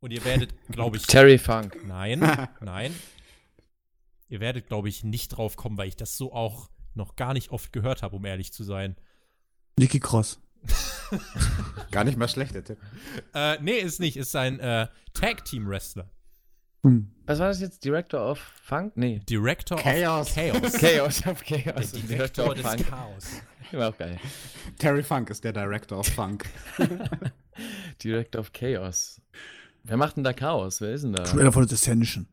[0.00, 1.76] Und ihr werdet, glaube ich, Terry Funk.
[1.86, 2.20] nein,
[2.60, 2.94] nein.
[4.28, 7.50] Ihr werdet, glaube ich, nicht drauf kommen, weil ich das so auch noch gar nicht
[7.50, 8.96] oft gehört habe, um ehrlich zu sein.
[9.78, 10.40] Nicky Cross.
[11.90, 12.78] Gar nicht mal schlecht, der Tipp.
[13.34, 14.16] Äh, nee, ist nicht.
[14.16, 16.08] Ist ein äh, Tag-Team-Wrestler.
[16.84, 17.12] Hm.
[17.26, 17.84] Was war das jetzt?
[17.84, 18.96] Director of Funk?
[18.96, 19.20] Nee.
[19.28, 20.28] Director Chaos.
[20.30, 20.72] of Chaos.
[20.72, 21.92] Chaos of Der Chaos.
[21.92, 23.24] Direktor des Chaos.
[23.72, 24.18] War auch geil.
[24.78, 26.48] Terry Funk ist der Director of Funk.
[28.02, 29.20] Director of Chaos.
[29.84, 30.80] Wer macht denn da Chaos?
[30.80, 31.22] Wer ist denn da?
[31.22, 32.26] Trailer von The Ascension.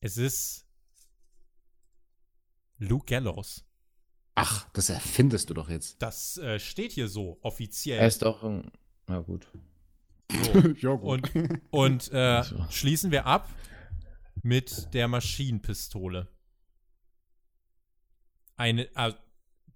[0.00, 0.66] Es ist
[2.78, 3.64] Luke Gallows.
[4.34, 6.00] Ach, das erfindest du doch jetzt.
[6.00, 7.98] Das äh, steht hier so offiziell.
[7.98, 8.70] Er ist doch ein.
[9.06, 9.46] Na gut.
[10.80, 11.30] ja, und
[11.70, 12.64] und äh, So.
[12.70, 13.48] schließen wir ab
[14.42, 16.28] mit der Maschinenpistole.
[18.56, 19.12] Eine, äh,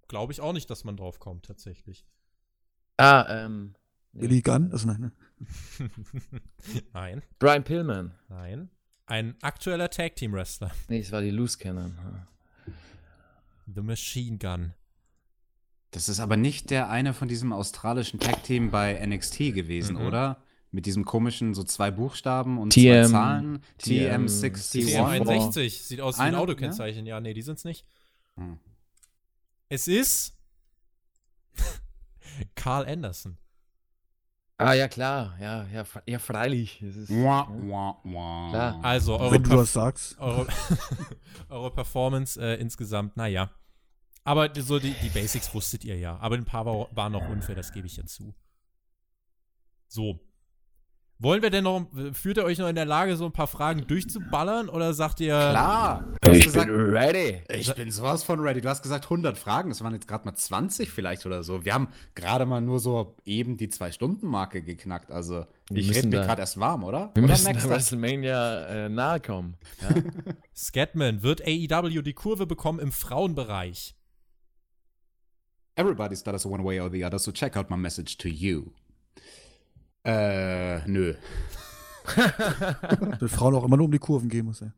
[0.07, 2.05] glaube ich auch nicht, dass man drauf kommt, tatsächlich.
[2.97, 3.75] Ah, ähm.
[4.13, 4.71] Billy Gunn?
[4.71, 5.11] Also nein, ne?
[6.93, 8.15] nein, Brian Pillman.
[8.29, 8.69] nein.
[9.05, 10.71] Ein aktueller Tag-Team-Wrestler.
[10.89, 11.95] Nee, es war die Loose Cannon.
[13.73, 14.73] The Machine Gun.
[15.91, 20.05] Das ist aber nicht der eine von diesem australischen Tag-Team bei NXT gewesen, Mhm.
[20.05, 20.43] oder?
[20.71, 23.63] Mit diesem komischen, so zwei Buchstaben und TM zwei Zahlen.
[23.77, 24.95] TM TM61.
[24.97, 25.69] CM61.
[25.83, 27.05] Sieht aus wie ein Autokennzeichen.
[27.05, 27.85] Ja, nee, die sind's nicht.
[28.35, 28.59] Hm.
[29.69, 30.37] Es ist
[32.55, 33.37] Carl Anderson.
[34.59, 35.37] Ah, ja, klar.
[35.39, 36.81] Ja, ja, ja freilich.
[36.81, 38.49] Es ist, Wah, wah, wah.
[38.49, 38.79] Klar.
[38.83, 40.17] Also, eure, Wenn du das sagst.
[40.19, 40.47] eure,
[41.49, 43.51] eure Performance äh, insgesamt, naja.
[44.23, 46.17] Aber die- so die, die Basics wusstet ihr ja.
[46.17, 48.33] Aber ein paar war, waren noch unfair, das gebe ich ja zu.
[49.87, 50.19] So.
[51.19, 53.87] Wollen wir denn noch, fühlt ihr euch noch in der Lage, so ein paar Fragen
[53.87, 54.69] durchzuballern?
[54.69, 56.05] Oder sagt ihr, Klar.
[56.21, 57.41] Du hast Ich gesagt, bin ready.
[57.49, 58.61] ich bin sowas von ready.
[58.61, 59.69] Du hast gesagt 100 Fragen.
[59.69, 61.65] Das waren jetzt gerade mal 20 vielleicht oder so.
[61.65, 65.09] Wir haben gerade mal nur so eben die Zwei-Stunden-Marke geknackt.
[65.09, 67.09] Also, Wir ich rede mir da- gerade erst warm, oder?
[67.15, 67.67] Wir oder müssen das?
[67.67, 69.55] WrestleMania äh, nahe kommen.
[69.81, 69.95] Ja?
[70.55, 73.95] Scatman, wird AEW die Kurve bekommen im Frauenbereich?
[75.75, 78.71] Everybody's got us one way or the other, so check out my message to you.
[80.07, 81.15] Äh, nö.
[83.19, 84.61] Wenn Frauen auch immer nur um die Kurven gehen muss.
[84.61, 84.69] Ey.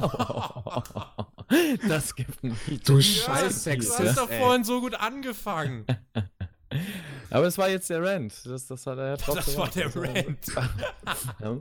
[1.88, 2.88] das gibt nicht.
[2.88, 5.84] Du du scheiß hast doch vorhin so gut angefangen.
[7.30, 8.32] Aber es war jetzt der Rant.
[8.46, 10.46] Das, das hat er ja drauf Das war der Rant.
[11.40, 11.58] Ja.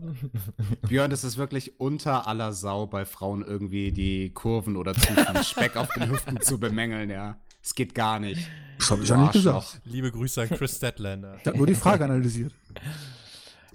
[0.87, 5.43] Björn, das ist wirklich unter aller Sau bei Frauen irgendwie die Kurven oder zu viel
[5.43, 7.37] Speck auf den Hüften zu bemängeln, ja.
[7.61, 8.47] Es geht gar nicht.
[8.77, 9.81] Das hab ich ja nicht gesagt.
[9.85, 11.37] Liebe Grüße an Chris Statlander.
[11.41, 12.53] Ich habe nur die Frage analysiert.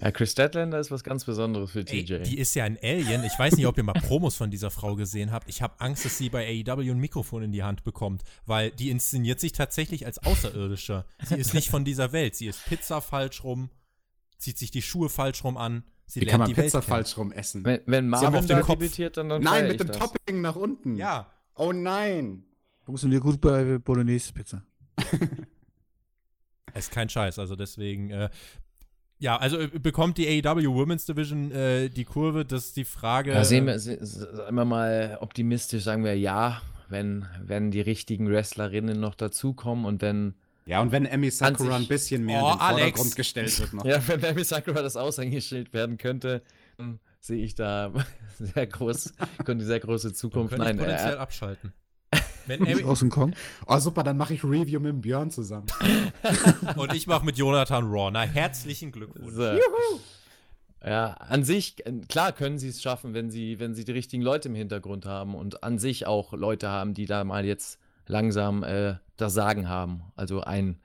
[0.01, 2.23] ja, Chris Statlander ist was ganz Besonderes für Ey, TJ.
[2.23, 3.23] die ist ja ein Alien.
[3.23, 5.47] Ich weiß nicht, ob ihr mal Promos von dieser Frau gesehen habt.
[5.47, 8.89] Ich habe Angst, dass sie bei AEW ein Mikrofon in die Hand bekommt, weil die
[8.89, 11.05] inszeniert sich tatsächlich als Außerirdischer.
[11.23, 12.35] Sie ist nicht von dieser Welt.
[12.35, 13.69] Sie isst Pizza falsch rum,
[14.39, 15.83] zieht sich die Schuhe falsch rum an.
[16.07, 17.63] Sie Wie kann man die Pizza Welt falsch rum essen?
[17.63, 19.97] wenn, wenn Marvin da Kopf- debütiert, dann, dann Nein, mit ich dem das.
[19.99, 20.95] Topping nach unten.
[20.97, 22.43] Ja, Oh nein.
[22.85, 24.61] Funktioniert gut bei Bolognese-Pizza.
[26.73, 27.39] ist kein Scheiß.
[27.39, 28.29] Also deswegen, äh,
[29.19, 33.31] ja, also äh, bekommt die AEW Women's Division äh, die Kurve, das ist die Frage.
[33.33, 37.71] Ja, sehen wir, äh, se- se- sagen wir mal optimistisch, sagen wir ja, wenn, wenn
[37.71, 42.43] die richtigen Wrestlerinnen noch dazukommen und wenn, Ja, und wenn Emi Sakura ein bisschen mehr
[42.43, 42.81] Oh, in den Alex.
[42.81, 43.85] Vordergrund gestellt wird noch.
[43.85, 46.43] ja, wenn Baby Sakura das Aushängeschild werden könnte,
[46.77, 47.91] dann sehe ich da
[48.37, 49.13] sehr groß,
[49.45, 50.49] könnte sehr große Zukunft.
[50.55, 51.73] könnte ich Nein, potenziell äh, abschalten.
[52.47, 53.33] Wenn Amy, aus dem Kong.
[53.67, 55.67] Oh, super, dann mache ich Review mit dem Björn zusammen.
[56.75, 58.11] und ich mache mit Jonathan Raw.
[58.11, 59.33] Na, herzlichen Glückwunsch.
[59.33, 59.57] So.
[60.85, 61.77] Ja, an sich,
[62.09, 65.33] klar können sie es schaffen, wenn sie, wenn sie die richtigen Leute im Hintergrund haben
[65.33, 70.03] und an sich auch Leute haben, die da mal jetzt langsam äh, das Sagen haben.
[70.15, 70.79] Also ein,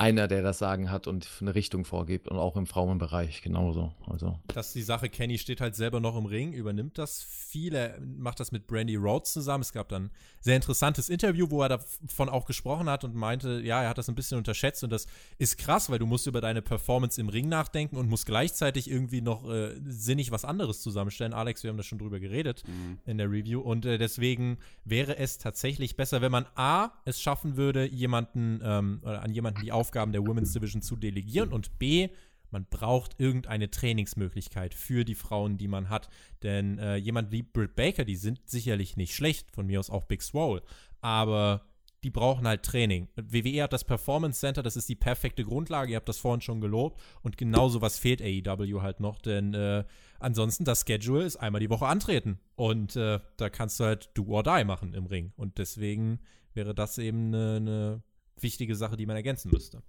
[0.00, 3.92] einer, der das Sagen hat und eine Richtung vorgibt und auch im Frauenbereich genauso.
[4.06, 4.38] Also.
[4.48, 8.00] Das ist die Sache, Kenny steht halt selber noch im Ring, übernimmt das viel, er
[8.00, 9.60] macht das mit Brandy Rhodes zusammen.
[9.60, 13.60] Es gab dann ein sehr interessantes Interview, wo er davon auch gesprochen hat und meinte,
[13.62, 15.06] ja, er hat das ein bisschen unterschätzt und das
[15.36, 19.20] ist krass, weil du musst über deine Performance im Ring nachdenken und musst gleichzeitig irgendwie
[19.20, 21.34] noch äh, sinnig was anderes zusammenstellen.
[21.34, 22.64] Alex, wir haben da schon drüber geredet
[23.04, 24.56] in der Review und äh, deswegen
[24.86, 29.60] wäre es tatsächlich besser, wenn man A, es schaffen würde, jemanden ähm, oder an jemanden
[29.60, 32.10] die Aufgaben der Women's Division zu delegieren und B,
[32.52, 36.08] man braucht irgendeine Trainingsmöglichkeit für die Frauen, die man hat.
[36.44, 40.04] Denn äh, jemand wie Britt Baker, die sind sicherlich nicht schlecht, von mir aus auch
[40.04, 40.62] Big Swole,
[41.00, 41.66] aber
[42.04, 43.08] die brauchen halt Training.
[43.16, 46.60] WWE hat das Performance Center, das ist die perfekte Grundlage, ihr habt das vorhin schon
[46.60, 49.84] gelobt und genau sowas fehlt AEW halt noch, denn äh,
[50.20, 54.24] ansonsten das Schedule ist einmal die Woche antreten und äh, da kannst du halt do
[54.28, 56.20] or die machen im Ring und deswegen
[56.54, 58.02] wäre das eben eine, eine
[58.42, 59.82] wichtige Sache, die man ergänzen müsste.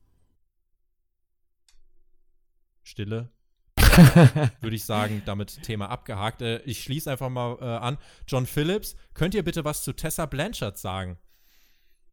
[2.84, 3.30] Stille.
[4.62, 6.42] Würde ich sagen, damit Thema abgehakt.
[6.42, 7.98] Äh, ich schließe einfach mal äh, an.
[8.28, 11.18] John Phillips, könnt ihr bitte was zu Tessa Blanchard sagen?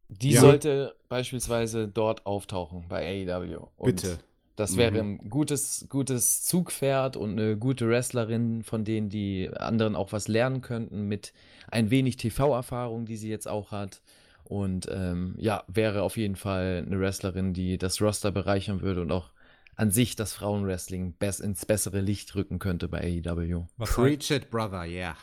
[0.09, 0.41] Die Ja.
[0.41, 3.67] sollte beispielsweise dort auftauchen bei AEW.
[3.77, 4.19] Und Bitte.
[4.55, 4.77] Das Mhm.
[4.77, 10.27] wäre ein gutes, gutes Zugpferd und eine gute Wrestlerin, von denen die anderen auch was
[10.27, 11.31] lernen könnten, mit
[11.69, 14.01] ein wenig TV-Erfahrung, die sie jetzt auch hat.
[14.49, 19.11] Und ähm, ja, wäre auf jeden Fall eine Wrestlerin, die das Roster bereichern würde und
[19.11, 19.29] auch
[19.75, 23.67] an sich das Frauenwrestling best ins bessere Licht rücken könnte bei AEW.
[23.77, 25.15] Was Preach it, brother, yeah.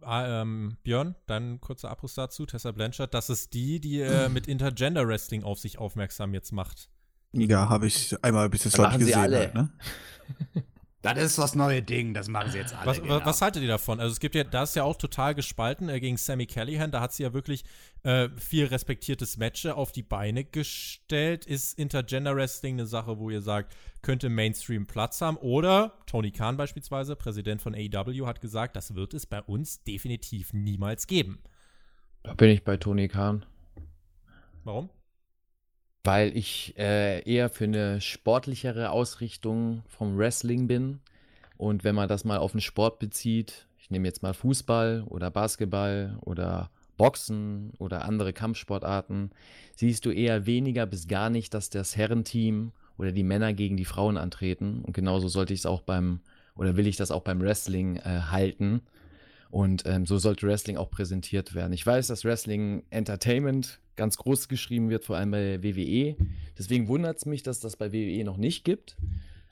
[0.00, 2.46] Ah, ähm, Björn, dein kurzer Abriss dazu.
[2.46, 6.88] Tessa Blanchard, das ist die, die äh, mit Intergender Wrestling auf sich aufmerksam jetzt macht.
[7.32, 9.18] Ja, habe ich einmal bis jetzt, glaube ich, gesehen.
[9.18, 9.38] alle.
[9.38, 9.72] Halt, ne?
[11.14, 12.86] Das ist das neue Ding, das machen sie jetzt alle.
[12.86, 13.20] Was, genau.
[13.24, 14.00] was haltet ihr davon?
[14.00, 16.90] Also es gibt ja, da ist ja auch total gespalten äh, gegen Sammy Callahan.
[16.90, 17.64] Da hat sie ja wirklich
[18.02, 21.46] äh, viel respektiertes Match auf die Beine gestellt.
[21.46, 25.36] Ist Intergender Wrestling eine Sache, wo ihr sagt, könnte Mainstream Platz haben?
[25.36, 30.52] Oder Tony Khan beispielsweise, Präsident von AEW, hat gesagt, das wird es bei uns definitiv
[30.52, 31.38] niemals geben.
[32.22, 33.46] Da bin ich bei Tony Khan.
[34.64, 34.90] Warum?
[36.06, 41.00] Weil ich äh, eher für eine sportlichere Ausrichtung vom Wrestling bin.
[41.56, 45.32] Und wenn man das mal auf den Sport bezieht, ich nehme jetzt mal Fußball oder
[45.32, 49.32] Basketball oder Boxen oder andere Kampfsportarten,
[49.74, 53.84] siehst du eher weniger bis gar nicht, dass das Herrenteam oder die Männer gegen die
[53.84, 54.82] Frauen antreten.
[54.82, 56.20] Und genauso sollte ich es auch beim,
[56.54, 58.80] oder will ich das auch beim Wrestling äh, halten.
[59.56, 61.72] Und ähm, so sollte Wrestling auch präsentiert werden.
[61.72, 66.14] Ich weiß, dass Wrestling Entertainment ganz groß geschrieben wird, vor allem bei WWE.
[66.58, 68.98] Deswegen wundert es mich, dass das bei WWE noch nicht gibt.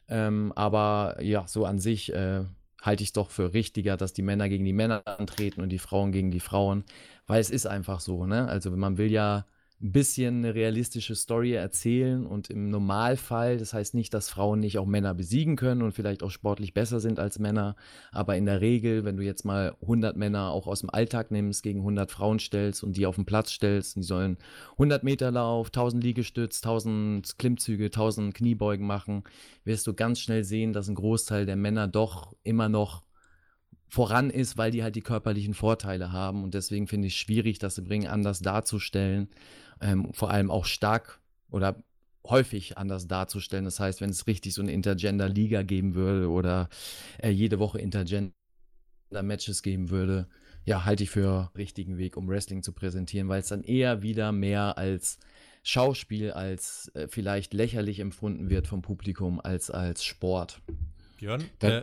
[0.07, 2.43] Ähm, aber ja, so an sich äh,
[2.83, 5.79] halte ich es doch für richtiger, dass die Männer gegen die Männer antreten und die
[5.79, 6.85] Frauen gegen die Frauen.
[7.27, 8.47] Weil es ist einfach so, ne?
[8.47, 9.47] Also man will ja
[9.83, 14.79] ein bisschen eine realistische Story erzählen und im Normalfall, das heißt nicht, dass Frauen nicht
[14.79, 17.75] auch Männer besiegen können und vielleicht auch sportlich besser sind als Männer,
[18.13, 21.63] aber in der Regel, wenn du jetzt mal 100 Männer auch aus dem Alltag nimmst,
[21.63, 24.39] gegen 100 Frauen stellst und die auf den Platz stellst, und die sollen
[24.73, 29.25] 100 Meter Lauf, 1000 Liegestütz, 1000 Klimmzüge, 1000 Kniebeugen machen,
[29.65, 33.03] wirst du ganz schnell sehen, dass ein Großteil der Männer doch immer noch
[33.95, 36.43] voran ist, weil die halt die körperlichen Vorteile haben.
[36.43, 39.29] Und deswegen finde ich es schwierig, das im Ring anders darzustellen.
[39.85, 41.77] Ähm, vor allem auch stark oder
[42.27, 43.67] häufig anders darzustellen.
[43.67, 46.71] Das heißt, wenn es richtig so eine Intergender-Liga geben würde oder
[47.23, 50.27] äh, jede Woche Intergender-Matches geben würde,
[50.65, 54.33] ja, halte ich für richtigen Weg, um Wrestling zu präsentieren, weil es dann eher wieder
[54.33, 55.19] mehr als
[55.63, 60.63] Schauspiel, als äh, vielleicht lächerlich empfunden wird vom Publikum, als als Sport.
[61.19, 61.83] Björn, äh,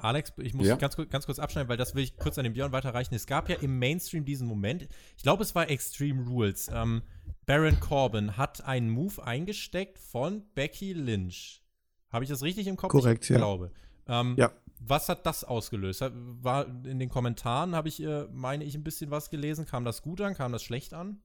[0.00, 0.76] Alex, ich muss Ja.
[0.76, 3.14] ganz, kurz- ganz kurz abschneiden, weil das will ich kurz an den Björn weiterreichen.
[3.14, 6.70] Es gab ja im Mainstream diesen Moment, ich glaube, es war Extreme Rules.
[6.72, 7.02] Ähm,
[7.50, 11.64] Baron Corbin hat einen Move eingesteckt von Becky Lynch.
[12.12, 12.92] Habe ich das richtig im Kopf?
[12.92, 13.38] Korrekt, ich ja.
[13.38, 13.72] glaube.
[14.06, 14.52] Ähm, Ja.
[14.78, 16.00] Was hat das ausgelöst?
[16.42, 19.66] War in den Kommentaren, habe ich, äh, meine ich, ein bisschen was gelesen.
[19.66, 20.34] Kam das gut an?
[20.34, 21.18] Kam das schlecht an?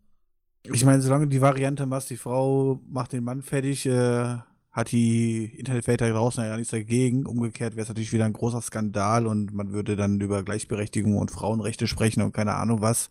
[0.64, 4.38] Ich meine, solange die Variante machst, die Frau macht den Mann fertig, äh,
[4.76, 7.26] hat die Internetwelt da draußen ja nichts dagegen.
[7.26, 11.32] Umgekehrt wäre es natürlich wieder ein großer Skandal und man würde dann über Gleichberechtigung und
[11.32, 13.10] Frauenrechte sprechen und keine Ahnung was.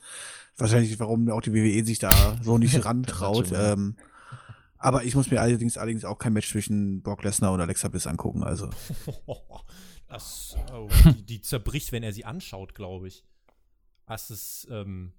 [0.59, 2.11] Wahrscheinlich, warum auch die WWE sich da
[2.43, 3.51] so nicht rantraut.
[3.57, 3.97] ähm,
[4.77, 8.07] aber ich muss mir allerdings, allerdings auch kein Match zwischen Brock Lesnar und Alexa Bliss
[8.07, 8.45] angucken.
[8.45, 8.69] Also
[10.07, 13.25] Das, oh, die, die zerbricht, wenn er sie anschaut, glaube ich.
[14.07, 15.15] Das ist, ähm,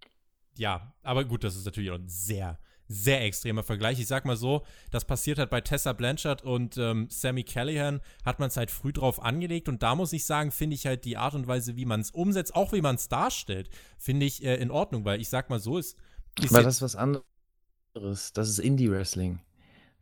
[0.57, 4.00] ja, aber gut, das ist natürlich auch ein sehr, sehr extremer Vergleich.
[4.00, 8.40] Ich sag mal so, das passiert hat bei Tessa Blanchard und ähm, Sammy Callahan, hat
[8.40, 11.18] man es halt früh drauf angelegt und da muss ich sagen, finde ich halt die
[11.18, 14.56] Art und Weise, wie man es umsetzt, auch wie man es darstellt, finde ich äh,
[14.56, 15.98] in Ordnung, weil ich sag mal so, ist,
[16.40, 17.24] ist Aber das ist was anderes.
[18.34, 19.40] Das ist Indie-Wrestling.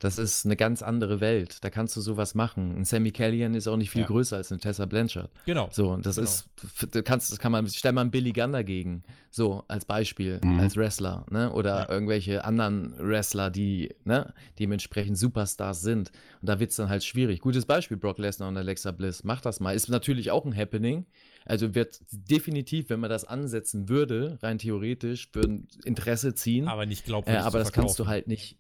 [0.03, 1.57] Das ist eine ganz andere Welt.
[1.63, 2.75] Da kannst du sowas machen.
[2.77, 4.07] Ein Sammy Callihan ist auch nicht viel Ja.
[4.07, 5.29] größer als eine Tessa Blanchard.
[5.45, 5.69] genau.
[5.71, 6.25] So, und das Genau.
[6.25, 6.49] ist,
[6.91, 10.59] du kannst, das kann man, stell mal einen Billy Gunn dagegen, so als Beispiel, Mhm.
[10.59, 11.51] als Wrestler, ne?
[11.53, 11.89] Oder Ja.
[11.89, 16.11] irgendwelche anderen Wrestler, die, ne, dementsprechend Superstars sind.
[16.41, 17.39] Und da wird es dann halt schwierig.
[17.39, 19.23] Gutes Beispiel, Brock Lesnar und Alexa Bliss.
[19.23, 19.73] Mach das mal.
[19.73, 21.05] Ist natürlich auch ein Happening.
[21.45, 26.67] Also wird definitiv, wenn man das ansetzen würde, rein theoretisch, würden Interesse ziehen.
[26.67, 28.09] aber nicht Äh, glaubwürdig aber zu das kannst du verkaufen.
[28.11, 28.57] halt nicht.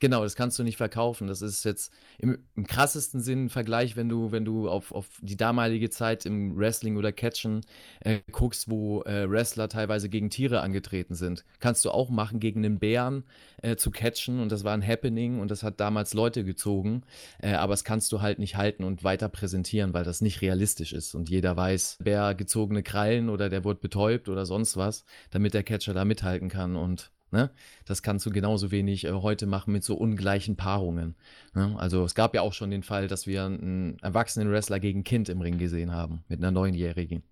[0.00, 1.28] Genau, das kannst du nicht verkaufen.
[1.28, 5.06] Das ist jetzt im, im krassesten Sinn ein Vergleich, wenn du, wenn du auf, auf
[5.20, 7.60] die damalige Zeit im Wrestling oder Catchen
[8.00, 11.44] äh, guckst, wo äh, Wrestler teilweise gegen Tiere angetreten sind.
[11.58, 13.24] Kannst du auch machen, gegen einen Bären
[13.60, 17.02] äh, zu catchen und das war ein Happening und das hat damals Leute gezogen.
[17.38, 20.94] Äh, aber das kannst du halt nicht halten und weiter präsentieren, weil das nicht realistisch
[20.94, 25.52] ist und jeder weiß, wer gezogene Krallen oder der wurde betäubt oder sonst was, damit
[25.52, 27.50] der Catcher da mithalten kann und Ne?
[27.84, 31.14] Das kannst du genauso wenig äh, heute machen mit so ungleichen Paarungen.
[31.54, 31.74] Ne?
[31.78, 35.28] Also es gab ja auch schon den Fall, dass wir einen erwachsenen Wrestler gegen Kind
[35.28, 37.22] im Ring gesehen haben, mit einer Neunjährigen.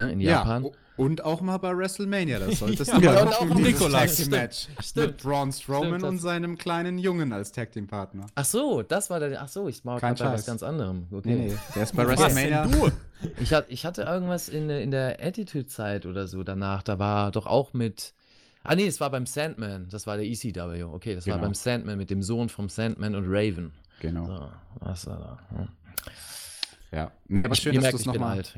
[0.00, 0.10] Ne?
[0.12, 0.64] In Japan.
[0.64, 2.40] Ja, und auch mal bei WrestleMania.
[2.40, 4.16] Das solltest Ja, du ja, auch dieses Nikolas.
[4.16, 5.06] Tag Team Match Stimmt.
[5.06, 8.26] mit Braun Strowman Stimmt, und seinem kleinen Jungen als Tag Team Partner.
[8.34, 9.40] Ach so, das war der.
[9.40, 11.06] Ach so, ich gerade bei was ganz anderem.
[11.12, 11.34] Okay.
[11.36, 12.66] Nee, nee, der ist bei Was WrestleMania.
[12.66, 12.90] denn du?
[13.40, 16.82] Ich, hat, ich hatte irgendwas in, der- in der Attitude-Zeit oder so danach.
[16.82, 18.14] Da war doch auch mit.
[18.64, 19.88] Ah, nee, es war beim Sandman.
[19.90, 20.84] Das war der ECW.
[20.84, 21.46] Okay, das war Genau.
[21.46, 23.72] beim Sandman mit dem Sohn vom Sandman und Raven.
[24.00, 24.26] Genau.
[24.26, 25.56] So, was war da?
[25.58, 25.68] Hm.
[26.92, 27.12] Ja.
[27.44, 28.54] Aber schön, dass du es nochmal alt.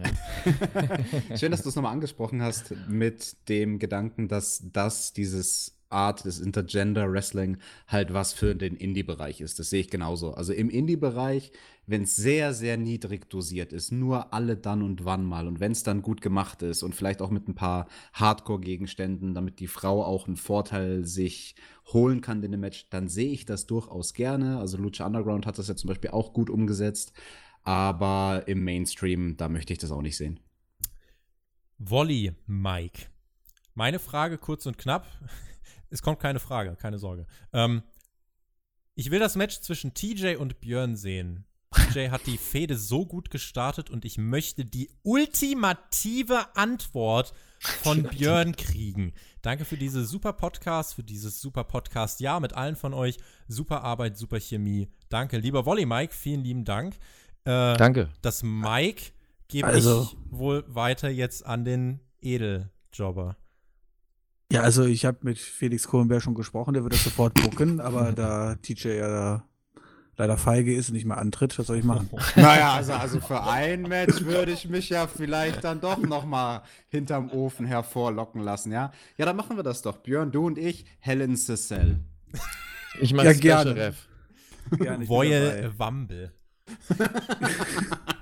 [1.30, 1.36] Ja.
[1.38, 6.40] Schön, dass du es nochmal angesprochen hast mit dem Gedanken, dass das dieses Art des
[6.40, 7.56] Intergender Wrestling
[7.88, 9.58] halt was für den Indie-Bereich ist.
[9.58, 10.34] Das sehe ich genauso.
[10.34, 11.50] Also im Indie-Bereich,
[11.86, 15.72] wenn es sehr, sehr niedrig dosiert ist, nur alle dann und wann mal und wenn
[15.72, 20.04] es dann gut gemacht ist und vielleicht auch mit ein paar Hardcore-Gegenständen, damit die Frau
[20.04, 21.54] auch einen Vorteil sich
[21.92, 24.58] holen kann in dem Match, dann sehe ich das durchaus gerne.
[24.58, 27.12] Also Lucha Underground hat das ja zum Beispiel auch gut umgesetzt.
[27.62, 30.38] Aber im Mainstream, da möchte ich das auch nicht sehen.
[31.78, 33.06] Volley Mike.
[33.74, 35.06] Meine Frage kurz und knapp.
[35.88, 37.28] Es kommt keine Frage, keine Sorge.
[37.52, 37.80] Ähm,
[38.96, 41.46] ich will das Match zwischen TJ und Björn sehen.
[41.76, 47.32] TJ hat die Fehde so gut gestartet und ich möchte die ultimative Antwort
[47.82, 49.12] von Björn kriegen.
[49.42, 52.20] Danke für diese super Podcast, für dieses super Podcast.
[52.20, 53.16] Ja, mit allen von euch.
[53.48, 54.88] Super Arbeit, super Chemie.
[55.08, 56.94] Danke, lieber Volley Mike, vielen lieben Dank.
[57.44, 58.08] Äh, Danke.
[58.22, 59.12] das Mike
[59.48, 63.36] gebe Also- ich wohl weiter jetzt an den Edeljobber.
[64.50, 68.12] Ja, also ich habe mit Felix Kohlenberg schon gesprochen, der wird das sofort gucken, aber
[68.12, 69.48] da TJ ja da
[70.16, 72.08] leider feige ist und nicht mehr antritt, was soll ich machen?
[72.36, 76.62] Naja, also, also für ein Match würde ich mich ja vielleicht dann doch noch mal
[76.88, 78.92] hinterm Ofen hervorlocken lassen, ja?
[79.16, 79.98] Ja, dann machen wir das doch.
[79.98, 82.00] Björn, du und ich, Helen Cecil.
[83.00, 83.76] Ich meine Ja, Special gerne.
[83.76, 84.08] Ref.
[84.78, 85.08] Gerne, ich bin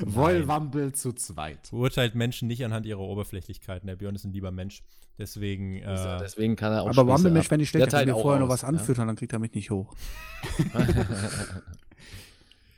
[0.00, 1.70] Wumble zu zweit.
[1.70, 3.86] Beurteilt Menschen nicht anhand ihrer Oberflächlichkeiten.
[3.86, 4.82] Der Björn ist ein lieber Mensch.
[5.18, 7.50] Deswegen, äh, Deswegen kann er auch Aber Mensch, ab.
[7.52, 9.94] wenn ich schlecht, kann mir vorher noch was anfüttern, dann kriegt er mich nicht hoch.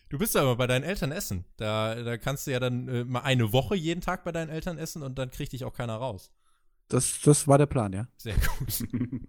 [0.08, 1.44] du bist aber bei deinen Eltern essen.
[1.56, 4.78] Da, da kannst du ja dann äh, mal eine Woche jeden Tag bei deinen Eltern
[4.78, 6.30] essen und dann kriegt dich auch keiner raus.
[6.88, 8.08] Das, das war der Plan, ja.
[8.16, 8.88] Sehr gut.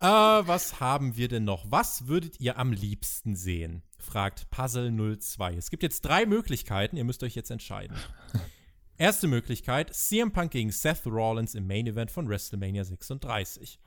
[0.00, 1.72] Äh, was haben wir denn noch?
[1.72, 3.82] Was würdet ihr am liebsten sehen?
[4.08, 5.58] Fragt Puzzle02.
[5.58, 7.94] Es gibt jetzt drei Möglichkeiten, ihr müsst euch jetzt entscheiden.
[8.96, 13.78] Erste Möglichkeit: CM Punk gegen Seth Rollins im Main Event von WrestleMania 36.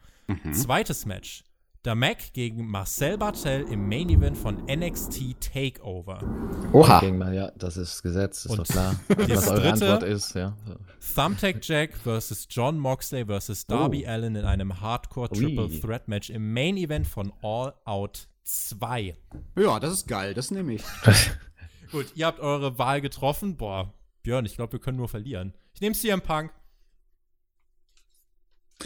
[0.53, 1.43] Zweites Match:
[1.82, 6.22] Damek gegen Marcel Bartel im Main Event von NXT Takeover.
[6.72, 7.00] Oha.
[7.00, 9.00] Gegen mal, ja, das ist Gesetz, ist Und doch klar.
[9.08, 9.91] das Was eure dritte?
[9.91, 10.56] Antwort ist, ja.
[11.16, 15.80] Thumbtack Jack versus John Moxley versus Darby Allen in einem Hardcore Triple Ui.
[15.80, 19.16] Threat Match im Main Event von All Out 2.
[19.58, 20.84] Ja, das ist geil, das nehme ich.
[21.92, 23.58] Gut, ihr habt eure Wahl getroffen.
[23.58, 25.53] Boah, Björn, ich glaube, wir können nur verlieren.
[25.74, 26.52] Ich nehme CM Punk.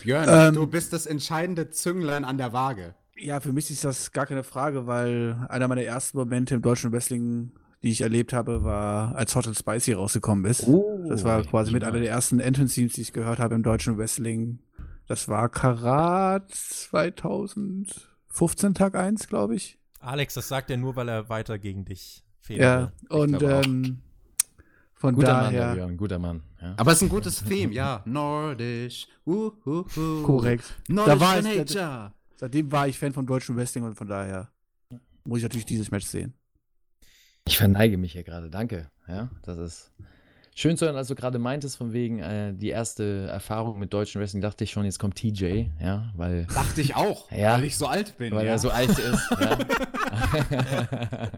[0.04, 2.96] Björn, Ähm, du bist das entscheidende Zünglein an der Waage.
[3.18, 6.92] Ja, für mich ist das gar keine Frage, weil einer meiner ersten Momente im deutschen
[6.92, 7.52] Wrestling,
[7.82, 10.68] die ich erlebt habe, war, als Hot and Spicy rausgekommen ist.
[11.08, 14.60] das war quasi mit einer der ersten Entrance-Teams, die ich gehört habe im deutschen Wrestling.
[15.08, 16.52] Das war Karat
[18.36, 19.80] 2015, Tag 1, glaube ich.
[20.00, 22.60] Alex, das sagt er nur, weil er weiter gegen dich fehlt.
[22.60, 24.02] Ja, und ähm,
[24.94, 25.74] von Guter Mann, daher.
[25.74, 26.44] Björn, guter Mann.
[26.62, 26.74] Ja.
[26.78, 28.02] Aber es ist ein gutes Theme, ja.
[28.06, 29.08] Nordisch.
[29.26, 30.24] Uh, uh, uh.
[30.24, 30.76] Korrekt.
[30.90, 32.14] Nordisch Da war nature.
[32.36, 34.50] Seitdem war ich Fan von deutschem Wrestling und von daher
[35.24, 36.34] muss ich natürlich dieses Match sehen.
[37.48, 38.92] Ich verneige mich hier gerade, danke.
[39.08, 39.92] Ja, das ist
[40.56, 44.20] schön zu hören, als du gerade meintest, von wegen äh, die erste Erfahrung mit deutschen
[44.22, 47.54] Wrestling, dachte ich schon, jetzt kommt TJ, ja, weil, Dachte ich auch, Ja.
[47.58, 48.34] weil ich so alt bin.
[48.34, 48.54] weil ja.
[48.54, 49.30] er so alt ist.
[49.40, 49.58] ja.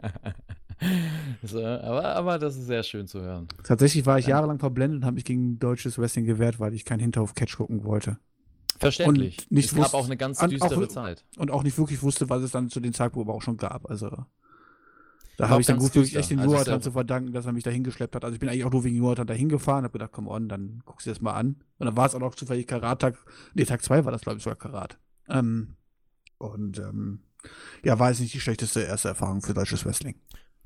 [1.44, 3.48] so, aber, aber das ist sehr schön zu hören.
[3.64, 7.00] Tatsächlich war ich jahrelang verblendet und habe mich gegen deutsches Wrestling gewehrt, weil ich keinen
[7.00, 8.18] Hinterhof-Catch gucken wollte.
[8.80, 9.40] Verständlich.
[9.40, 11.26] Und nicht es gab wusst- auch eine ganz an- düstere auch- Zeit.
[11.38, 13.90] Und auch nicht wirklich wusste, was es dann zu dem Zeitpunkt aber auch schon gab.
[13.90, 14.26] Also
[15.38, 16.20] da habe ich dann gut düster.
[16.20, 18.24] echt den Also Jonathan ja- zu verdanken, dass er mich da hingeschleppt hat.
[18.26, 20.82] Also ich bin eigentlich auch nur wegen Jonathan da hingefahren, habe gedacht, komm on, dann
[20.86, 21.56] guckst du das mal an.
[21.78, 23.18] Und dann war es auch noch zufällig Karat-Tag,
[23.54, 24.98] nee, Tag 2 war das, glaube ich, sogar Karat.
[25.30, 25.76] Ähm,
[26.38, 27.20] und ähm,
[27.84, 30.16] ja, war jetzt nicht die schlechteste erste Erfahrung für deutsches Wrestling.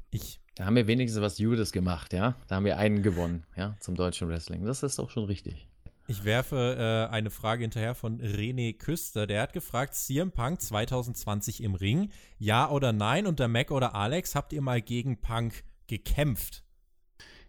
[0.10, 2.36] Ich, Da haben wir wenigstens was Judes gemacht, ja.
[2.48, 4.66] Da haben wir einen gewonnen, ja, zum deutschen Wrestling.
[4.66, 5.68] Das ist doch schon richtig.
[6.12, 9.28] Ich werfe äh, eine Frage hinterher von René Küster.
[9.28, 13.26] Der hat gefragt, CM Punk 2020 im Ring, ja oder nein?
[13.26, 16.64] Und der Mac oder Alex, habt ihr mal gegen Punk gekämpft?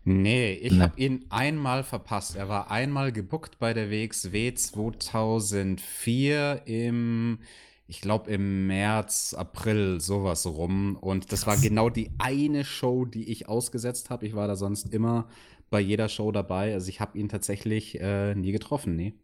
[0.04, 0.80] Nee, ich Nee.
[0.80, 2.36] habe ihn einmal verpasst.
[2.36, 7.38] Er war einmal gebuckt bei der WXW 2004 im,
[7.86, 10.96] ich glaube im März, April, sowas rum.
[11.00, 14.26] Und das war genau die eine Show, die ich ausgesetzt habe.
[14.26, 15.28] Ich war da sonst immer
[15.72, 16.72] bei jeder Show dabei.
[16.74, 19.14] Also ich habe ihn tatsächlich äh, nie getroffen, nee.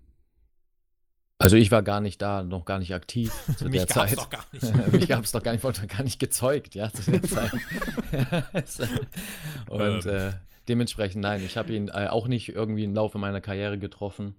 [1.40, 4.18] Also ich war gar nicht da, noch gar nicht aktiv zu Mich der gab's Zeit.
[4.18, 4.92] doch gar nicht.
[4.92, 7.52] Mich gab es doch gar nicht, wurde gar nicht gezeugt, ja, zu der Zeit.
[9.68, 10.12] Und Ähm.
[10.12, 10.32] äh,
[10.68, 14.34] dementsprechend, nein, ich habe ihn äh, auch nicht irgendwie im Laufe meiner Karriere getroffen.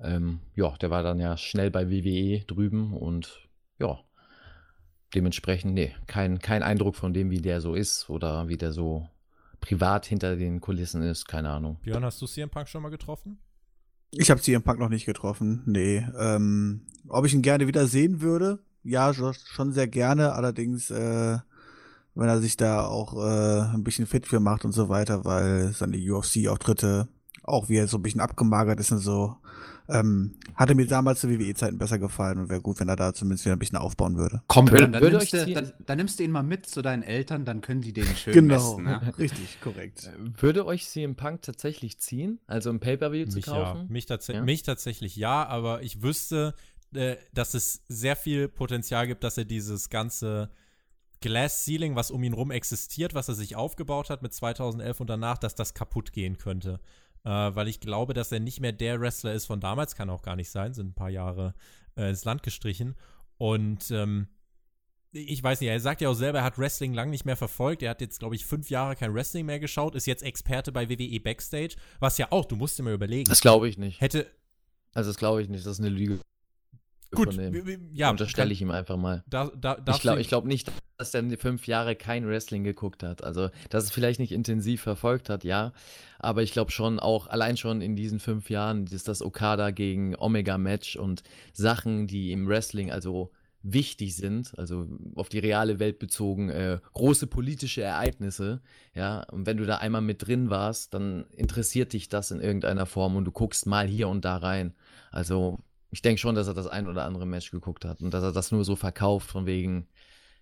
[0.00, 3.98] Ähm, ja, der war dann ja schnell bei WWE drüben und ja,
[5.14, 9.08] dementsprechend, nee, kein, kein Eindruck von dem, wie der so ist oder wie der so
[9.64, 11.78] privat hinter den Kulissen ist, keine Ahnung.
[11.82, 13.38] Björn, hast du CM Punk schon mal getroffen?
[14.10, 16.06] Ich habe CM Punk noch nicht getroffen, nee.
[16.18, 18.58] Ähm, ob ich ihn gerne wieder sehen würde?
[18.82, 20.34] Ja, schon sehr gerne.
[20.34, 21.38] Allerdings, äh,
[22.14, 25.72] wenn er sich da auch äh, ein bisschen fit für macht und so weiter, weil
[25.72, 27.08] seine UFC-Auftritte,
[27.42, 29.36] auch wie er so ein bisschen abgemagert ist und so,
[29.88, 33.44] ähm, hatte mir damals zu WWE-Zeiten besser gefallen und wäre gut, wenn er da zumindest
[33.44, 34.42] wieder ein bisschen aufbauen würde.
[34.46, 37.44] Komm, dann, würde nimmst du, dann, dann nimmst du ihn mal mit zu deinen Eltern,
[37.44, 38.84] dann können die den schön Genau, messen.
[38.84, 39.12] Ne?
[39.18, 40.10] richtig, korrekt.
[40.38, 43.52] Würde euch CM Punk tatsächlich ziehen, also im Pay-Per-View zu Mich ja.
[43.52, 43.86] kaufen?
[43.88, 44.42] Mich, tats Ja?
[44.42, 46.54] mich tatsächlich ja, aber ich wüsste,
[46.94, 50.50] äh, dass es sehr viel Potenzial gibt, dass er dieses ganze
[51.20, 55.08] Glass Ceiling, was um ihn rum existiert, was er sich aufgebaut hat mit 2011 und
[55.08, 56.80] danach, dass das kaputt gehen könnte.
[57.24, 60.22] Äh, weil ich glaube, dass er nicht mehr der Wrestler ist von damals, kann auch
[60.22, 61.54] gar nicht sein, sind ein paar Jahre
[61.96, 62.94] äh, ins Land gestrichen.
[63.38, 64.28] Und ähm,
[65.12, 67.82] ich weiß nicht, er sagt ja auch selber, er hat Wrestling lang nicht mehr verfolgt.
[67.82, 70.88] Er hat jetzt, glaube ich, fünf Jahre kein Wrestling mehr geschaut, ist jetzt Experte bei
[70.88, 73.28] WWE Backstage, was ja auch, du musst dir mal überlegen.
[73.28, 74.00] Das glaube ich nicht.
[74.00, 74.26] Hätte,
[74.92, 76.20] Also das glaube ich nicht, das ist eine Lüge.
[77.14, 77.38] Gut,
[77.92, 79.24] ja, Unterstelle ich ihm einfach mal.
[79.28, 83.24] Da, da, Ich glaube glaub nicht, dass die fünf Jahre kein Wrestling geguckt hat.
[83.24, 85.72] Also, dass es vielleicht nicht intensiv verfolgt hat, ja.
[86.18, 90.16] Aber ich glaube schon auch, allein schon in diesen fünf Jahren, ist das Okada gegen
[90.16, 93.30] Omega-Match und Sachen, die im Wrestling also
[93.64, 94.86] wichtig sind, also
[95.16, 98.60] auf die reale Welt bezogen, äh, große politische Ereignisse,
[98.94, 99.24] ja.
[99.32, 103.16] Und wenn du da einmal mit drin warst, dann interessiert dich das in irgendeiner Form
[103.16, 104.74] und du guckst mal hier und da rein.
[105.10, 105.58] Also,
[105.94, 108.32] ich denke schon, dass er das ein oder andere Match geguckt hat und dass er
[108.32, 109.86] das nur so verkauft, von wegen,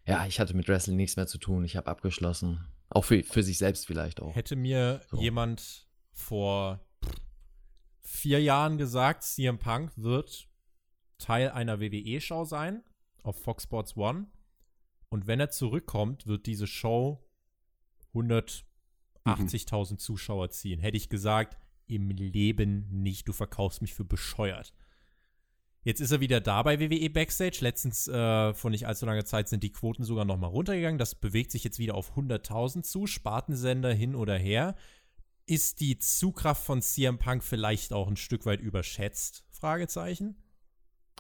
[0.07, 2.65] ja, ich hatte mit Wrestling nichts mehr zu tun, ich habe abgeschlossen.
[2.89, 4.35] Auch für, für sich selbst vielleicht auch.
[4.35, 5.21] Hätte mir So.
[5.21, 6.81] jemand vor
[8.01, 10.49] vier Jahren gesagt, CM Punk wird
[11.19, 12.83] Teil einer WWE-Show sein,
[13.23, 14.29] auf Fox Sports One.
[15.11, 17.23] Und wenn er zurückkommt, wird diese Show
[18.15, 20.81] 180.000 Zuschauer ziehen.
[20.81, 23.29] Hätte ich gesagt, im Leben nicht.
[23.29, 24.73] Du verkaufst mich für bescheuert.
[25.85, 27.59] Jetzt ist er wieder da bei WWE Backstage.
[27.61, 30.99] Letztens, äh, vor nicht allzu langer Zeit, sind die Quoten sogar noch mal runtergegangen.
[30.99, 33.07] Das bewegt sich jetzt wieder auf 100.000 zu.
[33.07, 34.77] Spartensender hin oder her.
[35.47, 39.45] Ist die Zugkraft von CM Punk vielleicht auch ein Stück weit überschätzt?
[39.51, 40.37] Fragezeichen.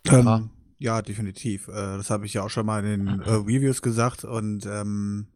[0.08, 1.66] Ähm, ja, definitiv.
[1.66, 4.24] Äh, das habe ich ja auch schon mal in den äh, Reviews gesagt.
[4.24, 5.26] Und ähm,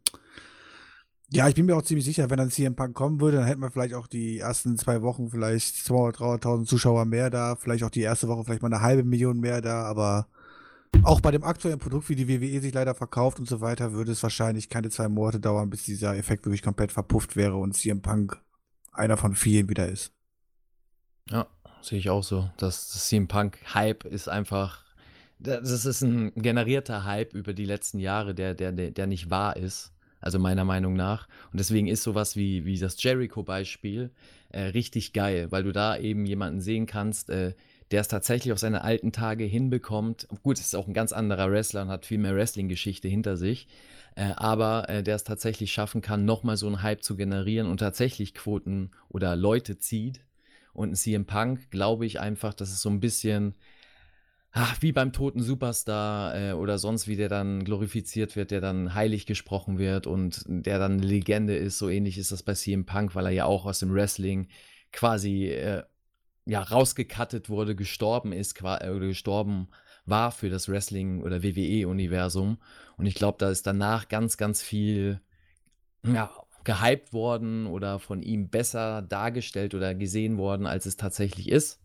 [1.30, 3.60] ja, ich bin mir auch ziemlich sicher, wenn dann CM Punk kommen würde, dann hätten
[3.60, 7.56] wir vielleicht auch die ersten zwei Wochen vielleicht 200.000, 300.000 Zuschauer mehr da.
[7.56, 9.82] Vielleicht auch die erste Woche vielleicht mal eine halbe Million mehr da.
[9.82, 10.28] Aber
[11.02, 14.12] auch bei dem aktuellen Produkt, wie die WWE sich leider verkauft und so weiter, würde
[14.12, 18.02] es wahrscheinlich keine zwei Monate dauern, bis dieser Effekt wirklich komplett verpufft wäre und CM
[18.02, 18.40] Punk
[18.92, 20.12] einer von vielen wieder ist.
[21.28, 21.48] Ja,
[21.82, 22.48] sehe ich auch so.
[22.56, 24.84] Das, das CM Punk-Hype ist einfach.
[25.38, 29.56] Das ist ein generierter Hype über die letzten Jahre, der, der, der der nicht wahr
[29.56, 29.92] ist.
[30.20, 31.28] Also meiner Meinung nach.
[31.52, 34.10] Und deswegen ist sowas wie, wie das Jericho-Beispiel
[34.50, 37.54] äh, richtig geil, weil du da eben jemanden sehen kannst, äh,
[37.90, 40.26] der es tatsächlich auf seine alten Tage hinbekommt.
[40.42, 43.68] Gut, ist auch ein ganz anderer Wrestler und hat viel mehr Wrestling-Geschichte hinter sich.
[44.16, 47.78] Äh, aber äh, der es tatsächlich schaffen kann, nochmal so einen Hype zu generieren und
[47.78, 50.20] tatsächlich Quoten oder Leute zieht.
[50.72, 53.54] Und ein CM Punk, glaube ich einfach, dass es so ein bisschen
[54.58, 58.94] ach, wie beim toten Superstar äh, oder sonst wie der dann glorifiziert wird, der dann
[58.94, 61.76] heilig gesprochen wird und der dann eine Legende ist.
[61.76, 64.48] So ähnlich ist das bei CM Punk, weil er ja auch aus dem Wrestling
[64.92, 65.82] quasi äh,
[66.46, 69.68] ja rausgekattet wurde, gestorben ist äh, oder gestorben
[70.06, 72.56] war für das Wrestling oder WWE-Universum.
[72.96, 75.20] Und ich glaube, da ist danach ganz, ganz viel
[76.02, 76.30] ja,
[76.64, 81.82] gehypt worden oder von ihm besser dargestellt oder gesehen worden, als es tatsächlich ist.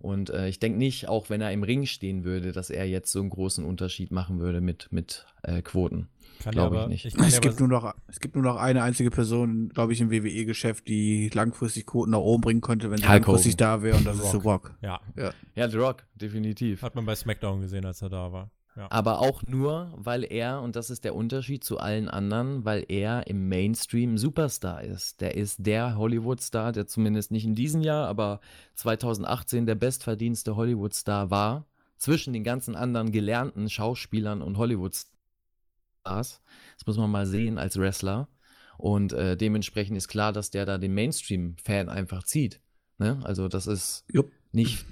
[0.00, 3.12] Und äh, ich denke nicht, auch wenn er im Ring stehen würde, dass er jetzt
[3.12, 6.08] so einen großen Unterschied machen würde mit, mit äh, Quoten.
[6.42, 7.04] Kann Glaube ja ich aber- nicht.
[7.04, 10.00] Ich Es ja gibt, nur noch, es gibt nur noch eine einzige Person, glaube ich,
[10.00, 13.58] im WWE-Geschäft, die langfristig Quoten nach oben bringen könnte, wenn sie Hulk langfristig Hogan.
[13.78, 14.74] da wäre, und das ist The Rock.
[14.80, 15.00] Ja,
[15.54, 16.80] Ja, The Rock, definitiv.
[16.82, 18.50] hat man bei SmackDown gesehen, als er da war.
[18.76, 18.86] Ja.
[18.90, 23.26] Aber auch nur, weil er, und das ist der Unterschied zu allen anderen, weil er
[23.26, 25.20] im Mainstream Superstar ist.
[25.20, 28.40] Der ist der Hollywood-Star, der zumindest nicht in diesem Jahr, aber
[28.76, 31.66] 2018 der bestverdienste Hollywood-Star war.
[31.96, 36.40] Zwischen den ganzen anderen gelernten Schauspielern und Hollywood-Stars.
[36.78, 38.28] Das muss man mal sehen als Wrestler.
[38.78, 42.62] Und äh, dementsprechend ist klar, dass der da den Mainstream-Fan einfach zieht.
[42.96, 43.20] Ne?
[43.24, 44.30] Also das ist Jupp.
[44.52, 44.84] Nicht,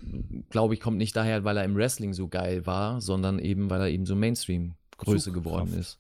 [0.51, 3.81] glaube ich, kommt nicht daher, weil er im Wrestling so geil war, sondern eben, weil
[3.81, 5.99] er eben so Mainstream-Größe geworden ist.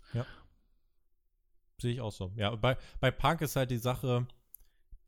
[1.80, 2.32] Sehe ich auch so.
[2.36, 4.26] Ja, bei, bei Punk ist halt die Sache,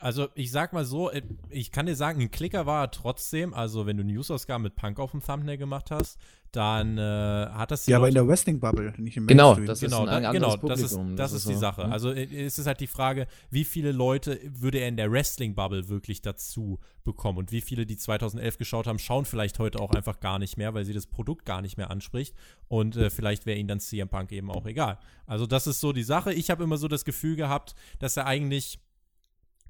[0.01, 3.55] also ich sag mal so, äh, ich kann dir sagen, ein Klicker war er trotzdem.
[3.55, 6.19] Also wenn du News-Ausgaben mit Punk auf dem Thumbnail gemacht hast,
[6.53, 9.67] dann äh, hat das Ja, aber in der Wrestling-Bubble, nicht im Genau, Mainstream.
[9.67, 11.55] das ist genau, ein da, anderes genau, das ist, Publikum, das das ist ist die
[11.55, 11.85] so, Sache.
[11.85, 11.93] hm.
[11.93, 16.23] Also es ist halt die Frage, wie viele Leute würde er in der Wrestling-Bubble wirklich
[16.23, 20.39] dazu bekommen und wie viele, die 2011 geschaut haben, schauen vielleicht heute auch einfach gar
[20.41, 22.35] nicht mehr, weil sie das Produkt gar nicht mehr anspricht
[22.69, 24.99] und äh, vielleicht wäre ihnen dann CM Punk eben auch egal.
[25.27, 26.33] Also das ist so die Sache.
[26.33, 28.81] Ich habe immer so das Gefühl gehabt, dass er eigentlich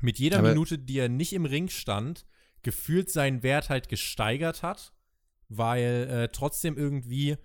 [0.02, 2.26] mit jeder Aber- Minute, die er nicht im Ring stand,
[2.62, 4.92] gefühlt seinen Wert halt gesteigert hat,
[5.48, 7.36] weil äh, trotzdem irgendwie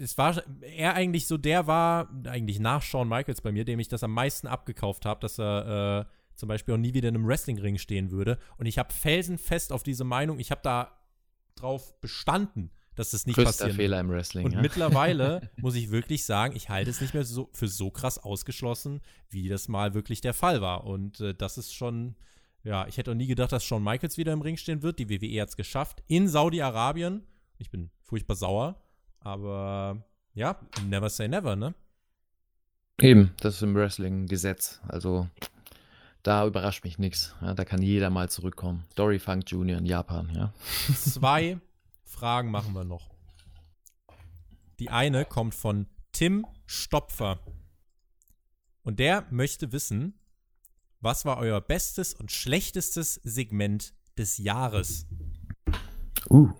[0.00, 3.88] es war er eigentlich so der war eigentlich nach Shawn Michaels bei mir, dem ich
[3.88, 7.26] das am meisten abgekauft habe, dass er äh, zum Beispiel auch nie wieder in einem
[7.26, 8.38] Wrestlingring stehen würde.
[8.56, 10.98] Und ich habe felsenfest auf diese Meinung, ich habe da
[11.54, 14.46] drauf bestanden, dass das nicht Größter passieren Fehler im Wrestling.
[14.46, 14.60] und ja.
[14.60, 19.00] mittlerweile muss ich wirklich sagen, ich halte es nicht mehr so für so krass ausgeschlossen,
[19.30, 20.84] wie das mal wirklich der Fall war.
[20.84, 22.16] Und äh, das ist schon,
[22.62, 24.98] ja, ich hätte auch nie gedacht, dass Shawn Michaels wieder im Ring stehen wird.
[24.98, 26.02] Die WWE hat es geschafft.
[26.06, 27.22] In Saudi-Arabien.
[27.58, 28.80] Ich bin furchtbar sauer.
[29.20, 31.74] Aber ja, never say never, ne?
[33.00, 34.80] Eben, das ist im Wrestling Gesetz.
[34.86, 35.28] Also
[36.22, 37.34] da überrascht mich nichts.
[37.40, 38.84] Ja, da kann jeder mal zurückkommen.
[38.94, 39.78] Dory Funk Jr.
[39.78, 40.52] in Japan, ja.
[40.94, 41.58] Zwei
[42.14, 43.10] Fragen machen wir noch.
[44.78, 47.40] Die eine kommt von Tim Stopfer.
[48.82, 50.18] Und der möchte wissen,
[51.00, 55.06] was war euer bestes und schlechtestes Segment des Jahres?
[56.30, 56.50] Uh.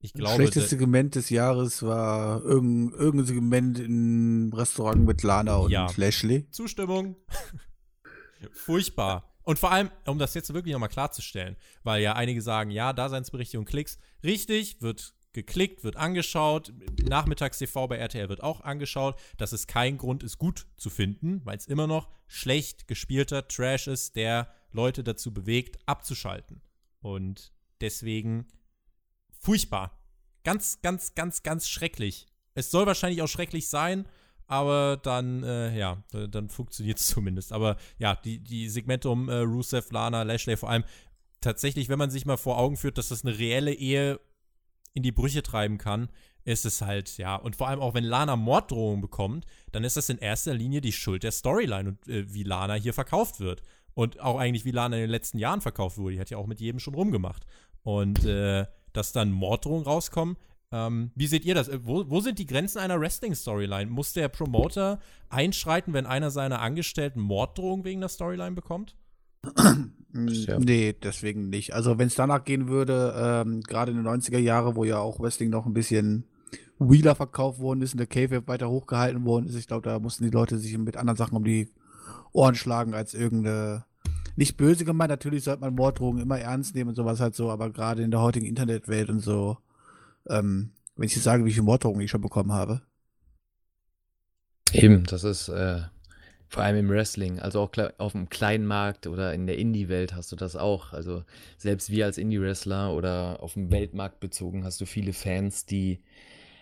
[0.00, 5.22] Ich Das glaube, schlechteste der- Segment des Jahres war irgendein, irgendein Segment im Restaurant mit
[5.22, 5.88] Lana und Ja.
[5.96, 6.50] Lashley.
[6.50, 7.14] Zustimmung.
[8.52, 9.31] Furchtbar.
[9.44, 13.64] Und vor allem, um das jetzt wirklich nochmal klarzustellen, weil ja einige sagen, ja, Daseinsberechtigung
[13.64, 13.98] Klicks.
[14.22, 16.72] Richtig, wird geklickt, wird angeschaut.
[17.02, 19.18] Nachmittags-TV bei RTL wird auch angeschaut.
[19.38, 23.86] Das ist kein Grund, es gut zu finden, weil es immer noch schlecht gespielter Trash
[23.86, 26.62] ist, der Leute dazu bewegt, abzuschalten.
[27.00, 28.46] Und deswegen
[29.38, 29.98] furchtbar.
[30.44, 32.26] Ganz, ganz, ganz, ganz schrecklich.
[32.54, 34.06] Es soll wahrscheinlich auch schrecklich sein,
[34.52, 37.52] aber dann, äh, ja, dann funktioniert es zumindest.
[37.52, 40.84] Aber ja, die, die Segmente um äh, Rusev, Lana, Lashley vor allem,
[41.40, 44.20] tatsächlich, wenn man sich mal vor Augen führt, dass das eine reelle Ehe
[44.92, 46.10] in die Brüche treiben kann,
[46.44, 50.10] ist es halt, ja, und vor allem auch wenn Lana Morddrohungen bekommt, dann ist das
[50.10, 53.62] in erster Linie die Schuld der Storyline und äh, wie Lana hier verkauft wird.
[53.94, 56.14] Und auch eigentlich, wie Lana in den letzten Jahren verkauft wurde.
[56.14, 57.46] Die hat ja auch mit jedem schon rumgemacht.
[57.82, 60.36] Und äh, dass dann Morddrohungen rauskommen,
[60.72, 61.68] ähm, wie seht ihr das?
[61.68, 63.90] Äh, Wo, wo sind die Grenzen einer Wrestling-Storyline?
[63.90, 68.96] Muss der Promoter einschreiten, wenn einer seiner Angestellten Morddrohungen wegen der Storyline bekommt?
[70.14, 70.58] Ja.
[70.58, 71.72] Nee, deswegen nicht.
[71.72, 75.20] Also wenn es danach gehen würde, ähm, gerade in den 90er Jahren, wo ja auch
[75.20, 76.24] Wrestling noch ein bisschen
[76.78, 80.24] Wheeler verkauft worden ist und der Cave weiter hochgehalten worden ist, ich glaube, da mussten
[80.24, 81.70] die Leute sich mit anderen Sachen um die
[82.32, 83.84] Ohren schlagen als irgendeine
[84.36, 87.70] nicht böse gemeint, natürlich sollte man Morddrohungen immer ernst nehmen und sowas halt so, aber
[87.70, 89.58] gerade in der heutigen Internetwelt und so,
[90.28, 92.82] ähm, wenn ich jetzt sage, wie viele Morddrohungen ich schon bekommen habe.
[94.72, 95.80] Eben, das ist äh,
[96.48, 100.32] vor allem im Wrestling, also auch auf dem kleinen Markt oder in der Indie-Welt hast
[100.32, 100.92] du das auch.
[100.92, 101.24] Also
[101.56, 106.00] selbst wir als Indie-Wrestler oder auf dem Weltmarkt bezogen hast du viele Fans, die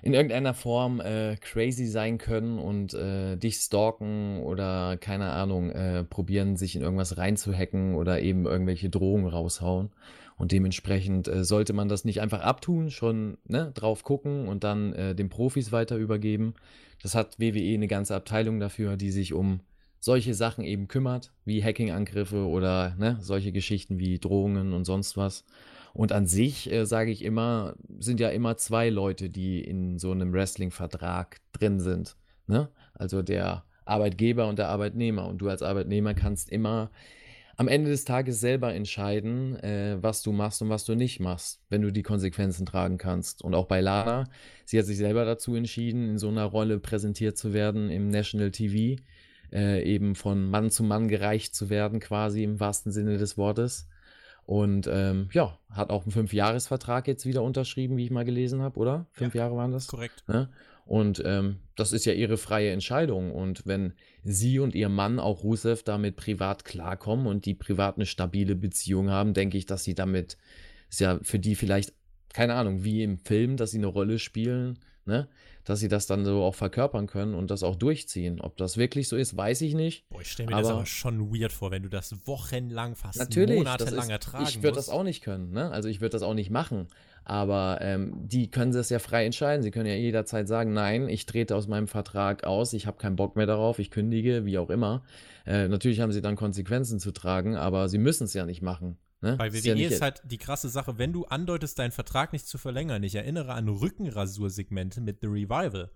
[0.02, 6.04] in irgendeiner Form äh, crazy sein können und äh, dich stalken oder keine Ahnung, äh,
[6.04, 9.90] probieren sich in irgendwas reinzuhacken oder eben irgendwelche Drohungen raushauen.
[10.40, 14.94] Und dementsprechend äh, sollte man das nicht einfach abtun, schon ne, drauf gucken und dann
[14.94, 16.54] äh, den Profis weiter übergeben.
[17.02, 19.60] Das hat WWE eine ganze Abteilung dafür, die sich um
[19.98, 25.44] solche Sachen eben kümmert, wie Hacking-Angriffe oder ne, solche Geschichten wie Drohungen und sonst was.
[25.92, 30.10] Und an sich, äh, sage ich immer, sind ja immer zwei Leute, die in so
[30.10, 32.16] einem Wrestling-Vertrag drin sind.
[32.46, 32.70] Ne?
[32.94, 35.28] Also der Arbeitgeber und der Arbeitnehmer.
[35.28, 36.90] Und du als Arbeitnehmer kannst immer
[37.60, 41.60] am Ende des Tages selber entscheiden, äh, was du machst und was du nicht machst,
[41.68, 43.42] wenn du die Konsequenzen tragen kannst.
[43.42, 44.30] Und auch bei Lana,
[44.64, 48.50] sie hat sich selber dazu entschieden, in so einer Rolle präsentiert zu werden im National
[48.50, 49.02] TV,
[49.52, 53.86] äh, eben von Mann zu Mann gereicht zu werden, quasi im wahrsten Sinne des Wortes.
[54.46, 58.80] Und ähm, ja, hat auch einen Fünfjahresvertrag jetzt wieder unterschrieben, wie ich mal gelesen habe,
[58.80, 59.04] oder?
[59.12, 59.86] Fünf Jahre waren das?
[59.86, 60.24] Korrekt.
[60.28, 60.48] Ne?
[60.90, 63.30] Und ähm, das ist ja ihre freie Entscheidung.
[63.30, 63.92] Und wenn
[64.24, 69.08] sie und ihr Mann, auch Rusev, damit privat klarkommen und die privat eine stabile Beziehung
[69.08, 70.36] haben, denke ich, dass sie damit,
[70.88, 71.92] ist ja für die vielleicht,
[72.32, 75.28] keine Ahnung, wie im Film, dass sie eine Rolle spielen, ne?
[75.62, 78.40] dass sie das dann so auch verkörpern können und das auch durchziehen.
[78.40, 80.08] Ob das wirklich so ist, weiß ich nicht.
[80.08, 83.16] Boah, ich stelle mir das Aber- aber schon weird vor, wenn du das wochenlang, fast
[83.16, 85.70] Natürlich, monatelang ist, ertragen ich würde das auch nicht können, ne?
[85.70, 86.88] Also ich würde das auch nicht machen.
[87.24, 89.62] Aber ähm, die können das ja frei entscheiden.
[89.62, 93.16] Sie können ja jederzeit sagen, nein, ich trete aus meinem Vertrag aus, ich habe keinen
[93.16, 95.02] Bock mehr darauf, ich kündige, wie auch immer.
[95.46, 98.98] Äh, natürlich haben sie dann Konsequenzen zu tragen, aber sie müssen es ja nicht machen.
[99.20, 99.36] Ne?
[99.36, 102.32] Bei Es WWE ja ist, nicht- halt die krasse Sache, wenn du andeutest, deinen Vertrag
[102.32, 103.02] nicht zu verlängern.
[103.02, 105.90] Ich erinnere an Rückenrasursegmente mit The Revival,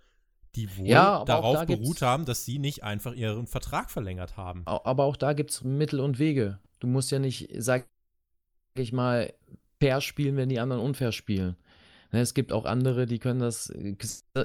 [0.55, 4.63] die wohl Ja, darauf da beruht haben, dass sie nicht einfach ihren Vertrag verlängert haben.
[4.67, 6.59] Aber auch da gibt es Mittel und Wege.
[6.81, 7.87] Du musst ja nicht, sag
[8.75, 9.33] ich mal,
[9.85, 11.57] fair spielen, wenn die anderen unfair spielen.
[12.11, 13.73] Ne, Es gibt auch andere, die können das.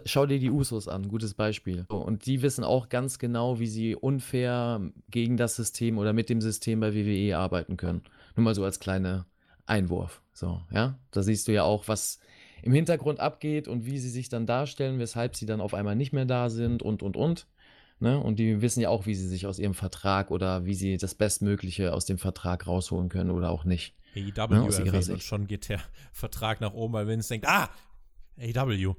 [0.06, 1.85] Schau dir die Usos an, gutes Beispiel.
[1.88, 6.42] Und die wissen auch ganz genau, wie sie unfair gegen das System oder mit dem
[6.42, 8.01] System bei WWE arbeiten können.
[8.35, 9.27] Nur mal so als kleiner
[9.66, 10.22] Einwurf.
[10.34, 11.00] So, ja.
[11.11, 12.19] Da siehst du ja auch, was
[12.61, 16.11] im Hintergrund abgeht und wie sie sich dann darstellen, weshalb sie dann auf einmal nicht
[16.11, 17.48] mehr da sind und und und.
[18.01, 18.19] Ne?
[18.19, 21.16] Und die wissen ja auch, wie sie sich aus ihrem Vertrag oder wie sie das
[21.16, 23.93] Bestmögliche aus dem Vertrag rausholen können oder auch nicht.
[24.15, 25.79] AEW Ja, aus ihrer erwähnt und schon geht der
[26.11, 27.69] Vertrag nach oben, weil Vince denkt, ah,
[28.39, 28.95] AEW.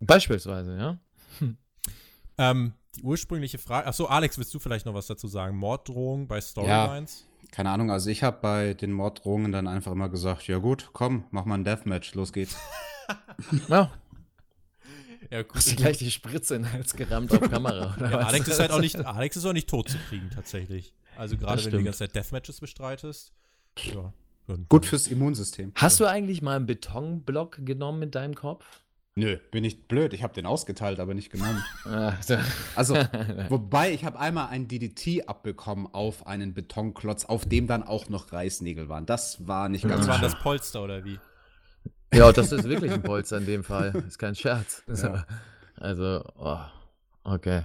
[0.00, 0.98] Beispielsweise, ja.
[2.38, 5.56] Ähm, die ursprüngliche Frage, achso, Alex, willst du vielleicht noch was dazu sagen?
[5.56, 7.26] Morddrohung bei Storylines?
[7.50, 11.24] Keine Ahnung, also ich habe bei den Morddrohungen dann einfach immer gesagt, ja gut, komm,
[11.30, 12.56] mach mal ein Deathmatch, los geht's.
[13.68, 13.90] Ja,
[15.30, 15.56] Ja, gut.
[15.56, 17.94] hast du gleich die Spritze in den Hals gerammt auf Kamera.
[17.96, 18.26] Oder Ja, was?
[18.26, 20.94] Alex ist halt auch nicht, Alex ist auch nicht tot zu kriegen, tatsächlich.
[21.16, 23.32] Also gerade wenn du die ganze Zeit Deathmatches bestreitest.
[23.78, 24.12] Ja.
[24.68, 25.72] Gut fürs Immunsystem.
[25.76, 28.64] Hast du eigentlich mal einen Betonblock genommen mit deinem Kopf?
[29.14, 31.62] Nö, bin ich blöd, ich habe den ausgeteilt, aber nicht genommen.
[31.84, 32.36] Ah, so.
[32.74, 32.94] Also,
[33.50, 38.32] wobei ich habe einmal ein DDT abbekommen auf einen Betonklotz, auf dem dann auch noch
[38.32, 39.04] Reißnägel waren.
[39.04, 40.30] Das war nicht ganz Das so war schön.
[40.30, 41.18] das Polster oder wie?
[42.14, 43.94] ja, das ist wirklich ein Polster in dem Fall.
[44.06, 44.82] Ist kein Scherz.
[44.88, 45.26] Ja.
[45.76, 46.58] Also, oh,
[47.24, 47.64] okay.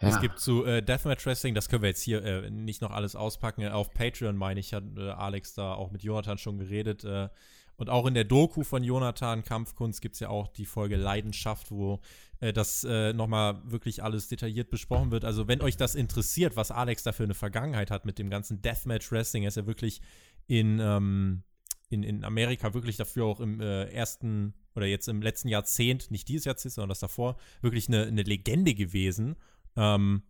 [0.00, 0.20] Es Ja.
[0.20, 3.66] gibt zu äh, Deathmatch Wrestling, das können wir jetzt hier äh, nicht noch alles auspacken.
[3.68, 7.04] Auf Patreon, meine ich, hat äh, Alex da auch mit Jonathan schon geredet.
[7.04, 7.28] Äh,
[7.76, 11.70] und auch in der Doku von Jonathan Kampfkunst gibt es ja auch die Folge Leidenschaft,
[11.70, 12.00] wo
[12.40, 15.24] äh, das äh, nochmal wirklich alles detailliert besprochen wird.
[15.24, 18.62] Also, wenn euch das interessiert, was Alex da für eine Vergangenheit hat mit dem ganzen
[18.62, 20.00] Deathmatch Wrestling, er ist ja wirklich
[20.48, 21.42] in, ähm,
[21.88, 26.28] in, in Amerika wirklich dafür auch im äh, ersten oder jetzt im letzten Jahrzehnt, nicht
[26.28, 29.36] dieses Jahrzehnt, sondern das davor, wirklich eine, eine Legende gewesen.
[29.78, 30.22] Ähm,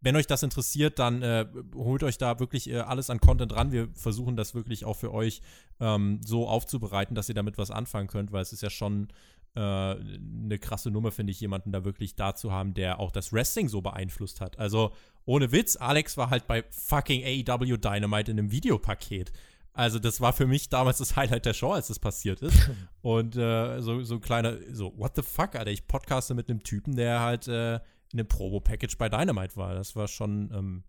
[0.00, 3.72] wenn euch das interessiert, dann äh, holt euch da wirklich äh, alles an Content ran.
[3.72, 5.42] Wir versuchen das wirklich auch für euch
[5.80, 9.08] ähm, so aufzubereiten, dass ihr damit was anfangen könnt, weil es ist ja schon
[9.54, 13.32] äh, eine krasse Nummer, finde ich, jemanden da wirklich da zu haben, der auch das
[13.32, 14.58] Wrestling so beeinflusst hat.
[14.58, 14.92] Also
[15.24, 19.32] ohne Witz, Alex war halt bei fucking AEW Dynamite in einem Videopaket.
[19.72, 22.70] Also das war für mich damals das Highlight der Show, als das passiert ist.
[23.02, 26.62] Und äh, so, so ein kleiner, so, what the fuck, Alter, ich podcaste mit einem
[26.62, 27.80] Typen, der halt äh,
[28.12, 29.74] in einem Promo-Package bei Dynamite war.
[29.74, 30.84] Das war schon, ähm,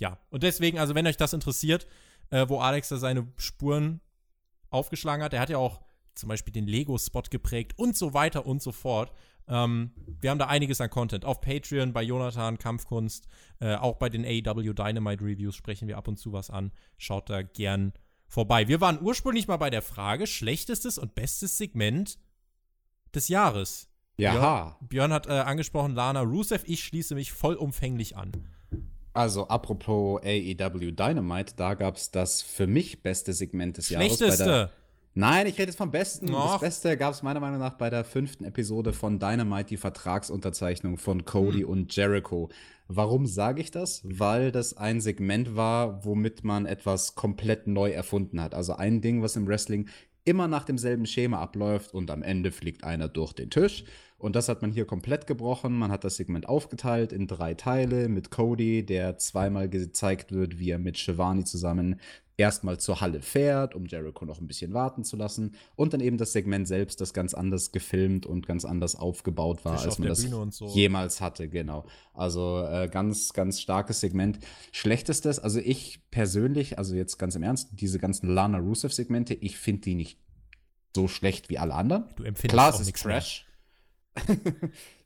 [0.00, 0.18] ja.
[0.30, 1.86] Und deswegen, also wenn euch das interessiert,
[2.30, 4.00] äh, wo Alex da seine Spuren
[4.70, 5.82] aufgeschlagen hat, er hat ja auch
[6.14, 9.12] zum Beispiel den Lego-Spot geprägt und so weiter und so fort.
[9.48, 11.24] Ähm, wir haben da einiges an Content.
[11.24, 13.26] Auf Patreon, bei Jonathan, Kampfkunst,
[13.60, 16.72] äh, auch bei den AEW Dynamite Reviews sprechen wir ab und zu was an.
[16.96, 17.92] Schaut da gern
[18.28, 18.68] vorbei.
[18.68, 22.18] Wir waren ursprünglich mal bei der Frage, schlechtestes und bestes Segment
[23.14, 23.91] des Jahres.
[24.16, 24.32] Ja.
[24.32, 26.64] Björn, Björn hat äh, angesprochen, Lana Rusev.
[26.66, 28.32] Ich schließe mich vollumfänglich an.
[29.14, 34.16] Also, apropos AEW Dynamite, da gab es das für mich beste Segment des Jahres.
[34.16, 34.70] Schlechteste.
[35.14, 36.32] Nein, ich rede jetzt vom Besten.
[36.34, 36.52] Och.
[36.52, 40.96] Das Beste gab es meiner Meinung nach bei der fünften Episode von Dynamite, die Vertragsunterzeichnung
[40.96, 41.68] von Cody Hm.
[41.68, 42.48] und Jericho.
[42.88, 44.00] Warum sage ich das?
[44.04, 48.54] Weil das ein Segment war, womit man etwas komplett neu erfunden hat.
[48.54, 49.88] Also ein Ding, was im Wrestling
[50.24, 53.84] immer nach demselben Schema abläuft und am Ende fliegt einer durch den Tisch.
[54.18, 55.76] Und das hat man hier komplett gebrochen.
[55.76, 60.70] Man hat das Segment aufgeteilt in drei Teile mit Cody, der zweimal gezeigt wird, wie
[60.70, 61.98] er mit Shivani zusammen
[62.42, 65.54] erstmal zur Halle fährt, um Jericho noch ein bisschen warten zu lassen.
[65.76, 69.76] Und dann eben das Segment selbst, das ganz anders gefilmt und ganz anders aufgebaut war,
[69.76, 70.66] Tisch als auf man das so.
[70.66, 71.86] jemals hatte, genau.
[72.14, 74.40] Also äh, ganz, ganz starkes Segment.
[74.72, 79.82] Schlechtestes, also ich persönlich, also jetzt ganz im Ernst, diese ganzen Lana Rusev-Segmente, ich finde
[79.82, 80.18] die nicht
[80.94, 82.04] so schlecht wie alle anderen.
[82.16, 82.96] Du empfindest Klar, es ist.
[82.96, 83.46] Trash.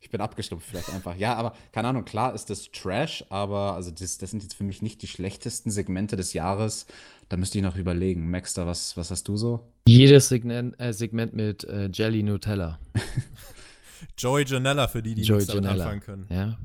[0.01, 1.15] ich bin abgestumpft vielleicht einfach.
[1.15, 4.63] Ja, aber keine Ahnung, klar ist das Trash, aber also das, das sind jetzt für
[4.63, 6.87] mich nicht die schlechtesten Segmente des Jahres.
[7.29, 8.29] Da müsste ich noch überlegen.
[8.29, 9.71] Maxter, was, was hast du so?
[9.87, 12.79] Jedes Segment, äh, Segment mit äh, Jelly Nutella.
[14.17, 16.27] Joey Janella, für die, die Joey nichts damit anfangen können.
[16.29, 16.57] Ja.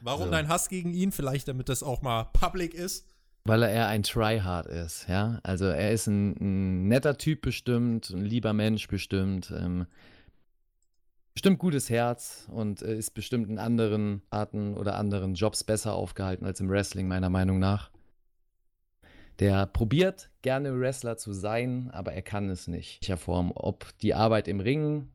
[0.00, 0.30] Warum So.
[0.30, 1.12] dein Hass gegen ihn?
[1.12, 3.06] Vielleicht, damit das auch mal public ist.
[3.44, 5.40] Weil er eher ein Tryhard ist, ja.
[5.42, 9.86] Also er ist ein, ein netter Typ bestimmt, ein lieber Mensch bestimmt, ähm,
[11.34, 16.46] bestimmt gutes Herz und äh, ist bestimmt in anderen Arten oder anderen Jobs besser aufgehalten
[16.46, 17.90] als im Wrestling, meiner Meinung nach.
[19.38, 23.02] Der probiert gerne Wrestler zu sein, aber er kann es nicht.
[23.02, 25.08] In welcher Form, ob die Arbeit im Ring,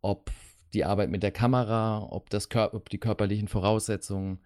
[0.00, 0.30] ob
[0.72, 4.38] die Arbeit mit der Kamera, ob, das Kör ob die körperlichen Voraussetzungen.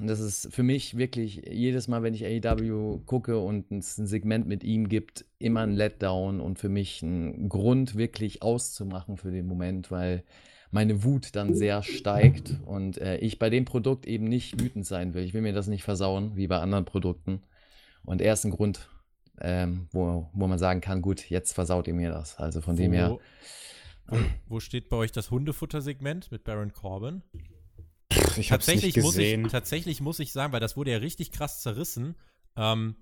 [0.00, 4.06] Und das ist für mich wirklich jedes Mal, wenn ich AEW gucke und es ein
[4.06, 9.30] Segment mit ihm gibt, immer ein Letdown und für mich ein Grund, wirklich auszumachen für
[9.30, 10.24] den Moment, weil
[10.72, 15.14] meine Wut dann sehr steigt und äh, ich bei dem Produkt eben nicht wütend sein
[15.14, 15.22] will.
[15.22, 17.42] Ich will mir das nicht versauen, wie bei anderen Produkten.
[18.04, 18.88] Und er ist ein Grund,
[19.40, 22.36] ähm, wo, wo man sagen kann, gut, jetzt versaut ihr mir das.
[22.38, 23.18] Also von dem her.
[24.06, 24.16] Wo,
[24.48, 27.22] wo steht bei euch das Hundefutter-Segment mit Baron Corbin?
[28.38, 29.48] Ich hab's nicht Tatsächlich muss, ich, gesehen.
[29.48, 32.14] tatsächlich muss ich sagen, weil das wurde ja richtig krass zerrissen.
[32.56, 32.96] Ähm,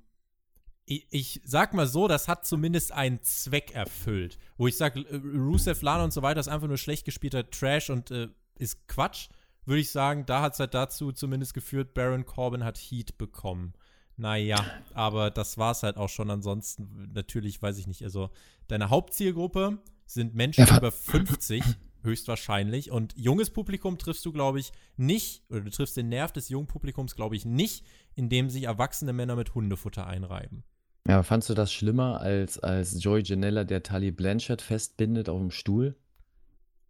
[0.90, 4.38] ich, ich sag mal so, das hat zumindest einen Zweck erfüllt.
[4.56, 8.10] Wo ich sage, Rusev, Lana und so weiter ist einfach nur schlecht gespielter Trash und
[8.10, 8.28] äh,
[8.58, 9.28] ist Quatsch.
[9.66, 13.74] Würde ich sagen, da hat es halt dazu zumindest geführt, Baron Corbin hat Heat bekommen.
[14.16, 16.28] Naja, aber das war es halt auch schon.
[16.28, 18.02] Ansonsten, natürlich, weiß ich nicht.
[18.02, 18.30] Also,
[18.66, 21.62] deine Hauptzielgruppe sind Menschen Ja, über 50,
[22.02, 22.90] höchstwahrscheinlich.
[22.90, 26.66] Und junges Publikum triffst du, glaube ich, nicht, oder du triffst den Nerv des jungen
[26.66, 27.86] Publikums, glaube ich, nicht,
[28.16, 30.64] indem sich erwachsene Männer mit Hundefutter einreiben.
[31.10, 35.50] Ja, fandst du das schlimmer als, als Joey Janela, der Tully Blanchard festbindet auf dem
[35.50, 35.96] Stuhl?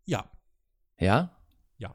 [0.04, 0.30] Ja,
[0.98, 1.34] Ja?
[1.78, 1.94] Ja.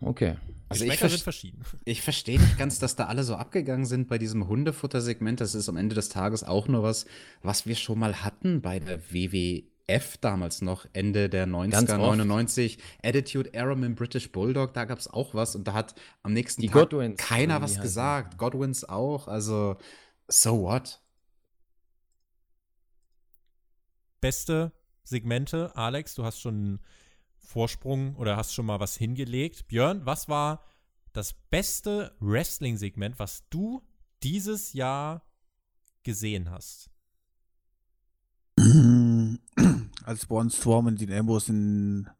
[0.00, 0.36] Okay.
[0.68, 1.64] Also ich, sind vers verschieden.
[1.84, 5.40] ich verstehe nicht ganz, dass da alle so abgegangen sind bei diesem Hundefutter-Segment.
[5.40, 7.06] Das ist am Ende des Tages auch nur was,
[7.42, 11.98] was wir schon mal hatten bei der WWF damals noch, Ende der 90er, Ganz oft.
[11.98, 12.78] 99.
[13.02, 16.34] Attitude Era mit dem British Bulldog, da gab es auch was und da hat am
[16.34, 18.38] nächsten Die Tag Godwins, keiner was gesagt.
[18.38, 19.76] Godwins auch, also
[20.28, 21.00] so what?
[24.20, 24.72] Beste
[25.04, 26.80] Segmente, Alex, du hast schon einen
[27.38, 29.68] Vorsprung oder hast schon mal was hingelegt.
[29.68, 30.62] Björn, was war
[31.12, 33.82] das beste Wrestling-Segment, was du
[34.22, 35.22] dieses Jahr
[36.02, 36.90] gesehen hast?
[40.04, 42.10] Als Braun Strowman den Ambrose in,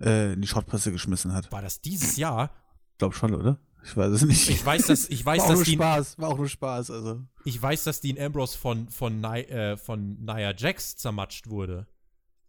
[0.00, 1.50] äh, in die Schrottpresse geschmissen hat.
[1.50, 2.50] War das dieses Jahr?
[2.98, 3.58] Glaub schon, oder?
[3.86, 4.50] Ich weiß es nicht.
[4.50, 6.90] Ich weiß, dass ich weiß, war auch dass nur Dean, Spaß, war auch nur Spaß,
[6.90, 7.20] also.
[7.44, 11.86] ich weiß, dass Dean Ambrose von von, Ni, äh, von Nia Jax zermatscht wurde.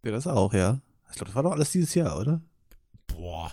[0.04, 0.80] Ja, das auch, ja.
[1.10, 2.42] Ich glaube, das war doch alles dieses Jahr, oder?
[3.06, 3.52] Boah.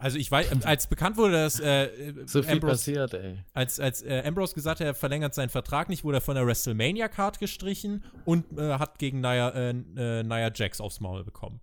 [0.00, 3.44] Also ich weiß, als bekannt wurde, dass äh, So viel Ambrose, passiert, ey.
[3.52, 6.46] als, als äh, Ambrose gesagt hat, er verlängert seinen Vertrag nicht, wurde er von der
[6.46, 11.60] WrestleMania-Card gestrichen und äh, hat gegen Nia, äh, äh, Nia Jax aufs Maul bekommen.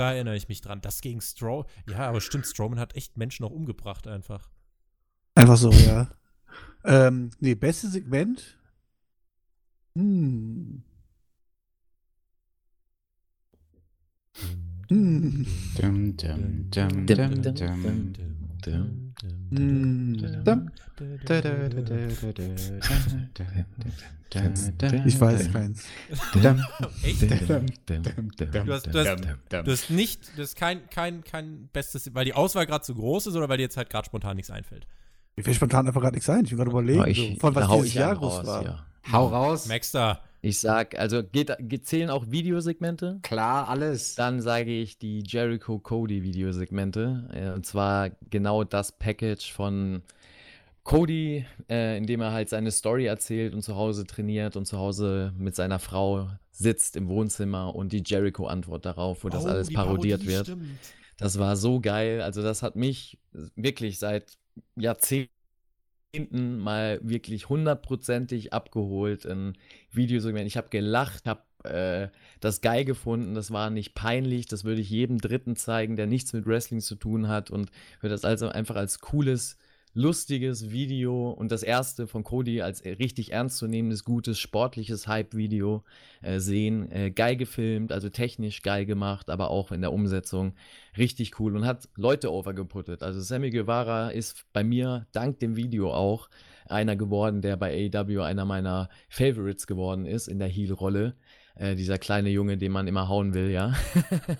[0.00, 0.80] Da erinnere ich mich dran.
[0.80, 1.66] Das gegen Strowman.
[1.86, 4.48] Ja, aber stimmt, Strowman hat echt Menschen auch umgebracht einfach.
[5.34, 6.10] Einfach so, ja.
[6.84, 8.58] Ähm, nee, beste Segment?
[9.94, 10.82] Hm.
[14.88, 15.46] Hm.
[15.76, 17.82] Dum, dum, dum, Dum, dum, dum, dum.
[17.82, 18.12] dum.
[18.64, 19.09] Dum.
[25.04, 25.84] Ich weiß keins.
[27.02, 27.22] Echt?
[27.22, 32.34] Du hast, du hast, du hast nicht, du hast kein, kein, kein bestes, weil die
[32.34, 34.86] Auswahl gerade zu groß ist oder weil dir jetzt halt gerade spontan nichts einfällt.
[35.36, 36.44] Mir fällt spontan einfach gerade nichts ein.
[36.44, 38.86] Ich will gerade überlegen, ich, so, von was dieses ich Jahr groß raus, war.
[39.10, 39.66] Hau raus.
[39.66, 40.22] Maxter.
[40.42, 41.50] Ich sag, also geht,
[41.86, 43.18] zählen auch Videosegmente?
[43.22, 44.14] Klar, alles.
[44.14, 47.28] Dann sage ich die Jericho Cody Videosegmente.
[47.32, 50.02] Äh, und zwar genau das Package von
[50.82, 54.78] Cody, äh, in dem er halt seine Story erzählt und zu Hause trainiert und zu
[54.78, 59.68] Hause mit seiner Frau sitzt im Wohnzimmer und die Jericho-Antwort darauf, wo das Oh, alles
[59.68, 60.46] die parodiert Parodie, wird.
[60.46, 60.78] stimmt.
[61.18, 62.22] Das war so geil.
[62.22, 63.18] Also das hat mich
[63.56, 64.38] wirklich seit
[64.76, 65.30] Jahrzehnten
[66.30, 69.54] mal wirklich hundertprozentig abgeholt in
[69.92, 70.46] Videosegment.
[70.46, 72.08] Ich habe gelacht, habe äh,
[72.40, 73.34] das geil gefunden.
[73.34, 74.46] Das war nicht peinlich.
[74.46, 78.14] Das würde ich jedem Dritten zeigen, der nichts mit Wrestling zu tun hat und würde
[78.14, 79.56] das also einfach als cooles
[79.92, 85.82] lustiges Video und das erste von Cody als richtig ernstzunehmendes, gutes, sportliches Hype-Video
[86.22, 86.90] äh, sehen.
[86.92, 90.54] Äh, geil gefilmt, also technisch geil gemacht, aber auch in der Umsetzung
[90.96, 93.02] richtig cool und hat Leute overgeputtet.
[93.02, 96.28] Also Sammy Guevara ist bei mir dank dem Video auch
[96.66, 101.16] einer geworden, der bei AEW einer meiner Favorites geworden ist in der Heel-Rolle.
[101.56, 103.74] Äh, dieser kleine Junge, den man immer hauen will, ja.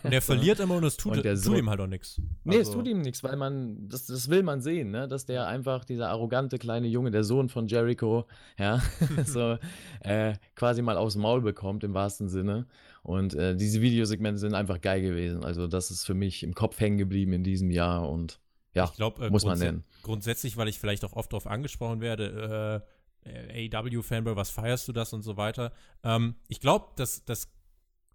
[0.05, 2.21] Und der verliert immer und es tut, Und der tut so- ihm halt auch nichts.
[2.45, 5.07] Nee, es Also- tut ihm nichts, weil man, das, das will man sehen, ne?
[5.09, 8.27] Dass der einfach, dieser arrogante kleine Junge, der Sohn von Jericho,
[8.59, 8.81] ja,
[9.27, 9.59] so
[10.01, 12.67] äh, quasi mal aufs Maul bekommt im wahrsten Sinne.
[13.03, 15.45] Und äh, diese Videosegmente sind einfach geil gewesen.
[15.45, 18.41] Also, das ist für mich im Kopf hängen geblieben in diesem Jahr und
[18.73, 19.85] ja, Ich glaube, äh, muss man nennen.
[20.03, 22.91] Grundsätzlich, weil ich vielleicht auch oft darauf angesprochen werde, äh,
[23.27, 25.73] AEW-Fanboy, was feierst du das und so weiter.
[26.05, 27.49] Ähm, ich glaube, dass, dass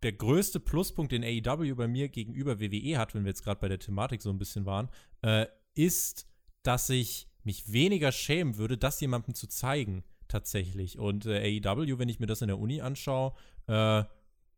[0.04, 3.68] der größte Pluspunkt, den AEW bei mir gegenüber WWE hat, wenn wir jetzt gerade bei
[3.70, 4.90] der Thematik so ein bisschen waren,
[5.22, 6.28] äh, ist,
[6.64, 10.98] dass ich mich weniger schämen würde, das jemandem zu zeigen, tatsächlich.
[11.00, 13.34] Und äh, AEW, wenn ich mir das in der Uni anschaue,
[13.68, 14.06] äh, weiß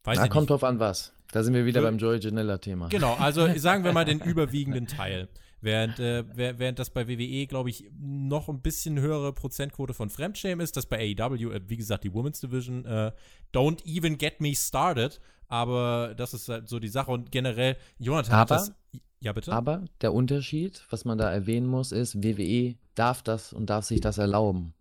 [0.04, 0.50] Da ich kommt nicht.
[0.50, 1.14] drauf an was.
[1.32, 2.88] Da sind wir wieder Für- beim Joey Janella-Thema.
[2.88, 5.28] Genau, also sagen wir mal den überwiegenden Teil.
[5.60, 10.64] Während, äh, während das bei WWE, glaube ich, noch ein bisschen höhere Prozentquote von Fremdschämen
[10.64, 13.12] ist, das bei AEW, äh, wie gesagt, die Women's Division, äh,
[13.54, 15.20] don't even get me started.
[15.48, 18.72] Aber das ist halt so die Sache und generell, Jonathan hat Aber- das.
[19.20, 19.52] Ja, bitte?
[19.52, 24.00] Aber der Unterschied, was man da erwähnen muss, ist, WWE darf das und darf sich
[24.00, 24.76] das erlauben.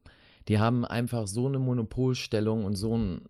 [0.49, 3.23] Die haben einfach so eine Monopolstellung und so ein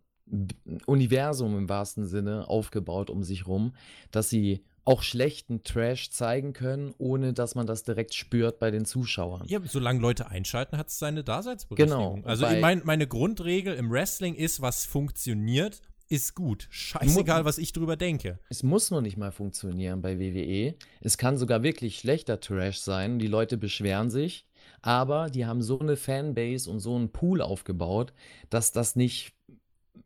[0.87, 3.73] Universum im wahrsten Sinne aufgebaut um sich rum,
[4.11, 8.85] dass sie auch schlechten Trash zeigen können, ohne dass man das direkt spürt bei den
[8.87, 9.43] Zuschauern.
[9.49, 12.15] Ja, solange Leute einschalten, hat es seine Daseinsberechtigung.
[12.23, 16.69] Genau, Also bei- mein, meine Grundregel im Wrestling ist, was funktioniert, ist gut.
[16.71, 18.39] Scheißegal, was ich drüber denke.
[18.49, 20.77] Es muss noch nicht mal funktionieren bei WWE.
[21.01, 23.19] Es kann sogar wirklich schlechter Trash sein.
[23.19, 24.47] Die Leute beschweren sich,
[24.83, 28.13] aber die haben so eine Fanbase und so einen Pool aufgebaut,
[28.51, 29.33] dass das nicht,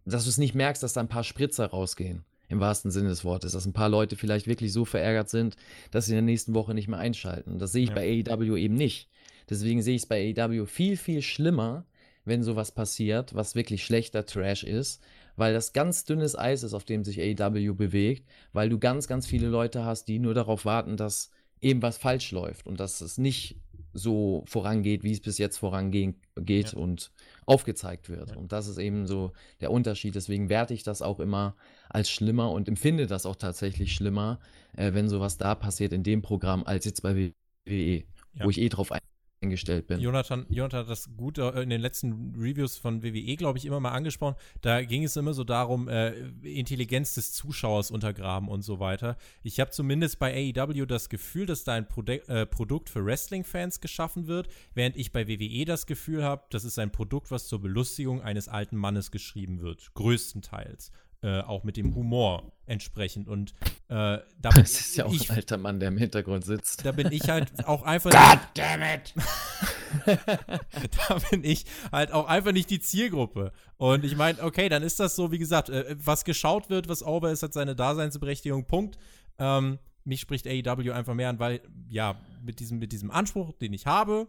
[0.07, 2.25] dass du es nicht merkst, dass da ein paar Spritzer rausgehen.
[2.51, 5.57] Im wahrsten Sinne des Wortes, dass ein paar Leute vielleicht wirklich so verärgert sind,
[5.91, 7.59] dass sie in der nächsten Woche nicht mehr einschalten.
[7.59, 7.95] Das sehe ich Ja.
[7.95, 9.09] bei AEW eben nicht.
[9.49, 11.87] Deswegen sehe ich es bei AEW viel, viel schlimmer,
[12.25, 15.03] wenn sowas passiert, was wirklich schlechter Trash ist,
[15.37, 19.27] weil das ganz dünnes Eis ist, auf dem sich AEW bewegt, weil du ganz, ganz
[19.27, 21.31] viele Leute hast, die nur darauf warten, dass
[21.61, 23.57] eben was falsch läuft und dass es nicht
[23.93, 26.79] so vorangeht, wie es bis jetzt vorangehen geht Ja.
[26.79, 27.11] und
[27.47, 28.31] aufgezeigt wird.
[28.31, 28.37] Ja.
[28.37, 30.15] Und das ist eben so der Unterschied.
[30.15, 31.57] Deswegen werte ich das auch immer
[31.91, 34.39] als schlimmer und empfinde das auch tatsächlich schlimmer,
[34.77, 37.15] äh, wenn sowas da passiert in dem Programm, als jetzt bei
[37.67, 38.05] WWE,
[38.35, 38.45] Ja.
[38.45, 38.91] wo ich eh drauf
[39.43, 40.01] eingestellt bin.
[40.01, 43.81] Jonathan, Jonathan hat das gut äh, in den letzten Reviews von WWE, glaube ich, immer
[43.81, 44.37] mal angesprochen.
[44.61, 46.11] Da ging es immer so darum, äh,
[46.43, 49.17] Intelligenz des Zuschauers untergraben und so weiter.
[49.43, 53.81] Ich habe zumindest bei AEW das Gefühl, dass da ein Prode äh, Produkt für Wrestling-Fans
[53.81, 57.61] geschaffen wird, während ich bei WWE das Gefühl habe, das ist ein Produkt, was zur
[57.63, 59.95] Belustigung eines alten Mannes geschrieben wird.
[59.95, 60.93] Größtenteils.
[61.23, 63.29] Äh, auch mit dem Humor entsprechend.
[63.29, 63.51] Und
[63.89, 63.95] äh,
[64.39, 66.87] da bin Das ist ja auch ich, ein alter Mann, der im Hintergrund sitzt.
[66.87, 68.11] da bin ich halt auch einfach.
[68.11, 69.13] God damn it!
[71.09, 73.53] da bin ich halt auch einfach nicht die Zielgruppe.
[73.77, 77.03] Und ich meine, okay, dann ist das so, wie gesagt, äh, was geschaut wird, was
[77.03, 78.65] over ist, hat seine Daseinsberechtigung.
[78.65, 78.97] Punkt.
[79.39, 83.75] Ähm, mich spricht AEW einfach mehr an, weil, ja, mit diesem, mit diesem Anspruch, den
[83.75, 84.27] ich habe,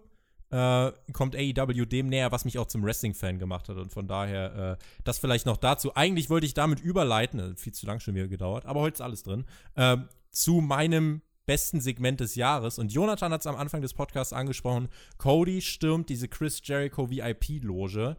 [0.52, 3.78] äh, kommt AEW dem näher, was mich auch zum Wrestling-Fan gemacht hat.
[3.78, 5.96] Und von daher, äh, das vielleicht noch dazu.
[5.96, 9.02] Eigentlich wollte ich damit überleiten, äh, viel zu lang schon wieder gedauert, aber heute ist
[9.02, 9.98] alles drin, äh,
[10.30, 12.80] zu meinem besten Segment des Jahres.
[12.80, 14.90] Und Jonathan hat es am Anfang des Podcasts angesprochen.
[15.18, 18.18] Cody stürmt diese Chris Jericho VIP-Loge.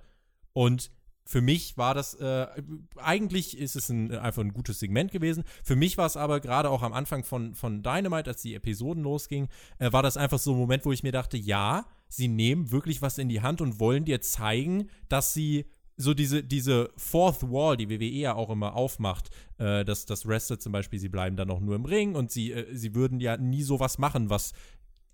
[0.53, 0.91] Und
[1.25, 2.47] für mich war das, äh,
[2.97, 5.45] eigentlich ist es ein, einfach ein gutes Segment gewesen.
[5.63, 9.03] Für mich war es aber gerade auch am Anfang von, von Dynamite, als die Episoden
[9.03, 12.71] losgingen, äh, war das einfach so ein Moment, wo ich mir dachte, ja, sie nehmen
[12.71, 15.65] wirklich was in die Hand und wollen dir zeigen, dass sie
[15.97, 20.59] so diese, diese Fourth Wall, die WWE ja auch immer aufmacht, äh, dass das Wrestler
[20.59, 23.39] zum Beispiel, sie bleiben dann auch nur im Ring und sie, äh, sie würden ja
[23.39, 24.53] nie sowas machen, was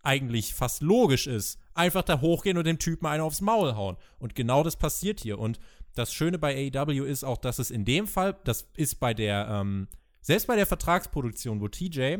[0.03, 1.61] eigentlich fast logisch ist.
[1.73, 3.97] Einfach da hochgehen und dem Typen einen aufs Maul hauen.
[4.19, 5.39] Und genau das passiert hier.
[5.39, 5.61] Und
[5.95, 9.49] das Schöne bei AEW ist auch, dass es in dem Fall, das ist bei der,
[9.49, 9.87] ähm,
[10.21, 12.19] selbst bei der Vertragsproduktion, wo TJ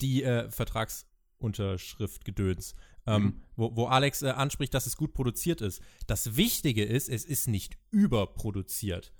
[0.00, 2.74] die äh, Vertragsunterschrift gedöns,
[3.06, 3.42] ähm, mhm.
[3.56, 5.82] wo, wo Alex äh, anspricht, dass es gut produziert ist.
[6.06, 9.12] Das Wichtige ist, es ist nicht überproduziert.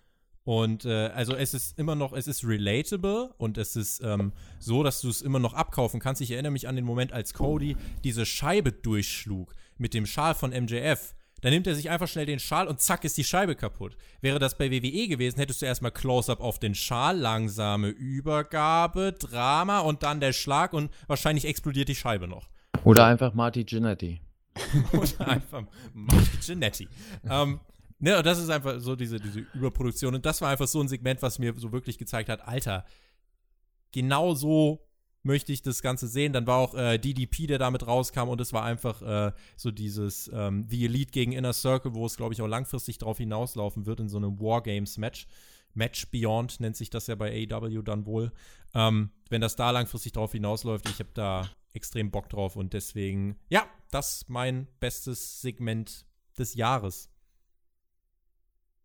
[0.45, 4.83] Und äh, also es ist immer noch, es ist relatable und es ist ähm, so,
[4.83, 6.21] dass du es immer noch abkaufen kannst.
[6.21, 10.51] Ich erinnere mich an den Moment, als Cody diese Scheibe durchschlug mit dem Schal von
[10.51, 11.15] MJF.
[11.43, 13.97] Da nimmt er sich einfach schnell den Schal und zack ist die Scheibe kaputt.
[14.21, 19.81] Wäre das bei WWE gewesen, hättest du erstmal Close-up auf den Schal, langsame Übergabe, Drama
[19.81, 22.49] und dann der Schlag und wahrscheinlich explodiert die Scheibe noch.
[22.85, 24.21] Oder einfach Marty Ginetti.
[24.93, 26.89] Oder einfach Marty Ginetti.
[27.29, 27.61] ähm,
[27.99, 30.15] ne, das ist einfach so diese, diese Überproduktion.
[30.15, 32.85] Und das war einfach so ein Segment, was mir so wirklich gezeigt hat, Alter,
[33.93, 34.87] genau so
[35.23, 36.33] möchte ich das Ganze sehen.
[36.33, 40.31] Dann war auch äh, DDP, der damit rauskam und es war einfach äh, so dieses
[40.35, 44.01] ähm, The Elite gegen Inner Circle, wo es, glaube ich, auch langfristig drauf hinauslaufen wird
[44.01, 45.27] in so einem Wargames-Match.
[45.75, 48.33] Match Beyond nennt sich das ja bei AEW dann wohl.
[48.75, 53.37] Ähm, wenn das da langfristig drauf hinausläuft, ich habe da extrem Bock drauf und deswegen,
[53.49, 56.07] ja, das mein bestes Segment
[56.39, 57.09] des Jahres.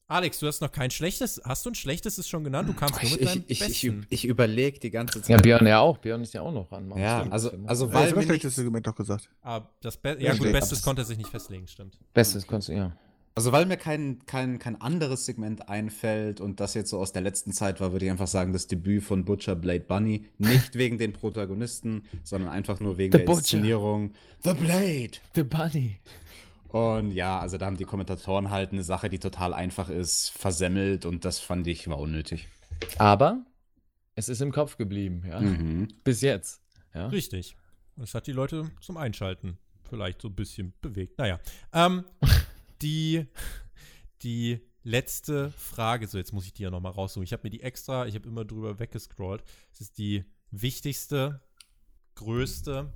[0.09, 1.41] Alex, du hast noch kein schlechtes.
[1.43, 2.69] Hast du ein schlechtes ist schon genannt?
[2.69, 4.06] Du kamst nur mit ich, deinem ich, besten.
[4.09, 5.30] ich, ich überlege die ganze Zeit.
[5.30, 5.98] Ja, Björn ja auch.
[5.98, 6.98] Björn ist ja auch noch an.
[6.98, 9.30] Ja, also, also Ja, weil ich habe mir schlechtes Segment doch gesagt.
[9.41, 10.53] Ah, das Be ja, Ja, gut.
[10.53, 11.99] Bestes konnte er sich nicht festlegen, stimmt.
[12.14, 12.98] Bestes konntest du, ja.
[13.38, 17.22] Also weil mir kein, kein, kein anderes Segment einfällt und das jetzt so aus der
[17.22, 20.25] letzten Zeit war, würde ich einfach sagen, das Debüt von Butcher Blade Bunny.
[20.40, 23.38] Nicht wegen den Protagonisten, sondern einfach nur wegen The der Butcher.
[23.38, 24.14] Inszenierung.
[24.43, 25.11] The Blade!
[25.35, 25.99] The Bunny.
[26.69, 31.06] Und ja, also da haben die Kommentatoren halt eine Sache, die total einfach ist, versemmelt
[31.06, 32.48] und das fand ich war unnötig.
[32.98, 33.45] Aber
[34.16, 35.40] es ist im Kopf geblieben, ja.
[35.40, 35.90] Mhm.
[36.03, 36.59] Bis jetzt.
[36.95, 37.06] Ja.
[37.09, 37.56] Richtig.
[37.98, 41.19] Das hat die Leute zum Einschalten vielleicht so ein bisschen bewegt.
[41.19, 41.40] Naja.
[41.72, 42.03] Ähm,
[42.81, 43.25] die,
[44.23, 47.23] die letzte Frage, so jetzt muss ich die ja nochmal raussuchen.
[47.23, 49.43] Ich habe mir die extra, ich habe immer drüber weggescrollt.
[49.73, 51.41] Es ist die wichtigste,
[52.15, 52.91] größte.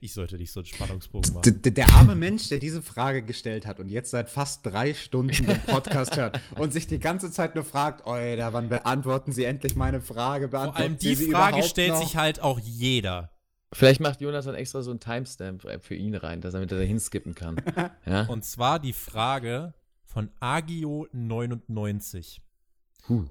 [0.00, 1.60] Ich sollte nicht so einen Spannungsbogen machen.
[1.62, 5.44] d- der arme Mensch, der diese Frage gestellt hat und jetzt seit fast drei Stunden
[5.46, 9.76] den Podcast hört und sich die ganze Zeit nur fragt, Alter, wann beantworten Sie endlich
[9.76, 10.46] meine Frage?
[10.48, 12.02] Vor Beantworten allem Sie die Frage stellt noch?
[12.02, 13.30] sich halt auch jeder.
[13.72, 16.76] Vielleicht macht Jonas dann extra so einen Timestamp für ihn rein, dass er damit da
[16.76, 17.56] hinskippen kann.
[18.06, 18.26] ja.
[18.26, 22.40] Und zwar die Frage von Agio99.
[23.08, 23.26] Huh.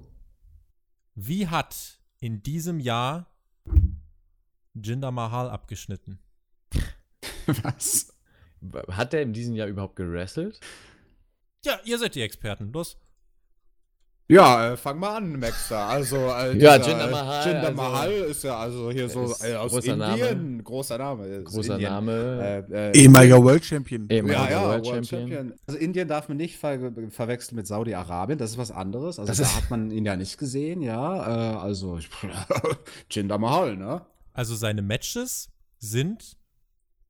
[1.14, 3.34] Wie hat in diesem Jahr
[4.74, 6.18] Jinder Mahal abgeschnitten?
[7.46, 8.12] Was?
[8.88, 10.60] Hat der in diesem Jahr überhaupt gewrestelt?
[11.64, 12.72] Ja, ihr seid die Experten.
[12.72, 12.98] Los.
[14.28, 15.78] Ja, äh, fang mal an, Maxter.
[15.86, 19.44] Also, äh, Ja, Jinder äh, Mahal, Jinder also- Mahal ist ja also hier so Ist
[19.44, 19.98] äh, aus großer Indien.
[20.48, 20.62] Name.
[20.64, 21.42] Großer Name.
[21.44, 21.90] Großer Indien.
[21.92, 22.64] Name.
[22.72, 24.08] Äh, äh, Ehemaliger World Champion.
[24.10, 25.30] Ehemaliger ja, ja, World, World Champion.
[25.38, 25.58] Champion.
[25.68, 29.20] Also Indien darf man nicht ver verwechseln mit Saudi-Arabien, das ist was anderes.
[29.20, 31.54] Also Das da ist- hat man ihn ja nicht gesehen, ja.
[31.54, 32.00] Äh, also
[33.10, 34.02] Jinder Mahal, ne?
[34.32, 36.36] Also seine Matches sind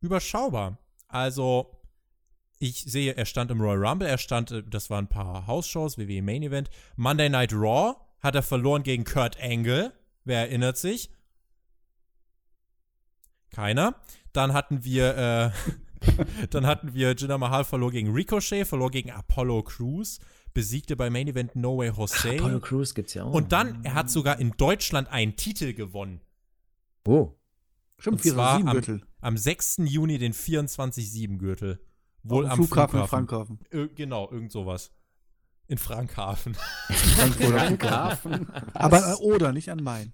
[0.01, 0.79] überschaubar.
[1.09, 1.76] Also
[2.59, 5.99] ich sehe, er stand im Royal Rumble, er stand, äh, das waren ein paar Hausshows,
[5.99, 6.71] WWE Main Event.
[6.97, 9.93] Monday Night Raw hat er verloren gegen Kurt Angle.
[10.25, 11.11] Wer erinnert sich?
[13.51, 13.95] Keiner.
[14.33, 15.53] Dann hatten wir,
[16.01, 20.19] äh, dann hatten wir Jinder Mahal verlor gegen Ricochet, verlor gegen Apollo Crews,
[20.53, 22.37] besiegte bei Main Event No Way Jose.
[22.39, 23.33] Apollo Crews gibt's ja auch.
[23.33, 26.21] Und dann, er hat sogar in Deutschland einen Titel gewonnen.
[27.07, 27.33] Oh.
[27.99, 29.83] Stimmt, Und zwar 4 am, am 6.
[29.85, 31.81] Juni den 24-7-Gürtel.
[32.29, 33.29] Wohl am Flughafen in Flughafen.
[33.29, 33.59] Frankhafen.
[33.71, 34.93] Ir genau, irgend sowas.
[35.69, 36.55] In Frankhafen.
[36.55, 38.33] Frankfurt auf dem Flughafen.
[38.33, 38.73] Hafen.
[38.73, 40.13] Aber äh, oder, nicht an Main.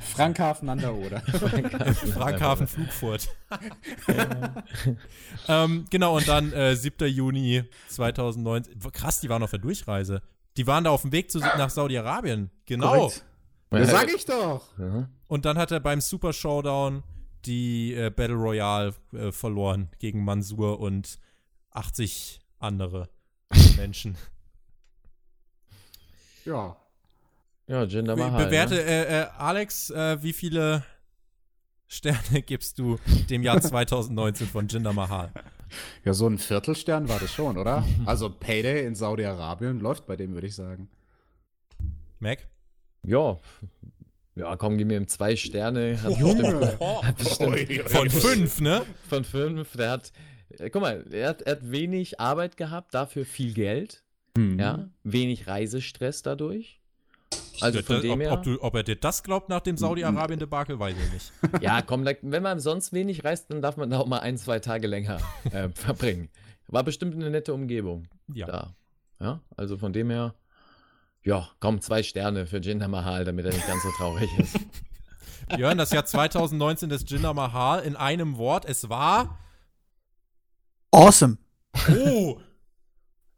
[0.00, 1.20] Frankhafen an der Oder.
[2.14, 3.28] Frankhafen Flugfurt.
[5.48, 7.08] ähm, genau, und dann äh, 7.
[7.08, 8.78] Juni 2019.
[8.92, 10.22] Krass, die waren auf der Durchreise.
[10.56, 12.50] Die waren da auf dem Weg zu, nach Saudi-Arabien.
[12.66, 13.08] Genau.
[13.08, 13.24] Korrekt.
[13.70, 14.62] Das sag ich doch.
[14.78, 15.08] Ja.
[15.26, 17.02] Und dann hat er beim Super Showdown
[17.44, 21.18] die äh, Battle Royale äh, verloren gegen Mansur und
[21.74, 23.08] 80 andere
[23.76, 24.16] Menschen.
[26.44, 26.76] Ja.
[27.66, 28.44] Ja, Jinder Mahal.
[28.46, 28.80] bewerte, Ne?
[28.82, 30.84] äh, äh, Alex, äh, wie viele
[31.86, 32.98] Sterne gibst du
[33.30, 35.32] dem Jahr 2019 von Jinder Mahal?
[36.04, 37.84] Ja, so ein Viertelstern war das schon, oder?
[38.04, 40.88] Also Payday in Saudi-Arabien läuft bei dem, würde ich sagen.
[42.20, 42.46] Mac?
[43.02, 43.38] Ja.
[44.36, 46.00] Ja, komm, gib mir ihm zwei Sterne.
[46.02, 48.82] Hat bestimmt, hat bestimmt Von fünf, ne?
[49.08, 49.72] von fünf.
[49.76, 50.12] Der hat,
[50.72, 54.02] guck mal, er hat, er hat wenig Arbeit gehabt, dafür viel Geld.
[54.36, 54.58] Hm.
[54.58, 56.80] Ja, wenig Reisestress dadurch.
[57.60, 58.32] Also von dem ob, her.
[58.32, 61.32] ob, du, ob er dir das glaubt nach dem Saudi-Arabien-Debakel, weiß ich nicht.
[61.62, 64.58] Ja, komm, wenn man sonst wenig reist, dann darf man da auch mal ein, zwei
[64.58, 65.18] Tage länger
[65.52, 66.28] äh, verbringen.
[66.66, 68.46] War bestimmt eine nette Umgebung Ja.
[68.46, 68.74] da.
[69.20, 70.34] Ja, also von dem her,
[71.22, 74.58] ja, komm, zwei Sterne für Jinder Mahal, damit er nicht ganz so traurig ist.
[75.56, 78.64] Björn, das Jahr 2019 des Jinder Mahal in einem Wort.
[78.64, 79.38] Es war.
[80.94, 81.38] Awesome.
[81.90, 82.40] Oh!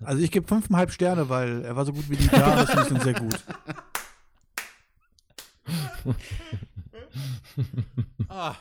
[0.04, 2.88] Also ich gebe fünfeinhalb Sterne, weil er war so gut wie die da, das ich
[2.88, 3.42] schon sehr gut.
[8.28, 8.54] Ah,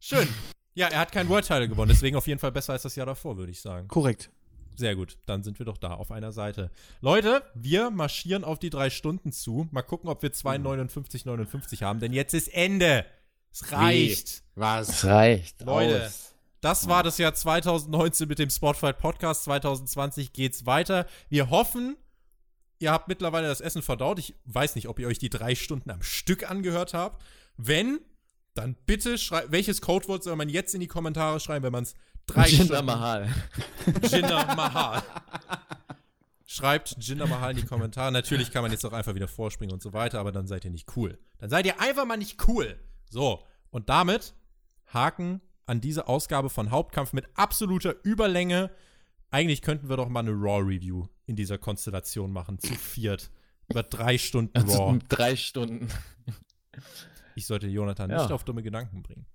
[0.00, 0.26] schön.
[0.74, 3.06] Ja, er hat kein World Title gewonnen, deswegen auf jeden Fall besser als das Jahr
[3.06, 3.86] davor, würde ich sagen.
[3.86, 4.28] Korrekt.
[4.74, 6.72] Sehr gut, dann sind wir doch da auf einer Seite.
[7.00, 9.68] Leute, wir marschieren auf die drei Stunden zu.
[9.70, 13.06] Mal gucken, ob wir 2,59,59 haben, denn jetzt ist Ende.
[13.52, 14.42] Es reicht.
[14.56, 14.88] Was?
[14.88, 15.62] Das reicht.
[15.62, 16.35] Leute, Aus.
[16.66, 19.44] Das war das Jahr 2019 mit dem Spotfight Podcast.
[19.44, 21.06] 2020 geht's weiter.
[21.28, 21.96] Wir hoffen,
[22.80, 24.18] ihr habt mittlerweile das Essen verdaut.
[24.18, 27.22] Ich weiß nicht, ob ihr euch die drei Stunden am Stück angehört habt.
[27.56, 28.00] Wenn,
[28.54, 31.94] dann bitte schreibt, welches Codewort soll man jetzt in die Kommentare schreiben, wenn man es
[32.26, 33.28] drei Jinder Stunden Mahal.
[34.10, 35.04] Jinder Mahal.
[36.46, 38.10] Schreibt Jinder Mahal in die Kommentare.
[38.10, 40.72] Natürlich kann man jetzt auch einfach wieder vorspringen und so weiter, aber dann seid ihr
[40.72, 41.16] nicht cool.
[41.38, 42.76] Dann seid ihr einfach mal nicht cool.
[43.08, 44.34] So, und damit
[44.92, 48.70] Haken an diese Ausgabe von Hauptkampf mit absoluter Überlänge.
[49.30, 53.30] Eigentlich könnten wir doch mal eine Raw-Review in dieser Konstellation machen, zu viert.
[53.68, 54.98] Über drei Stunden Also Raw.
[55.08, 55.88] drei Stunden.
[57.34, 58.22] Ich sollte Jonathan Ja.
[58.22, 59.26] nicht auf dumme Gedanken bringen.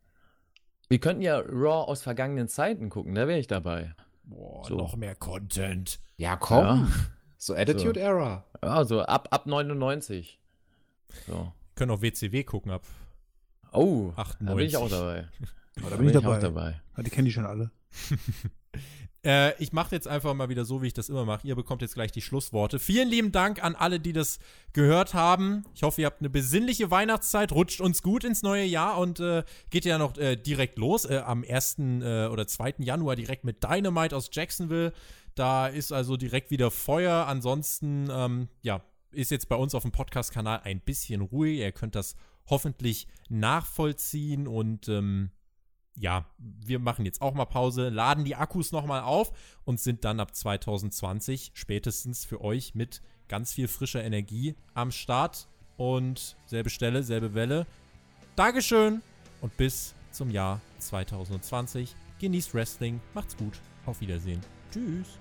[0.87, 3.93] Wir könnten ja Raw aus vergangenen Zeiten gucken, da wäre ich dabei.
[4.23, 4.75] Boah, So.
[4.75, 5.99] noch mehr Content.
[6.17, 6.63] Ja, komm.
[6.65, 6.87] Ja.
[7.37, 8.45] So Attitude Era.
[8.63, 10.39] Ja, so ab, ab 99.
[11.27, 11.51] So.
[11.75, 12.83] Können auch WCW gucken ab
[13.73, 14.45] Oh, 98.
[14.47, 15.27] da bin ich auch dabei.
[15.75, 16.37] Da Da bin ich dabei.
[16.37, 16.81] auch dabei.
[16.97, 17.71] Ja, die kennen die schon alle.
[19.23, 21.45] Äh, ich mache jetzt einfach mal wieder so, wie ich das immer mache.
[21.45, 22.79] Ihr bekommt jetzt gleich die Schlussworte.
[22.79, 24.39] Vielen lieben Dank an alle, die das
[24.73, 25.63] gehört haben.
[25.75, 27.51] Ich hoffe, ihr habt eine besinnliche Weihnachtszeit.
[27.51, 31.05] Rutscht uns gut ins neue Jahr und äh, geht ja noch äh, direkt los.
[31.05, 31.75] Äh, am 1.
[31.77, 32.75] Äh, oder 2.
[32.79, 34.91] Januar direkt mit Dynamite aus Jacksonville.
[35.35, 37.27] Da ist also direkt wieder Feuer.
[37.27, 41.59] Ansonsten, ähm, ja, ist jetzt bei uns auf dem Podcast-Kanal ein bisschen ruhig.
[41.59, 42.15] Ihr könnt das
[42.49, 45.29] hoffentlich nachvollziehen und ähm,
[45.95, 49.31] ja, wir machen jetzt auch mal Pause, laden die Akkus nochmal auf
[49.65, 55.47] und sind dann ab 2020 spätestens für euch mit ganz viel frischer Energie am Start.
[55.77, 57.65] Und selbe Stelle, selbe Welle.
[58.35, 59.01] Dankeschön
[59.41, 61.95] und bis zum Jahr 2020.
[62.19, 64.41] Genießt Wrestling, macht's gut, auf Wiedersehen.
[64.71, 65.17] Tschüss.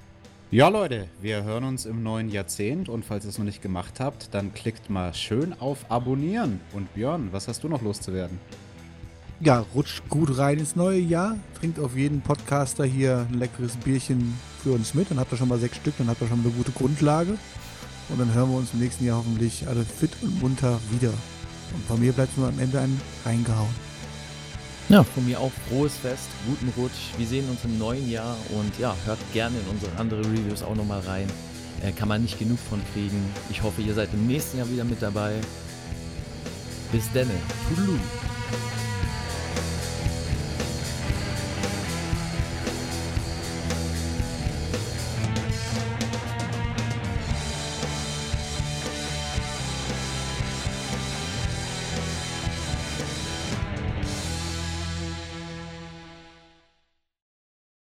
[0.50, 4.00] Ja, Leute, wir hören uns im neuen Jahrzehnt und falls ihr es noch nicht gemacht
[4.00, 6.60] habt, dann klickt mal schön auf Abonnieren.
[6.72, 8.38] Und Björn, was hast du noch loszuwerden?
[9.42, 11.34] Ja, rutscht gut rein ins neue Jahr.
[11.58, 15.10] Trinkt auf jeden Podcaster hier ein leckeres Bierchen für uns mit.
[15.10, 17.38] Dann habt ihr schon mal sechs Stück, dann habt ihr schon eine gute Grundlage.
[18.10, 21.14] Und dann hören wir uns im nächsten Jahr hoffentlich alle fit und munter wieder.
[21.74, 23.74] Und von mir bleibt nur am Ende ein reingehauen.
[24.90, 27.16] Ja, von mir auch frohes Fest, guten Rutsch.
[27.16, 30.74] Wir sehen uns im neuen Jahr und ja, hört gerne in unsere andere Reviews auch
[30.74, 31.28] nochmal rein.
[31.82, 33.22] Äh, kann man nicht genug von kriegen.
[33.48, 35.36] Ich hoffe, ihr seid im nächsten Jahr wieder mit dabei.
[36.92, 37.32] Bis denne.
[37.68, 37.96] Toodaloo.